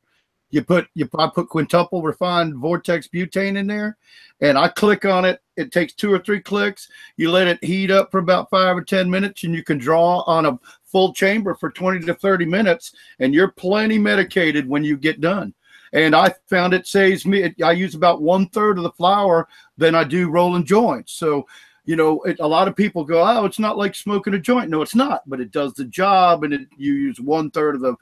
You 0.56 0.64
put 0.64 0.88
you 0.94 1.10
I 1.20 1.28
put 1.28 1.50
quintuple 1.50 2.02
refined 2.02 2.56
vortex 2.56 3.10
butane 3.10 3.58
in 3.58 3.68
there, 3.68 3.98
and 4.40 4.58
I 4.58 4.70
click 4.70 5.04
on 5.04 5.26
it. 5.26 5.42
It 5.58 5.74
takes 5.74 5.92
two 5.92 6.14
or 6.14 6.20
three 6.20 6.40
clicks. 6.40 6.88
You 7.18 7.30
let 7.30 7.50
it 7.50 7.62
heat 7.62 7.92
up 7.92 8.10
for 8.10 8.20
about 8.20 8.50
five 8.50 8.78
or 8.78 8.82
ten 8.82 9.10
minutes, 9.10 9.44
and 9.44 9.54
you 9.54 9.66
can 9.66 9.78
draw 9.78 10.22
on 10.22 10.46
a 10.46 10.58
full 10.86 11.14
chamber 11.14 11.56
for 11.56 11.72
twenty 11.72 12.00
to 12.06 12.14
thirty 12.14 12.46
minutes, 12.46 12.94
and 13.20 13.34
you're 13.34 13.52
plenty 13.52 13.98
medicated 13.98 14.66
when 14.66 14.86
you 14.86 14.96
get 14.96 15.20
done 15.20 15.54
and 15.92 16.16
I 16.16 16.34
found 16.50 16.74
it 16.74 16.88
saves 16.88 17.26
me. 17.26 17.54
I 17.62 17.74
use 17.74 17.94
about 17.94 18.22
one 18.22 18.48
third 18.48 18.78
of 18.78 18.86
the 18.86 18.92
flour 18.92 19.50
than 19.78 19.94
I 19.94 20.06
do 20.06 20.30
rolling 20.30 20.66
joints. 20.66 21.14
So, 21.14 21.48
you 21.84 21.98
know, 21.98 22.22
it, 22.22 22.40
a 22.40 22.48
lot 22.48 22.70
of 22.70 22.78
people 22.78 23.04
go, 23.04 23.22
"Oh, 23.22 23.44
it's 23.44 23.60
not 23.60 23.78
like 23.78 23.94
smoking 23.94 24.34
a 24.36 24.40
joint." 24.40 24.70
No, 24.70 24.82
it's 24.82 24.96
not, 24.96 25.22
but 25.28 25.42
it 25.42 25.52
does 25.52 25.74
the 25.74 25.84
job, 25.84 26.46
and 26.46 26.54
it, 26.54 26.68
you 26.78 26.94
use 26.94 27.20
one 27.20 27.52
third 27.52 27.76
of 27.76 27.82
the 27.82 27.96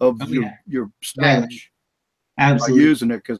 of 0.00 0.18
Oh, 0.20 0.26
your 0.26 0.42
yeah. 0.44 0.56
your 0.66 0.90
stash 1.02 1.70
by 2.36 2.44
Absolutely. 2.44 2.82
using 2.82 3.10
it 3.10 3.18
because 3.18 3.38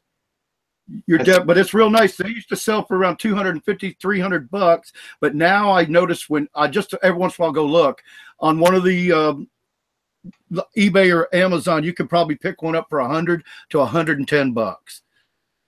you're 1.07 1.19
dead. 1.19 1.47
But 1.47 1.57
it's 1.57 1.73
real 1.73 1.89
nice. 1.89 2.17
They 2.17 2.29
used 2.29 2.49
to 2.49 2.55
sell 2.55 2.83
for 2.83 2.97
around 2.97 3.17
250, 3.17 3.97
300 4.01 4.51
bucks, 4.51 4.91
but 5.19 5.35
now 5.35 5.71
I 5.71 5.85
notice 5.85 6.29
when 6.29 6.47
I 6.55 6.67
just 6.67 6.93
every 7.01 7.17
once 7.17 7.37
in 7.37 7.43
a 7.43 7.45
while 7.45 7.53
go 7.53 7.65
look 7.65 8.01
on 8.39 8.59
one 8.59 8.75
of 8.75 8.83
the 8.83 9.11
um, 9.11 9.49
the 10.49 10.65
eBay 10.77 11.13
or 11.15 11.33
Amazon, 11.35 11.83
you 11.83 11.93
can 11.93 12.07
probably 12.07 12.35
pick 12.35 12.61
one 12.61 12.75
up 12.75 12.87
for 12.89 13.01
100 13.01 13.43
to 13.69 13.79
110 13.79 14.51
bucks. 14.51 15.01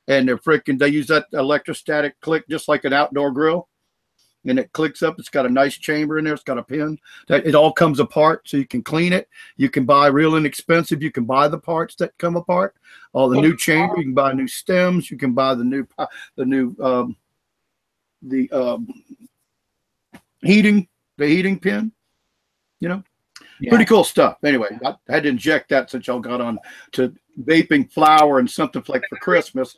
And 0.08 0.28
they're 0.28 0.38
freaking, 0.38 0.78
they 0.78 0.90
use 0.90 1.08
that 1.08 1.28
electrostatic 1.34 2.20
click 2.20 2.48
just 2.50 2.68
like 2.68 2.84
an 2.84 2.94
outdoor 2.94 3.32
grill. 3.32 3.70
And 4.46 4.60
it 4.60 4.74
clicks 4.74 5.02
up. 5.02 5.20
It's 5.20 5.30
got 5.30 5.46
a 5.46 5.50
nice 5.50 5.78
chamber 5.78 6.18
in 6.18 6.26
there. 6.26 6.34
It's 6.34 6.44
got 6.44 6.58
a 6.58 6.64
pin 6.64 6.98
that 7.28 7.46
it 7.46 7.56
all 7.56 7.72
comes 7.72 8.00
apart 8.00 8.42
so 8.46 8.58
you 8.58 8.66
can 8.68 8.84
clean 8.84 9.14
it. 9.14 9.30
You 9.56 9.70
can 9.70 9.86
buy 9.86 10.08
real 10.08 10.36
inexpensive. 10.36 11.02
You 11.02 11.12
can 11.12 11.24
buy 11.24 11.48
the 11.48 11.58
parts 11.58 11.96
that 11.96 12.18
come 12.18 12.36
apart. 12.36 12.76
All 13.14 13.30
the 13.30 13.40
new 13.40 13.56
chamber. 13.56 13.96
You 13.98 14.04
can 14.04 14.14
buy 14.14 14.34
new 14.34 14.48
stems. 14.48 15.10
You 15.10 15.18
can 15.18 15.32
buy 15.34 15.56
the 15.56 15.64
new, 15.64 15.88
the 16.36 16.46
new, 16.46 16.76
um, 16.82 17.16
the 18.22 18.52
um, 18.52 18.88
heating, 20.42 20.88
the 21.18 21.28
heating 21.28 21.58
pin. 21.58 21.94
You 22.82 22.90
know, 22.90 23.04
Yeah. 23.62 23.70
Pretty 23.70 23.86
cool 23.86 24.04
stuff. 24.04 24.38
Anyway, 24.44 24.78
I 24.86 24.96
had 25.08 25.24
to 25.24 25.30
inject 25.30 25.70
that 25.70 25.90
since 25.90 26.08
y'all 26.08 26.20
got 26.20 26.42
on 26.42 26.60
to 26.94 27.14
vaping 27.44 27.90
flour 27.90 28.40
and 28.40 28.50
something 28.50 28.84
like 28.90 29.04
for 29.08 29.18
Christmas. 29.20 29.78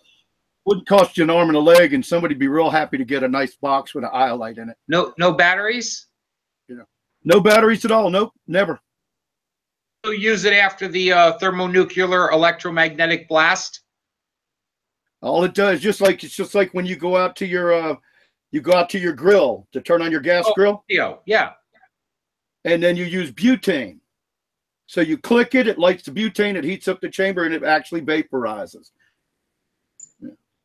Wouldn't 0.66 0.88
cost 0.88 1.18
you 1.18 1.24
an 1.24 1.30
arm 1.30 1.50
and 1.50 1.56
a 1.58 1.60
leg, 1.60 1.94
and 1.94 2.04
somebody'd 2.04 2.40
be 2.40 2.48
real 2.48 2.70
happy 2.72 2.98
to 2.98 3.06
get 3.06 3.24
a 3.24 3.28
nice 3.28 3.56
box 3.56 3.94
with 3.94 4.04
an 4.04 4.10
iolite 4.12 4.58
in 4.58 4.70
it. 4.70 4.78
No, 4.88 5.14
no 5.18 5.32
batteries. 5.34 6.08
No 7.28 7.42
batteries 7.42 7.84
at 7.86 7.92
all. 7.92 8.12
Nope, 8.12 8.34
never. 8.48 8.80
So 10.06 10.12
use 10.12 10.46
it 10.46 10.54
after 10.54 10.88
the 10.88 11.12
uh, 11.12 11.34
thermonuclear 11.40 12.30
electromagnetic 12.30 13.28
blast. 13.28 13.82
All 15.24 15.44
it 15.44 15.56
does, 15.56 15.80
just 15.82 16.02
like 16.02 16.24
it's 16.24 16.36
just 16.36 16.54
like 16.54 16.72
when 16.76 16.86
you 16.86 16.96
go 16.96 17.18
out 17.18 17.36
to 17.38 17.48
your 17.48 17.74
uh, 17.74 17.96
you 18.52 18.62
go 18.62 18.74
out 18.74 18.90
to 18.92 19.00
your 19.00 19.14
grill 19.14 19.68
to 19.72 19.82
turn 19.82 20.04
on 20.04 20.12
your 20.12 20.20
gas 20.20 20.46
Oh. 20.48 20.54
grill, 20.54 20.84
Theo, 20.88 21.22
yeah. 21.26 21.54
and 22.64 22.84
then 22.84 22.96
you 22.96 23.06
use 23.06 23.32
butane. 23.32 23.98
So 24.86 25.02
you 25.02 25.18
click 25.18 25.56
it, 25.56 25.68
it 25.68 25.80
lights 25.80 26.04
the 26.04 26.12
butane, 26.12 26.54
it 26.56 26.64
heats 26.64 26.88
up 26.88 27.02
the 27.02 27.10
chamber, 27.10 27.46
and 27.46 27.56
it 27.56 27.64
actually 27.64 28.02
vaporizes. 28.02 28.92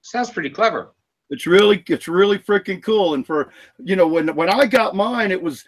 Sounds 0.02 0.30
pretty 0.30 0.50
clever. 0.50 0.92
It's 1.30 1.46
really 1.46 1.84
it's 1.88 2.08
really 2.08 2.38
freaking 2.38 2.82
cool. 2.82 3.14
And 3.14 3.26
for 3.26 3.52
you 3.78 3.96
know 3.96 4.08
when 4.08 4.34
when 4.34 4.50
I 4.50 4.66
got 4.66 4.96
mine, 4.96 5.30
it 5.30 5.42
was 5.42 5.64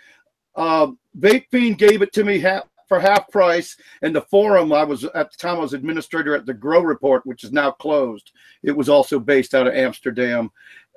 uh, 0.56 0.88
Vape 1.18 1.46
Fiend 1.50 1.78
gave 1.78 2.02
it 2.02 2.12
to 2.14 2.24
me 2.24 2.38
half 2.40 2.64
for 2.88 2.98
half 3.00 3.30
price. 3.30 3.76
And 4.02 4.14
the 4.14 4.22
forum 4.22 4.72
I 4.72 4.84
was 4.84 5.04
at 5.04 5.30
the 5.30 5.36
time 5.38 5.56
I 5.56 5.60
was 5.60 5.72
administrator 5.72 6.34
at 6.34 6.46
the 6.46 6.54
Grow 6.54 6.80
Report, 6.82 7.24
which 7.24 7.44
is 7.44 7.52
now 7.52 7.70
closed. 7.70 8.32
It 8.62 8.72
was 8.72 8.88
also 8.88 9.18
based 9.20 9.54
out 9.54 9.66
of 9.66 9.74
Amsterdam, 9.74 10.50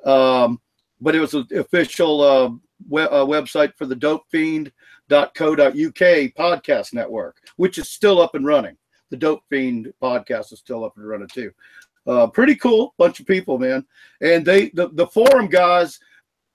um, 0.04 0.60
but 1.00 1.16
it 1.16 1.20
was 1.20 1.34
an 1.36 1.48
official 1.56 2.22
uh, 2.22 2.50
we- 2.90 3.02
uh, 3.04 3.26
website 3.26 3.76
for 3.78 3.86
the 3.86 3.96
DopeFiend.co.uk 3.96 4.74
podcast 6.34 6.94
network, 6.94 7.38
which 7.58 7.78
is 7.78 7.90
still 7.90 8.22
up 8.22 8.36
and 8.36 8.46
running. 8.46 8.76
The 9.12 9.18
Dope 9.18 9.44
Fiend 9.50 9.94
podcast 10.02 10.52
is 10.52 10.60
still 10.60 10.84
up 10.84 10.98
and 10.98 11.08
running 11.08 11.28
too. 11.28 11.52
Uh, 12.08 12.28
pretty 12.28 12.56
cool 12.56 12.93
bunch 12.97 13.20
of 13.20 13.26
people, 13.26 13.58
man. 13.58 13.86
And 14.22 14.45
they 14.45 14.70
the, 14.70 14.89
the 14.89 15.08
forum 15.08 15.47
guys, 15.47 15.99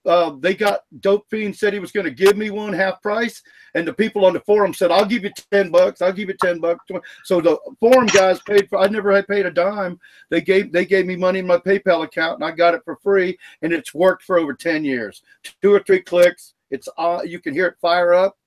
uh, 0.06 0.30
they 0.38 0.54
got 0.54 0.82
Dope 1.00 1.26
Fiend 1.28 1.54
said 1.54 1.72
he 1.72 1.80
was 1.80 1.92
going 1.92 2.04
to 2.04 2.10
give 2.10 2.36
me 2.36 2.50
one 2.50 2.72
half 2.72 3.02
price, 3.02 3.42
and 3.74 3.86
the 3.86 3.92
people 3.92 4.24
on 4.24 4.32
the 4.32 4.40
forum 4.40 4.72
said, 4.72 4.90
"I'll 4.90 5.04
give 5.04 5.24
you 5.24 5.32
ten 5.52 5.70
bucks. 5.70 6.00
I'll 6.00 6.12
give 6.12 6.28
you 6.28 6.36
ten 6.40 6.60
bucks." 6.60 6.84
So 7.24 7.40
the 7.40 7.58
forum 7.80 8.06
guys 8.06 8.40
paid 8.42 8.68
for. 8.68 8.78
I 8.78 8.86
never 8.86 9.12
had 9.12 9.26
paid 9.26 9.44
a 9.44 9.50
dime. 9.50 9.98
They 10.30 10.40
gave 10.40 10.72
they 10.72 10.86
gave 10.86 11.04
me 11.04 11.16
money 11.16 11.40
in 11.40 11.46
my 11.46 11.58
PayPal 11.58 12.04
account, 12.04 12.36
and 12.36 12.44
I 12.44 12.52
got 12.52 12.74
it 12.74 12.82
for 12.84 12.96
free, 13.02 13.36
and 13.62 13.72
it's 13.72 13.92
worked 13.92 14.22
for 14.22 14.38
over 14.38 14.54
ten 14.54 14.84
years. 14.84 15.22
Two 15.60 15.74
or 15.74 15.80
three 15.80 16.00
clicks, 16.00 16.54
it's 16.70 16.88
uh, 16.96 17.22
you 17.24 17.40
can 17.40 17.52
hear 17.52 17.66
it 17.66 17.76
fire 17.80 18.14
up, 18.14 18.38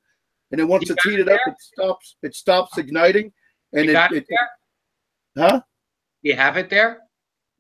and 0.51 0.60
then 0.60 0.68
once 0.68 0.88
You 0.88 0.95
it's 0.95 1.06
it 1.06 1.10
heated 1.10 1.30
up, 1.30 1.39
it 1.45 1.56
stops. 1.60 2.16
It 2.24 2.34
stops 2.34 2.78
igniting, 2.78 3.32
and 3.74 3.86
You 3.86 3.91
it, 3.91 3.93
got 3.93 4.12
it, 4.14 4.26
it 4.28 4.39
huh? 5.38 5.62
You 6.24 6.36
have 6.36 6.57
it 6.57 6.69
there? 6.69 7.03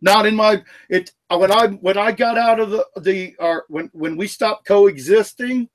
not 0.03 0.25
in 0.25 0.35
my 0.35 0.61
it 0.89 1.11
uh, 1.31 1.37
when 1.37 1.51
i 1.51 1.67
when 1.67 1.97
i 1.97 2.11
got 2.11 2.37
out 2.37 2.59
of 2.59 2.69
the 2.69 2.85
the 2.97 3.33
or 3.39 3.65
when 3.69 3.89
when 3.93 4.15
we 4.15 4.27
stopped 4.27 4.67
coexisting 4.67 5.67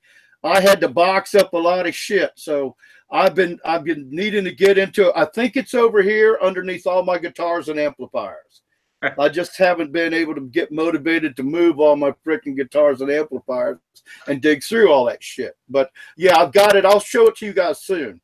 i 0.43 0.61
had 0.61 0.79
to 0.79 0.87
box 0.87 1.35
up 1.35 1.51
a 1.51 1.57
lot 1.57 1.87
of 1.87 1.95
shit. 1.95 2.31
So 2.35 2.75
i've 3.11 3.35
been 3.35 3.59
i've 3.65 3.83
been 3.83 4.07
needing 4.09 4.45
to 4.45 4.53
get 4.53 4.77
into 4.77 5.11
i 5.17 5.25
think 5.25 5.57
it's 5.57 5.73
over 5.73 6.01
here 6.01 6.37
underneath 6.41 6.87
all 6.87 7.03
my 7.03 7.17
guitars 7.17 7.67
and 7.67 7.79
amplifiers. 7.79 8.61
I 9.17 9.29
just 9.29 9.57
haven't 9.57 9.93
been 9.93 10.13
able 10.13 10.35
to 10.35 10.41
get 10.41 10.71
motivated 10.71 11.35
to 11.37 11.43
move 11.43 11.79
all 11.79 11.95
my 11.95 12.13
freaking 12.25 12.55
guitars 12.55 13.01
and 13.01 13.09
amplifiers 13.09 13.79
and 14.27 14.41
dig 14.41 14.63
through 14.63 14.91
all 14.91 15.05
that 15.05 15.23
shit. 15.23 15.57
But 15.67 15.89
yeah 16.15 16.37
i've 16.37 16.53
got 16.53 16.75
it. 16.75 16.85
I'll 16.85 16.99
show 16.99 17.27
it 17.27 17.35
to 17.37 17.45
you 17.45 17.53
guys 17.53 17.81
soon. 17.81 18.21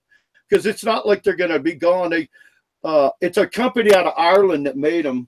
Because 0.47 0.67
it's 0.67 0.85
not 0.85 1.07
like 1.07 1.23
they're 1.23 1.35
gonna 1.35 1.57
be 1.57 1.73
gone. 1.73 2.11
They 2.11 2.29
uh, 2.85 3.09
it's 3.19 3.37
a 3.37 3.47
company 3.47 3.93
out 3.93 4.05
of 4.05 4.13
ireland 4.17 4.65
that 4.65 4.77
made 4.77 5.05
them 5.05 5.27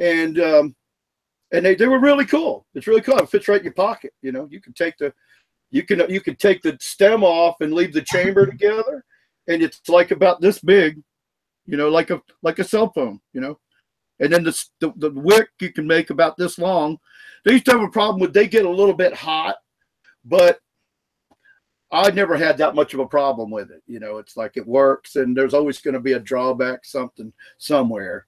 and 0.00 0.40
um, 0.40 0.74
and 1.52 1.64
they, 1.64 1.74
they 1.74 1.86
were 1.86 2.00
really 2.00 2.24
cool. 2.24 2.66
It's 2.74 2.86
really 2.86 3.02
cool. 3.02 3.18
It 3.18 3.28
fits 3.28 3.48
right 3.48 3.60
in 3.60 3.64
your 3.64 3.74
pocket. 3.74 4.12
You 4.22 4.32
know, 4.32 4.48
you 4.50 4.60
can 4.60 4.72
take 4.72 4.96
the 4.98 5.12
you 5.70 5.84
can 5.84 6.02
you 6.08 6.20
can 6.20 6.36
take 6.36 6.62
the 6.62 6.76
stem 6.80 7.22
off 7.22 7.56
and 7.60 7.72
leave 7.72 7.92
the 7.92 8.02
chamber 8.02 8.46
together, 8.46 9.04
and 9.48 9.62
it's 9.62 9.88
like 9.88 10.10
about 10.10 10.40
this 10.40 10.58
big, 10.58 11.00
you 11.66 11.76
know, 11.76 11.88
like 11.88 12.10
a 12.10 12.20
like 12.42 12.58
a 12.58 12.64
cell 12.64 12.90
phone. 12.92 13.20
You 13.32 13.40
know, 13.40 13.58
and 14.18 14.32
then 14.32 14.42
the 14.42 14.64
the, 14.80 14.92
the 14.96 15.10
wick 15.10 15.48
you 15.60 15.72
can 15.72 15.86
make 15.86 16.10
about 16.10 16.36
this 16.36 16.58
long. 16.58 16.98
They 17.44 17.52
used 17.52 17.66
to 17.66 17.72
have 17.72 17.82
a 17.82 17.88
problem 17.88 18.20
with 18.20 18.32
they 18.32 18.48
get 18.48 18.64
a 18.64 18.70
little 18.70 18.94
bit 18.94 19.14
hot, 19.14 19.56
but 20.24 20.58
I 21.92 22.10
never 22.10 22.36
had 22.36 22.56
that 22.58 22.74
much 22.74 22.94
of 22.94 23.00
a 23.00 23.06
problem 23.06 23.50
with 23.50 23.70
it. 23.70 23.82
You 23.86 23.98
know, 23.98 24.18
it's 24.18 24.36
like 24.36 24.56
it 24.56 24.66
works, 24.66 25.16
and 25.16 25.36
there's 25.36 25.54
always 25.54 25.80
going 25.80 25.94
to 25.94 26.00
be 26.00 26.12
a 26.12 26.20
drawback, 26.20 26.84
something 26.84 27.32
somewhere 27.58 28.26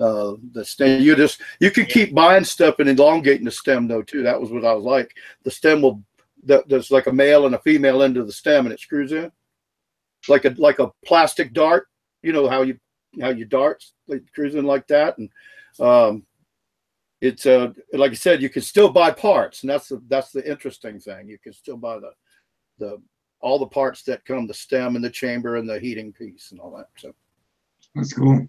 uh 0.00 0.34
the 0.52 0.64
stem 0.64 1.02
you 1.02 1.14
just 1.14 1.42
you 1.60 1.70
can 1.70 1.84
keep 1.84 2.14
buying 2.14 2.44
stuff 2.44 2.78
and 2.78 2.88
elongating 2.88 3.44
the 3.44 3.50
stem 3.50 3.86
though 3.86 4.02
too 4.02 4.22
that 4.22 4.40
was 4.40 4.50
what 4.50 4.64
i 4.64 4.72
was 4.72 4.84
like 4.84 5.14
the 5.44 5.50
stem 5.50 5.82
will 5.82 6.02
that 6.42 6.66
there's 6.68 6.90
like 6.90 7.06
a 7.06 7.12
male 7.12 7.44
and 7.44 7.54
a 7.54 7.58
female 7.58 8.02
end 8.02 8.16
of 8.16 8.26
the 8.26 8.32
stem 8.32 8.64
and 8.64 8.72
it 8.72 8.80
screws 8.80 9.12
in 9.12 9.30
like 10.28 10.46
a 10.46 10.54
like 10.56 10.78
a 10.78 10.90
plastic 11.04 11.52
dart 11.52 11.86
you 12.22 12.32
know 12.32 12.48
how 12.48 12.62
you 12.62 12.78
how 13.20 13.28
you 13.28 13.44
darts 13.44 13.92
like 14.08 14.22
cruising 14.34 14.64
like 14.64 14.86
that 14.86 15.18
and 15.18 15.28
um 15.80 16.24
it's 17.20 17.44
uh 17.44 17.70
like 17.92 18.12
i 18.12 18.14
said 18.14 18.40
you 18.40 18.48
can 18.48 18.62
still 18.62 18.88
buy 18.88 19.10
parts 19.10 19.62
and 19.62 19.70
that's 19.70 19.88
the 19.88 20.02
that's 20.08 20.30
the 20.30 20.50
interesting 20.50 20.98
thing 20.98 21.28
you 21.28 21.38
can 21.38 21.52
still 21.52 21.76
buy 21.76 21.98
the 21.98 22.10
the 22.80 23.00
all 23.40 23.58
the 23.58 23.66
parts 23.66 24.02
that 24.02 24.24
come 24.24 24.46
the 24.46 24.54
stem 24.54 24.96
and 24.96 25.04
the 25.04 25.10
chamber 25.10 25.56
and 25.56 25.68
the 25.68 25.78
heating 25.78 26.12
piece 26.12 26.50
and 26.50 26.60
all 26.60 26.76
that 26.76 26.88
so 26.96 27.14
That's 27.94 28.12
cool. 28.12 28.48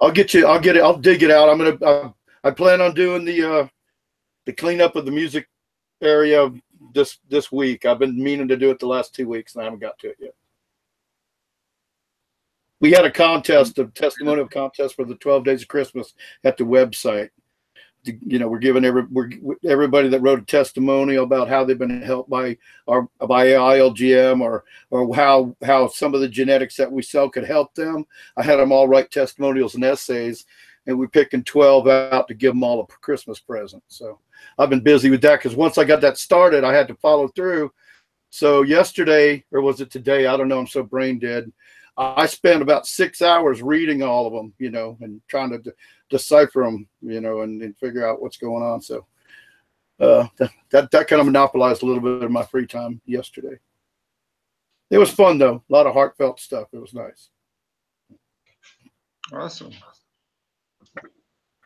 I'll 0.00 0.12
get 0.12 0.34
you. 0.34 0.46
I'll 0.46 0.60
get 0.60 0.76
it. 0.76 0.82
I'll 0.82 0.98
dig 0.98 1.22
it 1.22 1.30
out. 1.30 1.48
I'm 1.48 1.58
gonna. 1.58 2.12
I, 2.44 2.48
I 2.48 2.50
plan 2.50 2.80
on 2.80 2.94
doing 2.94 3.24
the 3.24 3.42
uh, 3.42 3.68
the 4.44 4.52
cleanup 4.52 4.96
of 4.96 5.06
the 5.06 5.10
music 5.10 5.48
area 6.02 6.50
this 6.94 7.18
this 7.28 7.50
week. 7.50 7.86
I've 7.86 7.98
been 7.98 8.22
meaning 8.22 8.48
to 8.48 8.56
do 8.56 8.70
it 8.70 8.78
the 8.78 8.86
last 8.86 9.14
two 9.14 9.28
weeks, 9.28 9.54
and 9.54 9.62
I 9.62 9.64
haven't 9.64 9.80
got 9.80 9.98
to 10.00 10.08
it 10.08 10.16
yet. 10.20 10.34
We 12.80 12.92
had 12.92 13.06
a 13.06 13.10
contest, 13.10 13.78
a 13.78 13.86
testimonial 13.86 14.48
contest 14.48 14.96
for 14.96 15.06
the 15.06 15.14
12 15.14 15.44
Days 15.44 15.62
of 15.62 15.68
Christmas 15.68 16.12
at 16.44 16.58
the 16.58 16.64
website. 16.64 17.30
You 18.06 18.38
know, 18.38 18.48
we're 18.48 18.58
giving 18.58 18.84
every 18.84 19.04
we're 19.04 19.30
everybody 19.64 20.08
that 20.08 20.20
wrote 20.20 20.40
a 20.40 20.44
testimonial 20.44 21.24
about 21.24 21.48
how 21.48 21.64
they've 21.64 21.78
been 21.78 22.02
helped 22.02 22.30
by 22.30 22.56
our 22.88 23.08
by 23.20 23.48
ILGM 23.48 24.40
or 24.40 24.64
or 24.90 25.14
how 25.14 25.56
how 25.64 25.88
some 25.88 26.14
of 26.14 26.20
the 26.20 26.28
genetics 26.28 26.76
that 26.76 26.90
we 26.90 27.02
sell 27.02 27.28
could 27.28 27.44
help 27.44 27.74
them. 27.74 28.06
I 28.36 28.42
had 28.42 28.56
them 28.56 28.72
all 28.72 28.88
write 28.88 29.10
testimonials 29.10 29.74
and 29.74 29.84
essays, 29.84 30.46
and 30.86 30.98
we're 30.98 31.08
picking 31.08 31.44
12 31.44 31.88
out 31.88 32.28
to 32.28 32.34
give 32.34 32.52
them 32.52 32.64
all 32.64 32.80
a 32.80 32.86
Christmas 32.86 33.40
present. 33.40 33.82
So 33.88 34.18
I've 34.58 34.70
been 34.70 34.80
busy 34.80 35.10
with 35.10 35.22
that 35.22 35.40
because 35.40 35.56
once 35.56 35.78
I 35.78 35.84
got 35.84 36.00
that 36.02 36.18
started, 36.18 36.64
I 36.64 36.72
had 36.72 36.88
to 36.88 36.94
follow 36.94 37.28
through. 37.28 37.72
So 38.30 38.62
yesterday, 38.62 39.44
or 39.52 39.60
was 39.60 39.80
it 39.80 39.90
today? 39.90 40.26
I 40.26 40.36
don't 40.36 40.48
know. 40.48 40.58
I'm 40.58 40.66
so 40.66 40.82
brain 40.82 41.18
dead. 41.18 41.50
I 41.98 42.26
spent 42.26 42.62
about 42.62 42.86
six 42.86 43.22
hours 43.22 43.62
reading 43.62 44.02
all 44.02 44.26
of 44.26 44.32
them, 44.32 44.52
you 44.58 44.70
know, 44.70 44.98
and 45.00 45.20
trying 45.28 45.50
to 45.50 45.58
de- 45.58 45.72
decipher 46.10 46.62
them, 46.62 46.86
you 47.00 47.20
know, 47.20 47.40
and, 47.40 47.62
and 47.62 47.76
figure 47.78 48.06
out 48.06 48.20
what's 48.20 48.36
going 48.36 48.62
on. 48.62 48.82
So 48.82 49.06
uh, 49.98 50.26
that, 50.36 50.50
that 50.70 50.90
that 50.90 51.08
kind 51.08 51.20
of 51.20 51.26
monopolized 51.26 51.82
a 51.82 51.86
little 51.86 52.02
bit 52.02 52.22
of 52.22 52.30
my 52.30 52.44
free 52.44 52.66
time 52.66 53.00
yesterday. 53.06 53.58
It 54.90 54.98
was 54.98 55.10
fun 55.10 55.38
though. 55.38 55.62
A 55.68 55.72
lot 55.72 55.86
of 55.86 55.94
heartfelt 55.94 56.38
stuff. 56.38 56.68
It 56.72 56.78
was 56.78 56.94
nice. 56.94 57.30
Awesome. 59.32 59.72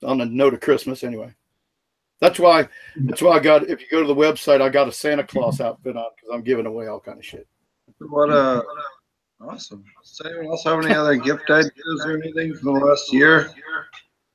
on 0.03 0.19
the 0.19 0.27
note 0.27 0.55
of 0.55 0.61
Christmas 0.61 1.05
anyway. 1.05 1.35
That's 2.21 2.39
why 2.39 2.69
that's 2.97 3.23
why 3.23 3.37
I 3.37 3.41
got 3.41 3.69
if 3.69 3.81
you 3.81 3.87
go 3.91 4.01
to 4.01 4.07
the 4.07 4.15
website, 4.15 4.61
I 4.61 4.69
got 4.69 4.89
a 4.89 4.93
Santa 4.93 5.25
Claus 5.25 5.61
outfit 5.61 5.97
on 5.97 6.05
because 6.15 6.31
I'm 6.33 6.43
giving 6.43 6.67
away 6.67 6.87
all 6.87 7.01
kind 7.01 7.19
of 7.19 7.25
shit. 7.25 7.49
What 7.99 8.31
uh 8.31 8.63
awesome. 9.41 9.85
Does 10.03 10.21
anyone 10.25 10.47
else 10.47 10.65
have 10.65 10.85
any 10.85 10.95
other 10.95 11.17
gift 11.17 11.51
ideas 11.51 12.05
or 12.05 12.21
anything 12.21 12.55
from 12.55 12.75
the 12.75 12.85
last 12.85 13.13
year? 13.13 13.51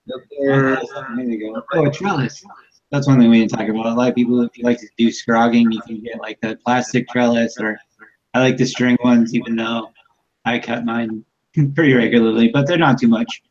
That 0.07 0.22
There 0.40 1.26
you 1.26 1.53
go. 1.53 1.64
Oh, 1.73 1.86
a 1.86 1.91
trellis. 1.91 2.44
That's 2.91 3.07
one 3.07 3.19
thing 3.19 3.30
we 3.30 3.40
didn't 3.40 3.52
talk 3.52 3.68
about. 3.68 3.88
A 3.88 3.94
lot 3.94 4.10
of 4.10 4.15
people, 4.15 4.41
if 4.41 4.57
you 4.57 4.64
like 4.64 4.80
to 4.80 4.88
do 4.98 5.11
scrogging, 5.11 5.72
you 5.72 5.82
can 5.82 6.02
get 6.02 6.19
like 6.19 6.38
a 6.44 6.56
plastic 6.56 7.07
trellis, 7.10 7.57
or 7.60 7.77
I 8.34 8.40
like 8.40 8.57
the 8.57 8.65
string 8.65 8.98
ones, 9.03 9.34
even 9.34 9.56
though 9.56 9.91
I 10.45 10.60
cut 10.60 10.86
mine 10.86 11.26
pretty 11.73 11.94
regularly, 11.94 12.49
but 12.49 12.68
they're 12.68 12.77
not 12.77 12.99
too 12.99 13.07
much. 13.07 13.41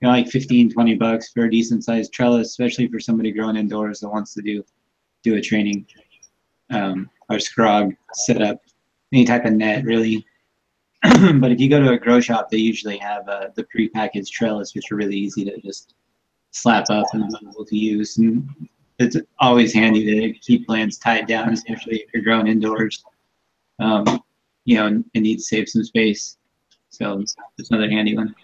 You 0.00 0.08
know, 0.08 0.12
like 0.12 0.28
15, 0.28 0.72
20 0.72 0.94
bucks 0.94 1.30
for 1.30 1.44
a 1.44 1.50
decent 1.50 1.84
sized 1.84 2.12
trellis, 2.12 2.48
especially 2.48 2.88
for 2.88 2.98
somebody 2.98 3.32
growing 3.32 3.56
indoors 3.56 4.00
that 4.00 4.08
wants 4.08 4.32
to 4.34 4.42
do 4.42 4.64
do 5.22 5.34
a 5.34 5.40
training 5.40 5.86
um, 6.70 7.10
or 7.28 7.36
scrog 7.36 7.94
setup, 8.14 8.62
any 9.12 9.26
type 9.26 9.44
of 9.44 9.52
net 9.52 9.84
really. 9.84 10.24
but 11.40 11.50
if 11.50 11.60
you 11.60 11.68
go 11.68 11.80
to 11.80 11.92
a 11.92 11.98
grow 11.98 12.20
shop, 12.20 12.50
they 12.50 12.58
usually 12.58 12.98
have 12.98 13.28
uh, 13.28 13.48
the 13.54 13.64
prepackaged 13.64 14.30
trellis, 14.30 14.74
which 14.74 14.92
are 14.92 14.96
really 14.96 15.16
easy 15.16 15.44
to 15.44 15.58
just 15.60 15.94
slap 16.50 16.90
up 16.90 17.06
and 17.12 17.34
able 17.42 17.64
to 17.64 17.76
use. 17.76 18.18
And 18.18 18.48
it's 18.98 19.16
always 19.38 19.72
handy 19.72 20.04
to 20.04 20.38
keep 20.40 20.66
plants 20.66 20.98
tied 20.98 21.26
down, 21.26 21.50
especially 21.50 22.00
if 22.00 22.12
you're 22.12 22.22
growing 22.22 22.48
indoors. 22.48 23.02
Um, 23.78 24.22
you 24.64 24.76
know, 24.76 24.86
and, 24.86 25.04
and 25.14 25.22
need 25.24 25.36
to 25.36 25.42
save 25.42 25.68
some 25.68 25.84
space. 25.84 26.36
So 26.90 27.20
it's 27.58 27.70
another 27.70 27.88
handy 27.88 28.14
one. 28.14 28.34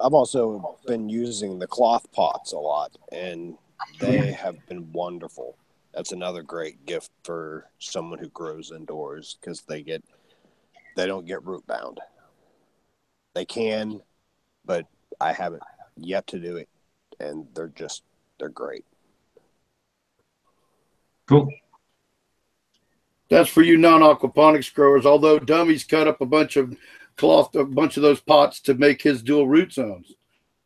I've 0.00 0.14
also 0.14 0.78
been 0.86 1.08
using 1.08 1.58
the 1.58 1.66
cloth 1.66 2.10
pots 2.12 2.52
a 2.52 2.58
lot, 2.58 2.96
and 3.10 3.56
they 4.00 4.32
have 4.32 4.64
been 4.66 4.92
wonderful. 4.92 5.56
That's 5.94 6.12
another 6.12 6.42
great 6.42 6.86
gift 6.86 7.10
for 7.24 7.66
someone 7.78 8.18
who 8.18 8.28
grows 8.30 8.72
indoors 8.72 9.36
because 9.40 9.62
they 9.62 9.82
get 9.82 10.02
they 10.96 11.06
don't 11.06 11.26
get 11.26 11.44
root 11.44 11.66
bound. 11.66 12.00
They 13.34 13.44
can, 13.44 14.02
but 14.64 14.86
I 15.20 15.32
haven't 15.32 15.62
yet 15.96 16.26
to 16.28 16.38
do 16.38 16.56
it, 16.56 16.68
and 17.18 17.46
they're 17.54 17.68
just 17.68 18.02
they're 18.38 18.48
great. 18.48 18.84
Cool. 21.26 21.48
That's 23.30 23.48
for 23.48 23.62
you 23.62 23.78
non-aquaponics 23.78 24.74
growers. 24.74 25.06
Although 25.06 25.38
Dummy's 25.38 25.84
cut 25.84 26.06
up 26.06 26.20
a 26.20 26.26
bunch 26.26 26.56
of 26.56 26.76
cloth, 27.16 27.54
a 27.54 27.64
bunch 27.64 27.96
of 27.96 28.02
those 28.02 28.20
pots 28.20 28.60
to 28.60 28.74
make 28.74 29.00
his 29.00 29.22
dual 29.22 29.48
root 29.48 29.72
zones. 29.72 30.12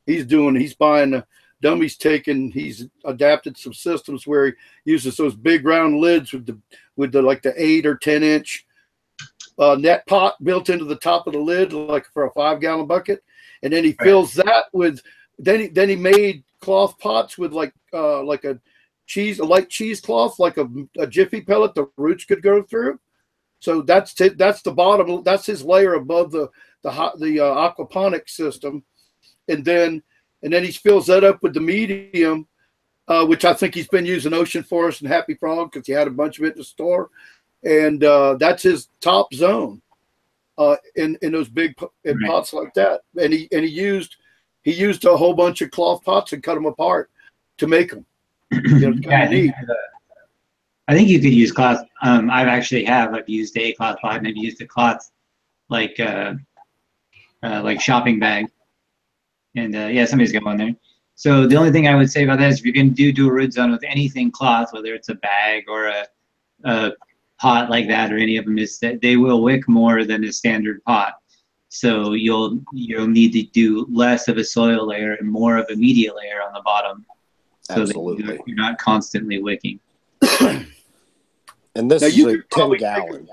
He's 0.04 0.26
doing. 0.26 0.56
He's 0.56 0.74
buying. 0.74 1.14
Uh, 1.14 1.22
Dummy's 1.62 1.96
taken. 1.96 2.50
He's 2.50 2.86
adapted 3.04 3.56
some 3.56 3.72
systems 3.72 4.26
where 4.26 4.46
he 4.46 4.54
uses 4.90 5.16
those 5.16 5.36
big 5.36 5.64
round 5.64 6.00
lids 6.00 6.32
with 6.32 6.46
the 6.46 6.58
with 6.96 7.12
the 7.12 7.22
like 7.22 7.42
the 7.42 7.54
eight 7.56 7.86
or 7.86 7.96
ten 7.96 8.22
inch 8.22 8.65
uh, 9.58 9.76
net 9.78 10.06
pot 10.06 10.42
built 10.42 10.68
into 10.68 10.84
the 10.84 10.96
top 10.96 11.26
of 11.26 11.32
the 11.32 11.38
lid, 11.38 11.72
like 11.72 12.06
for 12.12 12.26
a 12.26 12.32
five 12.32 12.60
gallon 12.60 12.86
bucket, 12.86 13.22
and 13.62 13.72
then 13.72 13.84
he 13.84 13.92
fills 13.92 14.34
that 14.34 14.66
with. 14.72 15.00
Then 15.38 15.60
he 15.60 15.66
then 15.68 15.88
he 15.88 15.96
made 15.96 16.44
cloth 16.60 16.98
pots 16.98 17.36
with 17.36 17.52
like 17.52 17.72
uh 17.92 18.22
like 18.22 18.44
a 18.44 18.58
cheese, 19.06 19.38
a 19.38 19.44
light 19.44 19.68
cheesecloth, 19.68 20.38
like 20.38 20.56
a, 20.56 20.68
a 20.98 21.06
jiffy 21.06 21.40
pellet 21.40 21.74
the 21.74 21.88
roots 21.96 22.24
could 22.24 22.42
go 22.42 22.62
through. 22.62 22.98
So 23.60 23.82
that's 23.82 24.14
t- 24.14 24.28
that's 24.30 24.62
the 24.62 24.72
bottom. 24.72 25.22
That's 25.22 25.46
his 25.46 25.64
layer 25.64 25.94
above 25.94 26.30
the 26.30 26.48
the 26.82 26.90
hot 26.90 27.18
the 27.18 27.40
uh, 27.40 27.54
aquaponic 27.70 28.28
system, 28.28 28.84
and 29.48 29.64
then 29.64 30.02
and 30.42 30.52
then 30.52 30.64
he 30.64 30.72
fills 30.72 31.06
that 31.06 31.24
up 31.24 31.42
with 31.42 31.54
the 31.54 31.60
medium, 31.60 32.46
uh, 33.08 33.24
which 33.24 33.44
I 33.44 33.54
think 33.54 33.74
he's 33.74 33.88
been 33.88 34.06
using 34.06 34.34
Ocean 34.34 34.62
Forest 34.62 35.00
and 35.00 35.10
Happy 35.10 35.34
Frog 35.34 35.72
because 35.72 35.86
he 35.86 35.92
had 35.92 36.06
a 36.06 36.12
bunch 36.12 36.38
of 36.38 36.44
it 36.44 36.52
in 36.52 36.58
the 36.58 36.64
store, 36.64 37.10
and 37.66 38.02
uh, 38.04 38.36
that's 38.38 38.62
his 38.62 38.88
top 39.00 39.32
zone, 39.34 39.82
uh, 40.56 40.76
in 40.94 41.18
in 41.22 41.32
those 41.32 41.48
big 41.48 41.74
in 42.04 42.16
Right. 42.18 42.26
pots 42.30 42.52
like 42.52 42.72
that. 42.74 43.02
And 43.20 43.32
he 43.32 43.48
and 43.52 43.64
he 43.64 43.70
used 43.70 44.16
he 44.62 44.72
used 44.72 45.04
a 45.04 45.16
whole 45.16 45.34
bunch 45.34 45.60
of 45.62 45.70
cloth 45.70 46.02
pots 46.04 46.32
and 46.32 46.42
cut 46.42 46.54
them 46.54 46.66
apart 46.66 47.10
to 47.58 47.66
make 47.66 47.90
them. 47.90 48.06
You 48.52 48.78
know, 48.78 48.96
Yeah, 49.02 49.08
I 49.08 49.10
kind 49.10 49.24
of 49.24 49.30
neat. 49.30 49.54
think, 49.54 49.54
I 50.88 50.94
think 50.94 51.08
you 51.08 51.20
could 51.20 51.32
use 51.32 51.52
cloth. 51.52 51.84
Um, 52.02 52.30
I've 52.30 52.48
actually 52.48 52.84
have. 52.84 53.12
I've 53.14 53.28
used 53.28 53.56
a 53.58 53.72
cloth 53.72 53.98
pot 54.00 54.18
and 54.18 54.28
I've 54.28 54.36
used 54.36 54.60
a 54.60 54.66
cloth 54.66 55.10
like 55.68 55.98
uh, 55.98 56.34
uh, 57.42 57.60
like 57.62 57.80
shopping 57.80 58.18
bag. 58.20 58.46
And 59.56 59.74
uh, 59.74 59.86
yeah, 59.86 60.04
somebody's 60.04 60.32
got 60.32 60.44
one 60.44 60.56
there. 60.58 60.74
So 61.16 61.46
the 61.46 61.56
only 61.56 61.72
thing 61.72 61.88
I 61.88 61.94
would 61.96 62.10
say 62.10 62.24
about 62.24 62.38
that 62.40 62.50
is 62.50 62.58
if 62.58 62.64
you're 62.66 62.74
going 62.74 62.90
to 62.90 62.94
do 62.94 63.10
do 63.12 63.28
a 63.28 63.32
root 63.32 63.52
zone 63.54 63.70
with 63.72 63.82
anything 63.84 64.30
cloth, 64.30 64.72
whether 64.72 64.94
it's 64.94 65.08
a 65.08 65.14
bag 65.14 65.64
or 65.68 65.86
a, 65.86 66.06
a 66.64 66.92
pot 67.38 67.70
like 67.70 67.88
that 67.88 68.12
or 68.12 68.18
any 68.18 68.36
of 68.36 68.44
them, 68.44 68.58
is 68.58 68.78
that 68.80 69.00
they 69.00 69.16
will 69.16 69.42
wick 69.42 69.68
more 69.68 70.04
than 70.04 70.24
a 70.24 70.32
standard 70.32 70.82
pot. 70.84 71.14
So 71.68 72.12
you'll 72.12 72.60
you'll 72.72 73.08
need 73.08 73.32
to 73.32 73.42
do 73.42 73.86
less 73.90 74.28
of 74.28 74.38
a 74.38 74.44
soil 74.44 74.86
layer 74.86 75.14
and 75.14 75.28
more 75.28 75.56
of 75.58 75.66
a 75.70 75.76
media 75.76 76.14
layer 76.14 76.40
on 76.42 76.52
the 76.54 76.62
bottom 76.64 77.04
so 77.62 77.82
Absolutely. 77.82 78.22
that 78.24 78.34
you're, 78.36 78.44
you're 78.48 78.56
not 78.56 78.78
constantly 78.78 79.42
wicking. 79.42 79.80
And 81.74 81.90
this 81.90 82.00
Now, 82.00 82.08
is 82.08 82.16
you 82.16 82.28
a 82.28 82.32
could 82.36 82.50
ten 82.50 82.58
probably 82.60 82.78
take 82.78 82.86
gallon. 83.06 83.28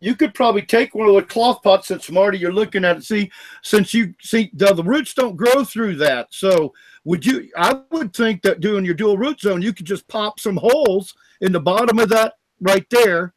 you 0.00 0.14
could 0.14 0.34
probably 0.34 0.60
take 0.60 0.94
one 0.94 1.08
of 1.08 1.14
the 1.14 1.22
cloth 1.22 1.62
pots 1.62 1.88
since 1.88 2.10
Marty, 2.10 2.36
you're 2.36 2.52
looking 2.52 2.84
at 2.84 2.98
it. 2.98 3.04
See, 3.04 3.30
since 3.62 3.94
you 3.94 4.14
see 4.20 4.50
the, 4.52 4.74
the 4.74 4.82
roots 4.84 5.14
don't 5.14 5.34
grow 5.34 5.64
through 5.64 5.96
that. 5.96 6.26
So 6.32 6.74
would 7.04 7.24
you 7.24 7.48
I 7.56 7.80
would 7.92 8.14
think 8.14 8.42
that 8.42 8.60
doing 8.60 8.84
your 8.84 8.92
dual 8.92 9.16
root 9.16 9.40
zone, 9.40 9.62
you 9.62 9.72
could 9.72 9.86
just 9.86 10.06
pop 10.06 10.38
some 10.38 10.58
holes 10.58 11.14
in 11.40 11.52
the 11.52 11.60
bottom 11.60 11.98
of 11.98 12.10
that 12.10 12.34
right 12.60 12.86
there, 12.90 13.34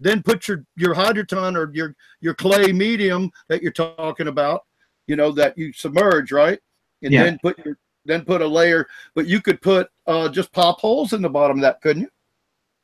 then 0.00 0.22
put 0.22 0.48
your 0.48 0.64
your 0.76 0.94
hydroton 0.94 1.56
or 1.56 1.72
your 1.74 1.94
your 2.20 2.34
clay 2.34 2.72
medium 2.72 3.30
that 3.48 3.62
you're 3.62 3.72
talking 3.72 4.28
about, 4.28 4.64
you 5.06 5.16
know, 5.16 5.30
that 5.32 5.56
you 5.56 5.72
submerge, 5.72 6.32
right? 6.32 6.58
And 7.02 7.12
Yeah. 7.12 7.24
then 7.24 7.38
put 7.42 7.58
your 7.64 7.78
then 8.04 8.24
put 8.24 8.42
a 8.42 8.46
layer, 8.46 8.86
but 9.14 9.26
you 9.26 9.40
could 9.40 9.60
put 9.62 9.88
uh 10.06 10.28
just 10.28 10.52
pop 10.52 10.80
holes 10.80 11.12
in 11.12 11.22
the 11.22 11.28
bottom 11.28 11.58
of 11.58 11.62
that, 11.62 11.80
couldn't 11.80 12.02
you? 12.02 12.10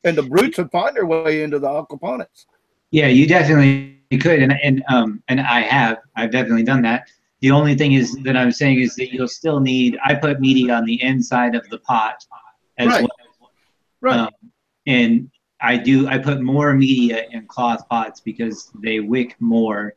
And 0.03 0.17
the 0.17 0.23
roots 0.23 0.57
would 0.57 0.71
find 0.71 0.95
their 0.95 1.05
way 1.05 1.43
into 1.43 1.59
the 1.59 1.67
aquaponics. 1.67 2.45
Yeah, 2.89 3.07
you 3.07 3.27
definitely 3.27 3.99
could, 4.19 4.41
and 4.41 4.53
and 4.63 4.83
um 4.89 5.23
and 5.27 5.39
I 5.39 5.61
have. 5.61 5.99
I've 6.15 6.31
definitely 6.31 6.63
done 6.63 6.81
that. 6.83 7.07
The 7.41 7.51
only 7.51 7.75
thing 7.75 7.93
is 7.93 8.15
that 8.23 8.37
I'm 8.37 8.51
saying 8.51 8.79
is 8.81 8.95
that 8.95 9.11
you'll 9.13 9.27
still 9.27 9.59
need. 9.59 9.97
I 10.03 10.15
put 10.15 10.39
media 10.39 10.73
on 10.75 10.85
the 10.85 11.01
inside 11.01 11.55
of 11.55 11.67
the 11.69 11.79
pot 11.79 12.23
as 12.77 12.87
Right. 12.87 13.01
well, 13.03 13.51
Right. 14.01 14.19
um, 14.19 14.29
and 14.87 15.29
I 15.61 15.77
do. 15.77 16.07
I 16.07 16.17
put 16.17 16.41
more 16.41 16.73
media 16.73 17.25
in 17.31 17.45
cloth 17.47 17.87
pots 17.89 18.19
because 18.19 18.71
they 18.81 18.99
wick 18.99 19.35
more 19.39 19.93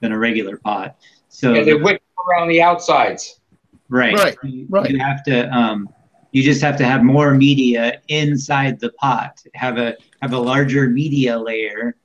than 0.00 0.12
a 0.12 0.18
regular 0.18 0.58
pot. 0.58 0.96
So 1.28 1.54
Yeah, 1.54 1.64
they 1.64 1.74
wick 1.74 2.02
around 2.28 2.48
the 2.48 2.62
outsides. 2.62 3.40
Right. 3.88 4.14
Right, 4.14 4.36
You, 4.42 4.66
right. 4.68 4.90
you 4.90 4.98
have 4.98 5.22
to 5.24 5.48
um 5.50 5.88
you 6.32 6.42
just 6.42 6.60
have 6.60 6.76
to 6.76 6.84
have 6.84 7.02
more 7.02 7.34
media 7.34 8.00
inside 8.08 8.78
the 8.78 8.92
pot. 8.92 9.42
Have 9.54 9.78
a 9.78 9.96
have 10.20 10.32
a 10.32 10.38
larger 10.38 10.88
media 10.90 11.38
layer 11.38 11.96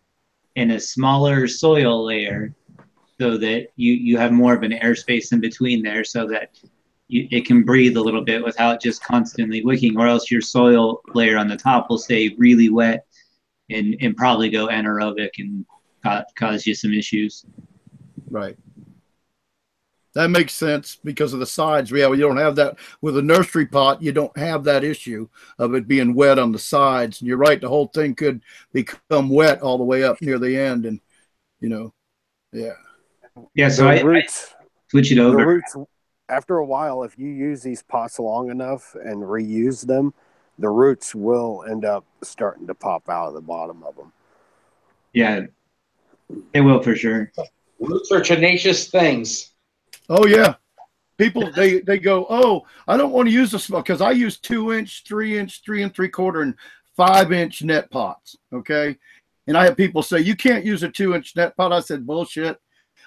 and 0.55 0.71
a 0.71 0.79
smaller 0.79 1.47
soil 1.47 2.05
layer 2.05 2.53
so 3.19 3.37
that 3.37 3.67
you 3.75 3.93
you 3.93 4.17
have 4.17 4.31
more 4.31 4.53
of 4.53 4.63
an 4.63 4.71
airspace 4.71 5.33
in 5.33 5.41
between 5.41 5.83
there 5.83 6.03
so 6.03 6.27
that 6.27 6.57
you, 7.11 7.27
it 7.29 7.45
can 7.45 7.63
breathe 7.63 7.97
a 7.97 8.01
little 8.01 8.23
bit 8.23 8.43
without 8.43 8.81
just 8.81 9.03
constantly 9.03 9.63
wicking 9.63 9.97
or 9.97 10.07
else 10.07 10.31
your 10.31 10.41
soil 10.41 11.01
layer 11.13 11.37
on 11.37 11.47
the 11.47 11.57
top 11.57 11.89
will 11.89 11.97
stay 11.97 12.33
really 12.37 12.69
wet 12.69 13.05
and 13.69 13.95
and 14.01 14.15
probably 14.15 14.49
go 14.49 14.67
anaerobic 14.67 15.31
and 15.37 15.65
ca- 16.03 16.23
cause 16.35 16.65
you 16.65 16.73
some 16.73 16.93
issues. 16.93 17.45
Right. 18.29 18.57
That 20.13 20.29
makes 20.29 20.53
sense 20.53 20.97
because 21.01 21.33
of 21.33 21.39
the 21.39 21.45
sides. 21.45 21.89
Yeah, 21.89 22.07
well, 22.07 22.15
you 22.15 22.27
don't 22.27 22.37
have 22.37 22.55
that 22.57 22.77
with 23.01 23.17
a 23.17 23.21
nursery 23.21 23.65
pot. 23.65 24.01
You 24.01 24.11
don't 24.11 24.35
have 24.37 24.65
that 24.65 24.83
issue 24.83 25.29
of 25.57 25.73
it 25.73 25.87
being 25.87 26.13
wet 26.13 26.37
on 26.37 26.51
the 26.51 26.59
sides. 26.59 27.21
And 27.21 27.29
you're 27.29 27.37
right; 27.37 27.61
the 27.61 27.69
whole 27.69 27.87
thing 27.87 28.15
could 28.15 28.41
become 28.73 29.29
wet 29.29 29.61
all 29.61 29.77
the 29.77 29.85
way 29.85 30.03
up 30.03 30.21
near 30.21 30.37
the 30.37 30.57
end, 30.57 30.85
and 30.85 30.99
you 31.61 31.69
know, 31.69 31.93
yeah. 32.51 32.73
Yeah, 33.55 33.69
so 33.69 33.83
the 33.83 33.89
I, 33.89 34.17
I 34.17 34.27
switch 34.89 35.13
it 35.13 35.15
the 35.15 35.23
over. 35.23 35.47
roots. 35.47 35.77
After 36.31 36.57
a 36.57 36.65
while, 36.65 37.03
if 37.03 37.19
you 37.19 37.27
use 37.27 37.61
these 37.61 37.83
pots 37.83 38.17
long 38.17 38.49
enough 38.49 38.95
and 38.95 39.21
reuse 39.21 39.85
them, 39.85 40.13
the 40.57 40.69
roots 40.69 41.13
will 41.13 41.65
end 41.69 41.83
up 41.83 42.05
starting 42.23 42.67
to 42.67 42.73
pop 42.73 43.09
out 43.09 43.27
of 43.27 43.33
the 43.33 43.41
bottom 43.41 43.83
of 43.83 43.97
them. 43.97 44.13
Yeah, 45.13 45.41
it 46.53 46.61
will 46.61 46.81
for 46.81 46.95
sure. 46.95 47.31
Roots 47.79 48.11
are 48.11 48.21
tenacious 48.21 48.89
things. 48.89 49.51
Oh 50.07 50.25
yeah. 50.25 50.55
People 51.17 51.51
they 51.51 51.81
they 51.81 51.99
go, 51.99 52.25
oh, 52.29 52.65
I 52.87 52.95
don't 52.95 53.11
want 53.11 53.27
to 53.27 53.33
use 53.33 53.51
this 53.51 53.67
because 53.67 54.01
I 54.01 54.11
use 54.11 54.39
two 54.39 54.71
inch, 54.71 55.03
three 55.05 55.37
inch, 55.37 55.61
three 55.65 55.83
and 55.83 55.93
three 55.93 56.09
quarter, 56.09 56.41
and 56.41 56.55
five 56.95 57.33
inch 57.33 57.61
net 57.61 57.91
pots. 57.91 58.37
Okay. 58.53 58.97
And 59.47 59.57
I 59.57 59.65
have 59.65 59.75
people 59.75 60.01
say, 60.01 60.19
you 60.19 60.35
can't 60.35 60.65
use 60.65 60.83
a 60.83 60.89
two 60.89 61.13
inch 61.13 61.35
net 61.35 61.57
pot. 61.57 61.73
I 61.73 61.81
said, 61.81 62.07
bullshit. 62.07 62.57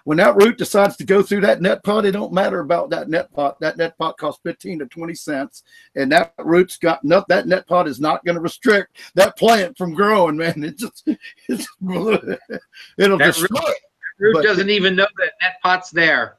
When 0.05 0.18
that 0.18 0.36
root 0.36 0.59
decides 0.59 0.97
to 0.98 1.05
go 1.05 1.22
through 1.22 1.40
that 1.43 1.62
net 1.62 1.82
pot, 1.82 2.05
it 2.05 2.12
don't 2.12 2.32
matter 2.32 2.60
about 2.60 2.90
that 2.90 3.09
net 3.09 3.32
pot. 3.32 3.59
That 3.60 3.78
net 3.78 3.97
pot 3.97 4.18
costs 4.18 4.40
15 4.43 4.81
to 4.81 4.86
20 4.86 5.14
cents. 5.14 5.62
And 5.97 6.12
that 6.12 6.35
root's 6.39 6.76
got 6.76 7.02
enough. 7.05 7.26
That 7.28 7.48
net 7.48 7.66
pot 7.66 7.89
is 7.89 8.01
not 8.01 8.22
going 8.24 8.35
to 8.35 8.43
restrict 8.43 8.98
that 9.14 9.36
plant 9.39 9.76
from 9.78 9.94
growing, 9.94 10.36
man. 10.36 10.62
It 10.62 10.78
just, 10.78 11.09
it's, 11.48 11.66
it'll 12.98 13.18
That 13.18 13.26
destroy 13.26 13.70
it. 13.70 13.78
Root 14.18 14.35
But- 14.35 14.44
doesn't 14.44 14.70
even 14.70 14.94
know 14.94 15.09
that 15.16 15.32
net 15.40 15.56
pot's 15.62 15.90
there. 15.90 16.36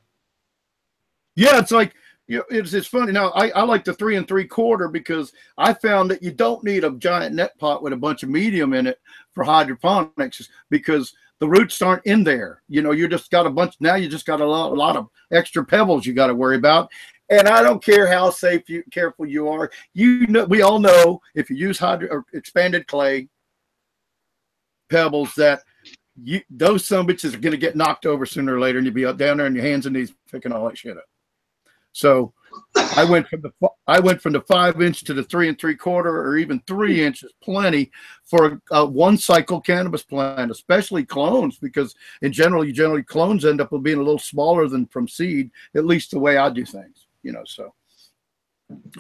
Yeah, 1.36 1.60
it's 1.60 1.72
like 1.72 1.94
you 2.28 2.38
know, 2.38 2.44
it's 2.50 2.74
it's 2.74 2.88
funny. 2.88 3.12
Now 3.12 3.30
I, 3.32 3.50
I 3.50 3.64
like 3.64 3.84
the 3.84 3.94
three 3.94 4.16
and 4.16 4.28
three 4.28 4.48
quarter 4.48 4.88
because 4.88 5.34
I 5.58 5.74
found 5.74 6.10
that 6.10 6.24
you 6.24 6.32
don't 6.32 6.64
need 6.64 6.84
a 6.84 6.92
giant 6.92 7.36
net 7.36 7.58
pot 7.60 7.84
with 7.84 7.94
a 7.94 7.98
bunch 7.98 8.24
of 8.24 8.30
medium 8.30 8.74
in 8.74 8.88
it 8.88 9.00
for 9.34 9.44
hydroponics 9.44 10.50
because 10.70 11.14
the 11.40 11.48
roots 11.48 11.82
aren't 11.82 12.06
in 12.06 12.24
there. 12.24 12.62
You 12.68 12.82
know, 12.82 12.92
you 12.92 13.08
just 13.08 13.32
got 13.32 13.46
a 13.46 13.50
bunch 13.50 13.76
now 13.80 13.96
you 13.96 14.08
just 14.08 14.26
got 14.26 14.42
a 14.42 14.46
lot 14.46 14.72
a 14.72 14.76
lot 14.76 14.96
of 14.96 15.08
extra 15.32 15.66
pebbles 15.66 16.06
you 16.06 16.14
got 16.14 16.28
to 16.28 16.36
worry 16.36 16.56
about. 16.56 16.92
And 17.30 17.48
I 17.48 17.64
don't 17.64 17.84
care 17.84 18.08
how 18.08 18.30
safe 18.30 18.70
you 18.70 18.84
careful 18.92 19.26
you 19.26 19.50
are. 19.50 19.72
You 19.94 20.28
know 20.28 20.46
we 20.46 20.62
all 20.62 20.80
know 20.80 21.22
if 21.34 21.50
you 21.50 21.56
use 21.56 21.80
hydro 21.80 22.10
or 22.10 22.26
expanded 22.34 22.88
clay 22.88 23.28
pebbles 24.90 25.34
that 25.36 25.62
you 26.22 26.42
those 26.50 26.86
some 26.86 27.08
bitches 27.08 27.34
are 27.34 27.40
gonna 27.40 27.58
get 27.58 27.76
knocked 27.76 28.06
over 28.06 28.26
sooner 28.26 28.56
or 28.56 28.60
later 28.60 28.78
and 28.78 28.86
you'll 28.86 28.96
be 28.96 29.06
up 29.06 29.18
down 29.18 29.38
there 29.38 29.48
on 29.48 29.56
your 29.56 29.66
hands 29.66 29.86
and 29.86 29.96
knees 29.96 30.14
picking 30.32 30.52
all 30.52 30.68
that 30.68 30.78
shit 30.78 30.98
up. 30.98 31.06
So 31.92 32.34
I 32.76 33.04
went 33.04 33.28
from 33.28 33.42
the 33.42 33.70
I 33.88 34.00
went 34.00 34.22
from 34.22 34.34
the 34.34 34.42
five 34.42 34.82
inch 34.82 35.04
to 35.06 35.14
the 35.14 35.24
three 35.24 35.50
and 35.50 35.60
three 35.60 35.76
quarter, 35.76 36.22
or 36.22 36.38
even 36.38 36.62
three 36.68 37.04
inches, 37.04 37.32
plenty 37.42 37.92
for 38.24 38.62
a 38.72 38.86
one 38.86 39.18
cycle 39.18 39.62
cannabis 39.62 40.04
plant, 40.04 40.52
especially 40.52 41.06
clones, 41.06 41.58
because 41.58 41.96
in 42.22 42.32
general, 42.32 42.66
you 42.66 42.74
generally 42.74 43.04
clones 43.04 43.46
end 43.46 43.62
up 43.62 43.72
being 43.82 43.98
a 43.98 44.04
little 44.04 44.20
smaller 44.20 44.68
than 44.68 44.86
from 44.88 45.08
seed, 45.08 45.52
at 45.76 45.86
least 45.86 46.12
the 46.12 46.20
way 46.20 46.38
I 46.38 46.50
do 46.50 46.66
things, 46.66 47.08
you 47.24 47.32
know. 47.32 47.44
So, 47.46 47.74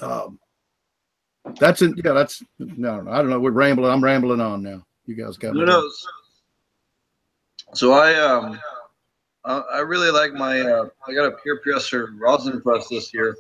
um, 0.02 0.40
that's 1.60 1.82
it. 1.82 1.94
Yeah, 2.04 2.14
that's 2.14 2.44
no, 2.60 3.02
no, 3.02 3.12
I 3.12 3.18
don't 3.18 3.30
know. 3.30 3.40
We're 3.40 3.52
rambling. 3.52 3.92
I'm 3.92 4.04
rambling 4.04 4.42
on 4.42 4.64
now. 4.64 4.86
You 5.06 5.16
guys 5.16 5.38
got. 5.38 5.54
Who 5.54 5.66
knows? 5.66 6.06
So 7.74 7.92
I 7.94 8.16
um 8.16 8.54
I 8.54 8.85
I 9.46 9.80
really 9.80 10.12
like 10.12 10.34
my 10.34 10.62
uh, 10.62 10.88
I 11.08 11.14
got 11.14 11.26
a 11.26 11.38
PurePressure 11.38 12.20
rosin 12.20 12.62
press 12.62 12.88
this 12.90 13.14
year. 13.14 13.36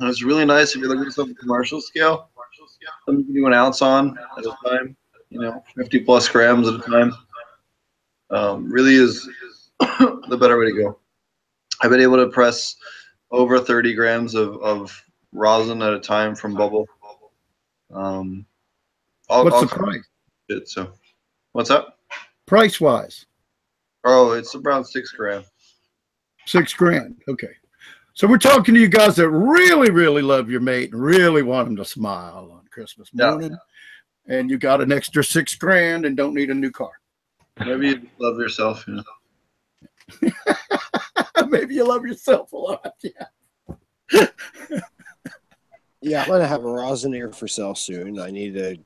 And 0.00 0.08
it's 0.08 0.22
really 0.22 0.44
nice 0.44 0.74
if 0.74 0.80
you're 0.80 0.88
looking 0.88 1.04
for 1.04 1.10
something 1.10 1.36
commercial 1.36 1.80
scale. 1.80 2.28
Something 3.06 3.20
you 3.20 3.24
can 3.26 3.34
do 3.34 3.46
an 3.46 3.52
ounce 3.52 3.82
on 3.82 4.16
at 4.38 4.44
a 4.44 4.56
time, 4.66 4.96
you 5.30 5.40
know, 5.40 5.62
50 5.76 6.00
plus 6.00 6.28
grams 6.28 6.68
at 6.68 6.74
a 6.74 6.78
time. 6.78 7.12
Um, 8.30 8.70
really 8.70 8.94
is 8.94 9.28
the 9.80 10.38
better 10.38 10.58
way 10.58 10.66
to 10.66 10.72
go. 10.72 10.98
I've 11.80 11.90
been 11.90 12.00
able 12.00 12.16
to 12.16 12.28
press 12.28 12.76
over 13.30 13.58
30 13.58 13.94
grams 13.94 14.34
of, 14.34 14.56
of 14.62 15.02
rosin 15.32 15.82
at 15.82 15.92
a 15.92 16.00
time 16.00 16.34
from 16.34 16.54
bubble. 16.54 16.86
Um, 17.92 18.46
all, 19.28 19.44
What's 19.44 19.56
all 19.56 19.62
the 19.62 19.68
price? 19.68 20.04
shit, 20.50 20.68
so 20.68 20.92
what's 21.52 21.70
up? 21.70 21.98
Price 22.46 22.80
wise, 22.80 23.26
Oh, 24.04 24.32
it's 24.32 24.54
around 24.54 24.84
six 24.84 25.10
grand. 25.12 25.44
six 26.46 26.72
grand. 26.72 27.20
Okay. 27.28 27.50
So 28.14 28.26
we're 28.26 28.38
talking 28.38 28.74
to 28.74 28.80
you 28.80 28.88
guys 28.88 29.16
that 29.16 29.28
really, 29.30 29.90
really 29.90 30.22
love 30.22 30.50
your 30.50 30.60
mate 30.60 30.92
and 30.92 31.00
really 31.02 31.42
want 31.42 31.68
them 31.68 31.76
to 31.76 31.84
smile 31.84 32.50
on 32.52 32.66
Christmas 32.70 33.10
Yeah. 33.12 33.30
morning. 33.30 33.56
And 34.26 34.50
you 34.50 34.58
got 34.58 34.80
an 34.80 34.92
extra 34.92 35.22
six 35.22 35.54
grand 35.54 36.04
and 36.04 36.16
don't 36.16 36.34
need 36.34 36.50
a 36.50 36.54
new 36.54 36.70
car. 36.70 36.90
Maybe 37.64 37.88
you 37.88 38.08
love 38.18 38.38
yourself. 38.38 38.84
You 38.88 39.02
know. 40.22 40.30
Maybe 41.48 41.74
you 41.76 41.84
love 41.86 42.04
yourself 42.04 42.52
a 42.52 42.56
lot. 42.56 42.94
Yeah. 44.12 44.26
Yeah, 46.00 46.22
I'm 46.22 46.28
gonna 46.28 46.46
have 46.46 46.64
a 46.64 46.70
rosin 46.70 47.12
here 47.12 47.32
for 47.32 47.48
sale 47.48 47.74
soon. 47.74 48.20
I 48.20 48.30
need 48.30 48.54
to 48.54 48.76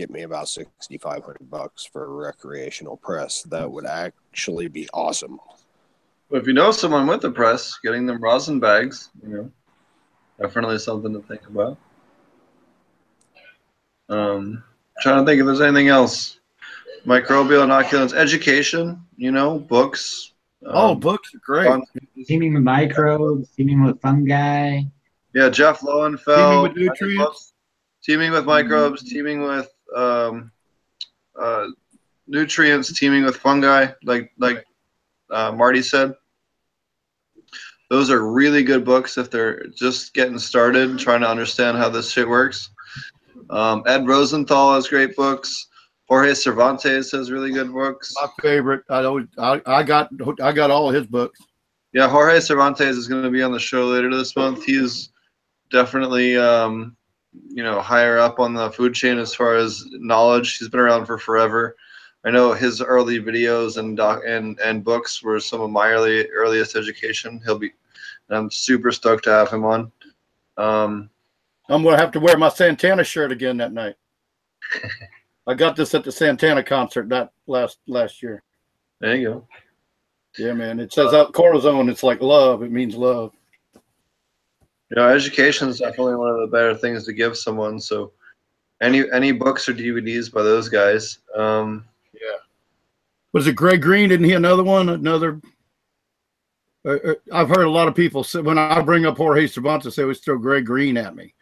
get 0.00 0.10
me 0.10 0.22
about 0.22 0.48
sixty 0.48 0.96
five 0.96 1.22
hundred 1.22 1.50
bucks 1.50 1.84
for 1.84 2.04
a 2.06 2.08
recreational 2.08 2.96
press. 2.96 3.42
That 3.44 3.70
would 3.70 3.84
actually 3.86 4.68
be 4.68 4.88
awesome. 4.94 5.38
But 6.30 6.38
if 6.38 6.46
you 6.46 6.54
know 6.54 6.70
someone 6.70 7.06
with 7.06 7.24
a 7.24 7.30
press, 7.30 7.78
getting 7.84 8.06
them 8.06 8.22
rosin 8.22 8.58
bags, 8.60 9.10
you 9.22 9.28
know, 9.28 9.50
definitely 10.40 10.78
something 10.78 11.12
to 11.12 11.20
think 11.20 11.46
about. 11.46 11.76
Um, 14.08 14.64
trying 15.02 15.24
to 15.24 15.30
think 15.30 15.40
if 15.40 15.46
there's 15.46 15.60
anything 15.60 15.88
else. 15.88 16.38
Microbial 17.06 17.64
inoculants, 17.64 18.12
education, 18.14 19.00
you 19.16 19.32
know, 19.32 19.58
books. 19.58 20.32
Oh, 20.66 20.92
um, 20.92 21.00
books 21.00 21.34
are 21.34 21.38
great. 21.38 21.66
fun- 21.66 21.84
Teaming 22.26 22.54
with 22.54 22.62
microbes, 22.62 23.48
teaming 23.50 23.82
with 23.84 24.00
fungi. 24.00 24.82
Yeah, 25.34 25.48
Jeff 25.48 25.80
Lowenfels. 25.80 26.24
Teaming 26.36 26.62
with 26.62 26.76
nutrients. 26.76 27.18
books. 27.24 27.52
Teaming 28.02 28.32
with 28.32 28.44
microbes, 28.46 29.02
teaming 29.02 29.42
with 29.42 29.68
um, 29.96 30.52
uh, 31.40 31.66
nutrients, 32.26 32.92
teaming 32.92 33.24
with 33.24 33.36
fungi, 33.36 33.88
like 34.04 34.32
like 34.38 34.64
uh, 35.30 35.52
Marty 35.52 35.82
said. 35.82 36.14
Those 37.90 38.10
are 38.10 38.30
really 38.30 38.62
good 38.62 38.84
books 38.84 39.18
if 39.18 39.30
they're 39.30 39.66
just 39.76 40.14
getting 40.14 40.38
started, 40.38 40.98
trying 40.98 41.22
to 41.22 41.28
understand 41.28 41.76
how 41.76 41.88
this 41.88 42.12
shit 42.12 42.28
works. 42.28 42.70
Um, 43.50 43.82
Ed 43.86 44.06
Rosenthal 44.06 44.74
has 44.74 44.86
great 44.86 45.16
books. 45.16 45.66
Jorge 46.08 46.34
Cervantes 46.34 47.10
has 47.12 47.30
really 47.30 47.52
good 47.52 47.72
books. 47.72 48.12
My 48.20 48.28
favorite. 48.40 48.82
I 48.90 49.04
always, 49.04 49.26
I, 49.38 49.60
I 49.66 49.82
got 49.82 50.10
I 50.42 50.52
got 50.52 50.70
all 50.70 50.90
his 50.90 51.06
books. 51.06 51.40
Yeah, 51.92 52.08
Jorge 52.08 52.38
Cervantes 52.38 52.96
is 52.96 53.08
going 53.08 53.24
to 53.24 53.30
be 53.30 53.42
on 53.42 53.52
the 53.52 53.58
show 53.58 53.86
later 53.86 54.14
this 54.14 54.36
month. 54.36 54.64
He's 54.64 55.10
definitely, 55.72 56.36
um, 56.36 56.96
you 57.32 57.62
know, 57.62 57.80
higher 57.80 58.18
up 58.18 58.38
on 58.40 58.54
the 58.54 58.70
food 58.70 58.94
chain 58.94 59.18
as 59.18 59.34
far 59.34 59.54
as 59.54 59.84
knowledge. 59.92 60.58
He's 60.58 60.68
been 60.68 60.80
around 60.80 61.06
for 61.06 61.18
forever. 61.18 61.76
I 62.24 62.30
know 62.30 62.52
his 62.52 62.82
early 62.82 63.18
videos 63.18 63.78
and 63.78 63.96
doc 63.96 64.22
and 64.26 64.58
and 64.60 64.84
books 64.84 65.22
were 65.22 65.40
some 65.40 65.60
of 65.60 65.70
my 65.70 65.90
early 65.90 66.28
earliest 66.30 66.76
education. 66.76 67.40
He'll 67.44 67.58
be, 67.58 67.72
and 68.28 68.38
I'm 68.38 68.50
super 68.50 68.92
stoked 68.92 69.24
to 69.24 69.30
have 69.30 69.50
him 69.50 69.64
on. 69.64 69.92
Um, 70.56 71.10
I'm 71.68 71.82
gonna 71.82 71.96
have 71.96 72.12
to 72.12 72.20
wear 72.20 72.36
my 72.36 72.50
Santana 72.50 73.04
shirt 73.04 73.32
again 73.32 73.56
that 73.58 73.72
night. 73.72 73.94
I 75.46 75.54
got 75.54 75.76
this 75.76 75.94
at 75.94 76.04
the 76.04 76.12
Santana 76.12 76.62
concert 76.62 77.08
that 77.08 77.32
last 77.46 77.78
last 77.86 78.22
year. 78.22 78.42
there 79.00 79.16
you 79.16 79.28
go. 79.28 79.48
Yeah, 80.38 80.52
man. 80.52 80.78
It 80.78 80.92
says 80.92 81.14
out 81.14 81.32
Corazon. 81.32 81.88
It's 81.88 82.02
like 82.02 82.20
love. 82.20 82.62
It 82.62 82.70
means 82.70 82.94
love. 82.94 83.32
You 84.90 84.96
know, 84.96 85.08
education 85.08 85.68
is 85.68 85.78
definitely 85.78 86.16
one 86.16 86.30
of 86.30 86.40
the 86.40 86.48
better 86.48 86.74
things 86.74 87.04
to 87.06 87.12
give 87.12 87.36
someone. 87.36 87.78
So, 87.78 88.12
any 88.80 89.10
any 89.12 89.30
books 89.32 89.68
or 89.68 89.74
DVDs 89.74 90.32
by 90.32 90.42
those 90.42 90.68
guys. 90.68 91.18
Um, 91.36 91.84
yeah. 92.12 92.38
Was 93.32 93.46
it 93.46 93.54
Greg 93.54 93.82
Green? 93.82 94.08
Didn't 94.08 94.26
he 94.26 94.32
another 94.34 94.64
one? 94.64 94.88
Another. 94.88 95.40
Uh, 96.84 96.96
uh, 97.04 97.14
I've 97.32 97.48
heard 97.50 97.66
a 97.66 97.70
lot 97.70 97.88
of 97.88 97.94
people 97.94 98.24
say 98.24 98.40
when 98.40 98.58
I 98.58 98.80
bring 98.80 99.04
up 99.06 99.16
Jorge 99.18 99.46
Cervantes, 99.46 99.94
they 99.94 100.02
always 100.02 100.20
throw 100.20 100.38
Greg 100.38 100.64
Green 100.66 100.96
at 100.96 101.14
me. 101.14 101.34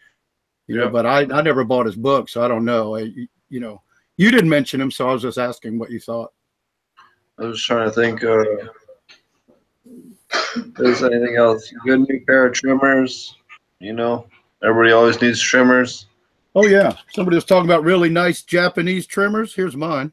You 0.67 0.77
know, 0.77 0.85
Yeah. 0.85 0.91
but 0.91 1.07
I, 1.07 1.21
I 1.21 1.41
never 1.43 1.65
bought 1.65 1.87
his 1.87 1.97
book, 1.97 2.29
so 2.29 2.43
I 2.43 2.49
don't 2.49 2.65
know. 2.65 2.97
I, 2.97 3.11
you 3.49 3.61
know, 3.61 3.81
you 4.19 4.31
didn't 4.31 4.51
mention 4.51 4.81
him, 4.81 4.91
so 4.91 5.09
I 5.09 5.13
was 5.13 5.23
just 5.23 5.39
asking 5.39 5.79
what 5.79 5.91
you 5.91 6.01
thought. 6.01 6.33
I 7.39 7.45
was 7.45 7.63
trying 7.65 7.89
to 7.89 7.95
think. 7.95 8.23
Uh, 8.25 8.45
there's 10.77 11.03
anything 11.03 11.37
else? 11.37 11.73
Good 11.87 12.01
new 12.09 12.21
pair 12.27 12.47
of 12.47 12.53
trimmers. 12.53 13.37
You 13.81 13.93
know, 13.93 14.27
everybody 14.63 14.93
always 14.93 15.21
needs 15.21 15.41
trimmers. 15.41 16.07
Oh 16.55 16.67
yeah, 16.67 16.97
somebody 17.13 17.37
was 17.37 17.45
talking 17.45 17.69
about 17.71 17.85
really 17.85 18.09
nice 18.09 18.43
Japanese 18.43 19.07
trimmers. 19.07 19.55
Here's 19.55 19.77
mine, 19.77 20.13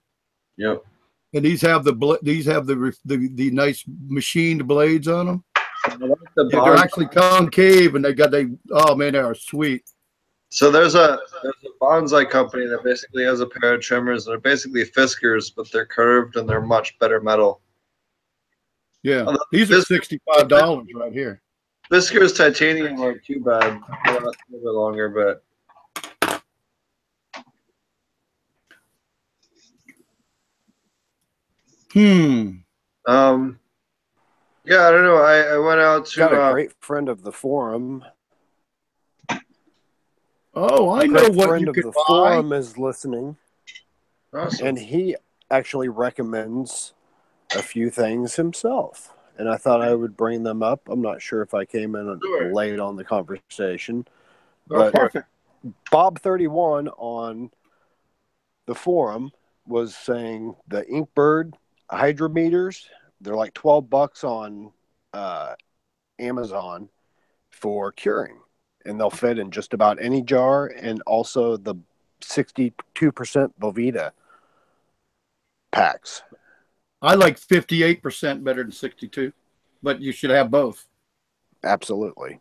Yep. 0.57 0.83
and 1.33 1.43
these 1.45 1.61
have 1.61 1.83
the 1.83 1.93
bl- 1.93 2.15
these 2.21 2.45
have 2.45 2.67
the, 2.67 2.95
the 3.05 3.29
the 3.33 3.49
nice 3.51 3.83
machined 4.07 4.67
blades 4.67 5.07
on 5.07 5.25
them. 5.25 5.43
Like 5.87 6.19
the 6.35 6.49
Yeah, 6.51 6.63
they're 6.65 6.75
actually 6.75 7.07
concave, 7.07 7.95
and 7.95 8.05
they 8.05 8.13
got 8.13 8.31
they. 8.31 8.47
Oh 8.71 8.93
man, 8.95 9.13
they 9.13 9.19
are 9.19 9.33
sweet. 9.33 9.83
So 10.49 10.69
there's 10.69 10.93
a 10.95 11.17
there's 11.41 11.55
a 11.65 11.83
bonsai 11.83 12.29
company 12.29 12.67
that 12.67 12.83
basically 12.83 13.23
has 13.23 13.39
a 13.39 13.47
pair 13.47 13.73
of 13.73 13.81
trimmers. 13.81 14.25
They're 14.25 14.37
basically 14.39 14.83
Fiskars, 14.85 15.51
but 15.55 15.71
they're 15.71 15.85
curved 15.87 16.35
and 16.35 16.47
they're 16.47 16.61
much 16.61 16.97
better 16.99 17.19
metal. 17.19 17.61
Yeah, 19.01 19.35
these 19.51 19.71
are 19.71 19.81
sixty 19.81 20.19
five 20.31 20.47
dollars 20.47 20.87
right 20.95 21.11
here. 21.13 21.41
Fiskars 21.91 22.35
titanium 22.35 22.99
aren't 22.99 23.23
too 23.23 23.39
bad. 23.41 23.79
They 24.05 24.13
last 24.13 24.37
a 24.49 24.51
little 24.51 24.63
bit 24.63 24.77
longer, 24.77 25.09
but 25.09 25.43
Hmm. 31.93 32.57
um, 33.07 33.57
yeah, 34.65 34.87
I 34.87 34.91
don't 34.91 35.03
know. 35.03 35.15
I, 35.15 35.53
I 35.53 35.57
went 35.57 35.79
out 35.79 36.05
to 36.07 36.19
Got 36.19 36.33
a 36.33 36.41
uh, 36.41 36.51
great 36.51 36.73
friend 36.81 37.07
of 37.07 37.21
the 37.23 37.31
forum. 37.31 38.03
Oh, 40.53 40.89
I 40.89 41.03
A 41.03 41.07
know 41.07 41.19
great 41.21 41.35
what 41.35 41.47
friend 41.47 41.61
you 41.61 41.69
of 41.69 41.75
could 41.75 41.85
the 41.85 41.91
buy. 41.91 42.03
forum 42.07 42.51
is 42.51 42.77
listening, 42.77 43.37
awesome. 44.33 44.67
and 44.67 44.77
he 44.79 45.15
actually 45.49 45.87
recommends 45.87 46.93
a 47.53 47.61
few 47.61 47.89
things 47.89 48.35
himself. 48.35 49.14
And 49.37 49.49
I 49.49 49.57
thought 49.57 49.81
I 49.81 49.93
would 49.93 50.15
bring 50.15 50.43
them 50.43 50.63
up. 50.63 50.87
I'm 50.89 51.01
not 51.01 51.21
sure 51.21 51.41
if 51.41 51.53
I 51.53 51.65
came 51.65 51.95
in 51.95 52.19
Sure. 52.23 52.53
late 52.53 52.79
on 52.79 52.95
the 52.95 53.03
conversation. 53.03 54.07
Go 54.69 54.77
but- 54.77 54.91
for. 54.91 54.99
Perfect. 54.99 55.27
Bob31 55.91 56.89
on 56.97 57.49
the 58.67 58.75
forum 58.75 59.31
was 59.65 59.95
saying 59.95 60.55
the 60.67 60.83
Inkbird 60.83 61.53
hydrometers, 61.91 62.85
they're 63.19 63.35
like 63.35 63.53
12 63.55 63.89
bucks 63.89 64.23
on 64.23 64.71
uh, 65.13 65.55
Amazon 66.19 66.89
for 67.49 67.91
curing. 67.91 68.37
And 68.85 68.99
they'll 68.99 69.09
fit 69.09 69.39
in 69.39 69.49
just 69.49 69.73
about 69.73 69.97
any 69.99 70.21
jar 70.21 70.67
and 70.67 71.01
also 71.07 71.57
the 71.57 71.73
62% 72.21 72.73
Boveda 73.59 74.11
packs. 75.71 76.21
I 77.05 77.15
like 77.15 77.37
fifty 77.37 77.83
eight 77.83 78.01
percent 78.01 78.43
better 78.43 78.63
than 78.63 78.71
sixty 78.71 79.07
two, 79.07 79.31
but 79.83 80.01
you 80.01 80.11
should 80.11 80.31
have 80.31 80.49
both. 80.51 80.85
Absolutely. 81.63 82.39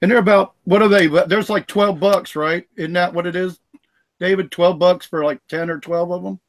And 0.00 0.10
they're 0.10 0.18
about 0.18 0.54
what 0.64 0.82
are 0.82 0.88
they? 0.88 1.06
There's 1.06 1.48
like 1.50 1.66
twelve 1.66 2.00
bucks, 2.00 2.34
right? 2.34 2.66
Isn't 2.76 2.94
that 2.94 3.14
what 3.14 3.26
it 3.26 3.36
is, 3.36 3.60
David? 4.18 4.50
Twelve 4.50 4.78
bucks 4.78 5.06
for 5.06 5.24
like 5.24 5.40
ten 5.48 5.70
or 5.70 5.78
twelve 5.78 6.10
of 6.10 6.24
them. 6.24 6.40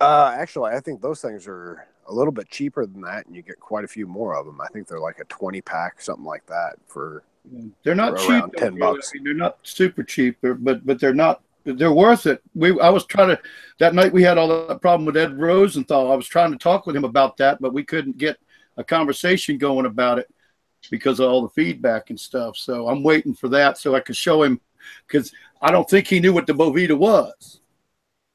Uh, 0.00 0.34
actually, 0.38 0.72
I 0.72 0.80
think 0.80 1.00
those 1.02 1.20
things 1.20 1.46
are 1.46 1.86
a 2.08 2.12
little 2.12 2.32
bit 2.32 2.48
cheaper 2.50 2.86
than 2.86 3.02
that, 3.02 3.26
and 3.26 3.36
you 3.36 3.42
get 3.42 3.60
quite 3.60 3.84
a 3.84 3.88
few 3.88 4.06
more 4.06 4.36
of 4.36 4.46
them. 4.46 4.60
I 4.60 4.68
think 4.68 4.86
they're 4.86 5.00
like 5.00 5.18
a 5.18 5.24
twenty 5.24 5.60
pack, 5.60 6.00
something 6.00 6.24
like 6.24 6.46
that. 6.46 6.76
For 6.86 7.24
They're 7.82 7.94
not 7.94 8.12
For 8.18 8.26
cheap. 8.26 8.30
around 8.30 8.54
10 8.56 8.78
bucks. 8.78 9.12
I 9.12 9.18
mean, 9.18 9.24
they're 9.24 9.34
not 9.34 9.58
super 9.62 10.02
cheap, 10.02 10.38
but 10.40 10.86
but 10.86 10.98
they're 10.98 11.12
not. 11.14 11.42
They're 11.66 11.92
worth 11.92 12.26
it. 12.26 12.40
We 12.54 12.78
I 12.80 12.90
was 12.90 13.04
trying 13.06 13.28
to 13.36 13.40
that 13.80 13.94
night 13.94 14.12
we 14.12 14.22
had 14.22 14.38
all 14.38 14.66
that 14.68 14.80
problem 14.80 15.04
with 15.04 15.16
Ed 15.16 15.38
Rosenthal. 15.38 16.12
I 16.12 16.14
was 16.14 16.28
trying 16.28 16.52
to 16.52 16.58
talk 16.58 16.86
with 16.86 16.94
him 16.96 17.04
about 17.04 17.36
that, 17.38 17.60
but 17.60 17.72
we 17.74 17.82
couldn't 17.84 18.18
get 18.18 18.38
a 18.76 18.84
conversation 18.84 19.58
going 19.58 19.86
about 19.86 20.18
it 20.18 20.28
because 20.90 21.18
of 21.18 21.28
all 21.28 21.42
the 21.42 21.48
feedback 21.48 22.10
and 22.10 22.20
stuff. 22.20 22.56
So 22.56 22.88
I'm 22.88 23.02
waiting 23.02 23.34
for 23.34 23.48
that 23.48 23.78
so 23.78 23.94
I 23.96 24.00
could 24.00 24.16
show 24.16 24.44
him 24.44 24.60
because 25.06 25.32
I 25.60 25.72
don't 25.72 25.88
think 25.90 26.06
he 26.06 26.20
knew 26.20 26.32
what 26.32 26.46
the 26.46 26.52
Boveda 26.52 26.96
was. 26.96 27.60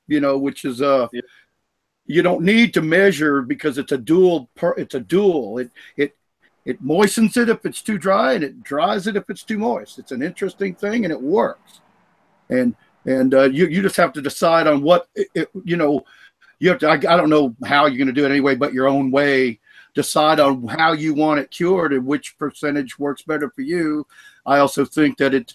You 0.08 0.20
know, 0.20 0.38
which 0.38 0.66
is 0.66 0.82
uh 0.82 1.08
Yeah. 1.14 1.22
you 2.06 2.22
don't 2.22 2.44
need 2.44 2.74
to 2.74 2.82
measure 2.82 3.42
because 3.42 3.78
it's 3.78 3.94
a 3.94 3.98
dual 3.98 4.50
per 4.56 4.74
it's 4.74 4.96
a 4.96 5.00
dual. 5.00 5.58
It 5.60 5.72
it 5.96 6.18
it 6.66 6.82
moistens 6.84 7.38
it 7.38 7.48
if 7.50 7.66
it's 7.66 7.82
too 7.82 7.98
dry 7.98 8.34
and 8.34 8.44
it 8.44 8.62
dries 8.62 9.08
it 9.08 9.16
if 9.16 9.30
it's 9.30 9.44
too 9.44 9.58
moist. 9.58 9.98
It's 10.00 10.12
an 10.12 10.22
interesting 10.22 10.76
thing 10.76 11.06
and 11.06 11.12
it 11.14 11.22
works. 11.22 11.80
And 12.50 12.76
and 13.06 13.34
uh, 13.34 13.44
you 13.44 13.68
you 13.68 13.82
just 13.82 13.98
have 13.98 14.14
to 14.14 14.22
decide 14.22 14.68
on 14.68 14.82
what 14.82 15.08
it, 15.16 15.28
it- 15.36 15.50
you 15.64 15.78
know. 15.78 16.04
You 16.60 16.70
have 16.70 16.78
to. 16.80 16.88
I, 16.90 16.94
I 16.94 17.18
don't 17.18 17.32
know 17.32 17.56
how 17.66 17.88
you're 17.88 17.98
going 17.98 18.06
to 18.06 18.14
do 18.14 18.24
it 18.24 18.30
anyway, 18.30 18.54
but 18.56 18.72
your 18.74 18.88
own 18.88 19.10
way. 19.10 19.60
Decide 19.94 20.40
on 20.40 20.68
how 20.68 20.94
you 20.94 21.14
want 21.14 21.40
it 21.42 21.52
cured 21.52 21.92
and 21.92 22.06
which 22.06 22.38
percentage 22.38 22.98
works 22.98 23.24
better 23.24 23.50
for 23.50 23.62
you. 23.62 24.08
I 24.46 24.60
also 24.60 24.86
think 24.86 25.18
that 25.18 25.34
it 25.34 25.54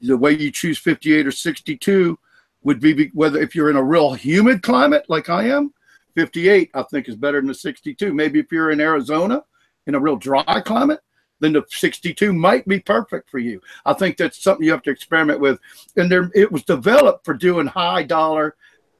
the 0.00 0.16
way 0.16 0.32
you 0.32 0.50
choose 0.50 0.76
58 0.78 1.26
or 1.26 1.30
62 1.30 2.18
would 2.64 2.80
be 2.80 3.08
whether 3.14 3.40
if 3.40 3.54
you're 3.54 3.70
in 3.70 3.76
a 3.76 3.82
real 3.82 4.12
humid 4.12 4.62
climate 4.62 5.06
like 5.08 5.30
I 5.30 5.44
am, 5.44 5.72
58 6.16 6.70
I 6.74 6.82
think 6.82 7.08
is 7.08 7.16
better 7.16 7.40
than 7.40 7.48
the 7.48 7.54
62. 7.54 8.12
Maybe 8.12 8.40
if 8.40 8.52
you're 8.52 8.72
in 8.72 8.80
Arizona 8.80 9.42
in 9.86 9.94
a 9.94 10.00
real 10.00 10.16
dry 10.16 10.60
climate, 10.60 11.00
then 11.40 11.52
the 11.52 11.64
62 11.68 12.32
might 12.32 12.66
be 12.66 12.80
perfect 12.80 13.30
for 13.30 13.38
you. 13.38 13.60
I 13.84 13.92
think 13.92 14.16
that's 14.16 14.42
something 14.42 14.64
you 14.64 14.72
have 14.72 14.82
to 14.82 14.90
experiment 14.90 15.40
with. 15.40 15.58
And 15.96 16.10
there, 16.10 16.30
it 16.34 16.50
was 16.50 16.64
developed 16.64 17.24
for 17.24 17.34
doing 17.34 17.66
high 17.66 18.02
dollar 18.02 18.56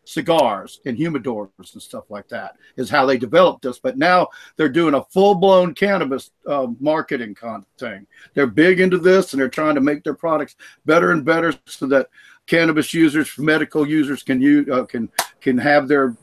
cigars 0.08 0.80
and 0.86 0.96
humidors 0.96 1.50
and 1.58 1.82
stuff 1.82 2.04
like 2.08 2.26
that 2.28 2.56
is 2.76 2.88
how 2.88 3.04
they 3.04 3.18
developed 3.18 3.62
this. 3.62 3.78
But 3.78 3.98
now 3.98 4.28
they're 4.56 4.68
doing 4.70 4.94
a 4.94 5.04
full 5.04 5.34
blown 5.34 5.74
cannabis 5.74 6.30
uh, 6.46 6.68
marketing 6.80 7.34
kind 7.34 7.62
of 7.62 7.66
thing. 7.78 8.06
They're 8.32 8.46
big 8.46 8.80
into 8.80 8.98
this 8.98 9.32
and 9.32 9.40
they're 9.40 9.50
trying 9.50 9.74
to 9.74 9.82
make 9.82 10.04
their 10.04 10.14
products 10.14 10.56
better 10.86 11.12
and 11.12 11.24
better 11.24 11.52
so 11.66 11.86
that 11.88 12.08
cannabis 12.46 12.94
users, 12.94 13.38
medical 13.38 13.86
users 13.86 14.22
can 14.22 14.40
use, 14.40 14.68
uh, 14.70 14.84
can, 14.86 15.10
can 15.42 15.58
have 15.58 15.88
their 15.88 16.16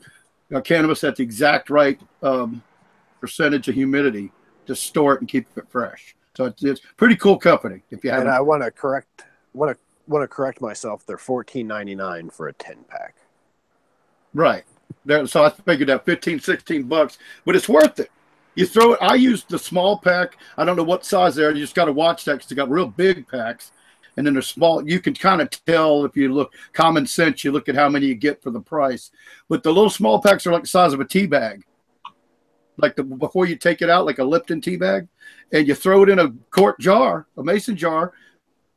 uh, 0.52 0.60
cannabis 0.60 1.04
at 1.04 1.14
the 1.14 1.22
exact 1.22 1.70
right 1.70 2.00
um, 2.22 2.62
percentage 3.20 3.68
of 3.68 3.74
humidity 3.74 4.32
to 4.66 4.76
store 4.76 5.14
it 5.14 5.20
and 5.20 5.28
keep 5.28 5.46
it 5.56 5.68
fresh. 5.68 6.14
So 6.36 6.44
it's, 6.46 6.62
it's 6.62 6.80
pretty 6.96 7.16
cool 7.16 7.38
company. 7.38 7.82
If 7.90 8.04
you 8.04 8.10
and 8.10 8.20
haven't, 8.20 8.34
I 8.34 8.40
want 8.40 8.62
to 8.62 8.70
correct 8.70 9.24
want 9.54 9.72
to 9.72 9.78
want 10.06 10.22
to 10.22 10.28
correct 10.28 10.60
myself. 10.60 11.04
They're 11.06 11.18
fourteen 11.18 11.66
ninety 11.66 11.94
nine 11.94 12.30
for 12.30 12.48
a 12.48 12.52
ten 12.52 12.84
pack. 12.88 13.14
right 14.34 14.64
there. 15.04 15.26
So 15.26 15.44
I 15.44 15.50
figured 15.50 15.90
out 15.90 16.04
15, 16.04 16.40
16 16.40 16.82
bucks, 16.84 17.18
but 17.44 17.56
it's 17.56 17.68
worth 17.68 17.98
it. 18.00 18.10
You 18.54 18.66
throw 18.66 18.92
it. 18.92 18.98
I 19.02 19.14
use 19.14 19.44
the 19.44 19.58
small 19.58 19.98
pack. 19.98 20.38
I 20.56 20.64
don't 20.64 20.76
know 20.76 20.82
what 20.82 21.04
size 21.04 21.34
they 21.34 21.44
are. 21.44 21.52
You 21.52 21.60
just 21.60 21.74
got 21.74 21.86
to 21.86 21.92
watch 21.92 22.24
that 22.24 22.34
because 22.34 22.48
they 22.48 22.56
got 22.56 22.70
real 22.70 22.86
big 22.86 23.28
packs. 23.28 23.72
And 24.16 24.26
then 24.26 24.32
they're 24.32 24.42
small. 24.42 24.88
You 24.88 24.98
can 25.00 25.12
kind 25.12 25.42
of 25.42 25.50
tell 25.66 26.04
if 26.06 26.16
you 26.16 26.32
look 26.32 26.54
common 26.72 27.06
sense. 27.06 27.44
You 27.44 27.52
look 27.52 27.68
at 27.68 27.74
how 27.74 27.88
many 27.90 28.06
you 28.06 28.14
get 28.14 28.42
for 28.42 28.50
the 28.50 28.60
price. 28.60 29.10
But 29.48 29.62
the 29.62 29.72
little 29.72 29.90
small 29.90 30.22
packs 30.22 30.46
are 30.46 30.52
like 30.52 30.62
the 30.62 30.68
size 30.68 30.94
of 30.94 31.00
a 31.00 31.04
tea 31.04 31.26
bag. 31.26 31.64
Like 32.78 32.96
the 32.96 33.04
before 33.04 33.46
you 33.46 33.56
take 33.56 33.82
it 33.82 33.90
out, 33.90 34.06
like 34.06 34.18
a 34.18 34.24
Lipton 34.24 34.60
tea 34.60 34.76
bag, 34.76 35.08
and 35.52 35.66
you 35.66 35.74
throw 35.74 36.02
it 36.02 36.08
in 36.08 36.18
a 36.18 36.32
quart 36.50 36.78
jar, 36.78 37.26
a 37.36 37.42
mason 37.42 37.76
jar, 37.76 38.12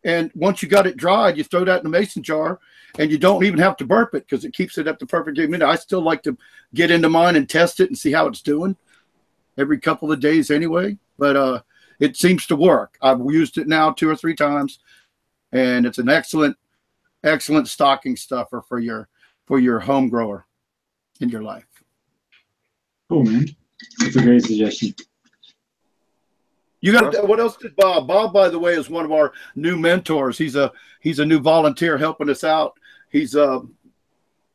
and 0.04 0.32
once 0.34 0.64
you 0.64 0.70
got 0.70 0.88
it 0.88 0.98
dried, 0.98 1.38
you 1.38 1.44
throw 1.44 1.66
that 1.66 1.82
in 1.82 1.86
a 1.86 1.90
mason 1.90 2.24
jar, 2.24 2.60
and 2.98 3.12
you 3.12 3.18
don't 3.18 3.44
even 3.44 3.60
have 3.60 3.76
to 3.78 3.86
burp 3.86 4.16
it 4.16 4.26
because 4.26 4.46
it 4.46 4.54
keeps 4.54 4.78
it 4.78 4.88
at 4.88 5.00
the 5.00 5.06
perfect 5.06 5.38
minute. 5.38 5.62
I 5.62 5.76
still 5.76 6.02
like 6.02 6.24
to 6.24 6.38
get 6.74 6.92
into 6.92 7.10
mine 7.10 7.36
and 7.36 7.50
test 7.50 7.80
it 7.80 7.90
and 7.90 7.98
see 7.98 8.12
how 8.12 8.28
it's 8.28 8.42
doing 8.42 8.76
every 9.58 9.80
couple 9.80 10.12
of 10.12 10.22
days 10.22 10.50
anyway. 10.50 10.98
But 11.18 11.36
uh, 11.36 11.62
it 12.00 12.16
seems 12.16 12.46
to 12.48 12.56
work. 12.56 12.98
I've 13.02 13.20
used 13.20 13.58
it 13.58 13.68
now 13.68 13.92
two 13.92 14.10
or 14.10 14.16
three 14.16 14.36
times, 14.36 14.80
and 15.52 15.86
it's 15.86 15.98
an 15.98 16.10
excellent, 16.10 16.56
excellent 17.24 17.68
stocking 17.68 18.16
stuffer 18.16 18.62
for 18.62 18.80
your 18.80 19.10
for 19.46 19.60
your 19.60 19.80
home 19.80 20.10
grower 20.10 20.46
in 21.20 21.28
your 21.28 21.42
life. 21.44 21.66
Cool, 23.10 23.24
man. 23.24 23.48
That's 24.00 24.16
a 24.16 24.22
great 24.22 24.44
suggestion. 24.44 24.94
You 26.82 26.94
got 26.94 27.16
uh, 27.16 27.26
what 27.26 27.40
else 27.40 27.58
did 27.58 27.76
Bob? 27.76 28.08
Bob, 28.08 28.32
by 28.34 28.50
the 28.50 28.60
way, 28.60 28.74
is 28.74 28.90
one 28.90 29.06
of 29.06 29.12
our 29.12 29.34
new 29.56 29.78
mentors. 29.78 30.38
He's 30.38 30.56
a 30.56 30.72
he's 31.02 31.20
a 31.20 31.26
new 31.26 31.40
volunteer 31.40 31.98
helping 31.98 32.30
us 32.30 32.44
out. 32.44 32.78
He's 33.10 33.36
a 33.36 33.62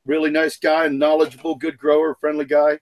really 0.07 0.31
nice 0.31 0.57
guy 0.57 0.87
and 0.87 0.99
knowledgeable, 0.99 1.55
good 1.55 1.77
grower, 1.77 2.15
friendly 2.15 2.45
guy. 2.45 2.79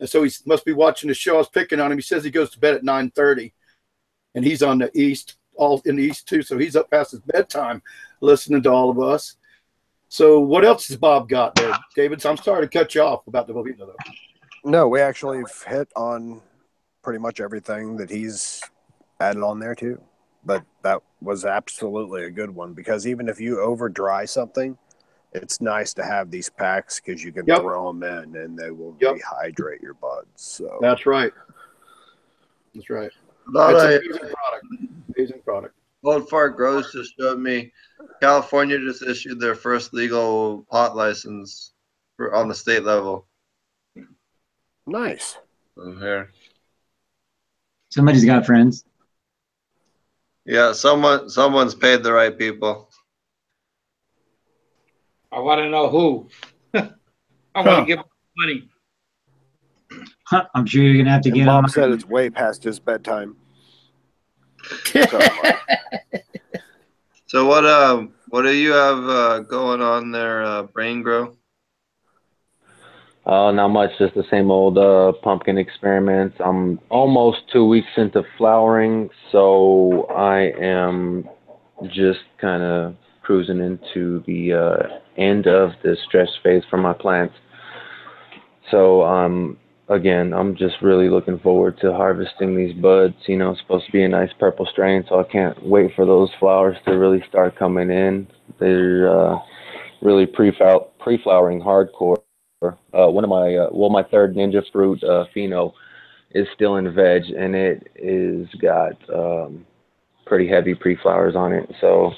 And 0.00 0.08
so 0.08 0.22
he 0.22 0.30
must 0.46 0.64
be 0.64 0.72
watching 0.72 1.08
the 1.08 1.14
show. 1.14 1.34
I 1.34 1.38
was 1.38 1.48
picking 1.48 1.80
on 1.80 1.92
him. 1.92 1.98
He 1.98 2.02
says 2.02 2.24
he 2.24 2.30
goes 2.30 2.50
to 2.50 2.58
bed 2.58 2.74
at 2.74 2.84
nine 2.84 3.10
thirty, 3.10 3.52
and 4.34 4.44
he's 4.44 4.62
on 4.62 4.78
the 4.78 4.90
east, 4.98 5.36
all 5.56 5.82
in 5.84 5.96
the 5.96 6.02
east 6.02 6.26
too. 6.26 6.42
So 6.42 6.56
he's 6.56 6.76
up 6.76 6.90
past 6.90 7.10
his 7.10 7.20
bedtime, 7.20 7.82
listening 8.20 8.62
to 8.62 8.70
all 8.70 8.90
of 8.90 9.00
us. 9.00 9.36
So 10.08 10.40
what 10.40 10.64
else 10.64 10.88
has 10.88 10.96
Bob 10.96 11.28
got 11.28 11.54
there, 11.54 11.76
David? 11.94 12.22
So 12.22 12.30
I'm 12.30 12.36
sorry 12.36 12.66
to 12.66 12.78
cut 12.78 12.94
you 12.94 13.02
off 13.02 13.26
about 13.26 13.46
the 13.46 13.52
Boveda 13.52 13.78
though. 13.78 13.96
No, 14.66 14.88
we 14.88 15.00
actually 15.00 15.38
have 15.38 15.62
hit 15.62 15.88
on 15.94 16.42
pretty 17.00 17.20
much 17.20 17.40
everything 17.40 17.96
that 17.98 18.10
he's 18.10 18.60
added 19.20 19.44
on 19.44 19.60
there 19.60 19.76
too. 19.76 20.02
But 20.44 20.64
that 20.82 21.02
was 21.22 21.44
absolutely 21.44 22.24
a 22.24 22.30
good 22.30 22.50
one 22.50 22.74
because 22.74 23.06
even 23.06 23.28
if 23.28 23.40
you 23.40 23.60
over 23.60 23.88
dry 23.88 24.24
something, 24.24 24.76
it's 25.30 25.60
nice 25.60 25.94
to 25.94 26.02
have 26.04 26.32
these 26.32 26.50
packs 26.50 26.98
because 26.98 27.22
you 27.22 27.30
can 27.30 27.46
Yep. 27.46 27.60
throw 27.60 27.92
them 27.92 28.02
in 28.02 28.34
and 28.34 28.58
they 28.58 28.72
will 28.72 28.96
Yep. 29.00 29.18
rehydrate 29.18 29.82
your 29.82 29.94
buds. 29.94 30.42
So 30.42 30.78
That's 30.80 31.06
right. 31.06 31.32
That's 32.74 32.90
right. 32.90 33.12
A 33.46 33.50
lot 33.52 33.70
It's 33.72 33.84
of 33.84 33.90
an 33.90 33.96
amazing 33.98 34.34
product. 34.34 34.66
Amazing 35.16 35.42
product. 35.42 35.76
Old 36.02 36.28
Fart 36.28 36.56
Grows 36.56 36.90
just 36.90 37.14
showed 37.16 37.38
me 37.38 37.72
California 38.20 38.80
just 38.80 39.04
issued 39.04 39.38
their 39.38 39.54
first 39.54 39.94
legal 39.94 40.66
pot 40.72 40.96
license 40.96 41.72
for 42.16 42.34
on 42.34 42.48
the 42.48 42.54
state 42.54 42.82
level. 42.82 43.28
Nice. 44.86 45.38
So 45.76 45.92
here. 45.98 46.30
Somebody's 47.90 48.24
got 48.24 48.44
friends. 48.46 48.84
Yeah, 50.44 50.72
someone 50.72 51.28
someone's 51.28 51.74
paid 51.74 52.02
the 52.02 52.12
right 52.12 52.36
people. 52.36 52.88
I 55.32 55.40
want 55.40 55.60
to 55.60 55.68
know 55.68 55.88
who. 55.88 56.28
I 56.74 56.80
want 56.80 57.66
Huh. 57.66 57.80
to 57.80 57.86
give 57.86 57.98
money. 58.36 58.68
Huh, 60.28 60.44
I'm 60.54 60.66
sure 60.66 60.82
you're 60.82 60.96
gonna 60.96 61.10
have 61.10 61.22
to 61.22 61.28
And 61.30 61.36
get 61.36 61.48
on. 61.48 61.68
Said 61.68 61.90
it's 61.90 62.04
way 62.04 62.30
past 62.30 62.64
his 62.64 62.78
bedtime. 62.80 63.36
So, 65.10 65.20
So 67.26 67.46
what 67.46 67.64
um 67.66 68.14
what 68.28 68.42
do 68.42 68.52
you 68.54 68.72
have 68.72 69.04
uh, 69.08 69.38
going 69.40 69.80
on 69.80 70.10
there, 70.10 70.42
uh, 70.42 70.62
Brain 70.64 71.02
Grow? 71.02 71.36
Uh, 73.26 73.50
not 73.50 73.68
much, 73.68 73.90
just 73.98 74.14
the 74.14 74.22
same 74.30 74.52
old 74.52 74.78
uh, 74.78 75.10
pumpkin 75.20 75.58
experiments. 75.58 76.36
I'm 76.38 76.78
almost 76.90 77.38
two 77.52 77.66
weeks 77.66 77.88
into 77.96 78.22
flowering, 78.38 79.10
so 79.32 80.04
I 80.16 80.52
am 80.60 81.28
just 81.88 82.20
kind 82.40 82.62
of 82.62 82.94
cruising 83.22 83.58
into 83.58 84.22
the 84.28 84.52
uh, 84.52 84.98
end 85.20 85.48
of 85.48 85.70
the 85.82 85.96
stress 86.06 86.28
phase 86.44 86.62
for 86.70 86.76
my 86.76 86.92
plants. 86.92 87.34
So, 88.70 89.02
um, 89.02 89.58
again, 89.88 90.32
I'm 90.32 90.54
just 90.56 90.76
really 90.80 91.08
looking 91.08 91.40
forward 91.40 91.80
to 91.80 91.92
harvesting 91.92 92.56
these 92.56 92.74
buds. 92.80 93.16
You 93.26 93.38
know, 93.38 93.50
it's 93.50 93.60
supposed 93.60 93.86
to 93.86 93.92
be 93.92 94.04
a 94.04 94.08
nice 94.08 94.30
purple 94.38 94.68
strain, 94.70 95.04
so 95.08 95.18
I 95.18 95.24
can't 95.24 95.60
wait 95.66 95.90
for 95.96 96.06
those 96.06 96.30
flowers 96.38 96.76
to 96.86 96.92
really 96.92 97.24
start 97.28 97.58
coming 97.58 97.90
in. 97.90 98.28
They're 98.60 99.10
uh, 99.10 99.38
really 100.00 100.26
pre-flow- 100.26 100.90
pre-flowering 101.00 101.60
hardcore. 101.60 102.18
Uh, 102.62 102.72
one 103.08 103.22
of 103.22 103.28
my 103.28 103.54
uh, 103.54 103.68
well, 103.70 103.90
my 103.90 104.02
third 104.02 104.34
ninja 104.34 104.62
fruit 104.72 105.02
uh, 105.04 105.26
pheno 105.34 105.74
is 106.30 106.46
still 106.54 106.76
in 106.76 106.92
veg, 106.94 107.24
and 107.24 107.54
it 107.54 107.90
is 107.96 108.48
got 108.62 108.92
um, 109.12 109.66
pretty 110.24 110.48
heavy 110.48 110.74
pre-flowers 110.74 111.36
on 111.36 111.52
it. 111.52 111.70
So 111.82 112.12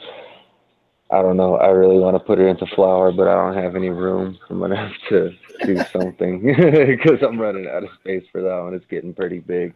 I 1.10 1.22
don't 1.22 1.36
know. 1.36 1.56
I 1.56 1.68
really 1.68 1.98
want 1.98 2.14
to 2.14 2.20
put 2.20 2.38
it 2.38 2.46
into 2.46 2.66
flower, 2.76 3.10
but 3.10 3.26
I 3.26 3.34
don't 3.34 3.60
have 3.60 3.74
any 3.74 3.88
room. 3.90 4.38
I'm 4.50 4.60
gonna 4.60 4.76
have 4.76 4.92
to 5.08 5.30
do 5.66 5.76
something 5.92 6.42
because 6.46 7.20
I'm 7.20 7.40
running 7.40 7.66
out 7.66 7.82
of 7.82 7.90
space 8.00 8.24
for 8.30 8.40
that 8.40 8.60
one. 8.62 8.74
It's 8.74 8.86
getting 8.88 9.14
pretty 9.14 9.40
big, 9.40 9.74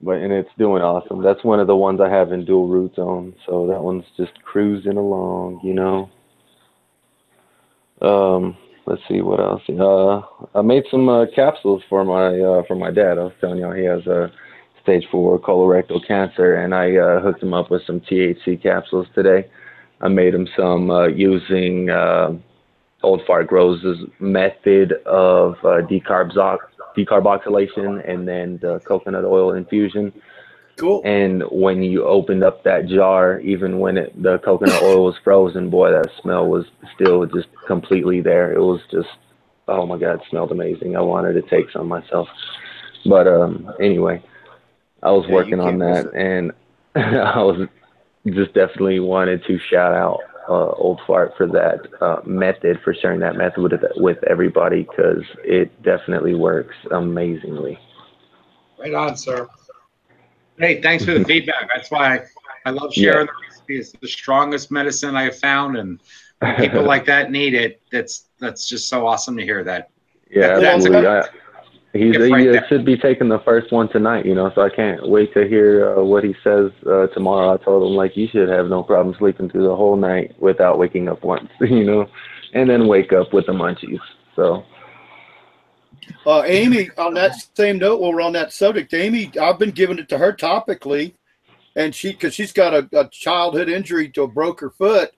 but 0.00 0.16
and 0.16 0.32
it's 0.32 0.50
doing 0.58 0.82
awesome. 0.82 1.22
That's 1.22 1.44
one 1.44 1.60
of 1.60 1.68
the 1.68 1.76
ones 1.76 2.00
I 2.00 2.08
have 2.08 2.32
in 2.32 2.44
dual 2.44 2.66
root 2.66 2.96
zone, 2.96 3.32
so 3.46 3.68
that 3.68 3.80
one's 3.80 4.06
just 4.16 4.42
cruising 4.42 4.96
along, 4.96 5.60
you 5.62 5.74
know. 5.74 6.10
Um, 8.02 8.56
let's 8.88 9.02
see 9.08 9.20
what 9.20 9.38
else. 9.40 9.62
Uh, 9.68 10.22
I 10.58 10.62
made 10.62 10.84
some 10.90 11.08
uh, 11.08 11.26
capsules 11.34 11.82
for 11.88 12.04
my 12.04 12.38
uh, 12.40 12.62
for 12.66 12.74
my 12.74 12.90
dad. 12.90 13.18
I 13.18 13.24
was 13.24 13.32
telling 13.40 13.58
y'all 13.58 13.72
he 13.72 13.84
has 13.84 14.06
a 14.06 14.32
stage 14.82 15.04
four 15.10 15.38
colorectal 15.38 16.06
cancer, 16.06 16.54
and 16.54 16.74
I 16.74 16.96
uh, 16.96 17.20
hooked 17.20 17.42
him 17.42 17.52
up 17.52 17.70
with 17.70 17.82
some 17.86 18.00
THC 18.00 18.62
capsules 18.62 19.06
today. 19.14 19.48
I 20.00 20.08
made 20.08 20.34
him 20.34 20.48
some 20.56 20.90
uh, 20.90 21.08
using 21.08 21.90
uh, 21.90 22.30
Old 23.02 23.20
Fart 23.26 23.46
Grows' 23.48 23.84
method 24.20 24.92
of 25.04 25.56
uh, 25.62 25.82
decarboxylation 26.96 28.10
and 28.10 28.26
then 28.26 28.58
the 28.62 28.80
coconut 28.86 29.24
oil 29.24 29.52
infusion. 29.52 30.12
Cool. 30.78 31.04
And 31.04 31.42
when 31.50 31.82
you 31.82 32.04
opened 32.04 32.44
up 32.44 32.64
that 32.64 32.86
jar, 32.88 33.40
even 33.40 33.78
when 33.78 33.96
it, 33.98 34.20
the 34.20 34.38
coconut 34.38 34.82
oil 34.82 35.04
was 35.06 35.16
frozen, 35.24 35.70
boy, 35.70 35.90
that 35.92 36.10
smell 36.22 36.46
was 36.48 36.66
still 36.94 37.24
just 37.26 37.48
completely 37.66 38.20
there. 38.20 38.52
It 38.52 38.60
was 38.60 38.80
just, 38.90 39.08
oh 39.68 39.86
my 39.86 39.98
God, 39.98 40.14
it 40.16 40.22
smelled 40.30 40.52
amazing. 40.52 40.96
I 40.96 41.00
wanted 41.00 41.34
to 41.34 41.42
take 41.42 41.70
some 41.72 41.88
myself. 41.88 42.28
But 43.06 43.28
um, 43.28 43.70
anyway, 43.80 44.22
I 45.02 45.10
was 45.12 45.26
Yeah, 45.26 45.28
working 45.28 45.60
on 45.60 45.78
that, 45.78 46.12
and 46.14 46.52
I 46.96 47.38
was 47.42 47.68
just 48.26 48.54
definitely 48.54 49.00
wanted 49.00 49.44
to 49.46 49.58
shout 49.70 49.94
out 49.94 50.20
uh, 50.48 50.72
Old 50.72 51.00
Fart 51.06 51.32
for 51.36 51.46
that 51.48 51.80
uh, 52.00 52.20
method, 52.26 52.78
for 52.84 52.94
sharing 52.94 53.20
that 53.20 53.36
method 53.36 53.62
with 53.62 53.72
with 53.96 54.18
everybody, 54.28 54.82
because 54.82 55.24
it 55.44 55.70
definitely 55.82 56.34
works 56.34 56.74
amazingly. 56.92 57.78
Right 58.78 58.94
on, 58.94 59.16
sir. 59.16 59.48
Hey, 60.58 60.80
thanks 60.80 61.04
for 61.04 61.12
the 61.14 61.24
feedback. 61.24 61.68
That's 61.74 61.90
why 61.90 62.16
I, 62.16 62.20
I 62.66 62.70
love 62.70 62.92
sharing 62.92 63.26
the 63.26 63.32
recipe. 63.48 63.78
It's 63.78 63.92
the 63.92 64.08
strongest 64.08 64.70
medicine 64.70 65.16
I 65.16 65.24
have 65.24 65.38
found, 65.38 65.76
and 65.76 66.00
people 66.56 66.82
like 66.82 67.04
that 67.06 67.30
need 67.30 67.54
it. 67.54 67.80
That's 67.92 68.26
that's 68.38 68.68
just 68.68 68.88
so 68.88 69.06
awesome 69.06 69.36
to 69.36 69.42
hear 69.44 69.62
that. 69.64 69.90
Yeah, 70.30 70.58
That's 70.58 70.64
absolutely. 70.64 71.06
I, 71.06 71.22
he's, 71.92 72.14
It's 72.14 72.24
he 72.26 72.32
right 72.32 72.48
uh, 72.48 72.52
there. 72.52 72.66
should 72.68 72.84
be 72.84 72.96
taking 72.96 73.28
the 73.28 73.40
first 73.40 73.72
one 73.72 73.88
tonight, 73.88 74.26
you 74.26 74.34
know, 74.34 74.50
so 74.54 74.62
I 74.62 74.68
can't 74.70 75.08
wait 75.08 75.32
to 75.34 75.46
hear 75.48 75.96
uh, 75.96 76.02
what 76.04 76.24
he 76.24 76.34
says 76.44 76.70
uh, 76.86 77.06
tomorrow. 77.08 77.54
I 77.54 77.56
told 77.64 77.88
him, 77.90 77.96
like, 77.96 78.16
you 78.16 78.28
should 78.28 78.48
have 78.48 78.66
no 78.68 78.82
problem 78.82 79.14
sleeping 79.18 79.48
through 79.48 79.64
the 79.64 79.76
whole 79.76 79.96
night 79.96 80.34
without 80.40 80.78
waking 80.78 81.08
up 81.08 81.24
once, 81.24 81.48
you 81.60 81.84
know, 81.84 82.06
and 82.54 82.68
then 82.68 82.86
wake 82.88 83.12
up 83.12 83.32
with 83.32 83.46
the 83.46 83.52
munchies. 83.52 84.00
So, 84.36 84.64
Uh, 86.28 86.42
Amy, 86.44 86.90
on 86.98 87.14
that 87.14 87.34
same 87.56 87.78
note, 87.78 88.02
while 88.02 88.12
we're 88.12 88.20
on 88.20 88.34
that 88.34 88.52
subject, 88.52 88.92
Amy, 88.92 89.32
I've 89.40 89.58
been 89.58 89.70
giving 89.70 89.98
it 89.98 90.10
to 90.10 90.18
her 90.18 90.30
topically, 90.30 91.14
and 91.74 91.94
she 91.94 92.12
because 92.12 92.34
she's 92.34 92.52
got 92.52 92.74
a, 92.74 92.86
a 92.92 93.08
childhood 93.08 93.70
injury 93.70 94.10
to 94.10 94.24
a 94.24 94.28
broke 94.28 94.60
her 94.60 94.68
foot, 94.68 95.10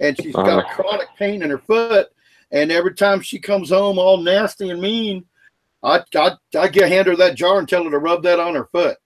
and 0.00 0.14
she's 0.20 0.34
got 0.34 0.58
a 0.58 0.66
Uh-huh. 0.66 0.74
chronic 0.74 1.08
pain 1.18 1.42
in 1.42 1.48
her 1.48 1.56
foot, 1.56 2.08
and 2.50 2.70
every 2.70 2.92
time 2.94 3.22
she 3.22 3.38
comes 3.38 3.70
home 3.70 3.98
all 3.98 4.18
nasty 4.18 4.68
and 4.68 4.82
mean, 4.82 5.24
I 5.82 6.02
I 6.14 6.32
I 6.54 6.68
get 6.68 6.90
hand 6.90 7.06
her 7.06 7.16
that 7.16 7.34
jar 7.34 7.58
and 7.58 7.66
tell 7.66 7.84
her 7.84 7.90
to 7.90 7.98
rub 7.98 8.22
that 8.24 8.38
on 8.38 8.54
her 8.54 8.68
foot, 8.70 8.98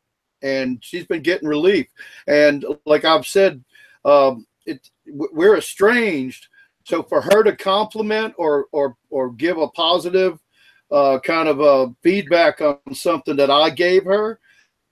and 0.42 0.82
she's 0.82 1.06
been 1.06 1.22
getting 1.22 1.48
relief. 1.48 1.86
And 2.26 2.64
like 2.86 3.04
I've 3.04 3.24
said, 3.26 3.62
um, 4.04 4.48
it 4.66 4.90
we're 5.06 5.58
estranged, 5.58 6.48
so 6.86 7.04
for 7.04 7.20
her 7.20 7.44
to 7.44 7.54
compliment 7.54 8.34
or 8.36 8.66
or 8.72 8.96
or 9.10 9.30
give 9.30 9.58
a 9.58 9.68
positive 9.68 10.40
uh, 10.92 11.18
kind 11.20 11.48
of 11.48 11.60
uh, 11.60 11.88
feedback 12.02 12.60
on 12.60 12.78
something 12.92 13.36
that 13.36 13.50
I 13.50 13.70
gave 13.70 14.04
her. 14.04 14.38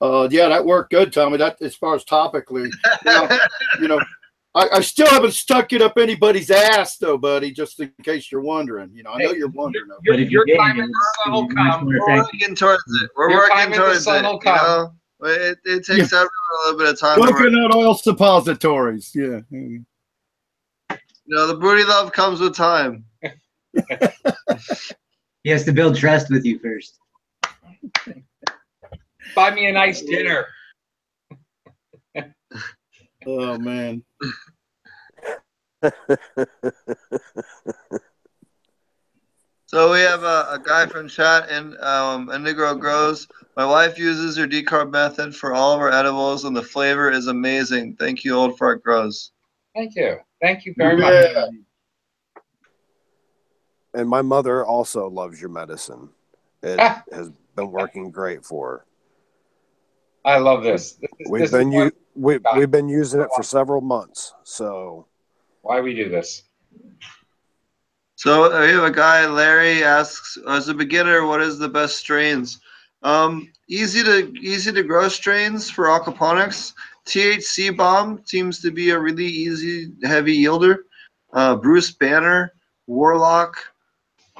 Uh, 0.00 0.26
yeah, 0.30 0.48
that 0.48 0.64
worked 0.64 0.90
good, 0.90 1.12
Tommy. 1.12 1.36
That 1.36 1.60
as 1.60 1.76
far 1.76 1.94
as 1.94 2.04
topically, 2.04 2.70
Now, 3.04 3.28
you 3.80 3.86
know, 3.86 4.00
I, 4.54 4.68
I 4.74 4.80
still 4.80 5.06
haven't 5.08 5.32
stuck 5.34 5.72
it 5.74 5.82
up 5.82 5.98
anybody's 5.98 6.50
ass 6.50 6.96
though, 6.96 7.18
buddy. 7.18 7.52
Just 7.52 7.78
in 7.80 7.92
case 8.02 8.32
you're 8.32 8.40
wondering, 8.40 8.90
you 8.94 9.02
know, 9.02 9.10
I 9.10 9.18
know 9.18 9.32
you're 9.32 9.48
wondering. 9.48 9.88
though. 9.88 9.98
Your, 10.02 10.14
But 10.14 10.20
if 10.20 10.30
your 10.30 10.44
you 10.46 10.54
did, 10.54 10.58
time 10.58 10.80
it 10.80 10.84
in 10.84 10.90
sun 10.92 11.26
it 11.26 11.30
will 11.32 11.46
was 11.46 11.54
come. 11.54 11.86
We're 11.86 12.16
working 12.16 12.54
towards 12.56 12.82
it. 13.02 13.10
We're 13.14 13.30
Your 13.30 13.48
time 13.48 13.70
working 13.70 13.74
in 13.74 13.78
the 13.78 13.84
towards 13.86 14.04
sun 14.04 14.24
it. 14.24 14.28
will 14.28 14.40
You 14.42 14.52
know, 14.52 14.92
it, 15.22 15.58
it 15.66 15.84
takes 15.84 16.12
everyone 16.14 16.30
a 16.30 16.64
little 16.64 16.78
bit 16.78 16.88
of 16.88 16.98
time. 16.98 17.20
Working 17.20 17.34
work. 17.34 17.44
Coconut 17.44 17.74
oil 17.74 17.94
suppositories. 17.94 19.12
Yeah. 19.14 19.40
You 19.50 19.84
know, 21.26 21.46
the 21.46 21.54
booty 21.54 21.84
love 21.84 22.10
comes 22.12 22.40
with 22.40 22.56
time. 22.56 23.04
He 25.42 25.50
has 25.50 25.64
to 25.64 25.72
build 25.72 25.96
trust 25.96 26.30
with 26.30 26.44
you 26.44 26.58
first. 26.58 26.98
Buy 29.34 29.54
me 29.54 29.66
a 29.66 29.72
nice 29.72 30.02
dinner. 30.02 30.46
Oh 33.26 33.58
man. 33.58 34.02
So 39.66 39.92
we 39.92 40.00
have 40.00 40.24
a, 40.24 40.48
a 40.50 40.60
guy 40.60 40.86
from 40.86 41.06
chat 41.06 41.48
in 41.48 41.76
um, 41.80 42.26
Indigro 42.26 42.76
Grows. 42.76 43.28
My 43.56 43.64
wife 43.64 44.00
uses 44.00 44.36
her 44.36 44.48
decarb 44.48 44.90
method 44.90 45.36
for 45.36 45.54
all 45.54 45.72
of 45.72 45.80
our 45.80 45.92
edibles, 45.92 46.44
and 46.44 46.56
the 46.56 46.62
flavor 46.62 47.08
is 47.08 47.28
amazing. 47.28 47.94
Thank 47.94 48.24
you, 48.24 48.34
Old 48.34 48.58
Fart 48.58 48.82
Grows. 48.82 49.30
Thank 49.76 49.94
you. 49.94 50.16
Thank 50.42 50.66
you 50.66 50.74
very 50.76 50.96
much. 50.96 51.52
Yeah. 53.94 54.00
And 54.00 54.08
my 54.08 54.22
mother 54.22 54.64
also 54.64 55.08
loves 55.08 55.40
your 55.40 55.50
medicine. 55.50 56.10
It 56.62 56.78
Ah. 56.78 57.02
has 57.12 57.30
been 57.56 57.70
working 57.72 58.10
great 58.10 58.44
for 58.44 58.68
her. 58.70 58.84
I 60.24 60.38
love 60.38 60.62
this. 60.62 60.92
this 60.94 61.10
is, 61.20 61.30
We've 61.30 61.42
this 61.42 61.50
been 61.50 61.72
u- 61.72 61.92
we, 62.14 62.38
we've 62.56 62.70
been 62.70 62.88
using 62.88 63.20
it 63.22 63.28
for 63.34 63.42
several 63.42 63.80
months. 63.80 64.34
So 64.44 65.06
why 65.62 65.80
we 65.80 65.94
do 65.94 66.08
this. 66.08 66.42
So 68.16 68.52
uh, 68.52 68.60
we 68.60 68.72
have 68.72 68.84
a 68.84 68.90
guy, 68.90 69.26
Larry 69.26 69.82
asks, 69.82 70.36
as 70.46 70.68
a 70.68 70.74
beginner, 70.74 71.26
what 71.26 71.40
is 71.40 71.58
the 71.58 71.68
best 71.68 71.96
strains? 71.96 72.60
Um, 73.02 73.50
easy 73.68 74.02
to 74.04 74.30
easy 74.42 74.72
to 74.72 74.82
grow 74.82 75.08
strains 75.08 75.70
for 75.70 75.86
aquaponics. 75.86 76.74
THC 77.06 77.74
bomb 77.74 78.20
seems 78.26 78.60
to 78.60 78.70
be 78.70 78.90
a 78.90 78.98
really 78.98 79.24
easy 79.26 79.92
heavy 80.02 80.36
yielder. 80.36 80.80
Uh, 81.32 81.56
Bruce 81.56 81.92
Banner, 81.92 82.52
Warlock. 82.86 83.54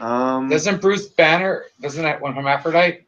Um, 0.01 0.49
Doesn't 0.49 0.81
Bruce 0.81 1.09
Banner? 1.09 1.65
Doesn't 1.81 2.03
that 2.03 2.21
one 2.21 2.35
from 2.35 2.47
Aphrodite? 2.47 3.07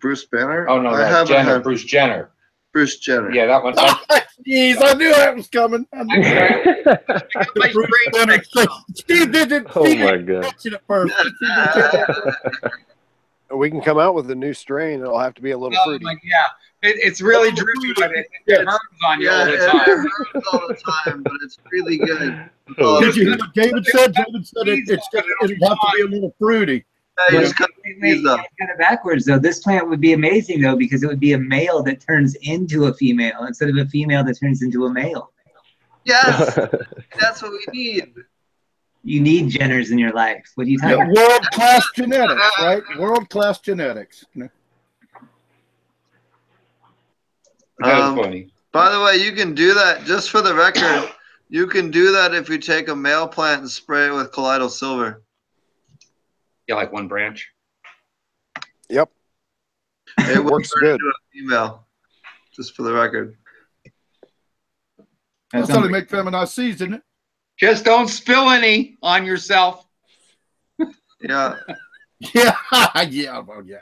Bruce 0.00 0.24
Banner? 0.26 0.68
Oh 0.68 0.80
no, 0.80 0.90
I 0.90 0.96
that's 0.98 1.10
haven't 1.10 1.28
Jenner. 1.28 1.52
had 1.54 1.62
Bruce 1.62 1.84
Jenner. 1.84 2.30
Bruce 2.72 2.98
Jenner. 2.98 3.30
Yeah, 3.32 3.46
that 3.46 3.62
one. 3.62 3.74
Jeez, 4.46 4.76
I 4.80 4.94
knew 4.94 5.10
that 5.10 5.36
was 5.36 5.48
coming. 5.48 5.86
I 5.92 6.02
knew 6.04 6.22
My 7.56 7.70
Bruce 7.72 7.90
Banner. 8.12 8.42
Steve 8.94 9.32
didn't. 9.32 9.66
oh 9.76 9.84
Steve 9.84 9.98
my 10.00 10.12
didn't 10.12 10.26
God. 10.26 10.44
catch 10.44 10.66
it 10.66 10.72
at 10.74 10.86
first. 10.86 11.14
we 13.54 13.70
can 13.70 13.80
come 13.82 13.98
out 13.98 14.14
with 14.14 14.30
a 14.30 14.34
new 14.34 14.54
strain. 14.54 15.00
It'll 15.00 15.18
have 15.18 15.34
to 15.34 15.42
be 15.42 15.50
a 15.50 15.58
little 15.58 15.78
fruity. 15.84 16.06
yeah, 16.24 16.44
it, 16.82 16.96
it's 16.98 17.20
really 17.20 17.48
oh, 17.48 17.54
drippy, 17.54 17.92
but 17.96 18.10
it, 18.12 18.26
Yes. 18.46 18.60
it 18.60 18.66
burns 18.66 18.78
on 19.06 19.20
you 19.20 19.26
Yeah, 19.26 19.38
all 19.40 19.48
it, 19.48 19.50
the 19.58 19.64
it 19.64 19.70
time. 19.70 20.42
all 20.52 20.68
the 20.68 20.74
time, 21.04 21.22
but 21.22 21.32
it's 21.42 21.58
really 21.70 21.98
good. 21.98 22.50
Oh, 22.78 23.00
Did 23.02 23.16
you 23.16 23.28
hear 23.28 23.36
what 23.38 23.52
David 23.54 23.84
said? 23.86 24.14
David 24.14 24.46
said 24.46 24.68
it, 24.68 24.84
it's 24.88 25.06
gonna, 25.12 25.26
it'll 25.42 25.68
have 25.68 25.78
to 25.78 25.92
be 25.96 26.02
a 26.02 26.06
little 26.06 26.34
fruity. 26.38 26.84
Yeah, 27.18 27.34
you 27.34 27.40
just 27.42 27.56
cut 27.56 27.68
Wait, 27.84 27.96
wait, 28.00 28.12
these 28.14 28.26
up. 28.26 28.40
kind 28.58 28.70
of 28.70 28.78
backwards 28.78 29.26
though. 29.26 29.38
This 29.38 29.58
plant 29.60 29.88
would 29.90 30.00
be 30.00 30.14
amazing 30.14 30.62
though 30.62 30.76
because 30.76 31.02
it 31.02 31.06
would 31.08 31.20
be 31.20 31.32
a 31.34 31.38
male 31.38 31.82
that 31.82 32.00
turns 32.00 32.34
into 32.36 32.86
a 32.86 32.94
female 32.94 33.44
instead 33.44 33.68
of 33.68 33.76
a 33.76 33.84
female 33.86 34.24
that 34.24 34.38
turns 34.40 34.62
into 34.62 34.86
a 34.86 34.90
male. 34.92 35.32
Yes, 36.04 36.54
that's 37.20 37.42
what 37.42 37.50
we 37.52 37.64
need. 37.72 38.14
You 39.04 39.20
need 39.20 39.50
Jenners 39.50 39.90
in 39.90 39.98
your 39.98 40.12
life. 40.12 40.50
What 40.54 40.66
are 40.66 40.70
you 40.70 40.78
talking 40.78 40.94
about? 41.02 41.14
World 41.14 41.42
class 41.50 41.84
genetics, 41.94 42.40
right? 42.60 42.82
World 42.98 43.28
class 43.28 43.58
genetics. 43.58 44.24
That 47.78 47.98
was 47.98 48.02
Um, 48.10 48.16
funny. 48.16 48.52
By 48.72 48.90
the 48.90 49.00
way, 49.00 49.16
you 49.16 49.32
can 49.32 49.54
do 49.54 49.74
that 49.74 50.04
just 50.04 50.30
for 50.30 50.40
the 50.40 50.54
record. 50.54 51.10
You 51.48 51.66
can 51.66 51.90
do 51.90 52.12
that 52.12 52.34
if 52.34 52.48
you 52.48 52.58
take 52.58 52.88
a 52.88 52.96
male 52.96 53.28
plant 53.28 53.60
and 53.62 53.70
spray 53.70 54.06
it 54.06 54.12
with 54.12 54.32
colloidal 54.32 54.70
silver. 54.70 55.22
Yeah, 56.66 56.76
like 56.76 56.92
one 56.92 57.08
branch. 57.08 57.50
Yep. 58.88 59.10
It 60.20 60.42
will 60.42 60.52
Works 60.52 60.70
good. 60.80 60.94
into 60.94 61.04
a 61.06 61.12
female. 61.32 61.86
Just 62.54 62.74
for 62.74 62.82
the 62.82 62.92
record. 62.92 63.36
That's 65.52 65.68
how 65.68 65.80
they 65.80 65.88
make 65.88 66.08
feminized 66.08 66.52
seeds, 66.52 66.80
isn't 66.80 66.94
it? 66.94 67.02
Just 67.58 67.84
don't 67.84 68.08
spill 68.08 68.48
any 68.50 68.96
on 69.02 69.24
yourself. 69.26 69.86
Yeah. 71.20 71.56
Yeah, 72.34 72.54
yeah, 73.10 73.40
well, 73.40 73.64
yeah. 73.66 73.78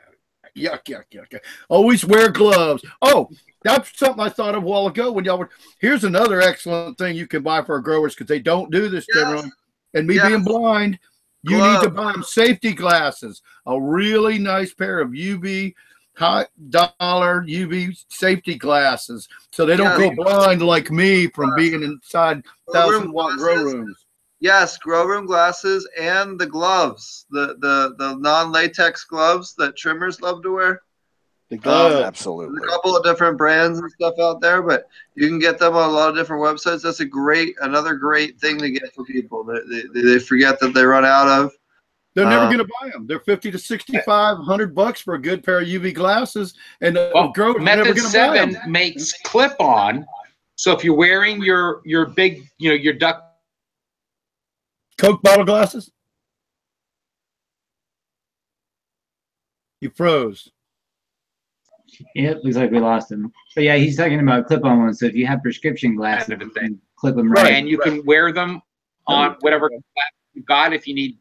Yuck, 0.56 0.84
yuck, 0.84 1.04
yuck. 1.12 1.38
Always 1.68 2.04
wear 2.04 2.30
gloves. 2.30 2.84
Oh, 3.02 3.28
that's 3.62 3.96
something 3.98 4.22
I 4.22 4.28
thought 4.28 4.54
of 4.54 4.62
a 4.62 4.66
while 4.66 4.86
ago 4.86 5.12
when 5.12 5.24
y'all 5.24 5.38
were. 5.38 5.50
Here's 5.80 6.04
another 6.04 6.40
excellent 6.40 6.98
thing 6.98 7.16
you 7.16 7.26
can 7.26 7.42
buy 7.42 7.62
for 7.62 7.74
our 7.74 7.80
growers 7.80 8.14
because 8.14 8.28
they 8.28 8.40
don't 8.40 8.70
do 8.70 8.88
this 8.88 9.06
Yes. 9.08 9.22
generally. 9.22 9.52
And 9.94 10.06
me 10.06 10.16
Yes. 10.16 10.28
being 10.28 10.42
blind, 10.42 10.98
you 11.42 11.56
need 11.56 11.80
to 11.80 11.90
buy 11.90 12.12
them 12.12 12.22
safety 12.22 12.72
glasses. 12.72 13.42
A 13.66 13.80
really 13.80 14.38
nice 14.38 14.72
pair 14.74 15.00
of 15.00 15.14
UV 15.14 15.74
high 16.16 16.46
dollar 16.68 17.44
UV 17.46 17.96
safety 18.08 18.54
glasses, 18.56 19.28
so 19.52 19.64
they 19.64 19.76
don't 19.76 19.98
Yeah. 19.98 20.10
go 20.10 20.22
blind 20.22 20.60
like 20.60 20.90
me 20.90 21.28
from 21.28 21.54
being 21.56 21.82
inside 21.82 22.44
thousand 22.72 23.12
watt 23.12 23.38
grow 23.38 23.54
rooms. 23.62 24.04
Yes, 24.40 24.78
grow 24.78 25.04
room 25.04 25.26
glasses 25.26 25.86
and 25.98 26.38
the 26.40 26.46
gloves, 26.46 27.26
the 27.30 27.56
the 27.60 27.94
the 27.98 28.16
non-latex 28.16 29.04
gloves 29.04 29.54
that 29.58 29.76
trimmers 29.76 30.20
love 30.22 30.42
to 30.42 30.52
wear. 30.54 30.82
The 31.50 31.56
Um, 31.56 31.62
glove. 31.62 31.92
There's 31.92 32.04
Absolutely. 32.04 32.62
a 32.64 32.68
couple 32.70 32.96
of 32.96 33.04
different 33.04 33.36
brands 33.36 33.78
and 33.80 33.90
stuff 33.90 34.14
out 34.20 34.40
there, 34.40 34.62
but 34.62 34.86
you 35.14 35.28
can 35.28 35.38
get 35.38 35.58
them 35.58 35.74
on 35.76 35.90
a 35.90 35.92
lot 35.92 36.08
of 36.08 36.14
different 36.16 36.42
websites. 36.42 36.82
That's 36.82 37.00
a 37.00 37.04
great, 37.04 37.54
another 37.60 37.94
great 37.94 38.38
thing 38.40 38.56
to 38.58 38.70
get 38.70 38.94
for 38.94 39.04
people. 39.04 39.44
They, 39.44 39.82
they, 39.92 40.00
they 40.12 40.18
forget 40.20 40.58
that 40.60 40.72
they 40.74 40.84
run 40.84 41.04
out 41.04 41.26
of. 41.28 41.52
They're 42.14 42.24
never 42.24 42.44
Uh, 42.44 42.52
going 42.52 42.58
to 42.66 42.72
buy 42.80 42.88
them. 42.90 43.06
They're 43.06 43.20
50 43.20 43.50
to 43.52 43.58
sixty-five 43.58 44.38
hundred 44.38 44.74
bucks 44.74 45.00
for 45.00 45.14
a 45.14 45.18
good 45.20 45.44
pair 45.44 45.60
of 45.60 45.66
UV 45.68 45.92
glasses. 45.94 46.54
And 46.80 46.96
uh, 46.96 47.10
Well, 47.14 47.28
growers 47.32 47.56
are 47.56 47.60
never 47.60 47.84
Method 47.84 47.96
buy 48.02 48.08
Seven 48.08 48.52
them. 48.52 48.72
makes 48.72 49.12
clip-on. 49.24 50.06
So 50.56 50.72
if 50.72 50.82
you're 50.82 50.96
wearing 50.96 51.42
your 51.42 51.82
your 51.84 52.06
big, 52.06 52.48
you 52.58 52.70
know, 52.70 52.74
your 52.76 52.94
duck 52.94 53.26
Coke 55.00 55.22
bottle 55.22 55.44
glasses? 55.44 55.90
You 59.80 59.90
froze. 59.90 60.50
Yep, 62.14 62.40
looks 62.44 62.56
like 62.56 62.70
we 62.70 62.78
lost 62.78 63.10
him. 63.10 63.32
But 63.54 63.64
yeah, 63.64 63.76
he's 63.76 63.96
talking 63.96 64.20
about 64.20 64.46
clip-on 64.46 64.78
ones. 64.78 65.00
So 65.00 65.06
if 65.06 65.14
you 65.14 65.26
have 65.26 65.42
prescription 65.42 65.96
glasses, 65.96 66.28
Kind 66.28 66.42
of 66.42 66.48
a 66.48 66.50
you 66.52 66.60
can 66.60 66.80
clip 66.96 67.16
them 67.16 67.32
right. 67.32 67.44
right. 67.44 67.52
and 67.54 67.68
you 67.68 67.78
can 67.78 68.04
wear 68.04 68.32
them 68.32 68.60
on 69.06 69.36
whatever 69.40 69.68
glass 69.68 70.12
you 70.34 70.42
got. 70.42 70.72
If 70.72 70.86
you 70.86 70.94
need 70.94 71.18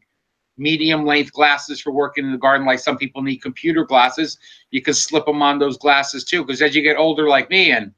medium 0.58 1.06
length 1.06 1.32
glasses 1.32 1.80
for 1.80 1.92
working 1.92 2.26
in 2.26 2.34
the 2.34 2.38
garden, 2.38 2.68
like 2.68 2.80
some 2.80 2.98
people 2.98 3.22
need 3.22 3.38
computer 3.38 3.86
glasses, 3.86 4.38
you 4.72 4.82
can 4.82 4.94
slip 4.94 5.26
them 5.26 5.42
on 5.42 5.58
those 5.58 5.78
glasses 5.78 6.26
too. 6.26 6.44
Because 6.44 6.62
as 6.62 6.76
you 6.76 6.82
get 6.82 6.98
older, 6.98 7.30
like 7.30 7.50
me, 7.50 7.72
and 7.72 7.94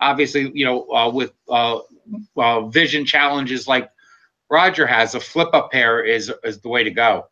obviously, 0.00 0.52
you 0.54 0.66
know, 0.66 0.88
uh, 0.90 1.10
with 1.10 1.32
uh, 1.48 1.78
uh, 2.36 2.66
vision 2.68 3.06
challenges 3.06 3.66
like 3.66 3.88
Roger 4.52 4.86
has, 4.86 5.14
a 5.14 5.20
flip 5.20 5.48
up 5.54 5.72
pair 5.72 6.04
is 6.04 6.30
is 6.44 6.60
the 6.60 6.68
way 6.68 6.84
to 6.84 6.90
go. 6.90 7.26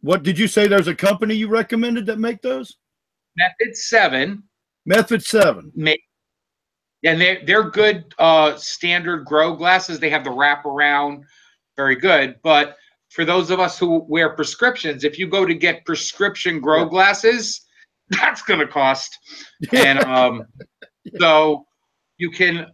What 0.00 0.22
did 0.22 0.38
you 0.38 0.46
say? 0.46 0.68
There's 0.68 0.86
a 0.88 0.94
company 0.94 1.34
you 1.34 1.48
recommended 1.48 2.06
that 2.06 2.20
make 2.20 2.40
those? 2.42 2.76
Method 3.36 3.76
seven 3.76 4.42
Method 4.86 5.22
7. 5.22 5.72
make 5.74 6.00
and 7.04 7.20
they're 7.20 7.44
they're 7.44 7.70
good 7.70 8.04
uh 8.18 8.56
standard 8.56 9.24
grow 9.26 9.54
glasses 9.54 9.98
they 9.98 10.08
have 10.08 10.24
the 10.24 10.30
wrap 10.30 10.64
around 10.64 11.24
very 11.76 11.96
good 11.96 12.36
but 12.42 12.76
for 13.10 13.24
those 13.24 13.50
of 13.50 13.60
us 13.60 13.78
who 13.78 14.04
wear 14.08 14.30
prescriptions 14.30 15.04
if 15.04 15.18
you 15.18 15.26
go 15.26 15.44
to 15.44 15.54
get 15.54 15.84
prescription 15.84 16.60
grow 16.60 16.86
glasses 16.86 17.66
that's 18.08 18.42
going 18.42 18.60
to 18.60 18.66
cost 18.66 19.18
and 19.72 19.98
um 20.04 20.44
so 21.20 21.66
you 22.16 22.30
can 22.30 22.66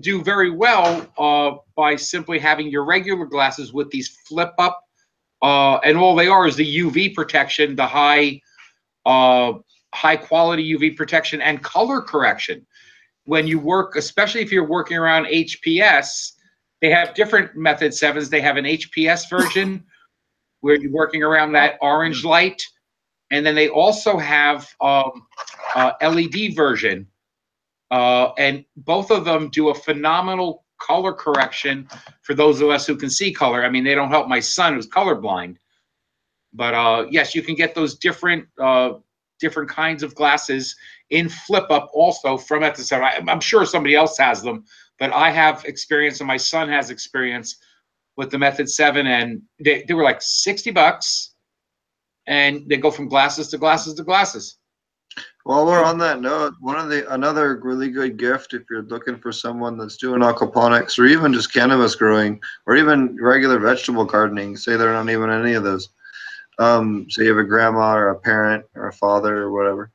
do 0.00 0.22
very 0.22 0.50
well 0.50 1.06
uh 1.18 1.56
by 1.76 1.96
simply 1.96 2.38
having 2.38 2.68
your 2.68 2.84
regular 2.84 3.26
glasses 3.26 3.72
with 3.72 3.90
these 3.90 4.08
flip 4.26 4.52
up 4.58 4.82
uh 5.42 5.76
and 5.78 5.96
all 5.96 6.14
they 6.16 6.28
are 6.28 6.46
is 6.46 6.56
the 6.56 6.78
uv 6.78 7.14
protection 7.14 7.76
the 7.76 7.86
high 7.86 8.40
uh 9.06 9.52
high 9.94 10.16
quality 10.16 10.74
uv 10.74 10.96
protection 10.96 11.40
and 11.40 11.62
color 11.62 12.00
correction 12.00 12.66
when 13.24 13.46
you 13.46 13.58
work, 13.58 13.96
especially 13.96 14.40
if 14.40 14.50
you're 14.50 14.66
working 14.66 14.96
around 14.96 15.26
HPS, 15.26 16.32
they 16.80 16.90
have 16.90 17.14
different 17.14 17.56
method 17.56 17.94
sevens. 17.94 18.28
They 18.28 18.40
have 18.40 18.56
an 18.56 18.64
HPS 18.64 19.30
version 19.30 19.84
where 20.60 20.76
you're 20.76 20.92
working 20.92 21.22
around 21.22 21.52
that 21.52 21.76
orange 21.80 22.24
light, 22.24 22.62
and 23.30 23.46
then 23.46 23.54
they 23.54 23.68
also 23.68 24.16
have 24.16 24.68
um, 24.80 25.26
uh, 25.74 25.92
LED 26.02 26.54
version, 26.54 27.06
uh, 27.92 28.32
and 28.38 28.64
both 28.78 29.10
of 29.10 29.26
them 29.26 29.50
do 29.50 29.68
a 29.68 29.74
phenomenal 29.74 30.64
color 30.80 31.12
correction 31.12 31.86
for 32.22 32.34
those 32.34 32.60
of 32.62 32.70
us 32.70 32.86
who 32.86 32.96
can 32.96 33.10
see 33.10 33.30
color. 33.30 33.64
I 33.64 33.68
mean, 33.68 33.84
they 33.84 33.94
don't 33.94 34.08
help 34.08 34.28
my 34.28 34.40
son 34.40 34.74
who's 34.74 34.88
colorblind, 34.88 35.56
but 36.54 36.72
uh, 36.72 37.06
yes, 37.10 37.34
you 37.34 37.42
can 37.42 37.54
get 37.54 37.74
those 37.74 37.98
different 37.98 38.46
uh, 38.58 38.94
different 39.38 39.68
kinds 39.68 40.02
of 40.02 40.14
glasses 40.14 40.74
in 41.10 41.28
flip 41.28 41.70
up 41.70 41.90
also 41.92 42.38
from 42.38 42.62
at 42.62 42.74
the 42.74 42.82
center. 42.82 43.04
I, 43.04 43.20
I'm 43.28 43.40
sure 43.40 43.66
somebody 43.66 43.94
else 43.94 44.16
has 44.16 44.40
them, 44.40 44.64
but 44.98 45.12
I 45.12 45.30
have 45.30 45.64
experience 45.66 46.20
and 46.20 46.28
my 46.28 46.38
son 46.38 46.70
has 46.70 46.90
experience 46.90 47.56
with 48.16 48.30
the 48.30 48.38
Method 48.38 48.70
7 48.70 49.06
and 49.06 49.42
they, 49.62 49.84
they 49.86 49.94
were 49.94 50.04
like 50.04 50.22
60 50.22 50.70
bucks 50.70 51.34
and 52.26 52.66
they 52.68 52.76
go 52.76 52.90
from 52.90 53.08
glasses 53.08 53.48
to 53.48 53.58
glasses 53.58 53.94
to 53.94 54.04
glasses. 54.04 54.58
While 55.44 55.66
we're 55.66 55.82
on 55.82 55.98
that 55.98 56.20
note, 56.20 56.54
one 56.60 56.78
of 56.78 56.88
the 56.88 57.10
another 57.12 57.56
really 57.62 57.90
good 57.90 58.16
gift 58.16 58.54
if 58.54 58.62
you're 58.70 58.82
looking 58.82 59.18
for 59.18 59.32
someone 59.32 59.76
that's 59.76 59.96
doing 59.96 60.20
aquaponics 60.20 60.98
or 60.98 61.06
even 61.06 61.32
just 61.32 61.52
cannabis 61.52 61.96
growing 61.96 62.40
or 62.66 62.76
even 62.76 63.16
regular 63.20 63.58
vegetable 63.58 64.04
gardening, 64.04 64.56
say 64.56 64.76
they're 64.76 64.92
not 64.92 65.10
even 65.10 65.30
any 65.30 65.54
of 65.54 65.64
those. 65.64 65.88
Um, 66.58 67.10
say 67.10 67.24
you 67.24 67.30
have 67.30 67.38
a 67.38 67.44
grandma 67.48 67.94
or 67.94 68.10
a 68.10 68.18
parent 68.18 68.64
or 68.76 68.88
a 68.88 68.92
father 68.92 69.36
or 69.42 69.50
whatever, 69.52 69.90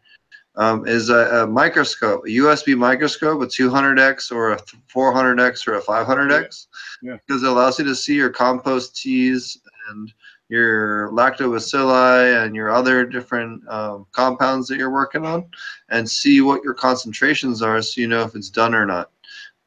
um, 0.57 0.85
is 0.87 1.09
a, 1.09 1.43
a 1.43 1.47
microscope, 1.47 2.23
a 2.25 2.29
USB 2.29 2.75
microscope, 2.75 3.41
a 3.41 3.45
200x 3.45 4.31
or 4.31 4.53
a 4.53 4.57
400x 4.93 5.67
or 5.67 5.75
a 5.75 5.81
500x, 5.81 6.67
Yeah. 7.01 7.17
because 7.25 7.43
it 7.43 7.49
allows 7.49 7.79
you 7.79 7.85
to 7.85 7.95
see 7.95 8.15
your 8.15 8.31
compost 8.31 8.97
teas 8.97 9.61
and 9.91 10.11
your 10.49 11.09
lactobacilli 11.11 12.43
and 12.45 12.55
your 12.55 12.69
other 12.71 13.05
different 13.05 13.67
um, 13.67 14.05
compounds 14.11 14.67
that 14.67 14.77
you're 14.77 14.91
working 14.91 15.25
on 15.25 15.45
and 15.89 16.09
see 16.09 16.41
what 16.41 16.63
your 16.63 16.73
concentrations 16.73 17.61
are 17.61 17.81
so 17.81 17.99
you 18.01 18.07
know 18.07 18.23
if 18.23 18.35
it's 18.35 18.49
done 18.49 18.73
or 18.73 18.85
not 18.85 19.11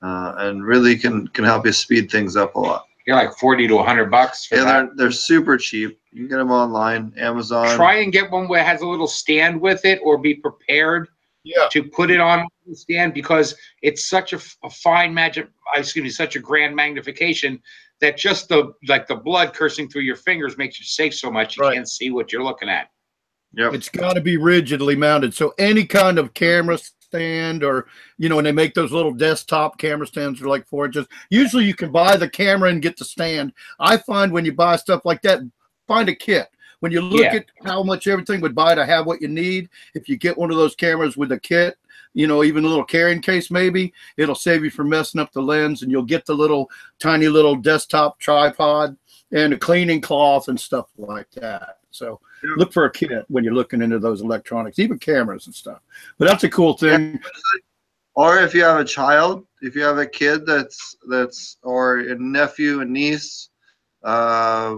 uh, 0.02 0.34
and 0.38 0.64
really 0.64 0.96
can 0.96 1.28
can 1.28 1.44
help 1.44 1.66
you 1.66 1.72
speed 1.72 2.10
things 2.10 2.36
up 2.36 2.54
a 2.54 2.58
lot 2.58 2.86
You're 3.06 3.16
like 3.16 3.34
40 3.38 3.68
to 3.68 3.74
100 3.76 4.10
bucks 4.10 4.46
for 4.46 4.56
yeah 4.56 4.64
that. 4.64 4.72
they're, 4.72 4.90
they're 4.96 5.10
super 5.10 5.56
cheap 5.58 5.98
you 6.12 6.20
can 6.22 6.28
get 6.28 6.36
them 6.38 6.50
online 6.50 7.12
amazon 7.16 7.76
Try 7.76 7.96
and 7.96 8.12
get 8.12 8.30
one 8.30 8.48
where 8.48 8.62
it 8.62 8.66
has 8.66 8.80
a 8.80 8.86
little 8.86 9.06
stand 9.08 9.60
with 9.60 9.84
it 9.84 10.00
or 10.02 10.16
be 10.18 10.34
prepared 10.34 11.08
Yeah. 11.44 11.68
to 11.72 11.82
put 11.84 12.10
it 12.10 12.20
on 12.20 12.46
the 12.66 12.74
stand 12.74 13.12
because 13.14 13.54
it's 13.82 14.08
such 14.08 14.32
a 14.32 14.38
fine 14.70 15.12
magic, 15.12 15.48
excuse 15.74 16.02
me, 16.04 16.10
such 16.10 16.36
a 16.36 16.38
grand 16.38 16.74
magnification 16.76 17.60
that 18.00 18.16
just 18.16 18.48
the 18.48 18.72
like 18.88 19.06
the 19.06 19.14
blood 19.16 19.54
coursing 19.54 19.88
through 19.88 20.02
your 20.02 20.16
fingers 20.16 20.56
makes 20.58 20.78
you 20.80 20.86
safe 20.86 21.14
so 21.14 21.30
much 21.30 21.56
you 21.56 21.62
Right. 21.62 21.74
can't 21.74 21.88
see 21.88 22.10
what 22.10 22.32
you're 22.32 22.42
looking 22.44 22.68
at. 22.68 22.90
Yeah, 23.52 23.70
It's 23.72 23.88
got 23.88 24.14
to 24.14 24.20
be 24.20 24.36
rigidly 24.36 24.94
mounted. 24.96 25.34
So 25.34 25.54
any 25.58 25.84
kind 25.84 26.18
of 26.18 26.32
camera 26.34 26.78
stand 26.78 27.64
or, 27.64 27.88
you 28.16 28.28
know, 28.28 28.36
when 28.36 28.44
they 28.44 28.52
make 28.52 28.74
those 28.74 28.92
little 28.92 29.12
desktop 29.12 29.76
camera 29.76 30.06
stands 30.06 30.40
are 30.40 30.46
like 30.48 30.68
four 30.68 30.86
inches. 30.86 31.06
Usually 31.30 31.64
you 31.64 31.74
can 31.74 31.90
buy 31.90 32.16
the 32.16 32.28
camera 32.28 32.70
and 32.70 32.80
get 32.80 32.96
the 32.96 33.04
stand. 33.04 33.52
I 33.80 33.96
find 33.96 34.30
when 34.30 34.44
you 34.44 34.52
buy 34.52 34.76
stuff 34.76 35.04
like 35.04 35.20
that, 35.22 35.40
find 35.88 36.08
a 36.08 36.14
kit. 36.14 36.48
When 36.78 36.92
you 36.92 37.00
look 37.00 37.20
Yeah. 37.22 37.34
at 37.38 37.46
how 37.64 37.82
much 37.82 38.06
everything 38.06 38.40
would 38.40 38.54
buy 38.54 38.76
to 38.76 38.86
have 38.86 39.04
what 39.06 39.20
you 39.20 39.26
need, 39.28 39.68
if 39.94 40.08
you 40.08 40.16
get 40.16 40.38
one 40.38 40.52
of 40.52 40.56
those 40.56 40.76
cameras 40.76 41.16
with 41.16 41.32
a 41.32 41.40
kit, 41.40 41.76
you 42.14 42.26
know, 42.26 42.42
even 42.42 42.64
a 42.64 42.68
little 42.68 42.84
carrying 42.84 43.20
case, 43.20 43.50
maybe 43.50 43.92
it'll 44.16 44.34
save 44.34 44.64
you 44.64 44.70
from 44.70 44.88
messing 44.88 45.20
up 45.20 45.32
the 45.32 45.42
lens 45.42 45.82
and 45.82 45.90
you'll 45.90 46.02
get 46.02 46.26
the 46.26 46.34
little 46.34 46.70
tiny 46.98 47.28
little 47.28 47.54
desktop 47.56 48.18
tripod 48.18 48.96
and 49.32 49.52
a 49.52 49.58
cleaning 49.58 50.00
cloth 50.00 50.48
and 50.48 50.58
stuff 50.58 50.88
like 50.96 51.30
that. 51.32 51.78
So 51.90 52.20
Yeah. 52.42 52.50
look 52.56 52.72
for 52.72 52.84
a 52.84 52.90
kit 52.90 53.24
when 53.28 53.44
you're 53.44 53.54
looking 53.54 53.82
into 53.82 53.98
those 53.98 54.22
electronics, 54.22 54.78
even 54.78 54.98
cameras 54.98 55.46
and 55.46 55.54
stuff. 55.54 55.80
But 56.18 56.28
that's 56.28 56.44
a 56.44 56.50
cool 56.50 56.76
thing. 56.76 57.20
or 58.14 58.38
if 58.38 58.54
you 58.54 58.64
have 58.64 58.80
a 58.80 58.84
child 58.84 59.46
if 59.62 59.74
you 59.74 59.82
have 59.82 59.98
a 59.98 60.06
kid 60.06 60.46
that's 60.46 60.96
that's 61.08 61.58
or 61.62 61.98
a 62.00 62.14
nephew 62.18 62.80
and 62.80 62.92
niece 62.92 63.50
uh, 64.02 64.76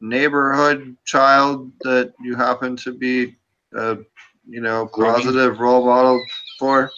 neighborhood 0.00 0.96
child 1.04 1.70
that 1.82 2.12
you 2.22 2.34
happen 2.34 2.76
to 2.76 2.92
be 2.92 3.36
a 3.74 3.98
you 4.48 4.60
know 4.60 4.86
Grooming. 4.86 5.14
positive 5.14 5.58
role 5.58 5.84
model 5.84 6.22
for 6.58 6.90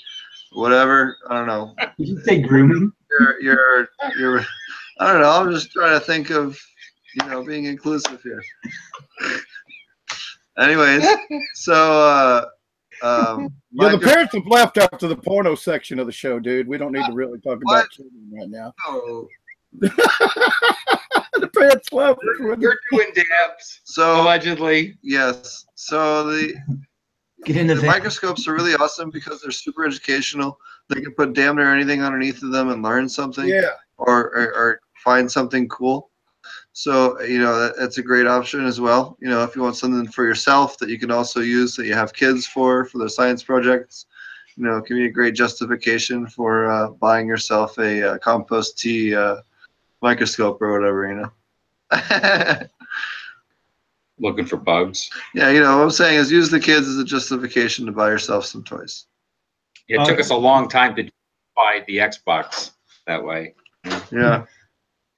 whatever 0.53 1.17
i 1.31 1.35
don't 1.35 1.47
know 1.47 1.75
Did 1.99 2.09
you 2.09 2.21
say 2.23 2.41
grooming? 2.41 2.93
you're 3.11 3.41
you're 3.41 3.89
you're 4.19 4.41
i 5.01 5.13
don't 5.13 5.21
know 5.23 5.31
i'm 5.31 5.51
just 5.53 5.73
trying 5.73 5.99
to 5.99 6.05
think 6.05 6.31
of 6.31 6.59
you 7.15 7.27
know 7.29 7.43
being 7.45 7.65
inclusive 7.65 8.23
here 8.23 8.43
anyways 10.59 11.07
so 11.55 11.75
uh 11.75 12.45
um 13.03 13.53
Yeah, 13.73 13.91
the 13.91 13.97
Micah- 13.97 14.07
parents 14.07 14.35
have 14.35 14.47
left 14.47 14.77
after 14.79 15.07
the 15.09 15.17
porno 15.17 15.55
section 15.55 15.99
of 16.01 16.07
the 16.07 16.13
show, 16.13 16.41
dude. 16.41 16.67
We 16.67 16.79
don't 16.79 16.91
need 16.93 17.05
to 17.07 17.13
really 17.13 17.39
talk 17.39 17.61
about 17.63 17.89
children 17.91 18.29
right 18.33 18.49
now. 18.51 18.73
Oh, 18.87 19.29
the 19.81 21.51
parents 21.55 21.93
left. 21.93 22.19
You're 22.59 22.77
doing 22.91 23.13
dabs 23.15 23.81
so 23.85 24.21
allegedly. 24.21 24.99
yes 25.03 25.67
so 25.77 26.25
the 26.25 26.55
Get 27.49 27.57
in 27.57 27.67
the, 27.67 27.75
the 27.75 27.87
microscopes 27.87 28.47
are 28.47 28.55
really 28.55 28.75
awesome 28.75 29.11
because 29.11 29.41
they're 29.41 29.51
super 29.51 29.87
educational 29.87 30.61
they 30.89 31.01
can 31.01 31.13
put 31.15 31.33
damn 31.35 31.57
near 31.57 31.73
anything 31.75 32.03
underneath 32.03 32.43
of 32.43 32.51
them 32.51 32.69
and 32.71 32.83
learn 32.83 33.09
something 33.09 33.49
Yeah. 33.49 33.71
or, 33.97 34.19
or, 34.37 34.55
or 34.55 34.81
find 35.03 35.31
something 35.31 35.67
cool 35.69 36.11
so 36.73 37.21
you 37.23 37.39
know 37.39 37.59
that, 37.59 37.77
that's 37.79 37.99
a 37.99 38.03
great 38.03 38.27
option 38.27 38.67
as 38.67 38.81
well 38.81 39.17
you 39.21 39.29
know 39.29 39.43
if 39.43 39.57
you 39.57 39.63
want 39.63 39.77
something 39.77 40.07
for 40.07 40.25
yourself 40.25 40.79
that 40.79 40.89
you 40.91 40.99
can 40.99 41.11
also 41.11 41.41
use 41.41 41.75
that 41.77 41.87
you 41.87 41.95
have 41.95 42.13
kids 42.13 42.47
for 42.47 42.85
for 42.85 42.99
their 42.99 43.09
science 43.09 43.43
projects 43.43 44.07
you 44.57 44.65
know 44.65 44.77
it 44.77 44.85
can 44.87 44.97
be 44.97 45.07
a 45.07 45.11
great 45.11 45.35
justification 45.35 46.27
for 46.27 46.71
uh, 46.71 46.89
buying 46.91 47.27
yourself 47.27 47.79
a, 47.79 48.13
uh 48.13 48.19
compost 48.19 48.79
tea 48.79 49.15
uh, 49.15 49.37
microscope 50.03 50.61
or 50.63 50.73
whatever, 50.73 51.09
you 51.09 51.17
know. 51.21 51.31
Looking 54.21 54.47
for 54.47 54.57
bugs. 54.57 55.11
yeah, 55.35 55.51
you 55.51 55.61
know 55.61 55.77
what 55.79 55.85
I'm 55.85 55.91
saying 55.91 56.19
is 56.19 56.33
use 56.33 56.51
the 56.51 56.59
kids 56.59 56.89
as 56.89 56.99
a 56.99 57.05
justification 57.05 57.87
to 57.87 57.93
buy 57.93 58.09
yourself 58.09 58.45
some 58.47 58.65
toys. 58.65 59.07
It 59.89 60.05
took 60.07 60.19
us 60.19 60.31
a 60.31 60.37
long 60.37 60.69
time 60.69 60.97
to 60.97 61.09
buy 61.57 61.83
the 61.87 61.99
Xbox 61.99 62.73
that 63.07 63.23
way. 63.25 63.55
Yeah. 64.11 64.45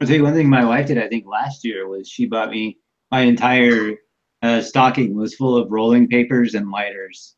I'll 0.01 0.07
tell 0.07 0.17
you 0.17 0.23
one 0.23 0.35
thing 0.35 0.49
my 0.49 0.65
wife 0.65 0.87
did, 0.87 0.99
I 0.99 1.09
think 1.09 1.27
last 1.27 1.65
year, 1.65 1.89
was 1.89 2.09
she 2.09 2.27
bought 2.27 2.51
me 2.51 2.79
my 3.11 3.23
entire 3.23 3.95
uh, 4.43 4.61
stocking 4.63 5.15
was 5.17 5.35
full 5.35 5.57
of 5.57 5.71
rolling 5.71 6.07
papers 6.09 6.55
and 6.55 6.71
lighters. 6.71 7.35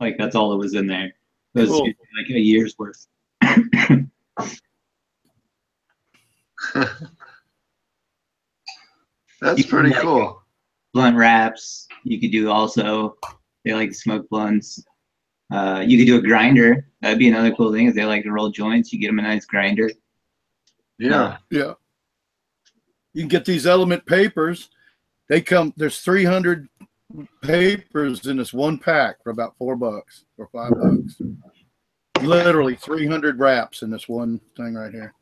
Like 0.00 0.16
that's 0.18 0.34
all 0.36 0.50
that 0.50 0.56
was 0.58 0.74
in 0.74 0.86
there. 0.86 1.06
It 1.54 1.60
was 1.60 1.70
Cool. 1.70 1.86
like 1.86 2.28
a 2.30 2.38
year's 2.38 2.76
worth. 2.78 3.06
That's 9.40 9.58
You 9.58 9.64
can 9.64 9.70
pretty 9.70 9.90
like- 9.90 10.00
cool. 10.02 10.42
Blunt 10.96 11.14
wraps. 11.18 11.86
You 12.04 12.18
could 12.18 12.32
do 12.32 12.50
also. 12.50 13.18
They 13.66 13.74
like 13.74 13.90
to 13.90 13.94
smoke 13.94 14.26
blunts. 14.30 14.82
Uh, 15.52 15.84
you 15.86 15.98
could 15.98 16.06
do 16.06 16.16
a 16.16 16.22
grinder. 16.22 16.88
That'd 17.02 17.18
be 17.18 17.28
another 17.28 17.52
cool 17.54 17.70
thing. 17.70 17.86
If 17.86 17.94
they 17.94 18.06
like 18.06 18.22
to 18.22 18.32
roll 18.32 18.48
joints, 18.48 18.94
you 18.94 18.98
get 18.98 19.08
them 19.08 19.18
a 19.18 19.22
nice 19.22 19.44
grinder. 19.44 19.90
Yeah. 20.98 21.36
Yeah. 21.50 21.74
You 23.12 23.22
can 23.22 23.28
get 23.28 23.44
these 23.44 23.66
element 23.66 24.06
papers. 24.06 24.70
They 25.28 25.42
come, 25.42 25.74
there's 25.76 26.00
300 26.00 26.66
papers 27.42 28.26
in 28.26 28.38
this 28.38 28.54
one 28.54 28.78
pack 28.78 29.22
for 29.22 29.28
about 29.28 29.54
four 29.58 29.76
bucks 29.76 30.24
or 30.38 30.48
five 30.50 30.72
bucks. 30.80 31.20
Literally 32.22 32.74
300 32.74 33.38
wraps 33.38 33.82
in 33.82 33.90
this 33.90 34.08
one 34.08 34.40
thing 34.56 34.72
right 34.74 34.92
here. 34.92 35.12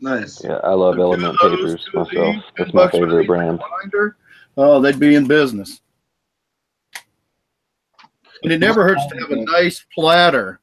Nice. 0.00 0.44
Yeah, 0.44 0.60
I 0.64 0.72
love 0.74 0.98
Element 0.98 1.38
those, 1.40 1.56
Papers 1.56 1.88
myself. 1.94 2.34
these, 2.34 2.42
That's 2.58 2.74
my 2.74 2.90
favorite 2.90 3.26
brand. 3.26 3.58
binder. 3.80 4.18
Oh, 4.56 4.80
they'd 4.80 4.98
be 4.98 5.14
in 5.14 5.26
business. 5.26 5.80
And 8.42 8.52
it 8.52 8.58
never 8.58 8.84
hurts 8.84 9.06
to 9.06 9.16
have 9.18 9.30
a 9.30 9.36
nice 9.36 9.84
platter 9.94 10.60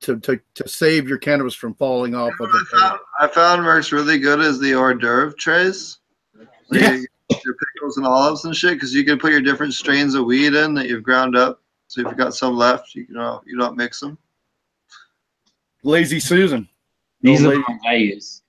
to, 0.00 0.18
to, 0.20 0.40
to 0.54 0.68
save 0.68 1.08
your 1.08 1.18
cannabis 1.18 1.54
from 1.54 1.74
falling 1.74 2.14
off 2.14 2.32
of 2.40 2.50
the 2.50 2.64
I 2.74 2.78
found, 2.78 3.00
I 3.20 3.26
found 3.28 3.64
works 3.64 3.92
really 3.92 4.18
good 4.18 4.40
is 4.40 4.60
the 4.60 4.74
hors 4.74 4.94
d'oeuvre 4.94 5.34
trays. 5.36 5.98
Like 6.70 6.82
Yeah. 6.82 6.98
Your 7.44 7.54
pickles 7.54 7.98
and 7.98 8.06
olives 8.06 8.44
and 8.44 8.56
shit, 8.56 8.74
because 8.74 8.94
you 8.94 9.04
can 9.04 9.18
put 9.18 9.32
your 9.32 9.42
different 9.42 9.74
strains 9.74 10.14
of 10.14 10.24
weed 10.24 10.54
in 10.54 10.74
that 10.74 10.88
you've 10.88 11.02
ground 11.02 11.36
up. 11.36 11.62
So 11.86 12.00
if 12.00 12.06
you 12.06 12.14
got 12.14 12.34
some 12.34 12.56
left, 12.56 12.94
you 12.94 13.06
can 13.06 13.16
uh, 13.16 13.38
you 13.46 13.58
don't 13.58 13.76
mix 13.76 14.00
them. 14.00 14.18
Lazy 15.82 16.20
Susan. 16.20 16.68
These 17.22 17.42
No 17.42 17.50
are 17.50 17.54
the 17.54 17.64
ones 17.68 17.80
I 17.86 17.94
use, 17.94 18.42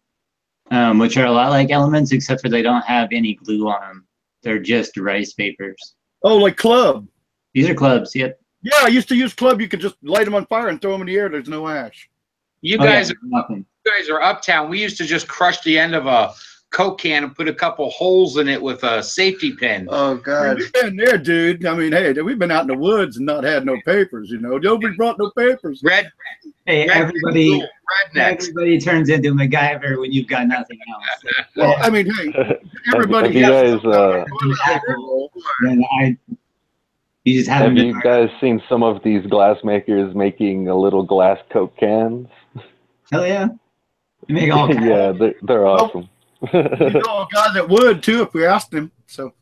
um, 0.71 0.97
which 0.97 1.17
are 1.17 1.25
a 1.25 1.31
lot 1.31 1.49
like 1.49 1.71
elements, 1.71 2.11
except 2.11 2.41
for 2.41 2.49
they 2.49 2.61
don't 2.61 2.83
have 2.85 3.09
any 3.11 3.35
glue 3.35 3.67
on 3.67 3.81
them. 3.81 4.07
They're 4.43 4.59
just 4.59 4.97
rice 4.97 5.33
papers. 5.33 5.95
Oh, 6.23 6.37
like 6.37 6.57
club. 6.57 7.07
These 7.53 7.69
are 7.69 7.75
clubs. 7.75 8.15
Yep. 8.15 8.39
Yeah, 8.61 8.71
I 8.81 8.87
used 8.87 9.07
to 9.09 9.15
use 9.15 9.33
club. 9.33 9.61
You 9.61 9.67
could 9.67 9.79
just 9.79 9.95
light 10.03 10.25
them 10.25 10.35
on 10.35 10.45
fire 10.45 10.67
and 10.67 10.81
throw 10.81 10.91
them 10.91 11.01
in 11.01 11.07
the 11.07 11.15
air. 11.15 11.29
There's 11.29 11.47
no 11.49 11.67
ash. 11.67 12.09
You 12.61 12.77
Oh, 12.79 12.83
yeah, 12.83 12.95
guys, 13.01 13.13
nothing. 13.23 13.65
you 13.85 13.91
guys 13.91 14.09
are 14.09 14.21
uptown. 14.21 14.69
We 14.69 14.81
used 14.81 14.97
to 14.97 15.05
just 15.05 15.27
crush 15.27 15.61
the 15.61 15.79
end 15.79 15.95
of 15.95 16.07
a 16.07 16.33
Coke 16.71 16.99
can 16.99 17.23
and 17.23 17.35
put 17.35 17.47
a 17.47 17.53
couple 17.53 17.89
holes 17.89 18.37
in 18.37 18.47
it 18.47 18.61
with 18.61 18.83
a 18.83 19.01
safety 19.01 19.53
pin. 19.53 19.87
Oh 19.89 20.15
god. 20.17 20.57
we've 20.59 20.71
been 20.73 20.95
there, 20.95 21.17
dude. 21.17 21.65
I 21.65 21.73
mean, 21.75 21.91
hey, 21.91 22.13
we've 22.21 22.37
been 22.37 22.51
out 22.51 22.61
in 22.61 22.67
the 22.67 22.75
woods 22.77 23.17
and 23.17 23.25
not 23.25 23.43
had 23.43 23.65
no 23.65 23.75
papers. 23.85 24.29
You 24.29 24.39
know, 24.39 24.57
nobody 24.59 24.95
brought 24.95 25.17
no 25.17 25.31
papers. 25.31 25.81
Red, 25.83 26.11
Hey, 26.67 26.87
red 26.87 26.97
everybody, 26.97 27.59
rednecks. 28.13 28.49
everybody 28.49 28.79
turns 28.79 29.09
into 29.09 29.33
MacGyver 29.33 29.99
when 29.99 30.11
you've 30.11 30.27
got 30.27 30.47
nothing 30.47 30.77
else. 30.93 31.33
Well, 31.55 31.75
I 31.79 31.89
mean, 31.89 32.05
hey, 32.13 32.59
everybody 32.93 33.27
have 33.27 33.35
you 33.35 33.41
guys, 33.79 33.85
uh, 33.85 34.23
toilet 34.39 34.57
paper 34.65 34.95
roll. 34.97 35.31
Then 35.63 35.83
I, 35.99 36.15
you 37.23 37.33
just 37.39 37.49
Have 37.49 37.61
haven't 37.61 37.75
been. 37.75 37.87
you 37.87 38.01
guys 38.01 38.29
seen 38.39 38.61
some 38.69 38.83
of 38.83 39.01
these 39.03 39.25
glass 39.25 39.57
makers 39.63 40.13
making 40.13 40.67
a 40.67 40.75
little 40.75 41.01
glass 41.03 41.39
Coke 41.51 41.75
cans? 41.77 42.27
Hell 43.11 43.25
yeah. 43.25 43.47
You 44.27 44.35
make 44.35 44.51
all 44.53 44.67
kinds. 44.71 44.85
yeah, 44.85 45.11
they're, 45.11 45.33
they're 45.41 45.65
awesome. 45.65 46.07
You 46.41 46.61
know 46.61 47.21
a 47.21 47.27
guy 47.33 47.53
that 47.53 47.67
would 47.69 48.01
too 48.01 48.21
if 48.23 48.33
we 48.33 48.45
asked 48.45 48.73
him. 48.73 48.91
So 49.07 49.33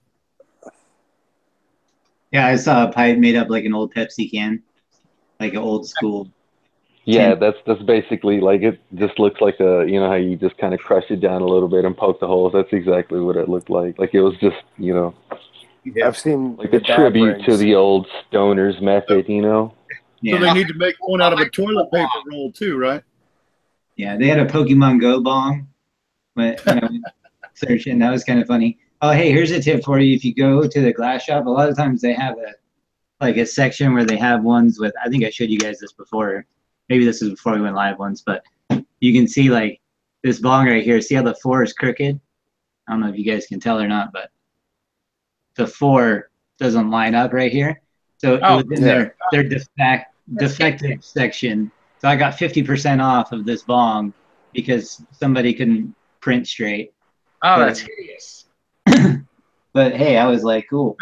Yeah, 2.32 2.48
I 2.48 2.56
saw 2.56 2.88
a 2.88 2.92
pipe 2.92 3.18
made 3.18 3.36
up 3.36 3.50
like 3.50 3.66
an 3.66 3.74
old 3.74 3.94
Pepsi 3.94 4.30
can, 4.32 4.64
like 5.40 5.54
an 5.54 5.60
old 5.60 5.88
school. 5.88 6.30
yeah, 7.06 7.36
that's 7.36 7.58
that's 7.66 7.82
basically 7.84 8.42
like 8.42 8.62
it. 8.62 8.80
Just 8.96 9.20
looks 9.20 9.40
like 9.42 9.60
a 9.60 9.86
you 9.88 10.00
know 10.00 10.08
how 10.08 10.16
you 10.16 10.36
just 10.36 10.58
kind 10.58 10.74
of 10.74 10.80
crush 10.80 11.06
it 11.10 11.22
down 11.22 11.42
a 11.42 11.46
little 11.46 11.70
bit 11.70 11.86
and 11.86 11.96
poke 11.96 12.20
the 12.20 12.28
holes. 12.28 12.54
That's 12.54 12.74
exactly 12.74 13.20
what 13.20 13.36
it 13.38 13.48
looked 13.48 13.70
like. 13.70 14.00
Like 14.00 14.14
it 14.14 14.22
was 14.22 14.36
just 14.38 14.58
you 14.78 14.94
know 14.94 15.14
I've 16.04 16.18
seen 16.18 16.56
like 16.58 16.72
the 16.72 16.78
a 16.78 16.82
tribute 16.82 17.38
dab 17.38 17.46
to 17.46 17.58
the 17.58 17.76
old 17.76 18.08
stoners 18.32 18.82
method. 18.82 19.30
You 19.30 19.42
know. 19.42 19.74
so 19.90 19.96
Yeah, 20.22 20.40
they 20.40 20.54
need 20.54 20.68
to 20.68 20.74
make 20.74 20.96
one 21.00 21.22
out 21.22 21.34
of 21.34 21.40
a 21.40 21.50
toilet 21.50 21.92
paper 21.92 22.10
roll 22.30 22.52
too, 22.52 22.78
right? 22.78 23.04
yeah. 23.96 24.18
They 24.18 24.28
had 24.28 24.40
a 24.40 24.46
Pokemon 24.46 25.00
Go 25.00 25.22
bong. 25.22 25.68
When, 26.38 26.56
when 26.66 26.84
I 26.84 26.86
went 26.86 27.04
searching, 27.56 27.98
that 27.98 28.12
was 28.12 28.24
kind 28.24 28.40
of 28.40 28.48
funny. 28.48 28.78
Oh, 29.02 29.12
hey, 29.12 29.32
here's 29.32 29.50
a 29.50 29.60
tip 29.60 29.84
for 29.84 30.00
you. 30.00 30.16
If 30.16 30.24
you 30.24 30.36
go 30.36 30.68
to 30.68 30.82
the 30.82 30.94
glass 30.94 31.24
shop, 31.24 31.48
a 31.48 31.50
lot 31.50 31.68
of 31.68 31.76
times 31.76 32.00
they 32.00 32.14
have 32.14 32.38
a 32.38 32.54
like 33.20 33.38
a 33.38 33.46
section 33.46 33.96
where 33.96 34.06
they 34.06 34.18
have 34.18 34.44
ones 34.44 34.80
with. 34.80 34.94
I 35.04 35.10
think 35.10 35.26
I 35.26 35.32
showed 35.32 35.50
you 35.50 35.58
guys 35.58 35.80
this 35.80 35.94
before. 35.94 36.46
Maybe 36.90 37.06
this 37.06 37.24
is 37.24 37.32
before 37.32 37.56
we 37.56 37.62
went 37.62 37.76
live 37.76 37.98
once, 37.98 38.22
but 38.22 38.44
you 39.00 39.14
can 39.14 39.28
see 39.28 39.50
like 39.50 39.82
this 40.24 40.40
bong 40.40 40.68
right 40.68 40.84
here. 40.84 41.02
See 41.02 41.16
how 41.16 41.24
the 41.24 41.34
four 41.42 41.64
is 41.64 41.74
crooked? 41.74 42.20
I 42.88 42.92
don't 42.92 43.02
know 43.02 43.10
if 43.10 43.18
you 43.18 43.26
guys 43.26 43.48
can 43.48 43.60
tell 43.60 43.80
or 43.80 43.88
not, 43.88 44.14
but 44.14 44.30
the 45.56 45.66
four 45.66 46.30
doesn't 46.60 46.92
line 46.92 47.16
up 47.16 47.34
right 47.34 47.52
here. 47.52 47.82
So 48.20 48.36
it 48.36 48.42
Oh, 48.44 48.58
was 48.58 48.66
in 48.78 48.84
their 48.84 49.16
their 49.32 49.44
defect 49.44 50.14
defective 50.36 51.04
section. 51.04 51.72
So 52.00 52.08
I 52.08 52.16
got 52.16 52.34
50% 52.38 53.04
off 53.04 53.32
of 53.32 53.44
this 53.44 53.64
bong 53.64 54.14
because 54.54 55.04
somebody 55.12 55.52
couldn't 55.52 55.96
print 56.22 56.48
straight. 56.48 56.94
Oh, 57.44 57.60
that's 57.60 57.80
hideous. 57.98 58.46
But 59.74 59.96
hey, 59.96 60.18
I 60.18 60.26
was 60.26 60.44
like, 60.44 60.66
cool. 60.70 60.98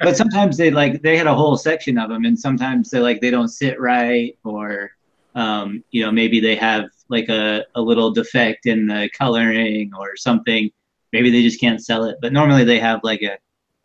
But 0.00 0.16
sometimes 0.16 0.56
they 0.56 0.70
like 0.70 1.00
they 1.02 1.16
had 1.16 1.26
a 1.26 1.34
whole 1.34 1.56
section 1.56 1.96
of 1.96 2.10
them, 2.10 2.24
and 2.24 2.38
sometimes 2.38 2.90
they 2.90 2.98
like 3.00 3.20
they 3.20 3.30
don't 3.30 3.48
sit 3.48 3.80
right, 3.80 4.36
or 4.44 4.90
um, 5.34 5.82
you 5.90 6.04
know 6.04 6.10
maybe 6.10 6.40
they 6.40 6.56
have 6.56 6.86
like 7.08 7.28
a, 7.28 7.64
a 7.74 7.80
little 7.80 8.10
defect 8.10 8.66
in 8.66 8.86
the 8.86 9.08
coloring 9.16 9.92
or 9.98 10.16
something. 10.16 10.70
Maybe 11.12 11.30
they 11.30 11.42
just 11.42 11.60
can't 11.60 11.82
sell 11.82 12.04
it. 12.04 12.16
But 12.20 12.32
normally 12.32 12.64
they 12.64 12.78
have 12.80 13.00
like 13.04 13.22
a, 13.22 13.38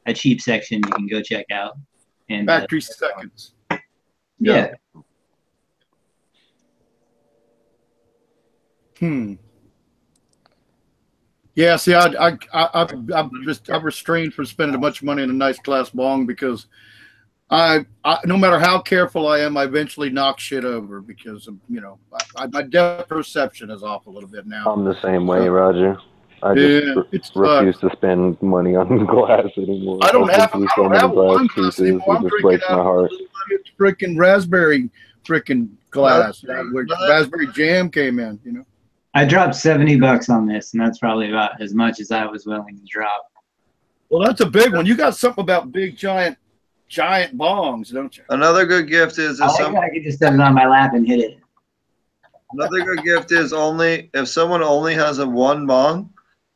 a 0.05 0.13
cheap 0.13 0.41
section 0.41 0.79
you 0.79 0.91
can 0.91 1.07
go 1.07 1.21
check 1.21 1.45
out. 1.51 1.77
And 2.29 2.49
uh, 2.49 2.61
Factory 2.61 2.81
seconds. 2.81 3.53
yeah, 4.39 4.73
Hmm. 9.01 9.33
Yeah, 11.55 11.75
see, 11.75 11.93
I, 11.93 12.05
I, 12.05 12.29
I, 12.53 12.69
I, 12.73 12.87
I'm 13.15 13.31
just, 13.43 13.69
I'm 13.69 13.83
restrained 13.83 14.33
from 14.33 14.45
spending 14.45 14.75
a 14.75 14.79
bunch 14.79 15.01
of 15.01 15.05
money 15.05 15.23
in 15.23 15.29
a 15.29 15.33
nice 15.33 15.59
glass 15.59 15.89
bong 15.89 16.25
because 16.25 16.67
I, 17.49 17.85
I, 18.05 18.19
no 18.25 18.37
matter 18.37 18.57
how 18.57 18.79
careful 18.79 19.27
I 19.27 19.39
am, 19.39 19.57
I 19.57 19.63
eventually 19.63 20.09
knock 20.09 20.39
shit 20.39 20.63
over 20.63 21.01
because 21.01 21.47
of, 21.49 21.55
you 21.69 21.81
know, 21.81 21.99
I, 22.13 22.43
I, 22.43 22.47
my 22.47 22.61
depth 22.61 23.09
perception 23.09 23.69
is 23.69 23.83
off 23.83 24.07
a 24.07 24.09
little 24.09 24.29
bit 24.29 24.47
now. 24.47 24.71
I'm 24.71 24.85
the 24.85 24.99
same 25.01 25.27
way, 25.27 25.49
Roger. 25.49 25.97
I 26.43 26.55
just 26.55 26.85
Yeah, 26.85 26.93
re- 26.95 27.03
it's, 27.11 27.31
uh, 27.35 27.39
refuse 27.41 27.77
to 27.81 27.89
spend 27.97 28.41
money 28.41 28.75
on 28.75 29.05
glass 29.05 29.47
anymore. 29.57 29.99
I 30.03 30.11
don't 30.13 30.29
I've 30.31 30.37
have, 30.39 30.51
been 30.53 30.63
I 30.63 30.73
don't 30.77 30.91
have 30.95 31.11
glass 31.11 31.27
one 31.35 31.47
glass 31.47 31.75
pieces. 31.75 31.79
anymore. 31.81 32.15
I'm 32.15 32.25
It 32.25 32.29
just 32.29 32.41
breaks 32.41 32.65
my 32.69 32.75
heart. 32.75 33.11
it's 33.49 33.69
freaking 33.77 34.17
raspberry, 34.17 34.89
freaking 35.25 35.67
glass, 35.91 36.43
where 36.71 36.85
raspberry 37.09 37.47
jam 37.47 37.91
came 37.91 38.19
in, 38.19 38.39
you 38.45 38.53
know. 38.53 38.65
I 39.13 39.25
dropped 39.25 39.55
70 39.55 39.99
bucks 39.99 40.29
on 40.29 40.47
this, 40.47 40.73
and 40.73 40.81
that's 40.81 40.99
probably 40.99 41.29
about 41.29 41.61
as 41.61 41.73
much 41.73 41.99
as 41.99 42.11
I 42.11 42.25
was 42.25 42.45
willing 42.45 42.77
to 42.77 42.85
drop. 42.89 43.27
Well, 44.09 44.25
that's 44.25 44.41
a 44.41 44.45
big 44.45 44.73
one. 44.73 44.85
You 44.85 44.95
got 44.95 45.15
something 45.15 45.41
about 45.41 45.71
big, 45.71 45.97
giant, 45.97 46.37
giant 46.87 47.37
bongs, 47.37 47.93
don't 47.93 48.15
you? 48.17 48.23
Another 48.29 48.65
good 48.65 48.87
gift 48.87 49.17
is 49.17 49.41
I 49.41 49.45
if 49.47 49.51
like 49.53 49.61
some, 49.61 49.75
I 49.77 49.89
could 49.89 50.03
just 50.03 50.19
set 50.19 50.33
it 50.33 50.39
on 50.39 50.53
my 50.53 50.65
lap 50.67 50.93
and 50.93 51.05
hit 51.07 51.19
it. 51.19 51.39
another 52.53 52.83
good 52.83 53.03
gift 53.03 53.31
is 53.31 53.53
only 53.53 54.09
if 54.13 54.27
someone 54.27 54.61
only 54.63 54.93
has 54.93 55.19
a 55.19 55.27
one 55.27 55.65
bong 55.65 56.09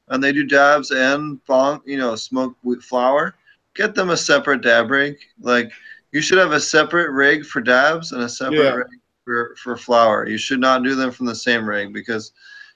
and 0.10 0.23
they 0.23 0.32
do 0.34 0.44
dabs 0.45 0.91
and 0.91 1.44
bong, 1.45 1.82
you 1.86 1.98
know, 1.98 2.15
smoke 2.15 2.56
with 2.64 2.84
flower, 2.84 3.36
get 3.73 3.95
them 3.95 4.10
a 4.10 4.18
separate 4.18 4.61
dab 4.61 4.91
rig. 4.91 5.18
Like 5.40 5.72
you 6.11 6.22
should 6.22 6.38
have 6.38 6.52
a 6.52 6.60
separate 6.60 7.11
rig 7.11 7.45
for 7.45 7.61
dabs 7.61 8.11
and 8.11 8.22
a 8.23 8.30
separate 8.30 8.57
Yeah. 8.64 8.73
rig 8.76 8.88
for, 9.26 9.56
for 9.57 9.76
flower. 9.76 10.27
You 10.27 10.38
should 10.38 10.61
not 10.61 10.84
do 10.84 10.95
them 10.95 11.11
from 11.11 11.26
the 11.26 11.35
same 11.35 11.68
rig 11.68 11.91
because 11.91 12.31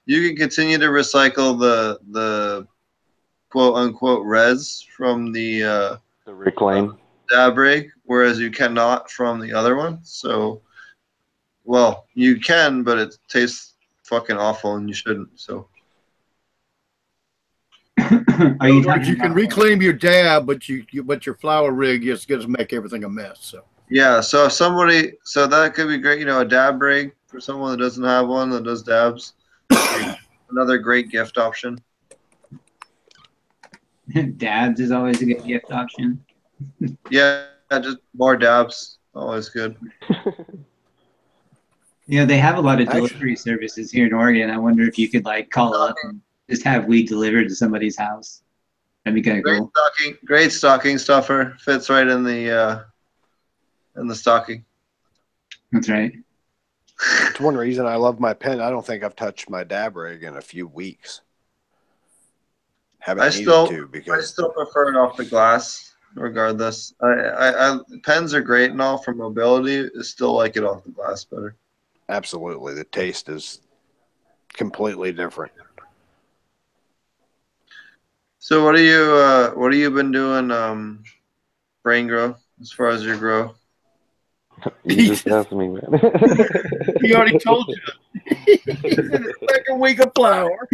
you 0.06 0.28
can 0.28 0.36
continue 0.36 0.78
to 0.78 0.88
recycle 0.88 1.58
the 1.58 2.00
the 2.12 2.68
quote 3.50 3.76
unquote 3.76 4.26
res 4.26 4.86
from 4.96 5.32
the 5.32 5.64
uh, 5.64 5.98
The 6.26 6.34
reclaim. 6.34 6.98
dab 7.30 7.58
rig, 7.58 7.92
whereas 8.04 8.40
you 8.40 8.52
cannot 8.52 9.10
from 9.10 9.40
the 9.40 9.54
other 9.54 9.76
one. 9.78 10.00
So, 10.04 10.62
well, 11.64 12.06
you 12.16 12.40
can, 12.40 12.84
but 12.84 12.98
it 12.98 13.18
tastes 13.28 13.76
fucking 14.04 14.38
awful, 14.38 14.76
and 14.76 14.90
you 14.90 14.96
shouldn't. 14.96 15.40
So, 15.40 15.68
Are 18.60 18.70
you 18.70 18.82
you 19.04 19.16
can 19.16 19.34
reclaim 19.34 19.82
your 19.82 19.94
dab, 19.94 20.48
but 20.48 20.68
you, 20.68 20.86
you 20.92 21.04
but 21.04 21.26
your 21.26 21.36
flour 21.36 21.72
rig 21.72 22.04
just 22.04 22.28
gonna 22.28 22.48
make 22.48 22.74
everything 22.74 23.04
a 23.04 23.10
mess. 23.10 23.38
So 23.42 23.64
Yeah, 23.90 24.22
so 24.22 24.46
if 24.46 24.52
somebody, 24.52 25.14
so 25.24 25.48
that 25.48 25.74
could 25.74 25.88
be 25.88 25.98
great. 25.98 26.20
You 26.20 26.26
know, 26.26 26.42
a 26.42 26.46
dab 26.46 26.82
rig 26.82 27.14
for 27.28 27.40
someone 27.40 27.72
that 27.72 27.78
doesn't 27.84 28.04
have 28.04 28.28
one 28.28 28.50
that 28.52 28.64
does 28.64 28.84
dabs. 28.84 29.34
Another 30.52 30.78
great 30.78 31.10
gift 31.10 31.38
option. 31.38 31.80
Dabs 34.38 34.80
is 34.80 34.92
always 34.92 35.22
a 35.22 35.26
good 35.26 35.46
gift 35.46 35.72
option. 35.72 36.24
Yeah, 37.10 37.46
just 37.72 38.00
more 38.18 38.36
dabs, 38.36 38.98
always 39.16 39.50
good. 39.50 39.76
You 42.08 42.20
know, 42.22 42.26
they 42.26 42.40
have 42.40 42.58
a 42.58 42.62
lot 42.62 42.82
of 42.82 42.88
Actually- 42.88 43.08
delivery 43.10 43.36
services 43.36 43.92
here 43.92 44.08
in 44.08 44.14
Oregon. 44.14 44.50
I 44.50 44.58
wonder 44.58 44.82
if 44.82 44.98
you 44.98 45.08
could 45.10 45.26
like 45.26 45.52
call 45.52 45.76
up 45.76 45.96
and 46.04 46.20
just 46.50 46.64
have 46.64 46.86
weed 46.86 47.08
delivered 47.08 47.48
to 47.50 47.56
somebody's 47.56 47.96
house. 47.96 48.42
That'd 49.06 49.14
be 49.14 49.22
kind 49.22 49.38
of 49.38 49.44
Great 49.44 49.60
cool. 49.60 49.72
stocking, 49.78 50.18
great 50.26 50.52
stocking 50.52 50.98
stuffer. 50.98 51.56
Fits 51.60 51.88
right 51.88 52.08
in 52.08 52.24
the 52.24 52.50
uh, 52.52 52.80
in 53.98 54.08
the 54.08 54.16
stocking. 54.16 54.66
That's 55.72 55.90
right. 55.90 56.14
It's 57.30 57.40
one 57.40 57.56
reason 57.56 57.86
I 57.86 57.96
love 57.96 58.20
my 58.20 58.34
pen. 58.34 58.60
I 58.60 58.70
don't 58.70 58.86
think 58.86 59.04
I've 59.04 59.16
touched 59.16 59.50
my 59.50 59.64
dab 59.64 59.96
rig 59.96 60.24
in 60.24 60.36
a 60.38 60.42
few 60.42 60.68
weeks. 60.68 61.22
Haven't 63.00 63.24
I 63.24 63.30
still- 63.30 63.68
to 63.68 63.90
I 64.12 64.20
still 64.22 64.50
prefer 64.50 64.90
it 64.90 64.98
off 64.98 65.16
the 65.16 65.24
glass, 65.26 65.94
regardless. 66.16 66.94
I, 67.02 67.08
I, 67.08 67.74
I 67.76 67.80
pens 68.04 68.34
are 68.34 68.42
great 68.42 68.72
and 68.72 68.82
all 68.82 68.98
for 68.98 69.14
mobility. 69.14 69.90
I 69.98 70.02
still 70.02 70.34
like 70.34 70.58
it 70.58 70.64
off 70.66 70.84
the 70.84 70.92
glass 70.92 71.24
better. 71.24 71.56
absolutely 72.10 72.74
the 72.74 72.84
taste 72.84 73.30
is 73.30 73.62
completely 74.54 75.14
different. 75.14 75.54
So 78.40 78.64
what 78.66 78.76
are 78.76 78.82
you 78.82 79.02
uh, 79.16 79.52
what 79.52 79.72
have 79.72 79.80
you 79.80 79.92
been 79.92 80.12
doing, 80.12 80.52
um, 80.52 81.04
brain 81.84 82.08
grow 82.08 82.36
as 82.60 82.72
far 82.72 82.90
as 82.90 83.04
your 83.06 83.18
grow? 83.18 83.54
You 84.84 85.08
just 85.08 85.28
asked 85.28 85.52
me, 85.52 85.68
man. 85.68 85.82
he 87.02 87.14
already 87.14 87.40
told 87.40 87.68
you. 87.68 88.36
Second 89.50 89.80
week 89.80 90.00
of 90.00 90.12
flower. 90.16 90.68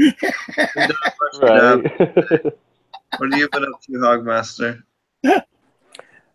right. 1.41 1.84
What 3.18 3.32
have 3.32 3.40
you 3.40 3.49
been 3.49 3.64
up 3.64 3.82
to, 3.82 3.91
Hogmaster? 3.94 4.84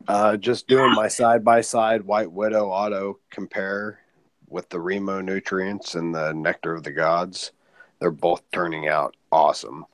Uh, 0.09 0.36
just 0.36 0.66
doing 0.66 0.93
my 0.93 1.09
side 1.09 1.44
by 1.44 1.60
side 1.60 2.02
White 2.02 2.32
Widow 2.32 2.68
auto 2.68 3.18
compare 3.31 4.01
with 4.48 4.68
the 4.68 4.81
Remo 4.81 5.20
nutrients 5.20 5.94
and 5.94 6.14
the 6.14 6.32
Nectar 6.32 6.74
of 6.74 6.82
the 6.82 6.90
Gods. 6.90 7.52
They're 8.01 8.10
both 8.10 8.43
turning 8.51 8.89
out 8.89 9.14
awesome. 9.31 9.85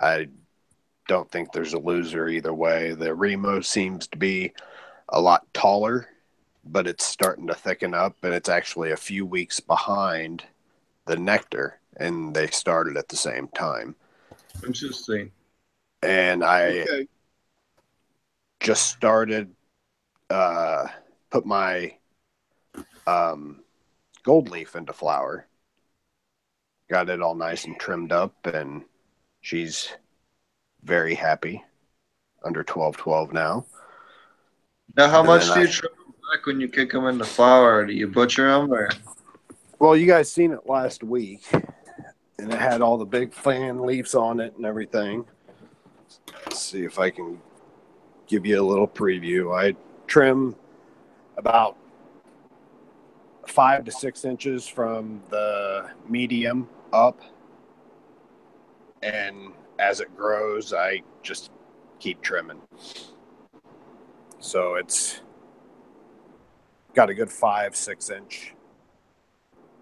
I 0.00 0.28
don't 1.08 1.30
think 1.30 1.52
there's 1.52 1.74
a 1.74 1.78
loser 1.78 2.28
either 2.28 2.54
way. 2.54 2.94
The 2.94 3.14
Remo 3.14 3.60
seems 3.60 4.06
to 4.08 4.16
be 4.16 4.52
a 5.08 5.20
lot 5.20 5.46
taller, 5.52 6.08
but 6.64 6.86
it's 6.86 7.04
starting 7.04 7.46
to 7.48 7.54
thicken 7.54 7.94
up, 7.94 8.16
and 8.22 8.34
it's 8.34 8.48
actually 8.48 8.92
a 8.92 8.96
few 8.96 9.26
weeks 9.26 9.60
behind 9.60 10.44
the 11.06 11.16
Nectar, 11.16 11.80
and 11.96 12.34
they 12.34 12.48
started 12.48 12.96
at 12.96 13.08
the 13.08 13.16
same 13.16 13.48
time. 13.48 13.96
Interesting. 14.66 15.30
And 16.02 16.44
I 16.44 16.86
Okay. 16.86 17.08
just 18.60 18.90
started 18.90 19.54
uh 20.30 20.86
put 21.30 21.44
my 21.44 21.94
um 23.06 23.62
gold 24.24 24.48
leaf 24.50 24.76
into 24.76 24.92
flower 24.92 25.46
got 26.88 27.08
it 27.08 27.20
all 27.22 27.34
nice 27.34 27.64
and 27.64 27.78
trimmed 27.78 28.12
up 28.12 28.46
and 28.46 28.84
she's 29.40 29.90
very 30.84 31.14
happy 31.14 31.64
under 32.44 32.62
12 32.62 32.96
12 32.96 33.32
now 33.32 33.66
Now, 34.96 35.08
how 35.08 35.22
And 35.22 35.26
much 35.26 35.52
do 35.52 35.60
you 35.60 35.66
I- 35.66 35.72
trim 35.72 35.92
back 36.30 36.46
when 36.46 36.60
you 36.60 36.68
kick 36.68 36.92
them 36.92 37.06
into 37.06 37.24
flour? 37.24 37.86
Do 37.86 37.92
you 37.92 38.08
butcher 38.08 38.50
them 38.50 38.72
or? 38.72 38.88
well 39.82 39.96
you 39.96 40.06
guys 40.06 40.30
seen 40.30 40.52
it 40.52 40.60
last 40.64 41.02
week 41.02 41.42
and 41.52 42.52
it 42.52 42.58
had 42.58 42.80
all 42.80 42.96
the 42.96 43.04
big 43.04 43.34
fan 43.34 43.82
leaves 43.82 44.14
on 44.14 44.38
it 44.38 44.54
and 44.56 44.64
everything 44.64 45.24
Let's 46.44 46.60
see 46.60 46.84
if 46.84 47.00
i 47.00 47.10
can 47.10 47.40
give 48.28 48.46
you 48.46 48.62
a 48.62 48.64
little 48.64 48.86
preview 48.86 49.52
i 49.60 49.74
trim 50.06 50.54
about 51.36 51.76
five 53.48 53.84
to 53.86 53.90
six 53.90 54.24
inches 54.24 54.68
from 54.68 55.20
the 55.30 55.90
medium 56.08 56.68
up 56.92 57.20
and 59.02 59.50
as 59.80 59.98
it 59.98 60.16
grows 60.16 60.72
i 60.72 61.02
just 61.24 61.50
keep 61.98 62.22
trimming 62.22 62.60
so 64.38 64.76
it's 64.76 65.22
got 66.94 67.10
a 67.10 67.14
good 67.14 67.30
five 67.30 67.74
six 67.76 68.10
inch 68.10 68.54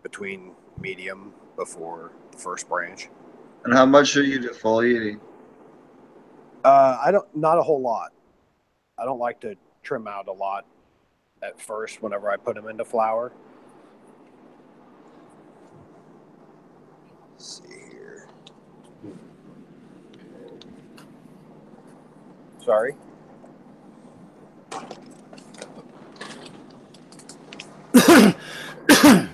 between 0.03 0.53
medium 0.81 1.33
before 1.57 2.13
the 2.33 2.39
first 2.39 2.69
branch 2.69 3.09
And 3.65 3.75
how 3.75 3.87
much 3.87 4.17
are 4.17 4.23
you 4.23 4.39
defoliating? 4.41 5.21
uh, 6.65 6.99
i 7.03 7.11
don't 7.11 7.27
not 7.37 7.59
a 7.59 7.63
whole 7.63 7.81
lot 7.81 8.13
i 8.99 9.05
don't 9.05 9.19
like 9.19 9.41
to 9.41 9.55
trim 9.83 10.07
out 10.07 10.29
a 10.29 10.33
lot 10.33 10.67
at 11.43 11.61
first 11.61 12.03
whenever 12.03 12.31
i 12.31 12.37
put 12.37 12.55
them 12.55 12.69
into 12.69 12.85
flower. 12.85 13.33
Let's 17.33 17.63
see 17.67 17.75
here 17.91 18.29
sorry 22.63 22.95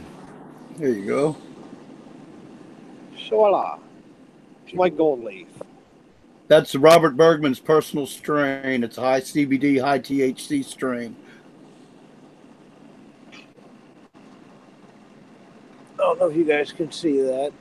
There 0.78 0.91
you 0.91 1.07
go. 1.07 1.37
voila 3.31 3.78
it's 4.65 4.74
my 4.74 4.91
gold 4.91 5.24
leaf 5.24 5.49
That's 6.49 6.74
Robert 6.74 7.16
Bergman's 7.16 7.59
personal 7.59 8.07
strain. 8.07 8.85
It's 8.85 8.99
a 8.99 9.01
high 9.01 9.20
CBD, 9.20 9.81
high 9.81 9.99
THC 9.99 10.65
strain. 10.65 11.16
I 13.35 13.39
don't 15.97 16.20
know 16.20 16.28
if 16.28 16.37
you 16.37 16.45
guys 16.45 16.73
can 16.73 16.93
see 16.93 17.20
that. 17.23 17.53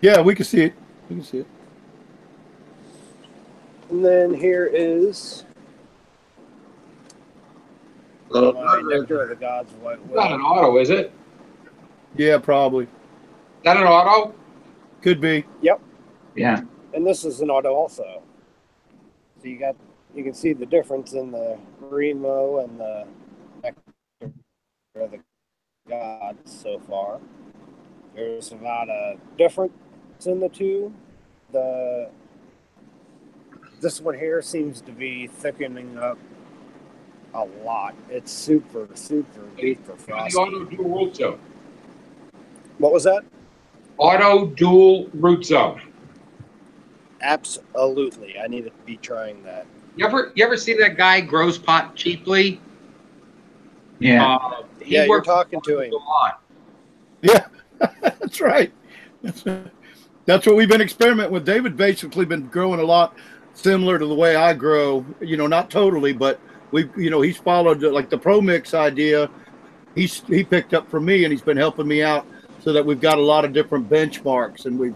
Yeah, 0.00 0.22
we 0.22 0.34
can 0.34 0.44
see 0.44 0.62
it. 0.62 0.74
We 1.10 1.16
can 1.16 1.24
see 1.24 1.38
it. 1.38 1.46
And 3.90 4.04
then 4.04 4.32
here 4.32 4.66
is 4.66 5.44
Little- 8.30 8.52
my 8.52 8.80
Nectar 8.82 9.22
of 9.22 9.28
the 9.30 9.36
Gods 9.36 9.72
White 9.74 9.98
It's 10.04 10.14
not 10.14 10.32
an 10.32 10.40
auto, 10.40 10.78
is 10.78 10.90
it? 10.90 11.12
Yeah, 12.16 12.38
probably. 12.38 12.84
Is 12.84 12.90
that 13.64 13.76
an 13.76 13.84
auto? 13.84 14.34
Could 15.02 15.20
be. 15.20 15.44
Yep. 15.62 15.80
Yeah. 16.34 16.62
And 16.94 17.06
this 17.06 17.24
is 17.24 17.40
an 17.40 17.50
auto 17.50 17.72
also. 17.74 18.22
So 19.40 19.48
you 19.48 19.58
got 19.58 19.76
you 20.14 20.24
can 20.24 20.34
see 20.34 20.52
the 20.52 20.66
difference 20.66 21.12
in 21.12 21.30
the 21.30 21.58
Remo 21.80 22.58
and 22.64 22.80
the 22.80 23.06
Nectar 23.62 24.32
of 24.96 25.10
the 25.12 25.20
Gods 25.88 26.60
so 26.60 26.78
far. 26.80 27.20
There's 28.14 28.52
about 28.52 28.88
a 28.88 29.16
difference 29.36 29.72
in 30.26 30.40
the 30.40 30.48
two. 30.48 30.92
The 31.52 32.10
this 33.80 34.00
one 34.00 34.18
here 34.18 34.42
seems 34.42 34.80
to 34.82 34.92
be 34.92 35.28
thickening 35.28 35.98
up 35.98 36.18
a 37.34 37.44
lot. 37.64 37.94
It's 38.08 38.32
super, 38.32 38.88
super 38.94 39.42
duper 39.56 39.96
The 40.06 40.12
auto 40.12 40.64
dual 40.64 41.06
root 41.06 41.16
zone. 41.16 41.38
What 42.78 42.92
was 42.92 43.04
that? 43.04 43.24
Auto 43.98 44.46
dual 44.46 45.08
root 45.14 45.44
zone. 45.44 45.82
Absolutely. 47.20 48.38
I 48.38 48.46
need 48.46 48.64
to 48.64 48.72
be 48.86 48.96
trying 48.96 49.42
that. 49.42 49.66
You 49.96 50.06
ever 50.06 50.32
you 50.36 50.44
ever 50.44 50.56
see 50.56 50.74
that 50.74 50.96
guy 50.96 51.20
grows 51.20 51.58
pot 51.58 51.96
cheaply? 51.96 52.60
Yeah. 53.98 54.36
Uh, 54.36 54.62
he 54.80 54.94
Yeah, 54.94 55.04
you're 55.04 55.22
talking 55.22 55.60
to 55.62 55.80
him. 55.80 55.92
a 55.92 55.96
lot. 55.96 56.42
Yeah, 57.20 57.46
that's 58.00 58.40
right. 58.40 58.72
That's, 59.22 59.44
that's 60.24 60.46
what 60.46 60.54
we've 60.54 60.68
been 60.68 60.80
experimenting 60.80 61.32
with. 61.32 61.44
David 61.44 61.76
basically 61.76 62.24
been 62.24 62.46
growing 62.46 62.78
a 62.78 62.84
lot 62.84 63.16
similar 63.54 63.98
to 63.98 64.06
the 64.06 64.14
way 64.14 64.36
I 64.36 64.54
grow. 64.54 65.04
You 65.20 65.36
know, 65.36 65.48
not 65.48 65.68
totally, 65.68 66.12
but 66.12 66.38
we, 66.70 66.88
you 66.96 67.10
know, 67.10 67.20
he's 67.20 67.36
followed 67.36 67.82
like 67.82 68.10
the 68.10 68.18
Pro 68.18 68.40
Mix 68.40 68.74
idea. 68.74 69.30
He's 69.94 70.20
he 70.20 70.44
picked 70.44 70.74
up 70.74 70.90
from 70.90 71.04
me, 71.04 71.24
and 71.24 71.32
he's 71.32 71.42
been 71.42 71.56
helping 71.56 71.88
me 71.88 72.02
out 72.02 72.26
so 72.60 72.72
that 72.72 72.84
we've 72.84 73.00
got 73.00 73.18
a 73.18 73.22
lot 73.22 73.44
of 73.44 73.52
different 73.52 73.88
benchmarks, 73.88 74.66
and 74.66 74.78
we've, 74.78 74.94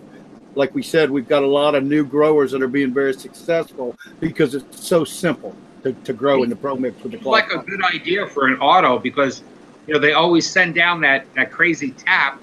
like 0.55 0.74
we 0.74 0.82
said, 0.82 1.11
we've 1.11 1.28
got 1.28 1.43
a 1.43 1.47
lot 1.47 1.74
of 1.74 1.85
new 1.85 2.05
growers 2.05 2.53
that 2.53 2.62
are 2.62 2.69
being 2.69 2.93
very 2.93 3.15
successful 3.15 3.97
because 4.20 4.55
it's 4.55 4.86
so 4.86 5.05
simple 5.05 5.57
to, 5.82 5.93
to 5.93 6.12
grow 6.12 6.43
in 6.43 6.51
the 6.51 6.57
Pro 6.57 6.77
Mix 6.77 7.03
with 7.03 7.12
the 7.12 7.19
It's 7.19 7.27
like 7.27 7.51
a 7.51 7.59
good 7.59 7.82
idea 7.82 8.27
for 8.27 8.47
an 8.47 8.59
auto 8.59 8.99
because 8.99 9.43
you 9.86 9.94
know 9.94 10.01
they 10.01 10.12
always 10.12 10.49
send 10.49 10.74
down 10.74 11.01
that 11.03 11.32
that 11.35 11.51
crazy 11.51 11.93
tap. 11.93 12.40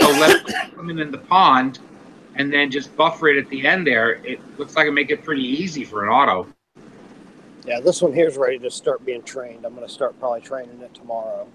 So 0.00 0.10
let 0.10 0.46
in 0.78 0.98
in 0.98 1.10
the 1.10 1.18
pond, 1.18 1.78
and 2.34 2.52
then 2.52 2.70
just 2.70 2.94
buffer 2.96 3.28
it 3.28 3.38
at 3.38 3.48
the 3.48 3.66
end 3.66 3.86
there, 3.86 4.24
it 4.26 4.40
looks 4.58 4.76
like 4.76 4.86
it 4.86 4.92
make 4.92 5.10
it 5.10 5.24
pretty 5.24 5.42
easy 5.42 5.84
for 5.84 6.04
an 6.04 6.10
auto. 6.10 6.46
Yeah, 7.66 7.80
this 7.80 8.00
one 8.00 8.12
here 8.12 8.28
is 8.28 8.36
ready 8.36 8.58
to 8.60 8.70
start 8.70 9.04
being 9.04 9.22
trained. 9.22 9.64
I'm 9.64 9.74
going 9.74 9.86
to 9.86 9.92
start 9.92 10.18
probably 10.20 10.40
training 10.40 10.80
it 10.82 10.94
tomorrow. 10.94 11.46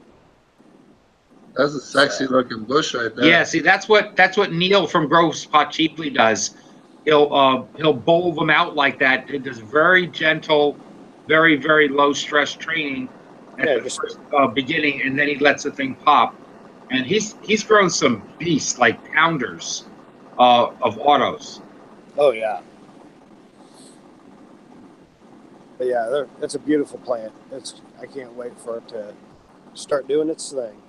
That's 1.56 1.74
a 1.74 1.80
sexy 1.82 2.28
looking 2.28 2.64
bush 2.64 2.94
right 2.94 3.14
there. 3.16 3.26
Yeah, 3.26 3.44
see, 3.44 3.60
that's 3.60 3.88
what 3.90 4.16
that's 4.16 4.38
what 4.38 4.54
Neil 4.54 4.88
from 4.88 5.08
Grow 5.08 5.32
Spot 5.32 5.70
Cheaply 5.72 6.10
does. 6.10 6.56
He'll 7.06 7.34
uh, 7.34 7.64
he'll 7.78 7.94
bowl 7.94 8.34
them 8.34 8.50
out 8.50 8.76
like 8.76 9.00
that. 9.00 9.30
It 9.30 9.44
does 9.44 9.60
very 9.60 10.08
gentle, 10.08 10.78
very 11.28 11.58
very 11.58 11.90
low 11.90 12.14
stress 12.14 12.54
training 12.54 13.10
at 13.58 13.68
Yeah, 13.68 13.76
the 13.76 13.82
just- 13.82 14.00
first 14.00 14.20
uh, 14.34 14.48
beginning, 14.48 15.02
and 15.02 15.18
then 15.20 15.28
he 15.28 15.36
lets 15.38 15.64
the 15.64 15.72
thing 15.72 15.96
pop. 15.96 16.36
And 16.90 17.06
he's 17.06 17.36
he's 17.42 17.64
grown 17.64 17.90
some 17.90 18.22
beasts 18.40 18.80
like 18.80 19.04
pounders 19.14 19.86
uh, 20.40 20.72
of 20.82 20.98
autos. 21.00 21.62
Oh 22.18 22.32
yeah. 22.32 22.62
But 25.82 25.88
yeah, 25.88 26.10
they're- 26.12 26.30
it's 26.44 26.54
a 26.54 26.60
beautiful 26.60 27.00
plant. 27.00 27.34
It's 27.52 27.82
I 28.00 28.06
can't 28.06 28.36
wait 28.36 28.52
for 28.60 28.78
it 28.78 28.88
to 28.90 29.16
start 29.74 30.08
doing 30.08 30.30
its 30.30 30.52
thing. 30.52 30.80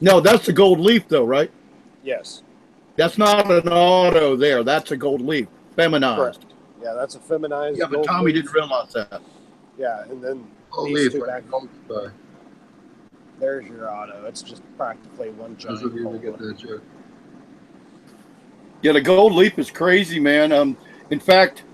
No, 0.00 0.20
that's 0.20 0.46
the 0.46 0.54
gold 0.54 0.80
leaf 0.80 1.06
though, 1.06 1.24
right? 1.26 1.50
Yes, 2.02 2.42
That's 2.96 3.18
not 3.18 3.50
an 3.50 3.68
auto 3.68 4.34
there. 4.34 4.62
That's 4.64 4.90
a 4.90 4.96
gold 4.96 5.20
leaf, 5.20 5.48
feminized. 5.76 6.16
correct. 6.40 6.54
Yeah, 6.82 6.94
that's 6.94 7.14
a 7.14 7.18
feminized. 7.18 7.78
Yeah, 7.78 7.84
but 7.84 7.96
gold 7.96 8.06
Tommy 8.06 8.32
leaf. 8.32 8.36
didn't 8.44 8.54
realize 8.54 8.92
that. 8.94 9.20
Yeah, 9.76 10.04
and 10.04 10.24
then 10.24 10.46
Gold 10.70 10.88
these 10.88 10.94
leaf, 10.96 11.12
two 11.12 11.18
like 11.18 11.26
back- 11.28 11.50
gold 11.50 11.68
star. 11.84 12.14
there's 13.38 13.66
your 13.66 13.90
auto. 13.94 14.24
It's 14.24 14.40
just 14.40 14.62
practically 14.78 15.28
one 15.32 15.56
Those 15.56 15.80
giant. 15.82 15.84
of 15.84 15.94
you 15.94 16.20
get 16.22 16.38
that 16.38 16.56
joke. 16.56 16.80
Yeah, 18.80 18.92
the 18.92 19.02
gold 19.02 19.34
leaf 19.34 19.58
is 19.58 19.70
crazy, 19.70 20.18
man. 20.18 20.52
Um, 20.52 20.78
in 21.10 21.20
fact, 21.20 21.64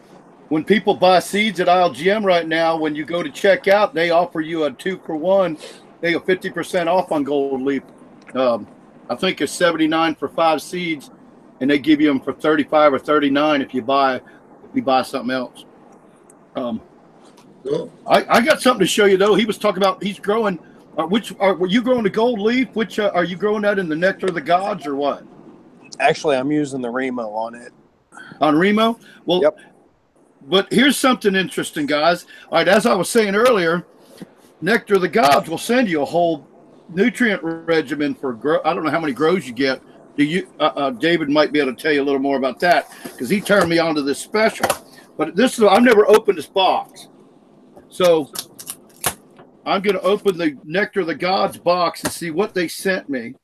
when 0.49 0.65
people 0.65 0.95
buy 0.95 1.19
seeds 1.21 1.61
at 1.61 1.69
ILGM 1.69 2.25
right 2.25 2.47
now, 2.47 2.77
when 2.77 2.95
you 2.95 3.05
go 3.05 3.23
to 3.23 3.31
check 3.31 3.69
out, 3.69 3.95
they 3.95 4.11
offer 4.11 4.41
you 4.41 4.65
a 4.65 4.73
two 4.73 4.99
for 5.05 5.17
one. 5.17 5.59
They 6.01 6.13
go 6.13 6.21
fifty 6.21 6.51
percent 6.51 6.89
off 6.89 7.13
on 7.13 7.25
gold 7.25 7.63
leaf. 7.63 7.83
Um, 8.35 8.67
I 9.11 9.15
think 9.15 9.41
it's 9.41 9.53
seventy 9.53 9.87
nine 9.87 10.15
for 10.15 10.29
five 10.29 10.63
seeds, 10.63 11.11
and 11.61 11.71
they 11.71 11.79
give 11.79 12.01
you 12.01 12.09
them 12.09 12.21
for 12.21 12.33
thirty 12.33 12.65
five 12.65 12.93
or 12.93 12.99
thirty 12.99 13.31
nine 13.31 13.61
if 13.63 13.75
you 13.75 13.83
buy 13.83 14.17
if 14.17 14.23
you 14.75 14.83
buy 14.83 15.03
something 15.03 15.35
else. 15.35 15.65
Um, 16.57 16.81
Cool. 17.65 17.93
I, 18.07 18.25
I 18.37 18.41
got 18.41 18.63
something 18.63 18.81
to 18.81 18.87
show 18.87 19.05
you 19.05 19.17
though. 19.17 19.35
He 19.35 19.45
was 19.45 19.59
talking 19.59 19.83
about 19.83 20.03
he's 20.03 20.19
growing. 20.19 20.59
Uh, 20.97 21.07
which 21.07 21.35
are 21.39 21.55
were 21.55 21.67
you 21.67 21.83
growing 21.83 22.05
the 22.05 22.11
gold 22.11 22.39
leaf? 22.41 22.69
Which 22.75 22.99
uh, 22.99 23.11
are 23.15 23.25
you 23.25 23.37
growing 23.37 23.63
that 23.63 23.79
in 23.79 23.89
the 23.89 23.97
nectar 23.97 24.27
of 24.27 24.35
the 24.35 24.41
gods 24.41 24.87
or 24.87 24.95
what? 24.95 25.25
Actually, 26.01 26.37
I'm 26.37 26.51
using 26.53 26.81
the 26.81 26.89
Remo 26.89 27.29
on 27.31 27.55
it. 27.57 27.73
on 28.41 28.57
Remo. 28.57 28.99
Well, 29.27 29.43
Yep. 29.43 29.59
But 30.49 30.73
here's 30.73 30.97
something 30.97 31.35
interesting, 31.35 31.87
guys. 31.87 32.25
All 32.51 32.59
right, 32.59 32.69
as 32.69 32.87
I 32.87 32.95
was 32.95 33.09
saying 33.09 33.35
earlier, 33.35 33.87
Nectar 34.61 34.95
of 34.95 35.03
the 35.03 35.09
Gods 35.09 35.49
will 35.49 35.59
send 35.59 35.89
you 35.89 36.03
a 36.03 36.05
whole 36.05 36.47
nutrient 36.89 37.43
regimen 37.43 38.15
for 38.15 38.33
grow. 38.33 38.61
I 38.65 38.75
don't 38.75 38.85
know 38.85 38.91
how 38.91 39.01
many 39.01 39.13
grows 39.13 39.47
you 39.47 39.53
get. 39.53 39.83
Do 40.17 40.25
you? 40.25 40.49
Uh, 40.59 40.73
uh, 40.75 40.91
David 40.91 41.29
might 41.29 41.53
be 41.53 41.61
able 41.61 41.75
to 41.75 41.81
tell 41.81 41.93
you 41.93 42.03
a 42.03 42.05
little 42.05 42.21
more 42.21 42.37
about 42.37 42.59
that 42.61 42.91
because 43.03 43.29
he 43.29 43.41
turned 43.41 43.69
me 43.69 43.79
on 43.79 43.95
to 43.95 44.03
this 44.03 44.19
special. 44.19 44.67
But 45.17 45.37
this 45.37 45.59
is 45.59 45.65
I've 45.65 45.83
never 45.83 46.09
opened 46.09 46.39
this 46.39 46.47
box, 46.47 47.09
so 47.89 48.33
I'm 49.67 49.83
going 49.83 49.97
to 49.97 50.03
open 50.03 50.39
the 50.39 50.57
Nectar 50.65 51.01
of 51.01 51.09
the 51.09 51.15
Gods 51.15 51.59
box 51.59 52.03
and 52.03 52.13
see 52.13 52.31
what 52.31 52.55
they 52.55 52.69
sent 52.69 53.09
me. 53.09 53.35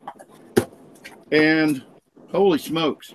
And 1.30 1.84
holy 2.30 2.58
smokes! 2.58 3.14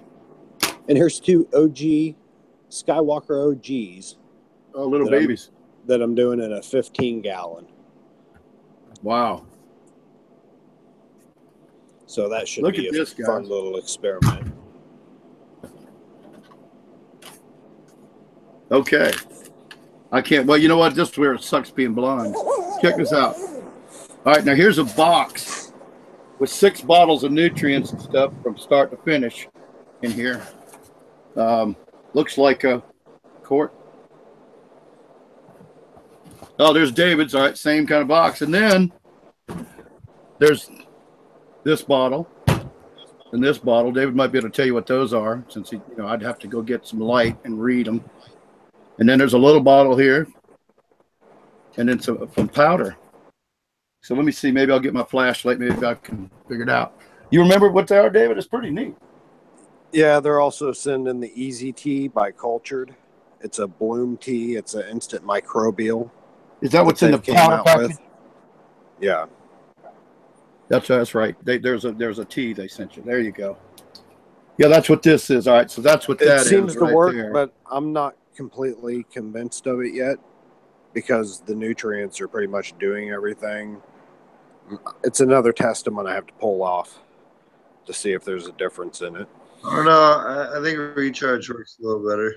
And 0.88 0.98
here's 0.98 1.20
two 1.20 1.48
OG 1.54 2.16
Skywalker 2.70 3.52
OGs 3.52 4.18
Oh, 4.76 4.86
little 4.86 5.08
That 5.08 5.14
I'm- 5.16 5.24
babies! 5.24 5.50
that 5.88 6.02
I'm 6.02 6.14
doing 6.14 6.40
in 6.40 6.54
a 6.54 6.62
15 6.62 7.22
gallon. 7.22 7.66
Wow. 9.02 9.46
So 12.06 12.30
that 12.30 12.48
should 12.48 12.64
Look 12.64 12.76
be 12.76 12.88
a 12.88 12.92
this, 12.92 13.14
fun 13.14 13.42
guys. 13.44 13.50
little 13.50 13.78
experiment. 13.78 14.54
Okay. 18.72 19.12
I 20.12 20.22
can't. 20.22 20.46
Well, 20.46 20.58
you 20.58 20.68
know 20.68 20.78
what? 20.78 20.96
This 20.96 21.10
is 21.12 21.18
where 21.18 21.34
it 21.34 21.42
sucks 21.44 21.72
being 21.72 21.94
blind. 21.94 22.36
Check 22.82 22.98
this 22.98 23.14
out. 23.14 23.36
All 24.26 24.34
right, 24.34 24.44
now 24.44 24.54
here's 24.56 24.78
a 24.78 24.84
box 24.84 25.72
with 26.40 26.50
six 26.50 26.82
bottles 26.82 27.24
of 27.24 27.32
nutrients 27.32 27.92
and 27.92 28.02
stuff 28.02 28.32
from 28.44 28.58
start 28.58 28.92
to 28.92 28.98
finish 28.98 29.48
in 30.02 30.12
here. 30.12 30.42
Um, 31.36 31.76
looks 32.14 32.38
like 32.38 32.64
a 32.64 32.84
court. 33.44 33.74
Oh, 36.60 36.74
there's 36.74 36.92
David's. 36.92 37.36
All 37.36 37.42
right, 37.44 37.58
same 37.58 37.88
kind 37.88 38.02
of 38.02 38.08
box. 38.08 38.42
And 38.42 38.54
then 38.54 38.92
there's 40.40 40.70
this 41.64 41.82
bottle 41.82 42.28
and 43.32 43.44
this 43.44 43.58
bottle. 43.58 43.92
David 43.92 44.16
might 44.16 44.32
be 44.32 44.38
able 44.38 44.50
to 44.50 44.56
tell 44.56 44.66
you 44.66 44.74
what 44.74 44.88
those 44.88 45.14
are, 45.14 45.44
since 45.48 45.70
he, 45.70 45.78
you 45.78 45.98
know, 45.98 46.08
I'd 46.08 46.22
have 46.22 46.40
to 46.40 46.48
go 46.48 46.62
get 46.62 46.86
some 46.86 47.00
light 47.00 47.38
and 47.46 47.62
read 47.62 47.86
them. 47.86 48.04
And 48.98 49.08
then 49.08 49.18
there's 49.18 49.34
a 49.34 49.38
little 49.38 49.62
bottle 49.62 49.96
here, 49.96 50.28
and 51.78 51.88
then 51.88 52.00
some 52.00 52.28
from 52.28 52.50
powder. 52.50 52.98
So 54.02 54.16
let 54.16 54.26
me 54.26 54.32
see. 54.32 54.52
Maybe 54.52 54.72
I'll 54.72 54.80
get 54.80 54.94
my 54.94 55.04
flashlight. 55.04 55.60
Maybe 55.60 55.86
I 55.86 55.94
can 55.94 56.30
figure 56.48 56.64
it 56.64 56.70
out. 56.70 57.00
You 57.32 57.42
remember 57.42 57.70
what 57.70 57.88
they 57.88 57.98
are, 57.98 58.10
David? 58.10 58.38
It's 58.38 58.48
pretty 58.48 58.72
neat. 58.72 58.96
Yeah, 59.92 60.20
they're 60.20 60.40
also 60.40 60.72
sending 60.72 61.20
the 61.20 61.32
Easy 61.42 61.72
Tea 61.72 62.08
by 62.08 62.32
Cultured. 62.32 62.96
It's 63.42 63.60
a 63.60 63.68
bloom 63.68 64.18
tea. 64.18 64.56
It's 64.56 64.74
an 64.74 64.88
instant 64.90 65.24
microbial. 65.24 66.12
Is 66.62 66.72
that 66.72 66.86
what's 66.86 67.02
in 67.02 67.12
the 67.12 67.20
powder 67.20 67.64
package? 67.66 67.88
with. 67.90 68.00
Yeah. 69.00 69.26
That's 70.68 70.88
that's 70.88 71.16
right. 71.16 71.36
They, 71.44 71.58
there's 71.58 71.86
a 71.86 71.92
there's 71.92 72.20
a 72.20 72.26
tea 72.26 72.54
they 72.54 72.68
sent 72.68 72.96
you. 72.96 73.02
There 73.04 73.20
you 73.20 73.32
go. 73.32 73.58
Yeah, 74.58 74.68
that's 74.68 74.90
what 74.90 75.02
this 75.02 75.30
is. 75.30 75.48
All 75.48 75.56
right, 75.56 75.72
so 75.72 75.82
that's 75.82 76.08
what 76.08 76.22
It 76.22 76.26
that 76.26 76.42
is 76.42 76.50
seems 76.50 76.74
to 76.74 76.80
right 76.82 76.94
work, 76.94 77.16
there. 77.16 77.32
but 77.32 77.54
I'm 77.72 77.94
not 77.94 78.16
completely 78.36 79.04
convinced 79.12 79.66
of 79.68 79.80
it 79.80 79.94
yet 79.94 80.18
because 80.94 81.40
the 81.42 81.56
nutrients 81.56 82.20
are 82.22 82.28
pretty 82.28 82.48
much 82.48 82.78
doing 82.78 83.10
everything. 83.10 83.82
It's 85.04 85.22
another 85.22 85.54
test 85.54 85.88
I'm 85.88 85.96
to 85.96 86.12
have 86.12 86.28
to 86.28 86.34
pull 86.34 86.62
off 86.62 87.00
to 87.86 87.94
see 87.94 88.12
if 88.12 88.24
there's 88.24 88.48
a 88.48 88.52
difference 88.52 89.02
in 89.02 89.16
it. 89.16 89.28
I 89.66 89.76
don't 89.76 89.86
know. 89.86 89.92
I, 89.92 90.60
I 90.60 90.64
think 90.64 90.78
recharge 90.96 91.50
works 91.50 91.78
a 91.82 91.86
little 91.86 92.08
better. 92.08 92.36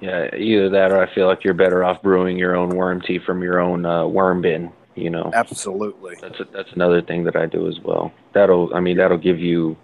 Yeah, 0.00 0.34
either 0.34 0.68
that 0.70 0.90
or 0.90 1.00
I 1.00 1.12
feel 1.14 1.26
like 1.28 1.44
you're 1.44 1.54
better 1.54 1.84
off 1.84 2.02
brewing 2.02 2.36
your 2.36 2.56
own 2.56 2.70
worm 2.70 3.00
tea 3.00 3.18
from 3.18 3.42
your 3.42 3.60
own 3.60 3.86
uh, 3.86 4.06
worm 4.06 4.42
bin. 4.42 4.72
You 4.94 5.10
know, 5.10 5.30
Absolutely. 5.32 6.16
that's 6.20 6.38
a, 6.40 6.44
that's 6.52 6.72
another 6.72 7.00
thing 7.00 7.24
that 7.24 7.36
I 7.36 7.46
do 7.46 7.68
as 7.68 7.78
well. 7.80 8.12
That'll, 8.34 8.74
I 8.74 8.80
mean, 8.80 8.96
that'll 8.98 9.16
give 9.16 9.38
you 9.38 9.76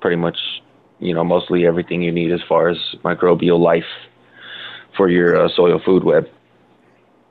pretty 0.00 0.16
much, 0.16 0.38
you 0.98 1.12
know, 1.12 1.24
mostly 1.24 1.66
everything 1.66 2.02
you 2.02 2.12
need 2.12 2.32
as 2.32 2.40
far 2.48 2.68
as 2.68 2.78
microbial 3.04 3.58
life 3.58 3.84
for 4.96 5.10
your 5.10 5.44
uh, 5.44 5.48
soil 5.48 5.80
food 5.84 6.04
web. 6.04 6.28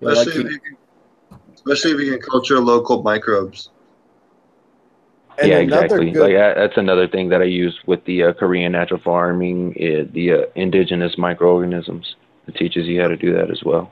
Well, 0.01 0.15
I 0.17 0.21
Especially, 0.21 0.43
keep- 0.43 0.51
if 0.51 0.61
you 0.69 0.77
especially 1.55 1.91
if 1.91 1.99
you 2.01 2.11
can 2.11 2.21
culture 2.21 2.59
local 2.59 3.01
microbes. 3.01 3.69
And 5.39 5.49
yeah, 5.49 5.57
exactly. 5.57 6.11
good- 6.11 6.22
Like 6.22 6.55
that's 6.55 6.77
another 6.77 7.07
thing 7.07 7.30
that 7.30 7.41
I 7.41 7.45
use 7.45 7.77
with 7.85 8.03
the 8.05 8.23
uh, 8.23 8.34
Korean 8.34 8.72
natural 8.72 8.99
farming, 9.03 9.72
uh, 9.77 10.11
the 10.14 10.34
uh, 10.34 10.41
indigenous 10.55 11.18
microorganisms. 11.18 12.15
It 12.47 12.55
teaches 12.55 12.88
you 12.88 13.01
how 13.01 13.07
to 13.07 13.18
do 13.18 13.34
that 13.34 13.49
as 13.49 13.64
well. 13.64 13.91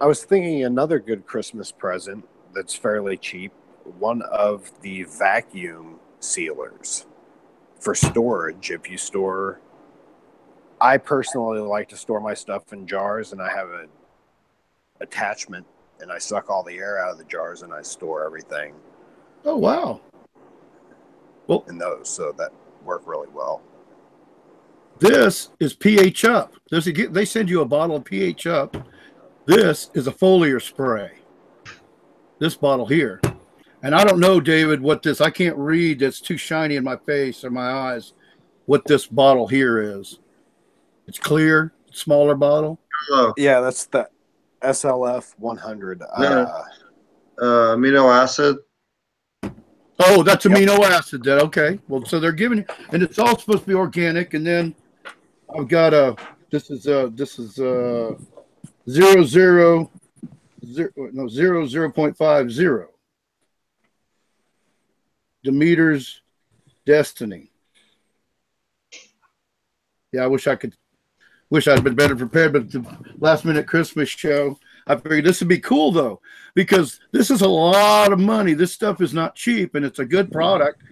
I 0.00 0.06
was 0.06 0.24
thinking 0.24 0.64
another 0.64 0.98
good 0.98 1.26
Christmas 1.26 1.72
present 1.72 2.26
that's 2.54 2.74
fairly 2.74 3.16
cheap. 3.16 3.52
One 3.98 4.22
of 4.22 4.70
the 4.82 5.04
vacuum 5.04 5.98
sealers 6.20 7.06
for 7.80 7.94
storage. 7.94 8.70
If 8.70 8.90
you 8.90 8.98
store, 8.98 9.60
I 10.80 10.98
personally 10.98 11.60
like 11.60 11.88
to 11.90 11.96
store 11.96 12.20
my 12.20 12.34
stuff 12.34 12.72
in 12.72 12.86
jars, 12.86 13.32
and 13.32 13.40
I 13.40 13.50
have 13.50 13.70
an 13.70 13.88
attachment, 15.00 15.66
and 16.00 16.10
I 16.10 16.18
suck 16.18 16.50
all 16.50 16.62
the 16.62 16.76
air 16.76 16.98
out 17.02 17.12
of 17.12 17.18
the 17.18 17.24
jars, 17.24 17.62
and 17.62 17.72
I 17.72 17.82
store 17.82 18.24
everything 18.24 18.74
oh 19.46 19.56
wow. 19.56 20.00
In 21.68 21.78
those. 21.78 22.08
So 22.08 22.32
that 22.38 22.50
work 22.84 23.02
really 23.06 23.28
well. 23.32 23.62
This 24.98 25.50
is 25.60 25.74
pH 25.74 26.24
up. 26.24 26.54
There's 26.70 26.88
a, 26.88 26.92
they 26.92 27.24
send 27.24 27.50
you 27.50 27.60
a 27.60 27.66
bottle 27.66 27.96
of 27.96 28.04
pH 28.04 28.46
up. 28.46 28.76
This 29.46 29.90
is 29.94 30.06
a 30.06 30.12
foliar 30.12 30.60
spray. 30.60 31.12
This 32.38 32.56
bottle 32.56 32.86
here. 32.86 33.20
And 33.82 33.94
I 33.94 34.04
don't 34.04 34.18
know, 34.18 34.40
David, 34.40 34.80
what 34.80 35.02
this, 35.02 35.20
I 35.20 35.30
can't 35.30 35.56
read. 35.56 36.02
It's 36.02 36.20
too 36.20 36.36
shiny 36.36 36.76
in 36.76 36.84
my 36.84 36.96
face 36.96 37.44
or 37.44 37.50
my 37.50 37.70
eyes. 37.70 38.14
What 38.64 38.84
this 38.86 39.06
bottle 39.06 39.46
here 39.46 39.80
is. 39.80 40.18
It's 41.06 41.18
clear, 41.18 41.72
smaller 41.92 42.34
bottle. 42.34 42.80
Oh, 43.10 43.32
Yeah, 43.36 43.60
that's 43.60 43.84
the 43.86 44.08
SLF 44.62 45.34
100. 45.38 46.02
Uh, 46.02 46.04
uh, 47.38 47.44
amino 47.76 48.12
acid. 48.12 48.56
Oh, 49.98 50.22
that's 50.22 50.44
amino 50.44 50.78
acid. 50.84 51.24
Then 51.24 51.40
okay. 51.42 51.78
Well, 51.88 52.04
so 52.04 52.20
they're 52.20 52.32
giving, 52.32 52.64
and 52.90 53.02
it's 53.02 53.18
all 53.18 53.38
supposed 53.38 53.62
to 53.62 53.68
be 53.68 53.74
organic. 53.74 54.34
And 54.34 54.46
then 54.46 54.74
I've 55.56 55.68
got 55.68 55.94
a. 55.94 56.16
This 56.50 56.70
is 56.70 56.86
uh 56.86 57.10
this 57.12 57.38
is 57.38 57.58
uh 57.58 58.14
zero 58.88 59.24
zero 59.24 59.90
zero 60.64 60.90
no 60.96 61.28
zero 61.28 61.66
zero 61.66 61.90
point 61.90 62.16
five 62.16 62.52
zero. 62.52 62.90
Demeter's 65.42 66.22
destiny. 66.84 67.50
Yeah, 70.12 70.24
I 70.24 70.26
wish 70.26 70.46
I 70.46 70.56
could. 70.56 70.74
Wish 71.48 71.68
I'd 71.68 71.84
been 71.84 71.94
better 71.94 72.16
prepared, 72.16 72.52
but 72.54 72.72
the 72.72 72.84
last 73.18 73.44
minute 73.44 73.68
Christmas 73.68 74.08
show, 74.08 74.58
I 74.86 74.96
figured 74.96 75.24
this 75.24 75.40
would 75.40 75.48
be 75.48 75.58
cool 75.58 75.90
though, 75.90 76.20
because 76.54 77.00
this 77.12 77.30
is 77.30 77.42
a 77.42 77.48
lot 77.48 78.12
of 78.12 78.20
money. 78.20 78.54
This 78.54 78.72
stuff 78.72 79.00
is 79.00 79.12
not 79.12 79.34
cheap, 79.34 79.74
and 79.74 79.84
it's 79.84 79.98
a 79.98 80.04
good 80.04 80.30
product. 80.30 80.82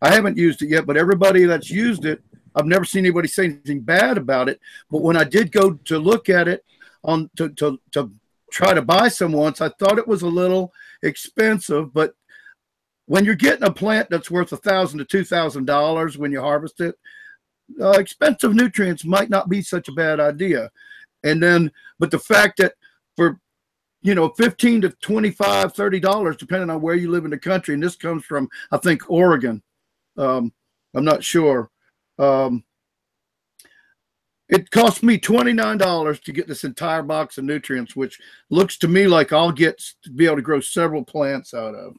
I 0.00 0.12
haven't 0.12 0.36
used 0.36 0.62
it 0.62 0.68
yet, 0.68 0.86
but 0.86 0.96
everybody 0.96 1.44
that's 1.44 1.70
used 1.70 2.04
it, 2.04 2.22
I've 2.54 2.66
never 2.66 2.84
seen 2.84 3.04
anybody 3.04 3.28
say 3.28 3.46
anything 3.46 3.80
bad 3.80 4.18
about 4.18 4.48
it. 4.48 4.60
But 4.90 5.02
when 5.02 5.16
I 5.16 5.24
did 5.24 5.50
go 5.50 5.72
to 5.72 5.98
look 5.98 6.28
at 6.28 6.46
it 6.46 6.64
on 7.02 7.30
to 7.36 7.48
to, 7.50 7.80
to 7.92 8.12
try 8.52 8.72
to 8.72 8.82
buy 8.82 9.08
some 9.08 9.32
once, 9.32 9.60
I 9.60 9.70
thought 9.70 9.98
it 9.98 10.06
was 10.06 10.22
a 10.22 10.28
little 10.28 10.72
expensive, 11.02 11.92
but 11.92 12.14
when 13.06 13.24
you're 13.24 13.34
getting 13.34 13.64
a 13.64 13.72
plant 13.72 14.08
that's 14.08 14.30
worth 14.30 14.52
a 14.52 14.56
thousand 14.56 14.98
to 14.98 15.04
two 15.04 15.24
thousand 15.24 15.66
dollars 15.66 16.16
when 16.16 16.32
you 16.32 16.40
harvest 16.40 16.80
it, 16.80 16.94
uh, 17.80 17.90
expensive 17.90 18.54
nutrients 18.54 19.04
might 19.04 19.28
not 19.28 19.48
be 19.48 19.60
such 19.60 19.88
a 19.88 19.92
bad 19.92 20.20
idea. 20.20 20.70
And 21.22 21.42
then, 21.42 21.72
but 21.98 22.10
the 22.10 22.18
fact 22.18 22.58
that 22.58 22.74
you 24.04 24.14
know 24.14 24.28
15 24.28 24.82
to 24.82 24.90
25 24.90 25.74
30 25.74 25.98
dollars 25.98 26.36
depending 26.36 26.70
on 26.70 26.80
where 26.80 26.94
you 26.94 27.10
live 27.10 27.24
in 27.24 27.30
the 27.30 27.38
country. 27.38 27.74
And 27.74 27.82
this 27.82 27.96
comes 27.96 28.24
from 28.24 28.48
i 28.70 28.76
think 28.76 29.10
oregon. 29.10 29.60
Um, 30.16 30.52
i'm 30.94 31.04
not 31.04 31.24
sure. 31.24 31.70
Um, 32.16 32.62
it 34.48 34.70
cost 34.70 35.02
me 35.02 35.18
$29 35.18 36.22
to 36.22 36.32
get 36.32 36.46
this 36.46 36.62
entire 36.62 37.02
box 37.02 37.38
of 37.38 37.44
nutrients 37.44 37.96
which 37.96 38.20
looks 38.50 38.76
to 38.78 38.86
me 38.86 39.08
like 39.08 39.32
i'll 39.32 39.50
get 39.50 39.82
to 40.04 40.10
be 40.10 40.26
able 40.26 40.36
to 40.36 40.42
grow 40.42 40.60
several 40.60 41.02
plants 41.02 41.54
out 41.54 41.74
of. 41.74 41.96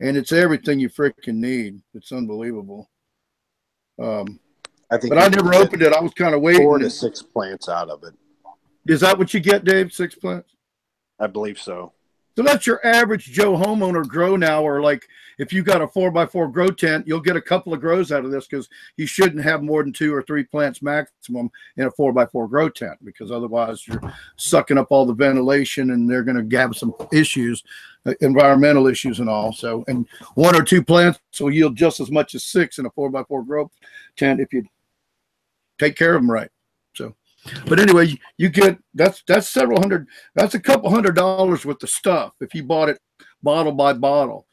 And 0.00 0.16
it's 0.16 0.32
everything 0.32 0.80
you 0.80 0.88
freaking 0.88 1.36
need. 1.36 1.80
It's 1.94 2.10
unbelievable. 2.10 2.90
Um, 4.02 4.40
I 4.90 4.98
think 4.98 5.14
but 5.14 5.22
i 5.22 5.28
never 5.28 5.54
opened 5.54 5.82
it. 5.82 5.92
I 5.92 6.00
was 6.00 6.12
kind 6.14 6.34
of 6.34 6.40
waiting. 6.40 6.62
four 6.62 6.78
to 6.78 6.90
six 6.90 7.22
plants 7.22 7.68
out 7.68 7.90
of 7.90 8.02
it. 8.02 8.14
is 8.86 9.00
that 9.00 9.16
what 9.16 9.32
you 9.32 9.40
get 9.40 9.64
dave? 9.64 9.92
Six 9.92 10.14
plants 10.14 10.53
I 11.24 11.26
believe 11.26 11.58
so. 11.58 11.92
So 12.36 12.42
that's 12.42 12.66
your 12.66 12.84
average 12.84 13.26
Joe 13.26 13.56
homeowner 13.56 14.06
grow 14.06 14.36
now, 14.36 14.62
or 14.62 14.82
like 14.82 15.06
if 15.38 15.52
you 15.52 15.62
got 15.62 15.80
a 15.80 15.88
four 15.88 16.10
by 16.10 16.26
four 16.26 16.48
grow 16.48 16.68
tent, 16.68 17.06
you'll 17.06 17.20
get 17.20 17.36
a 17.36 17.40
couple 17.40 17.72
of 17.72 17.80
grows 17.80 18.10
out 18.10 18.24
of 18.24 18.30
this 18.32 18.46
because 18.46 18.68
you 18.96 19.06
shouldn't 19.06 19.42
have 19.44 19.62
more 19.62 19.84
than 19.84 19.92
two 19.92 20.12
or 20.12 20.22
three 20.22 20.42
plants 20.42 20.82
maximum 20.82 21.48
in 21.76 21.86
a 21.86 21.90
four 21.92 22.12
by 22.12 22.26
four 22.26 22.48
grow 22.48 22.68
tent 22.68 22.98
because 23.04 23.30
otherwise 23.30 23.86
you're 23.86 24.02
sucking 24.36 24.76
up 24.76 24.88
all 24.90 25.06
the 25.06 25.14
ventilation 25.14 25.90
and 25.90 26.10
they're 26.10 26.24
going 26.24 26.48
to 26.48 26.56
have 26.56 26.74
some 26.74 26.92
issues, 27.12 27.62
uh, 28.04 28.14
environmental 28.20 28.88
issues 28.88 29.20
and 29.20 29.30
all. 29.30 29.52
So, 29.52 29.84
and 29.86 30.06
one 30.34 30.56
or 30.56 30.64
two 30.64 30.82
plants 30.82 31.20
will 31.40 31.52
yield 31.52 31.76
just 31.76 32.00
as 32.00 32.10
much 32.10 32.34
as 32.34 32.44
six 32.44 32.78
in 32.78 32.86
a 32.86 32.90
four 32.90 33.10
by 33.10 33.22
four 33.22 33.44
grow 33.44 33.70
tent 34.16 34.40
if 34.40 34.52
you 34.52 34.64
take 35.78 35.96
care 35.96 36.16
of 36.16 36.20
them 36.20 36.30
right. 36.30 36.50
But 37.66 37.78
anyway, 37.80 38.06
you- 38.06 38.18
you 38.38 38.48
get 38.48 38.78
that's 38.94 39.22
that's 39.26 39.48
several 39.48 39.80
hundred 39.80 40.06
that's 40.34 40.54
a 40.54 40.60
couple 40.60 40.90
hundred 40.90 41.14
dollars 41.16 41.64
worth 41.64 41.82
of 41.82 41.90
stuff 41.90 42.32
if 42.40 42.54
you 42.54 42.62
bought 42.64 42.88
it 42.88 42.98
bottle 43.42 43.72
by 43.72 43.92
bottle. 43.92 44.46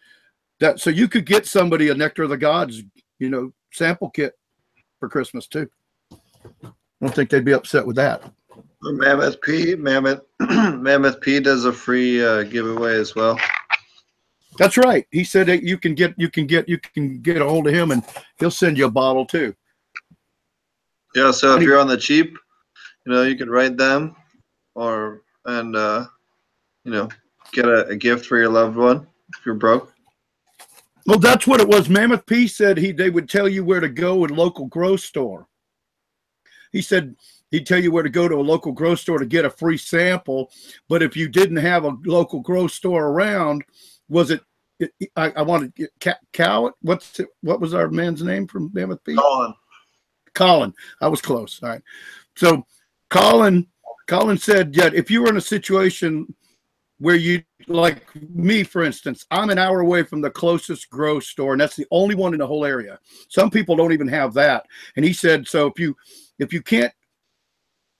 That 0.59 0.79
so 0.79 0.89
you 0.89 1.07
could 1.07 1.25
get 1.25 1.45
somebody 1.47 1.89
a 1.89 1.95
nectar 1.95 2.23
of 2.23 2.29
the 2.29 2.37
gods, 2.37 2.83
you 3.19 3.29
know, 3.29 3.53
sample 3.73 4.09
kit 4.09 4.33
for 4.99 5.09
Christmas 5.09 5.47
too. 5.47 5.69
I 6.63 6.67
don't 7.01 7.15
think 7.15 7.29
they'd 7.29 7.45
be 7.45 7.53
upset 7.53 7.85
with 7.85 7.95
that. 7.95 8.23
Mammoth 8.83 9.41
P, 9.41 9.75
Mammoth, 9.75 10.21
Mammoth 10.39 11.21
P 11.21 11.39
does 11.39 11.65
a 11.65 11.73
free 11.73 12.23
uh, 12.23 12.43
giveaway 12.43 12.95
as 12.95 13.15
well. 13.15 13.39
That's 14.57 14.77
right. 14.77 15.07
He 15.11 15.23
said 15.23 15.47
that 15.47 15.63
you 15.63 15.77
can 15.77 15.95
get 15.95 16.13
you 16.17 16.29
can 16.29 16.45
get 16.45 16.67
you 16.67 16.77
can 16.77 17.21
get 17.21 17.41
a 17.41 17.45
hold 17.47 17.67
of 17.67 17.73
him 17.73 17.91
and 17.91 18.03
he'll 18.37 18.51
send 18.51 18.77
you 18.77 18.85
a 18.85 18.91
bottle 18.91 19.25
too. 19.25 19.55
Yeah, 21.15 21.31
so 21.31 21.55
if 21.55 21.63
you're 21.63 21.79
on 21.79 21.87
the 21.87 21.97
cheap, 21.97 22.37
you 23.05 23.13
know, 23.13 23.23
you 23.23 23.35
could 23.35 23.49
write 23.49 23.77
them 23.77 24.15
or, 24.75 25.21
and, 25.45 25.75
uh, 25.75 26.05
you 26.83 26.91
know, 26.91 27.09
get 27.53 27.65
a, 27.65 27.87
a 27.87 27.95
gift 27.95 28.25
for 28.25 28.37
your 28.37 28.49
loved 28.49 28.77
one 28.77 29.07
if 29.37 29.45
you're 29.45 29.55
broke. 29.55 29.91
Well, 31.07 31.19
that's 31.19 31.47
what 31.47 31.59
it 31.59 31.67
was. 31.67 31.89
Mammoth 31.89 32.25
P 32.25 32.47
said 32.47 32.77
he 32.77 32.91
they 32.91 33.09
would 33.09 33.27
tell 33.27 33.49
you 33.49 33.65
where 33.65 33.79
to 33.79 33.89
go 33.89 34.23
in 34.23 34.35
local 34.35 34.67
grow 34.67 34.95
store. 34.95 35.47
He 36.71 36.81
said 36.81 37.15
he'd 37.49 37.65
tell 37.65 37.79
you 37.79 37.91
where 37.91 38.03
to 38.03 38.09
go 38.09 38.27
to 38.27 38.35
a 38.35 38.41
local 38.41 38.71
grow 38.71 38.95
store 38.95 39.17
to 39.17 39.25
get 39.25 39.45
a 39.45 39.49
free 39.49 39.77
sample, 39.77 40.51
but 40.87 41.01
if 41.01 41.17
you 41.17 41.27
didn't 41.27 41.57
have 41.57 41.85
a 41.85 41.97
local 42.05 42.39
grow 42.39 42.67
store 42.67 43.07
around, 43.07 43.63
was 44.09 44.31
it? 44.31 44.41
I, 45.15 45.31
I 45.31 45.41
wanted 45.41 45.73
Cow. 46.33 46.71
What's 46.81 47.19
it, 47.19 47.29
what 47.41 47.59
was 47.59 47.73
our 47.73 47.89
man's 47.89 48.23
name 48.23 48.47
from 48.47 48.71
Mammoth 48.73 49.03
P? 49.03 49.15
Colin. 49.15 49.53
Colin. 50.33 50.73
I 51.01 51.07
was 51.07 51.21
close. 51.21 51.59
All 51.61 51.69
right. 51.69 51.81
So 52.35 52.63
Colin, 53.11 53.67
Colin 54.07 54.37
said, 54.37 54.75
yeah, 54.75 54.89
if 54.93 55.11
you 55.11 55.21
were 55.21 55.29
in 55.29 55.37
a 55.37 55.41
situation 55.41 56.33
where 56.97 57.17
you 57.17 57.43
like 57.67 58.03
me, 58.33 58.63
for 58.63 58.83
instance, 58.83 59.25
I'm 59.31 59.49
an 59.49 59.57
hour 59.57 59.81
away 59.81 60.03
from 60.03 60.21
the 60.21 60.29
closest 60.29 60.89
grow 60.89 61.19
store, 61.19 61.53
and 61.53 61.61
that's 61.61 61.75
the 61.75 61.87
only 61.91 62.15
one 62.15 62.33
in 62.33 62.39
the 62.39 62.47
whole 62.47 62.63
area. 62.65 62.99
Some 63.27 63.49
people 63.49 63.75
don't 63.75 63.91
even 63.91 64.07
have 64.07 64.33
that. 64.35 64.65
And 64.95 65.03
he 65.03 65.13
said, 65.13 65.47
so 65.47 65.67
if 65.67 65.77
you 65.77 65.95
if 66.39 66.53
you 66.53 66.61
can't 66.61 66.93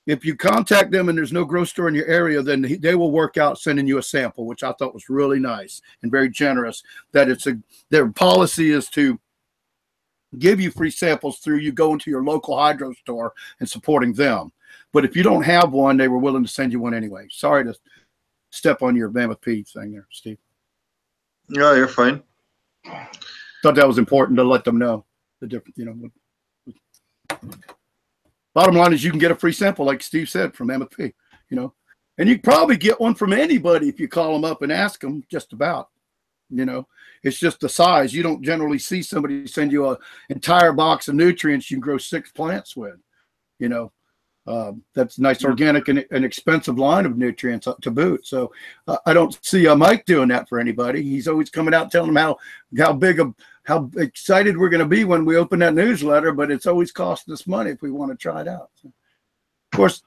if 0.08 0.26
you 0.26 0.36
contact 0.36 0.92
them 0.92 1.10
and 1.10 1.18
there's 1.18 1.34
no 1.34 1.46
grow 1.46 1.64
store 1.64 1.88
in 1.88 1.96
your 1.96 2.08
area, 2.08 2.42
then 2.42 2.78
they 2.80 2.96
will 2.96 3.12
work 3.12 3.38
out 3.38 3.60
sending 3.60 3.88
you 3.88 3.98
a 3.98 4.04
sample, 4.04 4.46
which 4.46 4.64
I 4.64 4.72
thought 4.74 4.94
was 4.94 5.10
really 5.10 5.40
nice 5.40 5.82
and 6.04 6.12
very 6.12 6.30
generous. 6.30 6.84
That 7.12 7.30
it's 7.30 7.48
a 7.48 7.58
their 7.90 8.10
policy 8.10 8.72
is 8.72 8.88
to 8.90 9.20
give 10.40 10.62
you 10.62 10.72
free 10.72 10.92
samples 10.92 11.40
through 11.40 11.58
you 11.58 11.72
going 11.72 12.00
to 12.00 12.10
your 12.10 12.24
local 12.24 12.58
hydro 12.58 12.94
store 12.94 13.34
and 13.60 13.70
supporting 13.70 14.14
them. 14.14 14.52
But 14.94 15.06
if 15.06 15.16
you 15.16 15.24
don't 15.24 15.44
have 15.44 15.72
one, 15.72 15.98
they 15.98 16.08
were 16.08 16.18
willing 16.18 16.44
to 16.44 16.50
send 16.50 16.72
you 16.72 16.80
one 16.80 16.94
anyway. 16.94 17.28
Sorry 17.30 17.64
to 17.64 17.74
step 18.50 18.82
on 18.82 18.96
your 18.96 19.10
P 19.36 19.64
thing 19.64 19.94
there, 19.94 20.08
Steve. 20.12 20.38
Yeah, 21.50 21.76
you're 21.76 21.88
fine. 21.88 22.22
Thought 23.64 23.76
that 23.76 23.88
was 23.88 23.98
important 23.98 24.38
to 24.38 24.44
let 24.44 24.64
them 24.64 24.78
know 24.78 25.06
the 25.40 25.48
difference, 25.48 25.78
you 25.78 25.86
know. 25.86 27.40
Bottom 28.54 28.76
line 28.76 28.94
is 28.94 29.04
you 29.04 29.12
can 29.12 29.20
get 29.20 29.32
a 29.32 29.36
free 29.36 29.54
sample, 29.54 29.86
like 29.86 30.04
Steve 30.04 30.30
said, 30.30 30.54
from 30.54 30.68
Mammoth 30.68 30.96
P, 30.96 31.14
you 31.50 31.58
know, 31.58 31.74
and 32.18 32.28
you 32.28 32.40
probably 32.40 32.76
get 32.76 33.00
one 33.00 33.16
from 33.16 33.32
anybody 33.32 33.88
if 33.88 34.00
you 34.00 34.08
call 34.08 34.34
them 34.34 34.44
up 34.44 34.62
and 34.62 34.72
ask 34.72 35.00
them 35.00 35.24
just 35.30 35.54
about, 35.54 35.90
you 36.50 36.66
know, 36.66 36.86
it's 37.24 37.40
just 37.40 37.62
the 37.62 37.70
size. 37.70 38.14
You 38.14 38.24
don't 38.24 38.44
generally 38.44 38.80
see 38.80 39.02
somebody 39.02 39.48
send 39.48 39.72
you 39.72 39.90
an 39.90 39.98
entire 40.30 40.74
box 40.74 41.08
of 41.08 41.16
nutrients 41.16 41.72
you 41.72 41.78
can 41.78 41.82
grow 41.82 41.98
six 41.98 42.32
plants 42.32 42.76
with, 42.76 42.98
you 43.60 43.70
know. 43.70 43.92
Um, 44.48 44.84
that's 44.96 45.20
nice 45.20 45.46
organic 45.46 45.88
and 45.88 46.04
an 46.10 46.24
expensive 46.24 46.80
line 46.80 47.06
of 47.06 47.16
nutrients 47.16 47.68
to 47.82 47.92
boot. 47.92 48.26
So 48.26 48.52
uh, 48.88 48.98
I 49.06 49.14
don't 49.14 49.38
see 49.46 49.68
uh, 49.68 49.76
Mike 49.76 50.06
doing 50.06 50.30
that 50.30 50.50
for 50.50 50.60
anybody. 50.60 51.04
He's 51.04 51.28
always 51.28 51.52
coming 51.52 51.76
out 51.76 51.92
telling 51.92 52.14
them 52.14 52.16
how 52.16 52.38
how 52.78 52.94
big 52.94 53.20
of 53.20 53.36
how 53.66 53.92
excited 53.98 54.58
we're 54.58 54.70
going 54.70 54.80
to 54.80 54.88
be 54.88 55.04
when 55.04 55.26
we 55.26 55.38
open 55.38 55.60
that 55.60 55.76
newsletter, 55.76 56.32
but 56.32 56.50
it's 56.50 56.66
always 56.66 56.92
costing 56.92 57.34
us 57.34 57.46
money 57.46 57.70
if 57.70 57.84
we 57.84 57.92
want 57.92 58.12
to 58.12 58.18
try 58.18 58.42
it 58.42 58.48
out. 58.48 58.72
So, 58.82 58.88
of 58.88 59.78
course, 59.78 60.02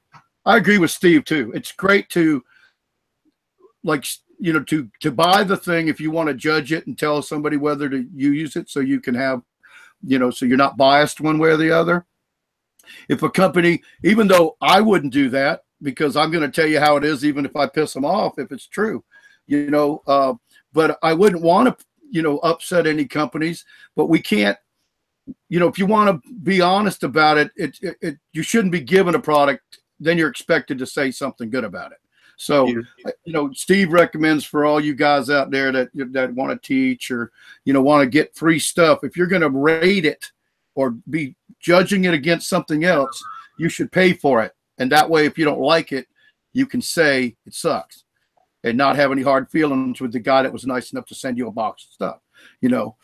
I 0.44 0.56
agree 0.56 0.78
with 0.78 0.90
Steve 0.90 1.24
too. 1.24 1.52
It's 1.55 1.70
great 1.70 2.09
to 2.11 2.43
like 3.85 4.05
you 4.40 4.52
know 4.52 4.65
to 4.65 4.90
to 5.01 5.12
buy 5.12 5.44
the 5.44 5.56
thing 5.56 5.86
if 5.86 6.01
you 6.01 6.11
want 6.11 6.28
to 6.28 6.35
judge 6.35 6.73
it 6.73 6.89
and 6.89 6.98
tell 6.98 7.23
somebody 7.23 7.56
whether 7.56 7.89
to 7.89 8.05
you 8.12 8.32
use 8.32 8.56
it 8.56 8.69
so 8.69 8.81
you 8.81 9.01
can 9.01 9.15
have 9.15 9.43
you 10.02 10.19
know 10.19 10.31
so 10.31 10.44
you're 10.44 10.56
not 10.56 10.77
biased 10.77 11.20
one 11.20 11.39
way 11.39 11.51
or 11.51 11.56
the 11.56 11.70
other 11.70 12.05
if 13.09 13.23
a 13.23 13.31
company 13.31 13.82
even 14.02 14.27
though 14.28 14.56
i 14.61 14.81
wouldn't 14.81 15.12
do 15.12 15.28
that 15.31 15.65
because 15.82 16.16
i'm 16.16 16.31
going 16.31 16.48
to 16.48 16.55
tell 16.61 16.69
you 16.69 16.81
how 16.81 16.97
it 16.97 17.05
is 17.05 17.24
even 17.24 17.44
if 17.44 17.55
i 17.56 17.66
piss 17.66 17.93
them 17.93 18.05
off 18.05 18.39
if 18.39 18.51
it's 18.52 18.66
true 18.66 19.02
you 19.47 19.70
know 19.70 20.02
uh, 20.06 20.32
but 20.73 20.98
i 21.02 21.12
wouldn't 21.12 21.43
want 21.43 21.66
to 21.78 21.85
you 22.11 22.23
know 22.23 22.39
upset 22.39 22.86
any 22.86 23.05
companies 23.05 23.65
but 23.97 24.06
we 24.06 24.19
can't 24.20 24.56
you 25.48 25.59
know 25.59 25.69
if 25.69 25.78
you 25.78 25.86
want 25.86 26.23
to 26.24 26.32
be 26.43 26.61
honest 26.61 27.02
about 27.02 27.39
it 27.39 27.51
it, 27.56 27.78
it, 27.82 27.97
it 28.01 28.16
you 28.32 28.43
shouldn't 28.43 28.73
be 28.73 28.81
given 28.81 29.15
a 29.15 29.20
product 29.20 29.81
then 30.01 30.19
you're 30.19 30.28
expected 30.28 30.77
to 30.78 30.86
say 30.86 31.11
something 31.11 31.48
good 31.51 31.65
about 31.65 31.93
it. 31.93 31.98
So 32.36 32.66
You- 32.66 32.85
you 33.24 33.32
know 33.32 33.52
steve 33.52 33.93
recommends 33.93 34.44
for 34.44 34.65
all 34.65 34.81
you 34.81 34.94
guys 34.94 35.31
out 35.31 35.51
there 35.51 35.70
that 35.73 35.89
that 36.12 36.32
want 36.35 36.51
to 36.51 36.66
teach 36.66 37.11
or 37.11 37.31
you 37.65 37.73
know 37.73 37.82
want 37.82 38.02
to 38.02 38.09
get 38.09 38.35
free 38.35 38.59
stuff 38.59 39.01
if 39.02 39.16
you're 39.16 39.27
going 39.27 39.43
to 39.43 39.51
rate 39.51 40.05
it 40.05 40.32
or 40.74 40.90
be 41.09 41.36
judging 41.60 42.05
it 42.05 42.14
against 42.14 42.48
something 42.48 42.84
else 42.84 43.22
you 43.59 43.68
should 43.68 43.92
pay 43.92 44.12
for 44.12 44.42
it 44.42 44.52
and 44.78 44.90
that 44.90 45.09
way 45.09 45.26
if 45.26 45.38
you 45.38 45.44
don't 45.44 45.60
like 45.60 45.92
it 45.92 46.06
you 46.52 46.66
can 46.66 46.82
say 46.82 47.36
it 47.46 47.55
sucks 47.55 48.05
and 48.62 48.78
not 48.78 48.96
have 48.96 49.12
any 49.12 49.22
hard 49.22 49.51
feelings 49.51 50.01
with 50.01 50.12
the 50.12 50.20
guy 50.20 50.42
that 50.42 50.52
was 50.52 50.66
nice 50.66 50.92
enough 50.92 51.06
to 51.06 51.14
send 51.14 51.38
you 51.38 51.48
a 51.48 51.52
box 51.52 51.84
of 51.84 51.90
stuff 51.90 52.20
you 52.60 52.68
know 52.68 52.96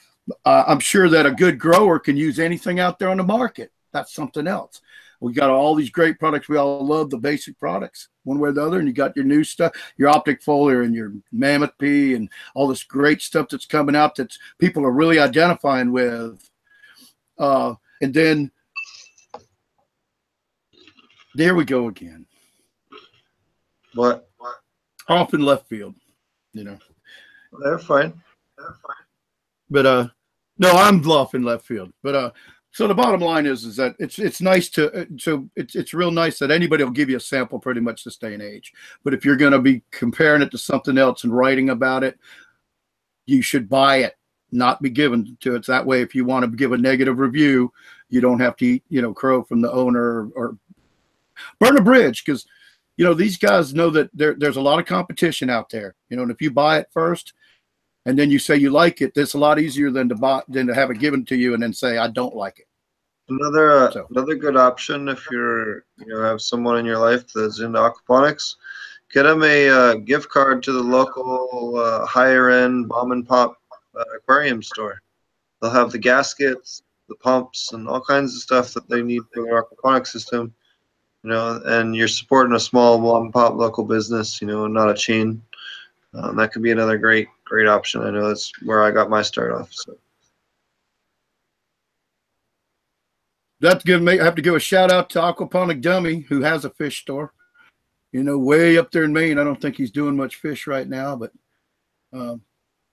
uh, 0.45 0.65
I'm 0.67 0.81
sure 0.81 1.09
that 1.09 1.27
a 1.27 1.33
good 1.33 1.59
grower 1.59 1.99
can 1.99 2.17
use 2.17 2.39
anything 2.39 2.81
out 2.81 2.99
there 2.99 3.09
on 3.09 3.17
the 3.17 3.25
market. 3.25 3.73
That's 3.93 4.15
something 4.15 4.47
else. 4.47 4.81
We 5.21 5.35
got 5.35 5.51
all 5.51 5.75
these 5.75 5.91
great 5.91 6.19
products. 6.19 6.49
We 6.49 6.57
all 6.57 6.87
love 6.87 7.11
the 7.11 7.19
basic 7.19 7.59
products 7.59 8.09
one 8.25 8.39
way 8.39 8.51
or 8.51 8.53
the 8.53 8.65
other. 8.65 8.79
And 8.79 8.89
you 8.89 8.95
got 8.95 9.17
your 9.17 9.25
new 9.25 9.45
stuff, 9.45 9.73
your 9.99 10.09
optic 10.09 10.43
foliar 10.43 10.85
and 10.85 10.95
your 10.95 11.13
mammoth 11.31 11.77
P 11.79 12.15
and 12.15 12.31
all 12.55 12.69
this 12.69 12.85
great 12.85 13.21
stuff 13.21 13.49
that's 13.51 13.67
coming 13.67 13.97
out 13.97 14.15
that 14.15 14.35
people 14.59 14.85
are 14.85 14.93
really 14.93 15.19
identifying 15.19 15.93
with. 15.93 16.50
Uh, 17.41 17.75
and 18.03 18.15
then 18.15 18.51
there 21.35 21.55
we 21.55 21.65
go 21.65 21.89
again. 21.89 22.27
What? 23.95 24.29
Off 25.09 25.35
in 25.35 25.43
left 25.43 25.69
field, 25.69 25.95
you 26.53 26.65
know. 26.65 26.79
They're 27.63 27.79
fine. 27.79 28.13
They're 28.57 28.77
fine. 28.87 29.07
But 29.71 29.87
uh 29.87 30.09
no, 30.59 30.71
I'm 30.73 31.05
off 31.11 31.35
in 31.35 31.43
left 31.43 31.67
field. 31.67 31.93
But 32.03 32.15
uh 32.15 32.31
so 32.73 32.87
the 32.87 32.95
bottom 32.95 33.21
line 33.21 33.47
is 33.47 33.65
is 33.65 33.77
that 33.77 33.97
it's 33.99 34.19
it's 34.19 34.41
nice 34.41 34.69
to 34.71 34.93
uh, 34.93 35.05
so 35.19 35.49
it's 35.57 35.75
it's 35.75 35.95
real 35.95 36.13
nice 36.13 36.39
that 36.39 36.53
anybody 36.53 36.85
will 36.85 36.93
give 36.93 37.11
you 37.11 37.17
a 37.17 37.21
sample 37.21 37.59
pretty 37.59 37.81
much 37.81 38.05
this 38.05 38.17
day 38.17 38.35
and 38.35 38.43
age. 38.43 38.73
But 39.03 39.15
if 39.15 39.25
you're 39.25 39.37
going 39.37 39.53
to 39.53 39.59
be 39.59 39.83
comparing 39.91 40.43
it 40.43 40.51
to 40.53 40.59
something 40.59 40.97
else 40.97 41.25
and 41.25 41.37
writing 41.37 41.71
about 41.71 42.05
it, 42.05 42.19
you 43.27 43.43
should 43.43 43.69
buy 43.69 43.99
it, 43.99 44.17
not 44.53 44.83
be 44.83 44.91
given 44.91 45.37
to 45.41 45.55
it. 45.55 45.67
That 45.67 45.87
way, 45.87 46.03
if 46.03 46.15
you 46.15 46.25
want 46.25 46.45
to 46.45 46.57
give 46.57 46.73
a 46.73 46.79
negative 46.79 47.19
review, 47.19 47.73
you 48.09 48.21
don't 48.21 48.41
have 48.41 48.57
to 48.57 48.67
eat 48.67 48.85
you 48.89 49.03
know 49.03 49.13
crow 49.15 49.43
from 49.43 49.61
the 49.61 49.73
owner 49.73 50.29
or 50.35 50.57
burn 51.59 51.79
a 51.79 51.83
bridge 51.83 52.25
because 52.25 52.47
you 52.97 53.05
know 53.05 53.15
these 53.15 53.39
guys 53.39 53.75
know 53.75 53.91
that 53.91 54.11
there, 54.13 54.35
there's 54.35 54.57
a 54.57 54.61
lot 54.61 54.79
of 54.79 54.87
competition 54.87 55.49
out 55.51 55.71
there. 55.71 55.95
You 56.09 56.17
know, 56.17 56.23
and 56.23 56.31
if 56.31 56.43
you 56.43 56.51
buy 56.51 56.79
it 56.79 56.89
first, 56.93 57.33
and 58.07 58.19
then 58.19 58.31
you 58.31 58.39
say 58.39 58.57
you 58.57 58.71
like 58.71 59.01
it, 59.01 59.15
that's 59.15 59.35
a 59.35 59.39
lot 59.39 59.59
easier 59.59 59.91
than 59.91 60.09
to 60.09 60.15
buy 60.15 60.43
than 60.49 60.67
to 60.67 60.75
have 60.75 60.91
it 60.91 60.99
given 60.99 61.25
to 61.27 61.37
you 61.37 61.55
and 61.55 61.63
then 61.63 61.73
say 61.73 61.99
I 61.99 62.09
don't 62.09 62.35
like 62.35 62.59
it. 62.59 62.67
Another 63.29 63.71
uh, 63.73 63.91
So- 63.93 64.07
another 64.11 64.35
good 64.35 64.57
option 64.57 65.09
if 65.09 65.27
you're 65.31 65.85
you 65.99 66.07
know 66.07 66.23
have 66.23 66.41
someone 66.41 66.79
in 66.79 66.87
your 66.87 66.99
life 66.99 67.33
that's 67.33 67.61
into 67.61 67.79
aquaponics, 67.79 68.57
get 69.13 69.23
them 69.25 69.43
a 69.45 69.69
uh, 69.69 69.95
gift 69.95 70.29
card 70.29 70.63
to 70.65 70.73
the 70.73 70.83
local 70.83 71.77
uh, 71.77 72.05
higher 72.07 72.51
end 72.51 72.89
mom 72.89 73.13
and 73.13 73.27
pop 73.27 73.60
uh, 73.99 74.05
aquarium 74.17 74.63
store. 74.63 75.03
They'll 75.61 75.71
have 75.71 75.93
the 75.93 75.99
gaskets, 75.99 76.83
the 77.09 77.15
pumps, 77.17 77.73
and 77.73 77.89
all 77.89 78.01
kinds 78.01 78.35
of 78.35 78.43
stuff 78.43 78.73
that 78.75 78.89
they 78.89 79.03
need 79.03 79.23
for 79.33 79.45
their 79.45 79.63
aquaponics 79.63 80.09
system. 80.09 80.55
You 81.23 81.31
know, 81.31 81.61
and 81.67 81.95
you're 81.95 82.09
supporting 82.09 82.55
a 82.55 82.61
small 82.61 82.99
mom 82.99 83.25
and 83.25 83.33
pop 83.33 83.55
local 83.55 83.85
business. 83.85 84.41
You 84.41 84.49
know, 84.49 84.67
not 84.67 84.91
a 84.91 84.95
chain. 84.95 85.43
Um, 86.15 86.37
that 86.37 86.53
could 86.53 86.63
be 86.63 86.71
another 86.71 86.99
great 86.99 87.29
great 87.45 87.69
option. 87.69 88.03
I 88.03 88.11
know 88.11 88.29
that's 88.29 88.51
where 88.63 88.83
I 88.83 88.91
got 88.91 89.11
my 89.11 89.23
start 89.23 89.53
off. 89.53 89.69
So. 89.73 89.99
That's 93.61 93.85
give 93.85 94.01
me 94.01 94.19
I 94.19 94.25
have 94.25 94.35
to 94.37 94.43
give 94.43 94.55
a 94.55 94.61
shout 94.61 94.91
out 94.91 95.11
to 95.11 95.21
Aquaponic 95.21 95.83
Dummy 95.83 96.21
who 96.21 96.41
has 96.41 96.65
a 96.65 96.71
fish 96.71 97.01
store. 97.01 97.33
You 98.13 98.25
know, 98.25 98.39
way 98.39 98.79
up 98.79 98.91
there 98.91 99.05
in 99.05 99.13
Maine. 99.13 99.39
I 99.39 99.45
don't 99.45 99.61
think 99.61 99.77
he's 99.77 99.93
doing 99.93 100.17
much 100.17 100.37
fish 100.37 100.67
right 100.67 100.89
now, 100.89 101.15
but 101.15 101.33
um, 102.13 102.41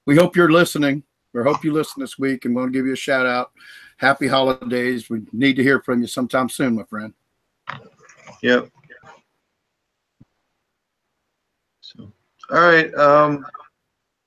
we 0.08 0.16
hope 0.16 0.36
you're 0.36 0.52
listening. 0.52 1.04
or 1.34 1.44
hope 1.44 1.64
you 1.64 1.72
listen 1.72 2.02
this 2.02 2.18
week, 2.18 2.46
and 2.46 2.56
we'll 2.56 2.68
give 2.68 2.88
you 2.88 2.94
a 2.94 2.96
shout 2.96 3.28
out. 3.28 3.52
Happy 3.98 4.28
holidays. 4.28 5.10
We 5.10 5.22
need 5.34 5.56
to 5.58 5.64
hear 5.64 5.82
from 5.82 6.02
you 6.02 6.08
sometime 6.08 6.50
soon, 6.50 6.76
my 6.76 6.84
friend. 6.86 7.14
Yep. 8.42 8.70
So, 11.82 12.12
all 12.50 12.62
right. 12.62 12.92
Um, 12.96 13.46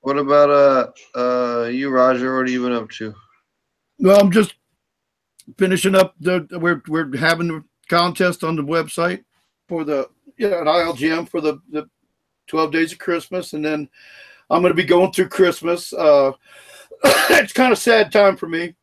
what 0.01 0.17
about 0.17 0.49
uh 0.49 1.19
uh 1.19 1.65
you, 1.65 1.89
Roger? 1.89 2.37
What 2.37 2.47
have 2.47 2.53
you 2.53 2.63
been 2.63 2.73
up 2.73 2.89
to? 2.91 3.13
Well, 3.99 4.19
I'm 4.19 4.31
just 4.31 4.55
finishing 5.57 5.95
up 5.95 6.15
the 6.19 6.47
we're 6.59 6.81
we're 6.87 7.17
having 7.17 7.47
the 7.47 7.63
contest 7.89 8.43
on 8.43 8.55
the 8.55 8.63
website 8.63 9.23
for 9.67 9.83
the 9.83 10.07
yeah 10.37 10.49
at 10.49 10.67
ILGM 10.67 11.27
for 11.27 11.41
the 11.41 11.59
the 11.71 11.89
12 12.47 12.71
days 12.71 12.91
of 12.91 12.99
Christmas, 12.99 13.53
and 13.53 13.65
then 13.65 13.89
I'm 14.51 14.61
going 14.61 14.71
to 14.71 14.81
be 14.81 14.83
going 14.83 15.11
through 15.11 15.29
Christmas. 15.29 15.93
Uh, 15.93 16.33
it's 17.03 17.53
kind 17.53 17.71
of 17.71 17.77
sad 17.77 18.11
time 18.11 18.35
for 18.35 18.47
me. 18.47 18.75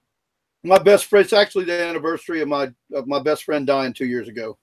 My 0.65 0.79
best 0.79 1.05
friend. 1.05 1.25
It's 1.25 1.33
actually 1.33 1.67
the 1.67 1.81
anniversary 1.81 2.41
of 2.41 2.49
my 2.49 2.73
of 2.93 3.07
my 3.07 3.21
best 3.21 3.45
friend 3.45 3.67
dying 3.67 3.93
two 3.93 4.07
years 4.07 4.27
ago, 4.27 4.59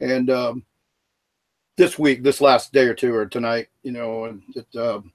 and 0.00 0.30
um, 0.30 0.64
this 1.76 1.96
week, 1.98 2.24
this 2.24 2.40
last 2.40 2.72
day 2.72 2.86
or 2.86 2.94
two, 2.94 3.14
or 3.14 3.26
tonight, 3.26 3.68
you 3.84 3.92
know, 3.92 4.24
and 4.24 4.42
it, 4.56 4.76
um, 4.76 5.12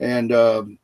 and 0.00 0.32
um, 0.32 0.78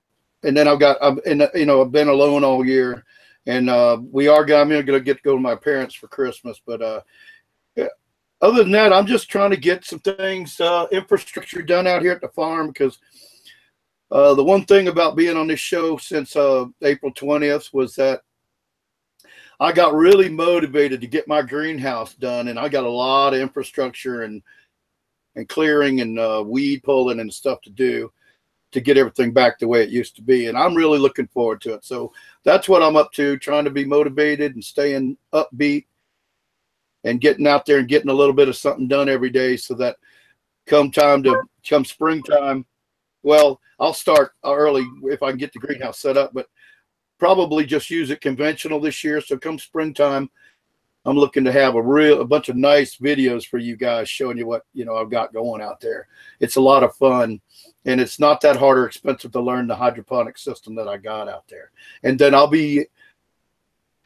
and 0.45 0.57
then 0.57 0.67
I've 0.67 0.81
got 0.81 0.97
I've 1.03 1.19
and 1.27 1.47
you 1.55 1.67
know 1.67 1.83
I've 1.83 1.93
been 1.93 2.09
alone 2.09 2.43
all 2.43 2.65
year 2.65 3.05
and 3.47 3.69
uh, 3.71 4.01
we 4.11 4.29
are 4.29 4.45
going. 4.45 4.61
I'm 4.61 4.69
going 4.69 4.87
to 4.87 5.01
get 5.01 5.17
to 5.17 5.23
go 5.23 5.35
to 5.35 5.41
my 5.41 5.57
parents 5.57 5.95
for 5.95 6.09
Christmas, 6.09 6.61
but 6.65 6.83
uh, 6.83 7.01
other 8.41 8.63
than 8.63 8.73
that, 8.73 8.93
I'm 8.93 9.07
just 9.07 9.29
trying 9.29 9.51
to 9.51 9.57
get 9.57 9.85
some 9.85 9.99
things, 9.99 10.61
uh, 10.61 10.87
infrastructure 10.93 11.63
done 11.63 11.87
out 11.87 12.03
here 12.03 12.13
at 12.13 12.21
the 12.21 12.29
farm 12.29 12.69
because 12.69 12.99
uh, 14.11 14.35
the 14.35 14.45
one 14.45 14.65
thing 14.65 14.89
about 14.89 15.17
being 15.17 15.37
on 15.37 15.47
this 15.47 15.61
show 15.61 15.97
since 15.97 16.35
uh, 16.37 16.67
April 16.83 17.13
20th 17.13 17.73
was 17.73 17.95
that 17.95 18.23
I 19.61 19.73
got 19.73 19.95
really 19.95 20.29
motivated 20.29 21.01
to 21.01 21.07
get 21.07 21.29
my 21.29 21.43
greenhouse 21.43 22.15
done, 22.15 22.49
and 22.49 22.59
I 22.59 22.69
got 22.69 22.85
a 22.85 22.91
lot 22.91 23.35
of 23.35 23.41
infrastructure 23.41 24.23
and 24.23 24.43
and 25.37 25.49
clearing 25.49 26.01
and 26.01 26.19
uh, 26.19 26.43
weed 26.45 26.83
pulling 26.83 27.21
and 27.21 27.33
stuff 27.33 27.61
to 27.63 27.71
do 27.71 28.13
to 28.73 28.81
get 28.81 28.97
everything 28.97 29.33
back 29.33 29.59
the 29.59 29.69
way 29.69 29.83
it 29.83 29.91
used 29.91 30.17
to 30.17 30.23
be. 30.23 30.47
And 30.47 30.57
I'm 30.57 30.75
really 30.75 30.99
looking 30.99 31.27
forward 31.29 31.61
to 31.63 31.75
it. 31.75 31.85
So 31.85 32.13
that's 32.45 32.69
what 32.69 32.83
I'm 32.83 32.97
up 32.97 33.13
to, 33.13 33.37
trying 33.39 33.65
to 33.65 33.71
be 33.71 33.85
motivated 33.85 34.55
and 34.55 34.65
staying 34.65 35.17
upbeat 35.33 35.87
and 37.05 37.21
getting 37.21 37.47
out 37.47 37.67
there 37.67 37.79
and 37.79 37.89
getting 37.89 38.11
a 38.11 38.15
little 38.15 38.35
bit 38.35 38.49
of 38.49 38.57
something 38.57 38.87
done 38.87 39.09
every 39.09 39.31
day 39.31 39.57
so 39.57 39.75
that 39.75 39.97
come 40.67 40.91
time 40.91 41.23
to 41.25 41.43
come 41.69 41.85
springtime, 41.85 42.65
well, 43.23 43.61
I'll 43.79 43.95
start 43.95 44.33
early 44.45 44.87
if 45.05 45.23
I 45.23 45.31
can 45.31 45.39
get 45.39 45.53
the 45.53 45.59
greenhouse 45.59 45.99
set 45.99 46.17
up, 46.17 46.33
but 46.33 46.49
probably 47.19 47.67
just 47.67 47.91
use 47.91 48.11
it 48.11 48.21
conventional 48.21 48.81
this 48.81 49.05
year. 49.05 49.21
So 49.21 49.39
come 49.39 49.59
springtime, 49.59 50.31
I'm 51.05 51.17
looking 51.17 51.45
to 51.45 51.53
have 51.53 51.75
a 51.75 51.83
real 51.83 52.21
a 52.21 52.27
bunch 52.27 52.49
of 52.49 52.57
nice 52.57 52.97
videos 52.97 53.47
for 53.47 53.59
you 53.59 53.77
guys 53.77 54.09
showing 54.09 54.37
you 54.37 54.47
what 54.47 54.67
you 54.75 54.85
know 54.85 54.97
I've 54.97 55.11
got 55.11 55.33
going 55.33 55.63
out 55.63 55.81
there. 55.81 56.09
It's 56.41 56.57
a 56.57 56.61
lot 56.61 56.83
of 56.83 56.95
fun 56.97 57.41
and 57.87 58.01
it's 58.01 58.19
not 58.19 58.41
that 58.43 58.57
hard 58.57 58.79
or 58.79 58.87
expensive 58.87 59.33
to 59.33 59.41
learn 59.41 59.67
the 59.67 59.77
hydroponic 59.77 60.37
system 60.37 60.75
that 60.75 60.89
I 60.89 60.99
got 60.99 61.29
out 61.29 61.45
there. 61.49 61.71
And 62.03 62.19
then 62.19 62.35
I'll 62.35 62.47
be, 62.47 62.87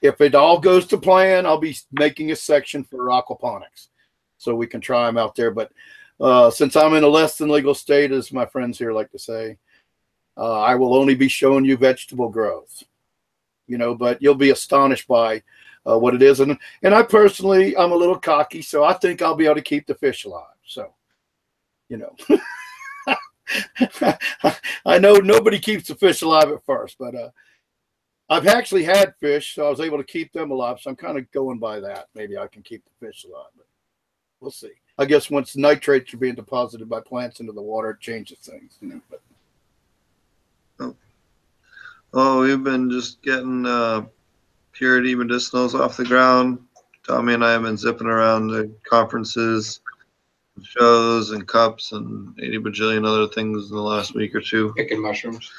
if 0.00 0.20
it 0.20 0.34
all 0.34 0.60
goes 0.60 0.86
to 0.88 0.98
plan, 0.98 1.46
I'll 1.46 1.58
be 1.58 1.76
making 1.90 2.30
a 2.30 2.36
section 2.36 2.84
for 2.84 3.08
aquaponics, 3.08 3.88
so 4.38 4.54
we 4.54 4.66
can 4.66 4.80
try 4.80 5.06
them 5.06 5.18
out 5.18 5.34
there. 5.34 5.50
But 5.50 5.72
uh, 6.20 6.50
since 6.50 6.76
I'm 6.76 6.94
in 6.94 7.04
a 7.04 7.08
less 7.08 7.38
than 7.38 7.48
legal 7.48 7.74
state, 7.74 8.12
as 8.12 8.32
my 8.32 8.46
friends 8.46 8.78
here 8.78 8.92
like 8.92 9.10
to 9.12 9.18
say, 9.18 9.58
uh, 10.36 10.60
I 10.60 10.74
will 10.74 10.94
only 10.94 11.14
be 11.14 11.28
showing 11.28 11.64
you 11.64 11.76
vegetable 11.76 12.28
growth. 12.28 12.82
You 13.66 13.78
know, 13.78 13.94
but 13.94 14.20
you'll 14.20 14.34
be 14.34 14.50
astonished 14.50 15.08
by 15.08 15.42
uh, 15.88 15.98
what 15.98 16.14
it 16.14 16.22
is. 16.22 16.40
And 16.40 16.58
and 16.82 16.94
I 16.94 17.02
personally, 17.02 17.76
I'm 17.76 17.92
a 17.92 17.96
little 17.96 18.18
cocky, 18.18 18.62
so 18.62 18.84
I 18.84 18.92
think 18.94 19.22
I'll 19.22 19.34
be 19.34 19.46
able 19.46 19.56
to 19.56 19.62
keep 19.62 19.86
the 19.86 19.94
fish 19.94 20.24
alive. 20.24 20.56
So, 20.64 20.92
you 21.88 21.98
know. 21.98 22.14
I 24.86 24.98
know 24.98 25.14
nobody 25.14 25.58
keeps 25.58 25.88
the 25.88 25.94
fish 25.94 26.22
alive 26.22 26.50
at 26.50 26.64
first, 26.64 26.96
but 26.98 27.14
uh, 27.14 27.30
I've 28.28 28.46
actually 28.46 28.84
had 28.84 29.14
fish, 29.20 29.54
so 29.54 29.66
I 29.66 29.70
was 29.70 29.80
able 29.80 29.98
to 29.98 30.04
keep 30.04 30.32
them 30.32 30.50
alive. 30.50 30.80
So 30.80 30.90
I'm 30.90 30.96
kind 30.96 31.18
of 31.18 31.30
going 31.30 31.58
by 31.58 31.80
that. 31.80 32.08
Maybe 32.14 32.38
I 32.38 32.46
can 32.46 32.62
keep 32.62 32.84
the 32.84 33.06
fish 33.06 33.24
alive, 33.24 33.50
but 33.56 33.66
we'll 34.40 34.50
see. 34.50 34.72
I 34.96 35.04
guess 35.06 35.30
once 35.30 35.56
nitrates 35.56 36.14
are 36.14 36.18
being 36.18 36.36
deposited 36.36 36.88
by 36.88 37.00
plants 37.00 37.40
into 37.40 37.52
the 37.52 37.62
water, 37.62 37.90
it 37.90 38.00
changes 38.00 38.38
things. 38.38 38.76
You 38.80 38.88
know, 38.88 39.00
but 39.10 39.20
Oh, 42.16 42.42
we've 42.42 42.62
been 42.62 42.88
just 42.90 43.20
getting 43.22 43.66
uh, 43.66 44.02
purity 44.70 45.16
medicinals 45.16 45.74
off 45.74 45.96
the 45.96 46.04
ground. 46.04 46.60
Tommy 47.04 47.34
and 47.34 47.44
I 47.44 47.50
have 47.50 47.62
been 47.62 47.76
zipping 47.76 48.06
around 48.06 48.46
the 48.46 48.70
conferences, 48.88 49.80
shows, 50.62 51.32
and 51.32 51.48
cups, 51.48 51.90
and 51.90 52.32
80 52.40 52.58
bajillion 52.58 53.04
other 53.04 53.26
things 53.26 53.68
in 53.68 53.74
the 53.74 53.82
last 53.82 54.14
week 54.14 54.32
or 54.32 54.40
two. 54.40 54.72
Picking 54.76 55.02
mushrooms. 55.02 55.50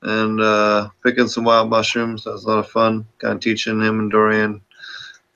And 0.00 0.40
uh, 0.40 0.88
picking 1.04 1.28
some 1.28 1.44
wild 1.44 1.68
mushrooms. 1.68 2.24
That 2.24 2.32
was 2.32 2.44
a 2.44 2.48
lot 2.48 2.58
of 2.60 2.70
fun. 2.70 3.06
Kind 3.18 3.34
of 3.34 3.40
teaching 3.40 3.78
him 3.78 4.00
and 4.00 4.10
Dorian 4.10 4.62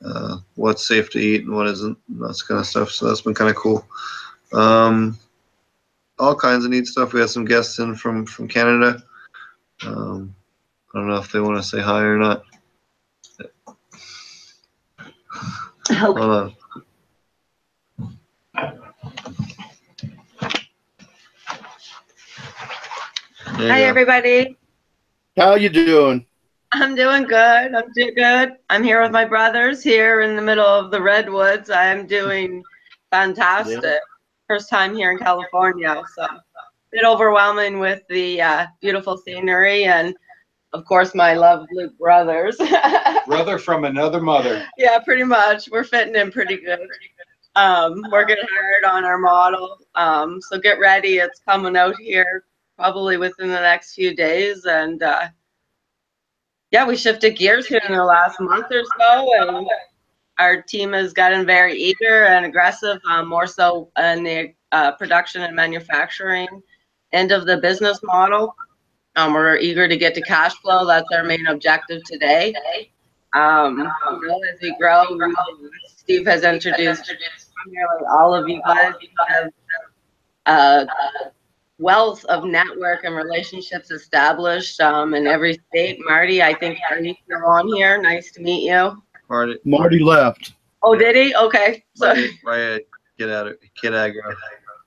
uh, 0.04 0.36
what's 0.54 0.86
safe 0.86 1.10
to 1.10 1.18
eat 1.18 1.44
and 1.44 1.54
what 1.54 1.66
isn't, 1.66 1.98
and 2.08 2.20
that 2.20 2.42
kind 2.46 2.60
of 2.60 2.66
stuff. 2.66 2.90
So 2.90 3.06
that's 3.06 3.22
been 3.22 3.34
kind 3.34 3.50
of 3.50 3.56
cool. 3.56 3.86
Um, 4.52 5.18
all 6.18 6.36
kinds 6.36 6.64
of 6.64 6.70
neat 6.70 6.86
stuff. 6.86 7.12
We 7.12 7.20
had 7.20 7.30
some 7.30 7.44
guests 7.44 7.78
in 7.78 7.96
from 7.96 8.26
from 8.26 8.48
Canada. 8.48 9.02
Um, 9.86 10.34
I 10.94 10.98
don't 10.98 11.08
know 11.08 11.16
if 11.16 11.32
they 11.32 11.40
want 11.40 11.56
to 11.56 11.68
say 11.68 11.80
hi 11.80 12.02
or 12.02 12.18
not. 12.18 12.44
Hold 15.90 16.18
on. 16.18 16.56
There 23.58 23.70
Hi, 23.70 23.82
everybody. 23.82 24.56
how 25.36 25.54
you 25.54 25.68
doing? 25.68 26.26
I'm 26.74 26.96
doing 26.96 27.22
good. 27.22 27.72
I'm 27.72 27.92
doing 27.94 28.14
good. 28.16 28.56
I'm 28.68 28.82
here 28.82 29.00
with 29.00 29.12
my 29.12 29.24
brothers 29.24 29.80
here 29.80 30.22
in 30.22 30.34
the 30.34 30.42
middle 30.42 30.66
of 30.66 30.90
the 30.90 31.00
redwoods. 31.00 31.70
I'm 31.70 32.04
doing 32.04 32.64
fantastic. 33.12 34.00
First 34.48 34.70
time 34.70 34.92
here 34.96 35.12
in 35.12 35.18
California, 35.18 36.02
so 36.16 36.24
a 36.24 36.42
bit 36.90 37.04
overwhelming 37.04 37.78
with 37.78 38.02
the 38.08 38.42
uh, 38.42 38.66
beautiful 38.80 39.16
scenery 39.16 39.84
and, 39.84 40.16
of 40.72 40.84
course, 40.84 41.14
my 41.14 41.34
lovely 41.34 41.86
brothers. 41.96 42.56
Brother 43.26 43.56
from 43.56 43.84
another 43.84 44.20
mother. 44.20 44.66
yeah, 44.76 44.98
pretty 44.98 45.22
much. 45.22 45.70
We're 45.70 45.84
fitting 45.84 46.16
in 46.16 46.32
pretty 46.32 46.56
good. 46.56 46.88
Um, 47.54 48.04
working 48.10 48.36
hard 48.50 48.84
on 48.84 49.04
our 49.04 49.18
model. 49.18 49.78
Um, 49.94 50.40
so 50.40 50.58
get 50.58 50.80
ready. 50.80 51.18
It's 51.18 51.38
coming 51.38 51.76
out 51.76 51.94
here 52.00 52.46
probably 52.76 53.16
within 53.16 53.46
the 53.46 53.60
next 53.60 53.94
few 53.94 54.16
days. 54.16 54.64
And 54.64 55.04
uh, 55.04 55.28
yeah, 56.74 56.84
we 56.84 56.96
shifted 56.96 57.36
gears 57.36 57.68
here 57.68 57.80
in 57.88 57.94
the 57.94 58.04
last 58.04 58.40
month 58.40 58.66
or 58.72 58.82
so, 58.98 59.32
and 59.38 59.64
our 60.40 60.60
team 60.60 60.92
has 60.92 61.12
gotten 61.12 61.46
very 61.46 61.80
eager 61.80 62.24
and 62.24 62.44
aggressive, 62.44 62.98
um, 63.08 63.28
more 63.28 63.46
so 63.46 63.92
in 63.96 64.24
the 64.24 64.52
uh, 64.72 64.90
production 64.96 65.42
and 65.42 65.54
manufacturing 65.54 66.48
end 67.12 67.30
of 67.30 67.46
the 67.46 67.58
business 67.58 68.00
model. 68.02 68.56
Um, 69.14 69.34
we're 69.34 69.56
eager 69.56 69.86
to 69.86 69.96
get 69.96 70.16
to 70.16 70.20
cash 70.22 70.52
flow. 70.54 70.84
That's 70.84 71.06
our 71.12 71.22
main 71.22 71.46
objective 71.46 72.02
today. 72.10 72.52
Um, 73.34 73.80
as 73.80 74.60
we 74.60 74.74
grow, 74.76 75.04
Steve 75.96 76.26
has 76.26 76.42
introduced 76.42 77.08
nearly 77.68 78.04
all 78.10 78.34
of 78.34 78.48
you 78.48 78.60
guys 78.66 78.94
a 80.46 80.86
wealth 81.84 82.24
of 82.24 82.44
network 82.44 83.04
and 83.04 83.14
relationships 83.14 83.90
established 83.90 84.80
um, 84.80 85.12
in 85.12 85.26
every 85.26 85.60
state. 85.68 85.98
Marty, 86.08 86.42
I 86.42 86.54
think 86.54 86.78
Marty's 86.90 87.16
still 87.24 87.44
on 87.46 87.68
here. 87.74 88.00
Nice 88.00 88.32
to 88.32 88.40
meet 88.40 88.66
you. 88.68 89.02
Marty, 89.28 89.58
Marty 89.64 89.98
left. 89.98 90.54
Oh, 90.82 90.96
did 90.96 91.14
he? 91.14 91.36
Okay. 91.36 91.84
So, 91.94 92.06
Marty, 92.06 92.30
Marty, 92.42 92.84
get 93.18 93.28
out 93.28 93.46
of 93.48 93.56
Kid 93.74 93.92
Aggro. 93.92 94.34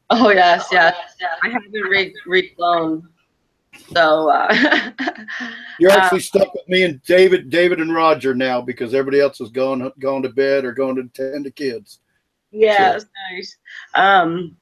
oh 0.10 0.30
yes, 0.32 0.68
yes. 0.72 0.96
I 1.44 1.50
haven't 1.50 1.72
re 1.72 2.14
reflown. 2.28 3.04
So, 3.94 4.30
uh, 4.32 4.52
You're 5.80 5.92
Uh, 5.92 5.98
actually 5.98 6.22
stuck 6.22 6.52
with 6.52 6.68
me 6.68 6.84
and 6.84 7.02
David, 7.04 7.52
David 7.52 7.80
and 7.80 7.94
Roger 7.94 8.34
now 8.34 8.60
because 8.60 8.96
everybody 8.96 9.22
else 9.22 9.40
is 9.40 9.50
going 9.50 9.92
going 10.00 10.24
to 10.24 10.30
bed 10.30 10.66
or 10.66 10.72
going 10.72 10.96
to 10.96 11.04
tend 11.14 11.46
to 11.46 11.52
kids. 11.52 12.00
Yes, 12.52 13.06
nice. 13.32 13.56
Um, 13.94 14.58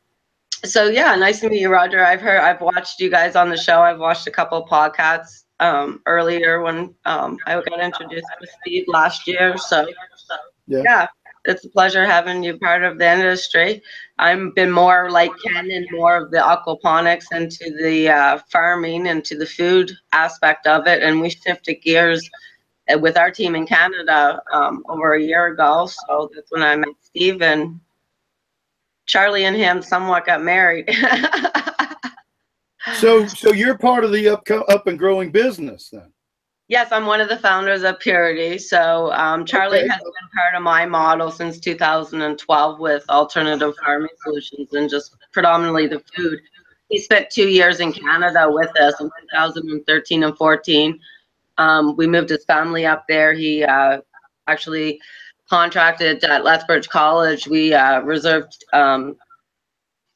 so 0.64 0.86
yeah, 0.88 1.15
nice 1.15 1.40
to 1.41 1.49
meet 1.49 1.61
you, 1.61 1.69
Roger. 1.72 2.03
I've 2.03 2.22
heard, 2.22 2.40
I've 2.40 2.61
watched 2.61 2.99
you 2.99 3.10
guys 3.10 3.36
on 3.36 3.49
the 3.49 3.57
show. 3.57 3.82
I've 3.82 3.99
watched 3.99 4.27
a 4.27 4.32
couple 4.32 4.57
of 4.64 4.69
podcasts 4.69 5.44
um, 5.60 6.02
earlier 6.06 6.61
when 6.61 6.94
um, 7.06 7.38
I 7.45 7.53
got 7.61 7.80
introduced 7.80 8.27
with 8.40 8.49
Steve 8.61 8.86
last 8.88 9.27
year. 9.27 9.57
So 9.57 9.86
Yeah. 10.68 10.82
yeah, 10.84 11.07
it's 11.45 11.64
a 11.65 11.69
pleasure 11.69 12.06
having 12.06 12.44
you 12.44 12.57
part 12.57 12.84
of 12.84 12.98
the 12.98 13.11
industry. 13.11 13.82
I've 14.18 14.53
been 14.56 14.72
more 14.72 15.10
like 15.11 15.32
Ken 15.45 15.69
and 15.72 15.88
more 15.91 16.18
of 16.18 16.32
the 16.32 16.38
aquaponics 16.38 17.32
into 17.32 17.76
the 17.82 18.10
uh, 18.10 18.40
farming 18.52 19.07
and 19.07 19.23
to 19.26 19.38
the 19.38 19.45
food 19.45 19.91
aspect 20.11 20.68
of 20.68 20.88
it, 20.88 21.03
and 21.03 21.22
we 21.22 21.30
shifted 21.30 21.82
gears 21.84 22.27
uh, 22.94 22.98
with 22.98 23.18
our 23.18 23.32
team 23.32 23.56
in 23.56 23.65
Canada 23.65 24.41
um, 24.52 24.84
over 24.90 25.14
a 25.14 25.22
year 25.22 25.48
ago. 25.48 25.88
So 25.88 26.30
that's 26.34 26.52
when 26.52 26.64
I 26.64 26.76
met 26.76 26.90
Steve 27.02 27.41
and 27.41 27.80
Charlie 29.06 29.45
and 29.45 29.56
him 29.56 29.82
somewhat 29.82 30.26
got 30.26 30.44
married. 30.44 30.90
So, 32.94 33.26
so 33.26 33.52
you're 33.52 33.77
part 33.77 34.03
of 34.03 34.11
the 34.11 34.27
up 34.30 34.48
up 34.69 34.86
and 34.88 34.98
growing 34.98 35.32
business 35.32 35.90
then. 35.91 36.11
yes, 36.68 36.91
I'm 36.91 37.06
one 37.07 37.19
of 37.19 37.30
the 37.30 37.38
founders 37.38 37.84
of 37.84 37.99
Purity. 37.99 38.60
So 38.60 39.11
um, 39.14 39.44
Charlie 39.45 39.80
Okay. 39.80 39.88
has 39.88 39.99
been 40.02 40.30
part 40.38 40.53
of 40.56 40.61
my 40.61 40.86
model 40.86 41.32
since 41.32 41.60
2012 41.60 42.80
with 42.80 43.03
alternative 43.10 43.73
farming 43.84 44.10
solutions 44.23 44.73
and 44.73 44.88
just 44.90 45.15
predominantly 45.34 45.88
the 45.88 45.99
food. 46.15 46.40
He 46.90 46.99
spent 46.99 47.32
two 47.32 47.48
years 47.49 47.80
in 47.80 47.91
Canada 47.91 48.48
with 48.52 48.69
us 48.80 49.02
in 49.02 49.10
2013 49.32 50.23
and 50.23 50.38
14. 50.38 50.99
Um, 51.57 51.95
we 51.98 52.06
moved 52.06 52.30
his 52.30 52.45
family 52.45 52.86
up 52.86 53.06
there. 53.10 53.34
He 53.34 53.64
uh, 53.64 54.02
actually 54.48 55.02
contracted 55.50 56.24
at 56.24 56.44
Lethbridge 56.44 56.90
College. 56.90 57.48
We 57.48 57.74
uh, 57.74 58.02
reserved, 58.02 58.64
um, 58.74 59.16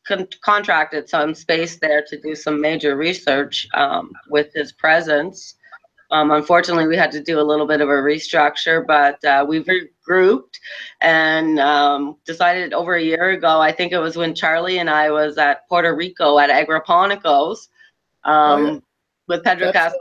con- 0.07 0.27
contracted 0.43 1.07
some 1.09 1.33
space 1.35 1.77
there 1.79 2.03
to 2.07 2.19
do 2.19 2.35
some 2.35 2.59
major 2.59 2.95
research 2.95 3.67
um, 3.75 4.11
with 4.29 4.51
his 4.53 4.71
presence. 4.71 5.55
Um, 6.11 6.31
unfortunately, 6.31 6.87
we 6.87 6.97
had 6.97 7.11
to 7.11 7.21
do 7.21 7.39
a 7.39 7.43
little 7.43 7.67
bit 7.67 7.81
of 7.81 7.89
a 7.89 7.91
restructure, 7.93 8.83
but 8.87 9.23
uh, 9.23 9.45
we've 9.47 9.67
regrouped 9.67 10.55
and 11.01 11.59
um, 11.59 12.17
decided 12.25 12.73
over 12.73 12.95
a 12.95 13.01
year 13.03 13.29
ago. 13.29 13.61
I 13.61 13.71
think 13.71 13.91
it 13.91 13.99
was 13.99 14.17
when 14.17 14.33
Charlie 14.33 14.79
and 14.79 14.89
I 14.89 15.11
was 15.11 15.37
at 15.37 15.67
Puerto 15.69 15.95
Rico 15.95 16.39
at 16.39 16.49
Agroponicos 16.49 17.67
um, 18.23 18.33
Oh, 18.33 18.65
yeah. 18.73 18.79
with 19.27 19.43
Pedro 19.43 19.67
That's- 19.67 19.91
Castro. 19.93 19.99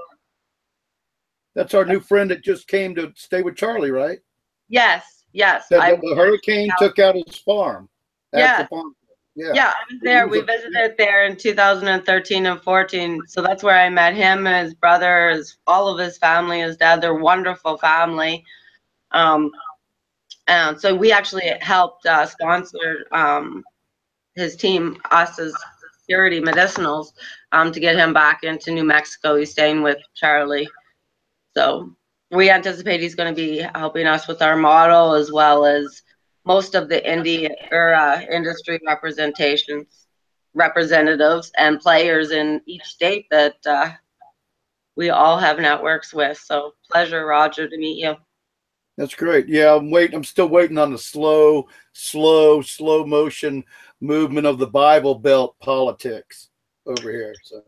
That's 1.54 1.74
our 1.74 1.84
new 1.84 1.98
friend 2.00 2.30
that 2.30 2.42
just 2.44 2.68
came 2.68 2.94
to 2.94 3.12
stay 3.16 3.42
with 3.42 3.56
Charlie, 3.56 3.90
right? 3.90 4.20
Yes, 4.68 5.17
yes. 5.32 5.68
That 5.68 5.80
I- 5.80 5.96
the 5.96 6.14
hurricane 6.14 6.70
took 6.78 6.98
out 6.98 7.14
his 7.14 7.38
farm. 7.38 7.88
Yeah. 8.32 8.66
Aquaponics. 8.70 8.92
Yeah. 9.38 9.52
Yeah, 9.54 9.68
I 9.68 9.92
was 9.92 10.00
there. 10.02 10.26
We 10.26 10.40
visited 10.40 10.96
there 10.98 11.24
in 11.24 11.36
2013 11.36 12.46
and 12.46 12.60
14. 12.60 13.22
So 13.28 13.40
that's 13.40 13.62
where 13.62 13.78
I 13.78 13.88
met 13.88 14.16
him, 14.16 14.46
his 14.46 14.74
brother, 14.74 15.30
his, 15.30 15.58
all 15.68 15.86
of 15.86 16.04
his 16.04 16.18
family, 16.18 16.58
his 16.60 16.76
dad. 16.76 17.00
They're 17.00 17.14
wonderful 17.14 17.78
family. 17.78 18.44
Um, 19.12 19.52
and 20.48 20.80
so 20.80 20.92
we 20.92 21.12
actually 21.12 21.52
helped 21.60 22.04
uh, 22.04 22.26
sponsor 22.26 23.06
um, 23.12 23.62
his 24.34 24.56
team, 24.56 25.00
us 25.12 25.38
as 25.38 25.54
Purity 26.08 26.40
Medicinals, 26.40 27.12
um, 27.52 27.70
to 27.70 27.78
get 27.78 27.94
him 27.94 28.12
back 28.12 28.42
into 28.42 28.72
New 28.72 28.84
Mexico. 28.84 29.36
He's 29.36 29.52
staying 29.52 29.82
with 29.82 29.98
Charlie. 30.14 30.68
So 31.56 31.94
we 32.30 32.50
anticipate 32.50 33.00
he's 33.00 33.14
going 33.14 33.34
to 33.34 33.36
be 33.36 33.58
helping 33.74 34.06
us 34.06 34.28
with 34.28 34.42
our 34.42 34.56
model 34.56 35.14
as 35.14 35.32
well 35.32 35.64
as 35.64 36.02
most 36.44 36.74
of 36.74 36.88
the 36.88 37.00
indie 37.00 37.50
or 37.70 37.94
uh, 37.94 38.20
industry 38.22 38.80
representations, 38.86 40.06
representatives, 40.54 41.50
and 41.56 41.80
players 41.80 42.30
in 42.30 42.60
each 42.66 42.84
state 42.84 43.26
that 43.30 43.56
uh, 43.66 43.90
we 44.96 45.10
all 45.10 45.38
have 45.38 45.58
networks 45.58 46.12
with. 46.12 46.38
So 46.38 46.72
pleasure, 46.90 47.24
Roger, 47.24 47.68
to 47.68 47.78
meet 47.78 48.02
you. 48.02 48.16
That's 48.96 49.14
great. 49.14 49.48
Yeah, 49.48 49.76
I'm 49.76 49.90
waiting. 49.90 50.16
I'm 50.16 50.24
still 50.24 50.48
waiting 50.48 50.76
on 50.76 50.90
the 50.90 50.98
slow, 50.98 51.68
slow, 51.92 52.62
slow 52.62 53.06
motion 53.06 53.64
movement 54.00 54.46
of 54.46 54.58
the 54.58 54.66
Bible 54.66 55.14
Belt 55.14 55.54
politics 55.60 56.48
over 56.84 57.12
here. 57.12 57.34
So 57.44 57.62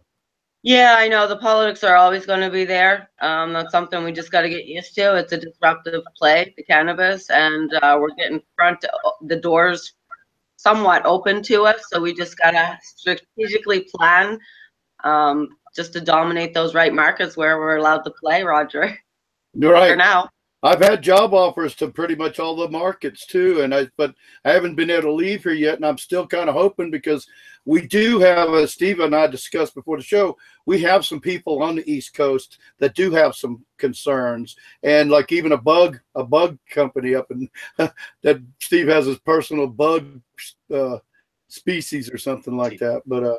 Yeah, 0.63 0.97
I 0.99 1.09
know 1.09 1.27
the 1.27 1.39
politics 1.39 1.83
are 1.85 1.97
always 1.97 2.27
going 2.27 2.41
to 2.41 2.51
be 2.51 2.67
there. 2.67 3.09
Um, 3.21 3.55
that's 3.55 3.73
something 3.73 4.05
we 4.05 4.13
just 4.13 4.31
got 4.31 4.43
to 4.43 4.51
get 4.51 4.67
used 4.67 4.95
to. 4.97 5.17
It's 5.17 5.33
a 5.33 5.39
disruptive 5.39 6.03
play, 6.17 6.53
the 6.57 6.63
cannabis, 6.63 7.31
and 7.31 7.73
uh, 7.83 7.97
we're 7.99 8.15
getting 8.15 8.43
front 8.57 8.85
the 9.23 9.37
doors 9.37 9.95
somewhat 10.57 11.07
open 11.07 11.43
to 11.45 11.65
us. 11.65 11.85
So 11.89 12.01
we 12.01 12.13
just 12.13 12.37
got 12.39 12.51
to 12.51 12.79
strategically 12.83 13.89
plan 13.95 14.39
um, 15.03 15.49
just 15.75 15.95
to 15.95 16.01
dominate 16.01 16.53
those 16.53 16.75
right 16.75 16.93
markets 16.93 17.39
where 17.39 17.59
we're 17.59 17.77
allowed 17.77 18.03
to 18.03 18.11
play, 18.11 18.43
Roger, 18.43 18.95
you're 19.55 19.71
for 19.71 19.81
right. 19.81 19.97
now. 19.97 20.29
I've 20.63 20.81
had 20.81 21.03
job 21.03 21.33
offers 21.33 21.75
to 21.77 21.89
pretty 21.89 22.15
much 22.15 22.39
all 22.39 22.55
the 22.55 22.69
markets 22.69 23.27
too, 23.27 23.63
and 23.63 23.75
I 23.75 23.89
but 23.97 24.15
I 24.45 24.51
haven't 24.51 24.75
been 24.75 24.91
able 24.91 25.03
to 25.03 25.13
leave 25.13 25.43
here 25.43 25.53
yet, 25.53 25.77
and 25.77 25.87
I'm 25.87 25.97
still 25.97 26.27
kind 26.27 26.51
of 26.51 26.55
hoping 26.55 26.91
because 26.91 27.27
we 27.65 27.87
do 27.87 28.19
have, 28.21 28.53
as 28.55 28.73
Steve 28.73 29.01
and 29.01 29.15
I 29.15 29.27
discussed 29.27 29.75
before 29.75 29.97
the 29.97 30.03
show, 30.03 30.37
we 30.67 30.81
have 30.83 31.07
some 31.07 31.21
people 31.21 31.63
on 31.63 31.77
the 31.77 31.91
East 31.91 32.15
Coast 32.15 32.59
that 32.79 32.95
do 32.95 33.11
have 33.11 33.35
some 33.35 33.65
concerns, 33.79 34.57
and 34.83 35.11
like 35.11 35.33
even 35.33 35.53
a 35.53 35.57
bug 35.57 35.99
a 36.15 36.25
bug 36.25 36.59
company 36.69 37.15
up 37.15 37.31
in 37.31 37.49
that 38.23 38.43
Steve 38.61 38.89
has 38.89 39.07
his 39.07 39.19
personal 39.21 39.67
bug 39.67 40.21
uh, 40.75 40.99
species 41.49 42.11
or 42.11 42.19
something 42.19 42.57
like 42.57 42.79
that, 42.81 43.03
but 43.07 43.25
uh, 43.25 43.39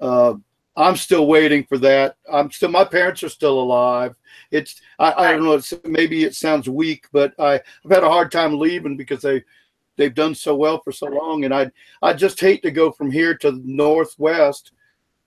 uh, 0.00 0.34
I'm 0.76 0.96
still 0.96 1.26
waiting 1.26 1.64
for 1.64 1.78
that. 1.78 2.16
I'm 2.32 2.50
still 2.50 2.70
my 2.70 2.84
parents 2.84 3.22
are 3.22 3.28
still 3.28 3.60
alive. 3.60 4.14
It's 4.50 4.80
I, 4.98 5.12
I 5.12 5.32
don't 5.32 5.44
know. 5.44 5.54
It's, 5.54 5.74
maybe 5.84 6.24
it 6.24 6.34
sounds 6.34 6.68
weak, 6.68 7.06
but 7.12 7.34
I, 7.38 7.54
I've 7.84 7.90
had 7.90 8.04
a 8.04 8.08
hard 8.08 8.30
time 8.32 8.58
leaving 8.58 8.96
because 8.96 9.22
they 9.22 9.42
they've 9.96 10.14
done 10.14 10.34
so 10.34 10.54
well 10.54 10.80
for 10.82 10.92
so 10.92 11.06
long, 11.06 11.44
and 11.44 11.52
I 11.54 11.70
I 12.02 12.12
just 12.12 12.40
hate 12.40 12.62
to 12.62 12.70
go 12.70 12.90
from 12.92 13.10
here 13.10 13.34
to 13.38 13.50
the 13.50 13.62
northwest, 13.64 14.72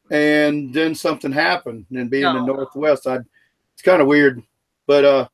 and 0.10 0.74
then 0.74 0.96
something 0.96 1.32
happened 1.32 1.86
and 1.92 2.10
being 2.10 2.26
in 2.26 2.34
the 2.36 2.42
northwest. 2.46 3.06
I 3.06 3.20
it's 3.74 3.82
kind 3.84 4.02
of 4.02 4.08
weird, 4.08 4.42
but 4.88 5.04
uh, 5.06 5.28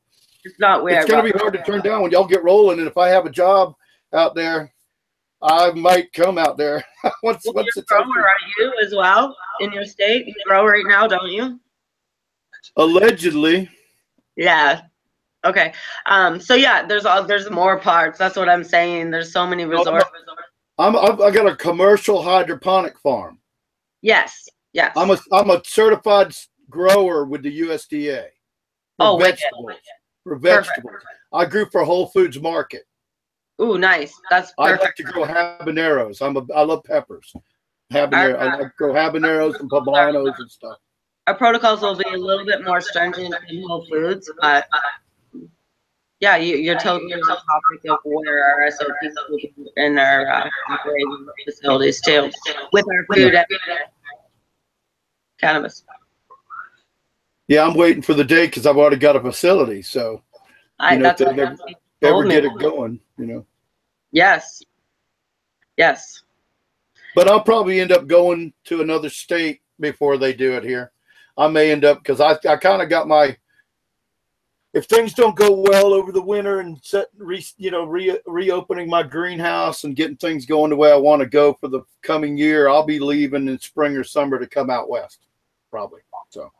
It's 0.44 0.58
not 0.58 0.82
weird. 0.82 0.98
it's 0.98 1.10
gonna 1.10 1.22
be 1.32 1.38
hard 1.38 1.52
to 1.54 1.62
turn 1.62 1.82
down 1.82 2.02
when 2.02 2.10
y'all 2.10 2.26
get 2.26 2.42
rolling. 2.44 2.78
And 2.78 2.88
if 2.88 2.98
I 2.98 3.08
have 3.08 3.26
a 3.26 3.30
job 3.30 3.74
out 4.12 4.34
there, 4.34 4.72
I 5.42 5.70
might 5.72 6.12
come 6.12 6.38
out 6.38 6.56
there. 6.58 6.84
what's 7.22 7.46
Well, 7.46 7.64
you're 7.64 7.82
a 7.82 7.86
grower, 7.86 8.28
are 8.28 8.36
you 8.58 8.72
as 8.84 8.94
well 8.94 9.36
in 9.60 9.72
your 9.72 9.84
state? 9.84 10.26
You 10.26 10.34
grow 10.46 10.66
right 10.66 10.84
now, 10.86 11.06
don't 11.06 11.30
you? 11.30 11.58
allegedly. 12.76 13.68
Yeah. 14.36 14.82
Okay. 15.44 15.72
Um. 16.06 16.40
So 16.40 16.54
yeah, 16.54 16.86
there's 16.86 17.06
all 17.06 17.24
there's 17.24 17.50
more 17.50 17.78
parts. 17.78 18.18
That's 18.18 18.36
what 18.36 18.48
I'm 18.48 18.64
saying. 18.64 19.10
There's 19.10 19.32
so 19.32 19.46
many 19.46 19.64
resorts. 19.64 20.04
I'm, 20.78 20.96
I've, 20.96 21.20
I 21.20 21.30
got 21.30 21.46
a 21.46 21.56
commercial 21.56 22.22
hydroponic 22.22 22.98
farm. 23.00 23.38
Yes. 24.02 24.48
Yes. 24.72 24.92
I'm 24.96 25.10
a 25.10 25.18
I'm 25.32 25.50
a 25.50 25.62
certified 25.64 26.34
grower 26.68 27.24
with 27.24 27.42
the 27.42 27.60
USDA. 27.60 28.24
For 28.98 29.06
Oh, 29.06 29.16
wicked. 29.16 29.40
vegetables. 29.40 29.72
For 30.24 30.38
Perfect. 30.38 30.68
vegetables. 30.68 31.02
I 31.32 31.44
grew 31.46 31.66
for 31.66 31.84
Whole 31.84 32.06
Foods 32.08 32.40
Market. 32.40 32.84
Ooh, 33.60 33.78
nice. 33.78 34.18
That's 34.30 34.52
I 34.58 34.72
like 34.76 34.94
to 34.96 35.02
grow 35.02 35.24
habaneros. 35.24 36.22
I'm 36.22 36.36
a 36.36 36.52
I 36.54 36.62
love 36.62 36.82
peppers. 36.84 37.34
Habanero. 37.92 38.38
I 38.38 38.56
like 38.56 38.60
to 38.60 38.72
grow 38.78 38.94
habaneros 38.94 39.58
and 39.60 39.70
poblanos 39.70 40.34
and 40.38 40.50
stuff. 40.50 40.78
Our 41.26 41.34
protocols 41.34 41.82
will 41.82 41.96
be 41.96 42.08
a 42.08 42.16
little 42.16 42.46
bit 42.46 42.64
more 42.64 42.80
stringent 42.80 43.34
in 43.48 43.62
Whole 43.66 43.86
Foods, 43.90 44.30
but 44.40 44.66
yeah, 46.20 46.36
you, 46.36 46.56
you're 46.56 46.78
totally 46.78 47.12
on 47.14 47.20
topic 47.20 47.90
of 47.90 47.98
where 48.04 48.44
our 48.44 48.70
SOPs 48.70 49.16
will 49.28 49.38
be 49.38 49.52
in 49.76 49.98
our 49.98 50.26
uh, 50.26 50.50
operating 50.70 51.26
facilities 51.44 52.00
too, 52.00 52.30
with 52.72 52.84
our 52.92 53.06
food 53.14 53.34
and 53.34 53.46
cannabis. 55.38 55.82
Yeah, 57.48 57.66
I'm 57.66 57.74
waiting 57.74 58.02
for 58.02 58.14
the 58.14 58.24
day 58.24 58.46
because 58.46 58.66
I've 58.66 58.76
already 58.76 58.96
got 58.96 59.16
a 59.16 59.20
facility. 59.20 59.82
So 59.82 60.22
I, 60.78 60.92
You 60.92 60.98
know, 60.98 61.02
that's 61.04 61.18
they 61.20 61.26
what 61.26 61.36
that's 61.36 61.62
ever 62.02 62.24
get 62.24 62.44
it 62.44 62.58
going, 62.58 63.00
you 63.18 63.26
know. 63.26 63.46
Yes. 64.12 64.62
Yes. 65.76 66.22
But 67.14 67.28
I'll 67.28 67.42
probably 67.42 67.80
end 67.80 67.92
up 67.92 68.06
going 68.06 68.52
to 68.64 68.80
another 68.80 69.10
state 69.10 69.60
before 69.80 70.18
they 70.18 70.32
do 70.32 70.52
it 70.52 70.64
here. 70.64 70.92
I 71.36 71.48
may 71.48 71.70
end 71.72 71.84
up 71.84 71.98
because 71.98 72.20
I, 72.20 72.36
I 72.48 72.56
kind 72.56 72.82
of 72.82 72.88
got 72.88 73.08
my. 73.08 73.36
If 74.72 74.84
things 74.84 75.14
don't 75.14 75.34
go 75.34 75.52
well 75.52 75.92
over 75.92 76.12
the 76.12 76.22
winter 76.22 76.60
and 76.60 76.78
set, 76.84 77.08
re, 77.18 77.44
you 77.56 77.72
know, 77.72 77.86
re, 77.86 78.16
reopening 78.26 78.88
my 78.88 79.02
greenhouse 79.02 79.82
and 79.82 79.96
getting 79.96 80.16
things 80.16 80.46
going 80.46 80.70
the 80.70 80.76
way 80.76 80.92
I 80.92 80.96
want 80.96 81.20
to 81.20 81.26
go 81.26 81.54
for 81.54 81.66
the 81.66 81.80
coming 82.02 82.36
year, 82.36 82.68
I'll 82.68 82.86
be 82.86 83.00
leaving 83.00 83.48
in 83.48 83.58
spring 83.58 83.96
or 83.96 84.04
summer 84.04 84.38
to 84.38 84.46
come 84.46 84.70
out 84.70 84.88
west, 84.88 85.26
probably. 85.72 86.02
So, 86.30 86.52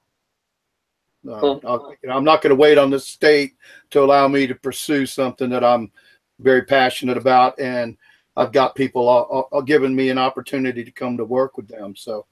uh, 1.30 1.40
Cool. 1.40 1.60
Know, 1.62 1.94
I'm 2.10 2.24
not 2.24 2.42
going 2.42 2.50
to 2.50 2.60
wait 2.60 2.78
on 2.78 2.90
the 2.90 2.98
state 2.98 3.54
to 3.90 4.02
allow 4.02 4.26
me 4.26 4.46
to 4.48 4.54
pursue 4.56 5.06
something 5.06 5.48
that 5.50 5.62
I'm 5.62 5.92
very 6.40 6.62
passionate 6.62 7.16
about 7.16 7.58
and 7.58 7.96
I've 8.36 8.52
got 8.52 8.74
people 8.74 9.08
all, 9.08 9.48
all 9.50 9.62
giving 9.62 9.94
me 9.94 10.08
an 10.08 10.18
opportunity 10.18 10.84
to 10.84 10.90
come 10.90 11.16
to 11.16 11.24
work 11.24 11.56
with 11.56 11.68
them. 11.68 11.94
So, 11.96 12.26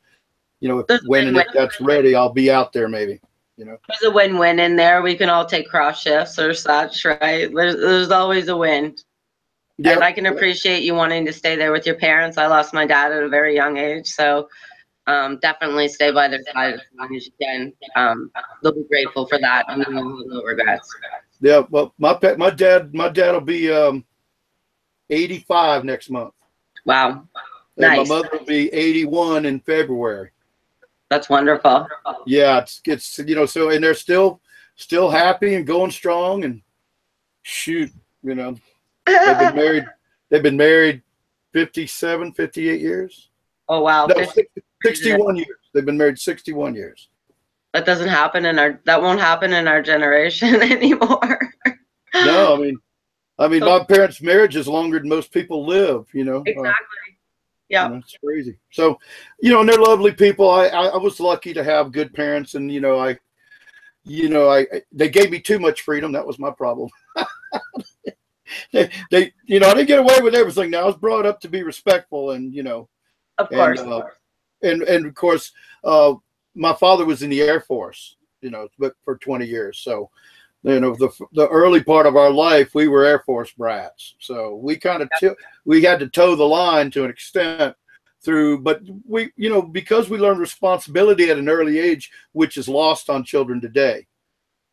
you 0.60 0.68
know, 0.68 0.78
if, 0.78 0.86
There's 0.86 1.02
when 1.06 1.28
and 1.28 1.36
if 1.36 1.46
that's 1.52 1.80
ready, 1.80 2.14
I'll 2.14 2.32
be 2.32 2.50
out 2.50 2.72
there 2.72 2.88
maybe. 2.88 3.20
You 3.56 3.64
know, 3.64 3.76
There's 3.88 4.10
a 4.10 4.14
win-win 4.14 4.60
in 4.60 4.76
there. 4.76 5.02
We 5.02 5.16
can 5.16 5.28
all 5.28 5.44
take 5.44 5.68
cross 5.68 6.00
shifts 6.00 6.38
or 6.38 6.54
such, 6.54 7.04
right? 7.04 7.52
There's, 7.52 7.76
there's 7.76 8.10
always 8.10 8.48
a 8.48 8.56
win. 8.56 8.94
And 9.84 10.02
I 10.02 10.12
can 10.12 10.26
appreciate 10.26 10.82
you 10.82 10.94
wanting 10.94 11.24
to 11.26 11.32
stay 11.32 11.56
there 11.56 11.72
with 11.72 11.86
your 11.86 11.94
parents. 11.94 12.38
I 12.38 12.46
lost 12.46 12.74
my 12.74 12.86
dad 12.86 13.12
at 13.12 13.22
a 13.22 13.28
very 13.28 13.54
young 13.54 13.76
age, 13.76 14.08
so 14.08 14.48
um, 15.06 15.38
definitely 15.40 15.88
stay 15.88 16.10
by 16.10 16.26
their 16.26 16.42
side 16.52 16.74
as 16.74 16.80
long 16.98 17.14
as 17.14 17.26
you 17.26 17.32
can. 17.40 17.72
Um, 17.94 18.30
they'll 18.62 18.72
be 18.72 18.84
grateful 18.88 19.26
for 19.26 19.38
that, 19.38 19.66
and 19.68 19.84
no 19.88 20.42
regrets. 20.42 20.88
Yeah. 21.40 21.62
Well, 21.70 21.94
my 21.98 22.14
pet, 22.14 22.38
my 22.38 22.50
dad, 22.50 22.94
my 22.94 23.08
dad 23.08 23.32
will 23.32 23.40
be 23.40 23.70
um, 23.72 24.04
85 25.10 25.84
next 25.84 26.10
month. 26.10 26.34
Wow, 26.84 27.10
And 27.10 27.26
Nice. 27.76 28.08
my 28.08 28.16
mother 28.16 28.28
will 28.32 28.44
be 28.46 28.72
81 28.72 29.44
in 29.46 29.60
February. 29.60 30.30
that's 31.10 31.28
wonderful. 31.28 31.86
Yeah. 32.26 32.58
It's, 32.58 32.80
it's, 32.84 33.18
you 33.18 33.34
know, 33.34 33.46
so, 33.46 33.70
and 33.70 33.82
they're 33.82 33.94
still, 33.94 34.40
still 34.76 35.10
happy 35.10 35.54
and 35.54 35.66
going 35.66 35.90
strong 35.90 36.44
and 36.44 36.62
shoot, 37.42 37.90
you 38.22 38.34
know, 38.34 38.56
they've 39.06 39.38
been 39.38 39.54
married, 39.64 39.86
they've 40.28 40.42
been 40.42 40.56
married 40.56 41.02
57, 41.52 42.32
58 42.32 42.80
years. 42.80 43.30
oh 43.68 43.80
wow, 43.82 44.06
No, 44.06 44.14
50 44.14 44.42
61 44.84 45.36
years. 45.36 45.48
They've 45.72 45.84
been 45.86 45.98
married 45.98 46.18
61 46.18 46.74
years. 46.74 47.08
That 47.74 47.84
doesn't 47.86 48.08
happen 48.08 48.44
in 48.46 48.58
our 48.58 48.80
that 48.84 49.00
won't 49.00 49.20
happen 49.20 49.52
in 49.52 49.68
our 49.68 49.82
generation 49.82 50.54
anymore. 50.62 51.52
No, 52.14 52.54
I 52.54 52.58
mean, 52.58 52.78
I 53.38 53.48
mean, 53.48 53.60
my 53.60 53.84
parents' 53.84 54.22
marriage 54.22 54.56
is 54.56 54.66
longer 54.66 54.98
than 54.98 55.08
most 55.08 55.32
people 55.32 55.66
live. 55.66 56.06
You 56.12 56.24
know, 56.24 56.38
Uh, 56.38 56.46
exactly. 56.46 56.96
you 57.06 57.14
Yeah. 57.68 57.88
know, 57.88 57.96
it's 57.96 58.16
crazy. 58.24 58.58
So, 58.72 58.98
you 59.40 59.50
know, 59.50 59.60
and 59.60 59.68
they're 59.68 59.78
lovely 59.78 60.12
people. 60.12 60.50
I, 60.50 60.66
I 60.68 60.86
I 60.86 60.96
was 60.96 61.20
lucky 61.20 61.52
to 61.54 61.62
have 61.62 61.92
good 61.92 62.12
parents, 62.14 62.54
and 62.54 62.72
you 62.72 62.80
know, 62.80 62.98
I, 62.98 63.18
you 64.04 64.28
know, 64.28 64.50
I 64.50 64.66
they 64.92 65.08
gave 65.10 65.30
me 65.30 65.40
too 65.40 65.58
much 65.58 65.82
freedom. 65.82 66.12
That 66.12 66.26
was 66.26 66.38
my 66.38 66.50
problem. 66.50 66.88
they, 68.72 68.90
they, 69.10 69.32
you 69.44 69.60
know, 69.60 69.68
I 69.68 69.74
didn't 69.74 69.88
get 69.88 69.98
away 69.98 70.20
with 70.22 70.34
everything. 70.34 70.70
Now 70.70 70.82
I 70.82 70.86
was 70.86 70.96
brought 70.96 71.26
up 71.26 71.40
to 71.42 71.48
be 71.48 71.62
respectful, 71.62 72.30
and 72.30 72.54
you 72.54 72.62
know, 72.62 72.88
Of 73.36 73.50
And, 73.50 73.58
course. 73.58 73.80
uh, 73.80 74.02
and 74.62 74.82
and 74.82 75.06
of 75.06 75.14
course, 75.14 75.52
uh, 75.84 76.14
my 76.58 76.74
father 76.74 77.06
was 77.06 77.22
in 77.22 77.30
the 77.30 77.40
Air 77.40 77.60
Force, 77.60 78.16
you 78.42 78.50
know, 78.50 78.68
but 78.78 78.94
for 79.04 79.16
20 79.16 79.46
years. 79.46 79.78
So, 79.78 80.10
you 80.64 80.80
know, 80.80 80.94
the 80.96 81.10
the 81.32 81.48
early 81.48 81.82
part 81.82 82.06
of 82.06 82.16
our 82.16 82.30
life, 82.30 82.74
we 82.74 82.88
were 82.88 83.04
Air 83.04 83.20
Force 83.20 83.52
brats. 83.52 84.16
So 84.18 84.56
we 84.56 84.76
kind 84.76 85.02
of 85.02 85.08
t- 85.20 85.30
we 85.64 85.82
had 85.82 86.00
to 86.00 86.08
toe 86.08 86.34
the 86.34 86.44
line 86.44 86.90
to 86.90 87.04
an 87.04 87.10
extent 87.10 87.76
through, 88.22 88.58
but 88.58 88.80
we, 89.06 89.30
you 89.36 89.48
know, 89.48 89.62
because 89.62 90.10
we 90.10 90.18
learned 90.18 90.40
responsibility 90.40 91.30
at 91.30 91.38
an 91.38 91.48
early 91.48 91.78
age, 91.78 92.10
which 92.32 92.56
is 92.56 92.68
lost 92.68 93.08
on 93.08 93.24
children 93.24 93.60
today. 93.60 94.06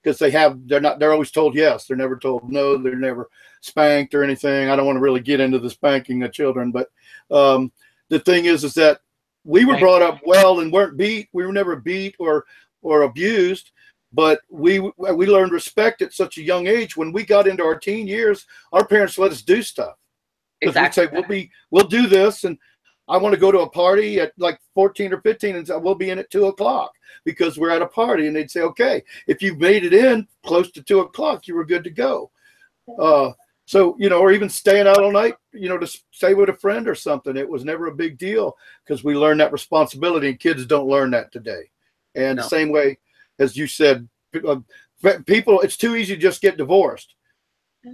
Because 0.01 0.19
they 0.19 0.31
have, 0.31 0.59
they're 0.67 0.81
not, 0.81 0.99
they're 0.99 1.13
always 1.13 1.31
told 1.31 1.55
yes. 1.55 1.85
They're 1.85 1.97
never 1.97 2.17
told 2.17 2.51
no. 2.51 2.77
They're 2.77 2.95
never 2.95 3.29
spanked 3.61 4.13
or 4.13 4.23
anything. 4.23 4.69
I 4.69 4.75
don't 4.75 4.85
want 4.85 4.97
to 4.97 5.01
really 5.01 5.19
get 5.19 5.39
into 5.39 5.57
the 5.57 5.69
spanking 5.69 6.21
of 6.21 6.31
children, 6.31 6.71
but 6.71 6.89
um, 7.31 7.71
the 8.09 8.19
thing 8.19 8.45
is, 8.45 8.63
is 8.63 8.75
that 8.75 8.99
we 9.45 9.63
were 9.63 9.77
brought 9.77 10.01
up 10.01 10.19
well 10.25 10.59
and 10.59 10.73
weren't 10.73 10.97
beat. 10.97 11.29
We 11.31 11.45
were 11.45 11.53
never 11.53 11.75
beat 11.75 12.15
or 12.19 12.45
or 12.81 13.03
abused, 13.03 13.71
but 14.11 14.41
we 14.49 14.79
we 14.79 15.25
learned 15.27 15.51
respect 15.51 16.01
at 16.01 16.13
such 16.13 16.37
a 16.37 16.43
young 16.43 16.67
age. 16.67 16.97
When 16.97 17.13
we 17.13 17.23
got 17.23 17.47
into 17.47 17.63
our 17.63 17.77
teen 17.77 18.07
years, 18.07 18.45
our 18.73 18.85
parents 18.85 19.17
let 19.17 19.31
us 19.31 19.41
do 19.41 19.61
stuff. 19.61 19.95
Exactly. 20.61 21.03
We'd 21.03 21.09
say 21.09 21.13
we'll 21.13 21.29
be 21.29 21.51
we'll 21.71 21.87
do 21.87 22.07
this, 22.07 22.43
and 22.43 22.57
I 23.07 23.17
want 23.17 23.33
to 23.33 23.39
go 23.39 23.51
to 23.51 23.59
a 23.59 23.69
party 23.69 24.19
at 24.19 24.33
like 24.37 24.59
14 24.73 25.13
or 25.13 25.21
15, 25.21 25.55
and 25.55 25.83
we'll 25.83 25.95
be 25.95 26.09
in 26.09 26.19
at 26.19 26.31
two 26.31 26.47
o'clock 26.47 26.91
because 27.23 27.57
we're 27.57 27.69
at 27.69 27.83
a 27.83 27.87
party. 27.87 28.27
And 28.27 28.35
they'd 28.35 28.49
say, 28.49 28.61
okay, 28.61 29.03
if 29.27 29.41
you 29.41 29.55
made 29.55 29.85
it 29.85 29.93
in 29.93 30.27
close 30.43 30.71
to 30.71 30.81
two 30.81 31.01
o'clock, 31.01 31.47
you 31.47 31.55
were 31.55 31.65
good 31.65 31.83
to 31.83 31.91
go. 31.91 32.31
Uh, 32.99 33.31
so 33.65 33.95
you 33.99 34.09
know, 34.09 34.19
or 34.19 34.31
even 34.31 34.49
staying 34.49 34.87
out 34.87 35.01
all 35.03 35.11
night, 35.11 35.35
you 35.53 35.69
know, 35.69 35.77
to 35.77 35.87
stay 36.11 36.33
with 36.33 36.49
a 36.49 36.53
friend 36.53 36.87
or 36.87 36.95
something. 36.95 37.35
It 37.35 37.49
was 37.49 37.65
never 37.65 37.87
a 37.87 37.95
big 37.95 38.17
deal 38.17 38.55
because 38.85 39.03
we 39.03 39.15
learned 39.15 39.39
that 39.41 39.51
responsibility, 39.51 40.29
and 40.29 40.39
kids 40.39 40.65
don't 40.65 40.87
learn 40.87 41.11
that 41.11 41.31
today. 41.31 41.69
And 42.15 42.37
No. 42.37 42.43
the 42.43 42.49
same 42.49 42.69
way 42.69 42.97
as 43.39 43.57
you 43.57 43.67
said, 43.67 44.07
uh, 44.47 44.57
people, 45.25 45.59
it's 45.61 45.77
too 45.77 45.95
easy 45.95 46.15
to 46.15 46.21
just 46.21 46.41
get 46.41 46.57
divorced. 46.57 47.15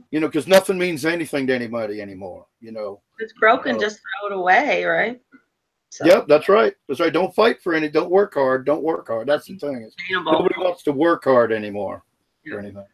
You 0.10 0.20
know, 0.22 0.28
because 0.28 0.48
nothing 0.48 0.78
means 0.78 1.04
anything 1.06 1.48
to 1.48 1.54
anybody 1.54 2.02
anymore. 2.02 2.46
You 2.62 2.72
know. 2.72 3.02
It's 3.20 3.34
broken, 3.34 3.76
Oh. 3.76 3.80
just 3.80 4.00
throw 4.00 4.30
it 4.32 4.40
away, 4.40 4.86
right? 4.86 5.20
So, 5.90 6.06
Yep, 6.06 6.28
that's 6.28 6.48
right. 6.48 6.74
That's 6.88 7.02
right. 7.02 7.12
Don't 7.12 7.36
fight 7.36 7.62
for 7.62 7.74
any. 7.74 7.90
Don't 7.90 8.10
work 8.10 8.36
hard. 8.36 8.66
Don't 8.66 8.84
work 8.84 9.08
hard. 9.10 9.28
That's 9.28 9.48
the 9.48 9.58
thing. 9.58 9.82
Is 9.84 9.94
nobody 10.10 10.56
wants 10.58 10.84
to 10.84 10.94
work 10.94 11.26
hard 11.26 11.52
anymore 11.52 12.06
Yeah. 12.46 12.56
or 12.56 12.60
anything. 12.60 12.86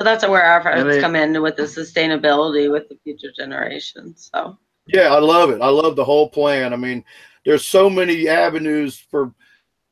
So 0.00 0.04
that's 0.04 0.26
where 0.26 0.42
our 0.42 0.66
efforts 0.66 0.96
it- 0.96 1.00
come 1.02 1.14
in 1.14 1.42
with 1.42 1.56
the 1.56 1.64
sustainability 1.64 2.72
with 2.72 2.88
the 2.88 2.96
future 3.04 3.30
generations. 3.36 4.30
So 4.34 4.56
Yeah, 4.86 5.14
I 5.14 5.18
love 5.18 5.50
it. 5.50 5.60
I 5.60 5.68
love 5.68 5.94
the 5.94 6.04
whole 6.06 6.30
plan. 6.30 6.72
I 6.72 6.76
mean, 6.76 7.04
there's 7.44 7.66
so 7.66 7.90
many 7.90 8.26
avenues 8.26 8.98
for, 8.98 9.34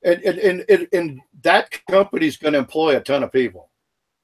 and 0.02 0.22
and 0.22 0.39
and, 0.39 0.64
and, 0.70 0.89
and 0.94 1.20
that 1.43 1.78
company's 1.90 2.39
going 2.39 2.55
to 2.55 2.59
employ 2.59 2.97
a 2.97 3.01
ton 3.01 3.22
of 3.22 3.32
people 3.32 3.70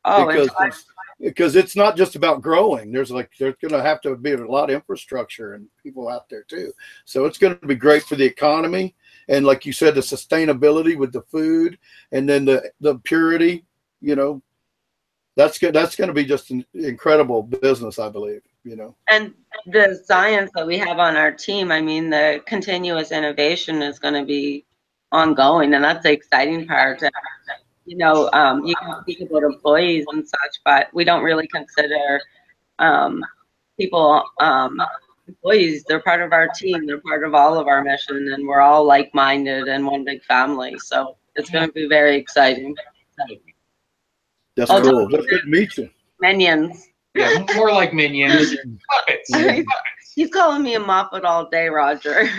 oh, 0.06 0.24
because 0.24 0.48
it's, 0.61 0.85
because 1.20 1.55
it's 1.55 1.77
not 1.77 1.98
just 1.98 2.16
about 2.16 2.40
growing. 2.40 2.90
There's 2.90 3.11
like 3.11 3.31
there's 3.39 3.56
going 3.61 3.73
to 3.73 3.82
have 3.82 4.01
to 4.02 4.16
be 4.16 4.32
a 4.32 4.39
lot 4.39 4.70
of 4.70 4.77
infrastructure 4.77 5.52
and 5.52 5.69
people 5.82 6.09
out 6.09 6.31
there 6.31 6.44
too. 6.44 6.73
So 7.05 7.27
it's 7.27 7.36
going 7.36 7.59
to 7.59 7.66
be 7.66 7.74
great 7.74 8.05
for 8.05 8.16
the 8.16 8.24
economy 8.24 8.94
and 9.28 9.44
like 9.44 9.66
you 9.66 9.74
said, 9.74 9.94
the 9.94 10.01
sustainability 10.01 10.97
with 10.97 11.12
the 11.12 11.23
food 11.23 11.78
and 12.11 12.27
then 12.27 12.47
the 12.47 12.73
the 12.81 12.94
purity. 13.01 13.66
You 14.01 14.16
know, 14.16 14.43
that's 15.36 15.59
good. 15.59 15.74
That's 15.74 15.97
going 15.97 16.09
to 16.09 16.15
be 16.15 16.24
just 16.24 16.51
an 16.51 16.65
incredible 16.74 17.43
business, 17.43 17.98
I 17.98 18.09
believe. 18.09 18.43
You 18.65 18.77
know. 18.77 18.97
and 19.11 19.35
the 19.66 20.02
science 20.06 20.51
that 20.55 20.66
we 20.66 20.78
have 20.78 20.98
on 20.98 21.16
our 21.16 21.31
team. 21.31 21.70
I 21.70 21.81
mean, 21.82 22.09
the 22.09 22.43
continuous 22.47 23.12
innovation 23.12 23.82
is 23.82 23.98
going 23.98 24.15
to 24.15 24.24
be 24.24 24.65
ongoing, 25.12 25.74
and 25.74 25.85
that's 25.85 26.02
the 26.02 26.12
exciting 26.12 26.66
part. 26.66 27.02
You 27.85 27.98
know, 27.98 28.31
um, 28.32 28.65
you 28.65 28.74
can 28.77 29.02
speak 29.02 29.20
about 29.20 29.43
employees 29.43 30.06
and 30.11 30.27
such, 30.27 30.61
but 30.65 30.89
we 30.94 31.05
don't 31.05 31.23
really 31.23 31.47
consider 31.48 32.20
um, 32.78 33.23
people 33.78 34.23
um, 34.40 34.81
employees. 35.28 35.85
They're 35.85 36.01
part 36.01 36.23
of 36.23 36.32
our 36.32 36.48
team. 36.48 36.86
They're 36.86 37.01
part 37.01 37.24
of 37.24 37.35
all 37.35 37.59
of 37.59 37.66
our 37.66 37.82
mission, 37.82 38.32
and 38.32 38.47
we're 38.47 38.61
all 38.61 38.85
like-minded 38.85 39.69
and 39.69 39.86
one 39.86 40.05
big 40.05 40.23
family. 40.24 40.78
So 40.78 41.16
it's 41.35 41.51
going 41.51 41.66
to 41.66 41.73
be 41.73 41.86
very 41.86 42.16
exciting. 42.16 42.74
That's 44.57 44.71
Oh, 44.71 44.81
cool. 44.81 45.09
Well, 45.11 45.23
good 45.23 45.43
to 45.43 45.47
meet 45.47 45.77
you. 45.77 45.91
Minions. 46.21 46.89
Yeah, 47.15 47.45
more 47.55 47.73
like 47.73 47.93
minions. 47.93 48.57
Puppets. 48.91 49.31
Yeah. 49.31 49.63
He's 50.15 50.31
calling 50.31 50.63
me 50.63 50.75
a 50.75 50.81
Muppet 50.81 51.25
all 51.25 51.49
day, 51.49 51.69
Roger. 51.69 52.29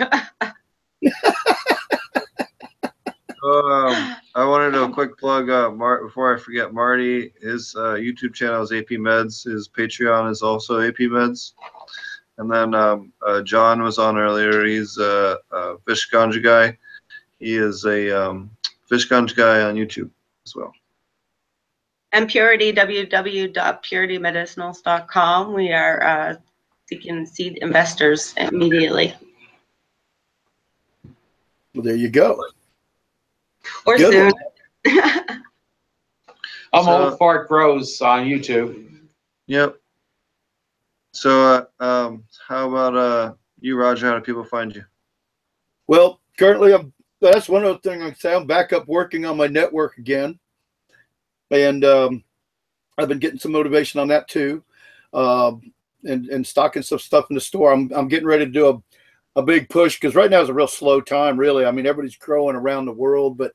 Um, 3.46 4.16
I 4.34 4.44
wanted 4.44 4.72
to 4.72 4.72
do 4.72 4.84
a 4.84 4.92
quick 4.92 5.16
plug, 5.18 5.50
uh, 5.50 5.70
Mar- 5.70 6.04
before 6.04 6.34
I 6.34 6.40
forget, 6.40 6.74
Marty, 6.74 7.32
his 7.40 7.76
uh, 7.76 7.94
YouTube 7.94 8.34
channel 8.34 8.60
is 8.62 8.72
AP 8.72 8.88
Meds. 8.98 9.44
His 9.48 9.68
Patreon 9.68 10.28
is 10.32 10.42
also 10.42 10.80
AP 10.80 10.96
Meds. 10.96 11.52
And 12.38 12.50
then 12.50 12.74
um, 12.74 13.12
uh, 13.24 13.42
John 13.42 13.82
was 13.82 13.98
on 14.00 14.18
earlier. 14.18 14.64
He's 14.64 14.98
a, 14.98 15.38
a 15.52 15.78
fish 15.86 16.10
ganja 16.10 16.42
guy. 16.42 16.76
He 17.38 17.54
is 17.54 17.84
a 17.84 18.10
um, 18.10 18.50
fish 18.88 19.08
ganja 19.08 19.36
guy 19.36 19.60
on 19.62 19.76
YouTube 19.76 20.10
as 20.44 20.56
well. 20.56 20.72
And 22.16 22.28
Purity, 22.30 22.72
www.puritymedicinals.com. 22.72 25.52
We 25.52 25.72
are 25.72 26.02
uh, 26.02 26.36
seeking 26.88 27.26
seed 27.26 27.58
investors 27.60 28.32
immediately. 28.38 29.14
Well, 31.74 31.82
there 31.84 31.96
you 31.96 32.08
go. 32.08 32.42
Or 33.84 33.98
Good 33.98 34.32
soon. 34.86 34.86
I'm 36.72 36.84
So- 36.84 37.10
old 37.10 37.18
fart 37.18 37.48
grows 37.48 38.00
on 38.00 38.24
YouTube. 38.24 38.84
Yep. 39.48 39.76
So, 41.12 41.66
uh, 41.80 41.84
um, 41.84 42.24
how 42.48 42.68
about 42.70 42.96
uh, 42.96 43.34
you, 43.60 43.76
Roger? 43.78 44.06
How 44.08 44.14
do 44.18 44.22
people 44.22 44.42
find 44.44 44.74
you? 44.74 44.84
Well, 45.86 46.20
currently, 46.38 46.72
I'm. 46.74 46.92
That's 47.22 47.48
one 47.48 47.64
other 47.64 47.78
thing 47.78 48.02
I 48.02 48.10
can 48.10 48.18
say. 48.18 48.34
I'm 48.34 48.46
back 48.46 48.74
up 48.74 48.86
working 48.86 49.24
on 49.24 49.38
my 49.38 49.46
network 49.46 49.96
again, 49.96 50.38
and 51.50 51.84
um, 51.84 52.24
I've 52.98 53.08
been 53.08 53.18
getting 53.18 53.38
some 53.38 53.52
motivation 53.52 54.00
on 54.00 54.08
that 54.08 54.28
too, 54.28 54.62
um, 55.12 55.72
and 56.04 56.26
and 56.26 56.46
stocking 56.46 56.82
some 56.82 56.98
stuff 56.98 57.26
in 57.30 57.34
the 57.34 57.40
store. 57.40 57.72
I'm 57.72 57.90
I'm 57.94 58.08
getting 58.08 58.26
ready 58.26 58.44
to 58.44 58.50
do 58.50 58.68
a 58.68 59.40
a 59.40 59.42
big 59.42 59.68
push 59.68 60.00
because 60.00 60.14
right 60.14 60.30
now 60.30 60.40
is 60.40 60.48
a 60.48 60.54
real 60.54 60.66
slow 60.66 61.00
time. 61.00 61.38
Really, 61.38 61.64
I 61.64 61.70
mean 61.70 61.86
everybody's 61.86 62.16
growing 62.16 62.56
around 62.56 62.86
the 62.86 62.92
world, 62.92 63.36
but 63.36 63.52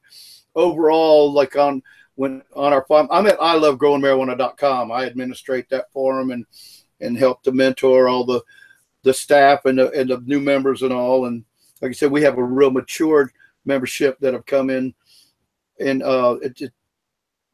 overall, 0.56 1.32
like 1.32 1.56
on 1.56 1.82
when 2.16 2.42
on 2.56 2.74
our 2.74 2.86
farm, 2.86 3.08
I'm 3.12 3.28
at 3.28 3.42
I 3.42 3.56
love 3.56 3.78
growing 3.78 4.02
marijuana.com. 4.02 4.92
I 4.92 5.06
administrate 5.06 5.70
that 5.70 5.92
forum 5.92 6.32
and 6.32 6.46
and 7.00 7.18
help 7.18 7.42
to 7.44 7.52
mentor 7.52 8.08
all 8.08 8.26
the 8.26 8.42
the 9.04 9.14
staff 9.14 9.66
and 9.66 9.80
the, 9.80 9.92
and 9.92 10.10
the 10.10 10.22
new 10.26 10.40
members 10.40 10.84
and 10.84 10.94
all. 10.94 11.26
And 11.26 11.44
like 11.82 11.90
I 11.90 11.94
said, 11.94 12.12
we 12.12 12.22
have 12.22 12.38
a 12.38 12.44
real 12.44 12.70
matured 12.70 13.32
membership 13.66 14.20
that 14.20 14.34
have 14.34 14.46
come 14.46 14.70
in, 14.70 14.94
and 15.80 16.04
uh, 16.04 16.38
it, 16.42 16.62
it 16.62 16.74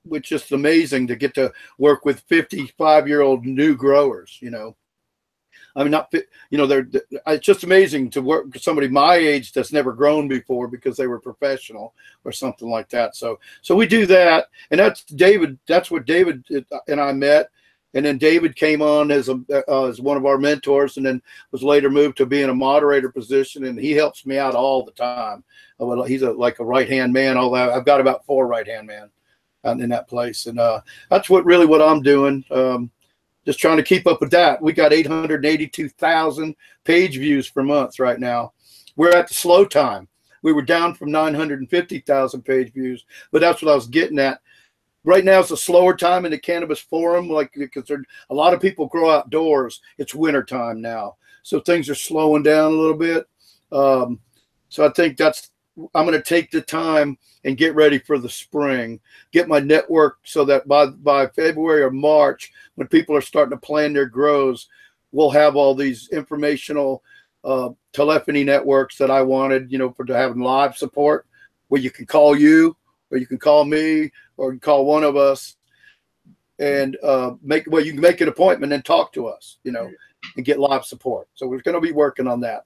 which 0.10 0.32
is 0.32 0.52
amazing 0.52 1.08
to 1.08 1.16
get 1.16 1.34
to 1.36 1.52
work 1.78 2.06
with 2.06 2.22
55 2.22 3.08
year 3.08 3.22
old 3.22 3.46
new 3.46 3.76
growers. 3.76 4.38
You 4.42 4.52
know, 4.52 4.76
I 5.78 5.84
mean, 5.84 5.92
not 5.92 6.12
you 6.50 6.58
know, 6.58 6.66
they're 6.66 6.88
it's 7.28 7.46
just 7.46 7.64
amazing 7.64 8.10
to 8.12 8.22
work 8.22 8.46
with 8.52 8.64
somebody 8.64 8.88
my 8.88 9.16
age 9.16 9.54
that's 9.54 9.72
never 9.72 9.94
grown 9.94 10.28
before 10.28 10.68
because 10.68 10.98
they 10.98 11.06
were 11.06 11.20
professional 11.20 11.94
or 12.26 12.32
something 12.32 12.68
like 12.68 12.90
that. 12.90 13.16
So 13.16 13.40
so 13.62 13.76
we 13.76 13.86
do 13.86 14.08
that, 14.08 14.48
and 14.72 14.80
that's 14.80 15.04
David. 15.04 15.60
That's 15.68 15.92
what 15.92 16.06
David 16.06 16.44
and 16.88 17.00
I 17.00 17.14
met. 17.14 17.52
And 17.94 18.06
then 18.06 18.18
David 18.18 18.56
came 18.56 18.82
on 18.82 19.12
as 19.12 19.30
a 19.30 19.40
uh, 19.68 19.86
as 19.86 20.02
one 20.02 20.18
of 20.18 20.26
our 20.26 20.40
mentors, 20.40 20.98
and 20.98 21.06
then 21.06 21.22
was 21.52 21.62
later 21.62 21.92
moved 21.92 22.18
to 22.18 22.26
being 22.26 22.50
a 22.50 22.56
moderator 22.56 23.10
position, 23.10 23.66
and 23.66 23.80
he 23.80 23.92
helps 23.92 24.26
me 24.26 24.40
out 24.40 24.56
all 24.56 24.84
the 24.84 24.92
time. 24.94 25.44
He's 26.08 26.24
a 26.24 26.32
like 26.32 26.58
a 26.58 26.66
right 26.66 26.90
hand 26.90 27.14
man. 27.14 27.38
Although 27.38 27.72
I've 27.72 27.86
got 27.86 28.02
about 28.02 28.26
four 28.26 28.48
right 28.48 28.68
hand 28.68 28.88
men 28.88 29.12
out 29.68 29.80
in 29.80 29.90
that 29.90 30.08
place, 30.08 30.46
and 30.46 30.60
uh, 30.60 30.82
that's 31.10 31.30
what 31.30 31.46
really 31.46 31.66
what 31.66 31.82
I'm 31.82 32.02
doing. 32.02 32.44
Um, 32.52 32.92
just 33.46 33.60
trying 33.60 33.78
to 33.78 33.84
keep 33.84 34.08
up 34.08 34.20
with 34.20 34.32
that. 34.32 34.62
We 34.62 34.74
got 34.74 34.92
882,000 34.92 36.56
page 36.84 37.18
views 37.18 37.50
per 37.50 37.64
month 37.64 37.98
right 37.98 38.20
now. 38.20 38.52
We're 38.98 39.16
at 39.16 39.30
the 39.30 39.34
slow 39.34 39.64
time. 39.64 40.10
We 40.44 40.52
were 40.52 40.62
down 40.62 40.96
from 40.96 41.12
950,000 41.12 42.42
page 42.42 42.74
views, 42.74 43.06
but 43.32 43.40
that's 43.40 43.62
what 43.62 43.72
I 43.72 43.76
was 43.76 43.88
getting 43.88 44.20
at. 44.20 44.42
Right 45.06 45.24
now 45.24 45.40
it's 45.40 45.52
a 45.52 45.58
slower 45.58 45.96
time 45.96 46.26
in 46.26 46.32
the 46.32 46.38
cannabis 46.38 46.80
forum, 46.80 47.30
like 47.30 47.54
because 47.54 47.90
a 47.90 48.34
lot 48.34 48.54
of 48.54 48.60
people 48.60 48.88
grow 48.88 49.10
outdoors. 49.10 49.82
It's 49.98 50.14
winter 50.14 50.44
time 50.44 50.82
now, 50.82 51.16
so 51.44 51.62
things 51.62 51.90
are 51.90 51.96
slowing 51.96 52.44
down 52.44 52.74
a 52.74 52.76
little 52.76 52.98
bit. 52.98 53.26
Um, 53.72 54.20
so 54.68 54.86
I 54.86 54.90
think 54.90 55.16
that's 55.16 55.52
I'm 55.94 56.06
going 56.06 56.18
to 56.18 56.22
take 56.22 56.52
the 56.52 56.62
time 56.62 57.18
and 57.44 57.58
get 57.58 57.76
ready 57.76 58.00
for 58.00 58.18
the 58.18 58.30
spring. 58.30 59.00
Get 59.32 59.48
my 59.48 59.60
network 59.60 60.18
so 60.24 60.44
that 60.46 60.68
by 60.68 60.88
by 60.88 61.28
February 61.28 61.84
or 61.84 61.92
March, 61.92 62.52
when 62.76 62.88
people 62.88 63.16
are 63.16 63.22
starting 63.22 63.58
to 63.58 63.66
plan 63.66 63.94
their 63.94 64.08
grows, 64.08 64.68
we'll 65.12 65.30
have 65.30 65.56
all 65.56 65.76
these 65.76 66.10
informational 66.10 67.04
uh, 67.44 67.70
telephony 67.94 68.44
networks 68.44 68.98
that 68.98 69.12
I 69.12 69.22
wanted, 69.22 69.72
you 69.72 69.78
know, 69.78 69.92
for 69.92 70.06
to 70.06 70.16
have 70.16 70.38
live 70.38 70.76
support 70.76 71.26
where 71.70 71.82
you 71.82 71.92
can 71.92 72.06
call 72.06 72.36
you 72.36 72.76
or 73.12 73.18
you 73.18 73.28
can 73.28 73.38
call 73.38 73.66
me 73.66 74.12
or 74.38 74.54
you 74.54 74.60
can 74.60 74.60
call 74.60 74.86
one 74.86 75.04
of 75.04 75.16
us 75.16 75.56
and 76.60 76.98
uh, 77.04 77.32
make 77.42 77.66
well 77.68 77.84
you 77.84 77.94
can 77.94 78.02
make 78.02 78.22
an 78.22 78.28
appointment 78.28 78.74
and 78.74 78.84
talk 78.84 79.14
to 79.14 79.28
us, 79.28 79.58
you 79.64 79.72
know, 79.72 79.90
and 80.36 80.46
get 80.46 80.60
live 80.60 80.86
support. 80.86 81.28
So 81.36 81.48
we're 81.48 81.62
going 81.62 81.76
to 81.76 81.82
be 81.82 81.92
working 81.92 82.28
on 82.28 82.40
that. 82.42 82.66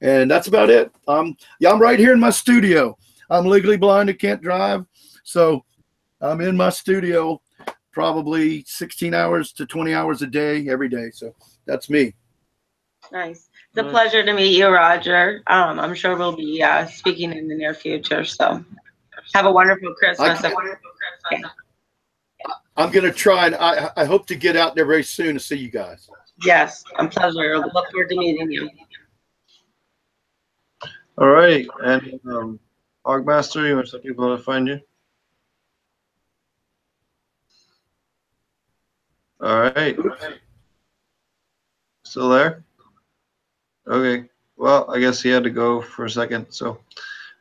And 0.00 0.30
that's 0.30 0.46
about 0.48 0.70
it. 0.70 0.92
Um, 1.08 1.36
yeah, 1.60 1.70
I'm 1.70 1.80
right 1.80 1.98
here 1.98 2.12
in 2.12 2.20
my 2.20 2.30
studio. 2.30 2.96
I'm 3.30 3.46
legally 3.46 3.76
blind 3.76 4.08
and 4.08 4.18
can't 4.18 4.40
drive, 4.40 4.84
so 5.22 5.64
I'm 6.20 6.40
in 6.40 6.56
my 6.56 6.70
studio 6.70 7.40
probably 7.92 8.64
16 8.66 9.12
hours 9.12 9.52
to 9.52 9.66
20 9.66 9.92
hours 9.92 10.22
a 10.22 10.26
day 10.26 10.68
every 10.68 10.88
day. 10.88 11.10
So 11.12 11.34
that's 11.66 11.90
me. 11.90 12.14
Nice. 13.12 13.48
It's 13.74 13.86
a 13.86 13.90
pleasure 13.90 14.24
to 14.24 14.32
meet 14.32 14.56
you, 14.56 14.68
Roger. 14.68 15.42
Um, 15.48 15.78
I'm 15.78 15.94
sure 15.94 16.16
we'll 16.16 16.34
be 16.36 16.62
uh, 16.62 16.86
speaking 16.86 17.32
in 17.32 17.48
the 17.48 17.54
near 17.54 17.74
future. 17.74 18.24
So 18.24 18.64
have 19.34 19.46
a 19.46 19.52
wonderful 19.52 19.94
Christmas. 19.94 20.42
I- 20.44 20.52
I'm 22.76 22.92
gonna 22.92 23.12
try 23.12 23.46
and 23.46 23.56
I, 23.56 23.90
I 23.96 24.04
hope 24.04 24.26
to 24.28 24.36
get 24.36 24.56
out 24.56 24.76
there 24.76 24.86
very 24.86 25.02
soon 25.02 25.34
to 25.34 25.40
see 25.40 25.56
you 25.56 25.68
guys. 25.70 26.08
Yes, 26.44 26.84
a 26.98 27.08
pleasure. 27.08 27.58
Look 27.58 27.72
forward 27.90 28.08
to 28.10 28.16
meeting 28.16 28.50
you. 28.52 28.70
All 31.20 31.30
right, 31.30 31.66
and 31.82 32.20
um, 32.30 32.60
Hogmaster, 33.04 33.66
you 33.66 33.74
want 33.74 33.88
to 33.88 33.98
people 33.98 34.36
to 34.36 34.40
find 34.40 34.68
you? 34.68 34.80
All 39.40 39.62
right. 39.62 39.96
Still 42.04 42.28
there? 42.28 42.62
Okay. 43.88 44.28
Well, 44.56 44.88
I 44.88 45.00
guess 45.00 45.20
he 45.20 45.28
had 45.28 45.42
to 45.42 45.50
go 45.50 45.80
for 45.80 46.04
a 46.04 46.10
second. 46.10 46.46
So, 46.50 46.78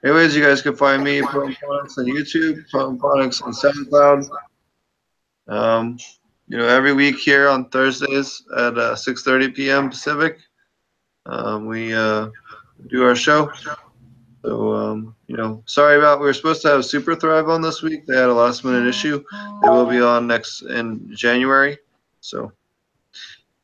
anyways, 0.03 0.35
you 0.35 0.43
guys 0.43 0.63
can 0.63 0.75
find 0.75 1.03
me 1.03 1.21
on 1.21 1.53
YouTube, 1.53 2.65
on 2.73 2.97
SoundCloud. 2.97 4.27
Um, 5.47 5.99
you 6.47 6.57
know, 6.57 6.67
every 6.67 6.93
week 6.93 7.17
here 7.17 7.47
on 7.47 7.69
Thursdays 7.69 8.41
at 8.57 8.75
uh, 8.75 8.95
6:30 8.95 9.53
p.m. 9.53 9.89
Pacific, 9.89 10.39
um, 11.27 11.67
we 11.67 11.93
uh, 11.93 12.29
do 12.87 13.03
our 13.03 13.15
show. 13.15 13.51
So, 14.43 14.73
um, 14.73 15.15
you 15.27 15.35
know, 15.35 15.61
sorry 15.65 15.97
about, 15.97 16.19
we 16.19 16.27
were 16.27 16.33
supposed 16.33 16.61
to 16.61 16.69
have 16.69 16.85
Super 16.85 17.15
Thrive 17.15 17.49
on 17.49 17.61
this 17.61 17.81
week. 17.81 18.05
They 18.05 18.15
had 18.15 18.29
a 18.29 18.33
last 18.33 18.63
minute 18.63 18.87
issue. 18.87 19.23
They 19.61 19.69
will 19.69 19.85
be 19.85 19.99
on 19.99 20.27
next 20.27 20.61
in 20.61 21.13
January. 21.15 21.77
So, 22.21 22.51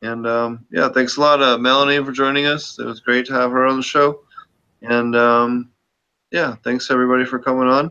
and 0.02 0.26
um, 0.26 0.66
yeah, 0.70 0.88
thanks 0.90 1.16
a 1.16 1.20
lot, 1.20 1.42
uh, 1.42 1.56
Melanie, 1.56 2.04
for 2.04 2.12
joining 2.12 2.46
us. 2.46 2.78
It 2.78 2.84
was 2.84 3.00
great 3.00 3.24
to 3.26 3.32
have 3.32 3.50
her 3.52 3.66
on 3.66 3.76
the 3.76 3.82
show. 3.82 4.20
And 4.82 5.16
um, 5.16 5.70
yeah, 6.30 6.56
thanks 6.64 6.90
everybody 6.90 7.24
for 7.24 7.38
coming 7.38 7.68
on. 7.68 7.90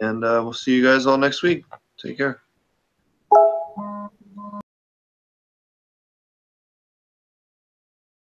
And 0.00 0.24
uh, 0.24 0.40
we'll 0.42 0.52
see 0.52 0.74
you 0.74 0.82
guys 0.82 1.06
all 1.06 1.18
next 1.18 1.42
week. 1.42 1.64
Take 2.02 2.16
care. 2.16 2.40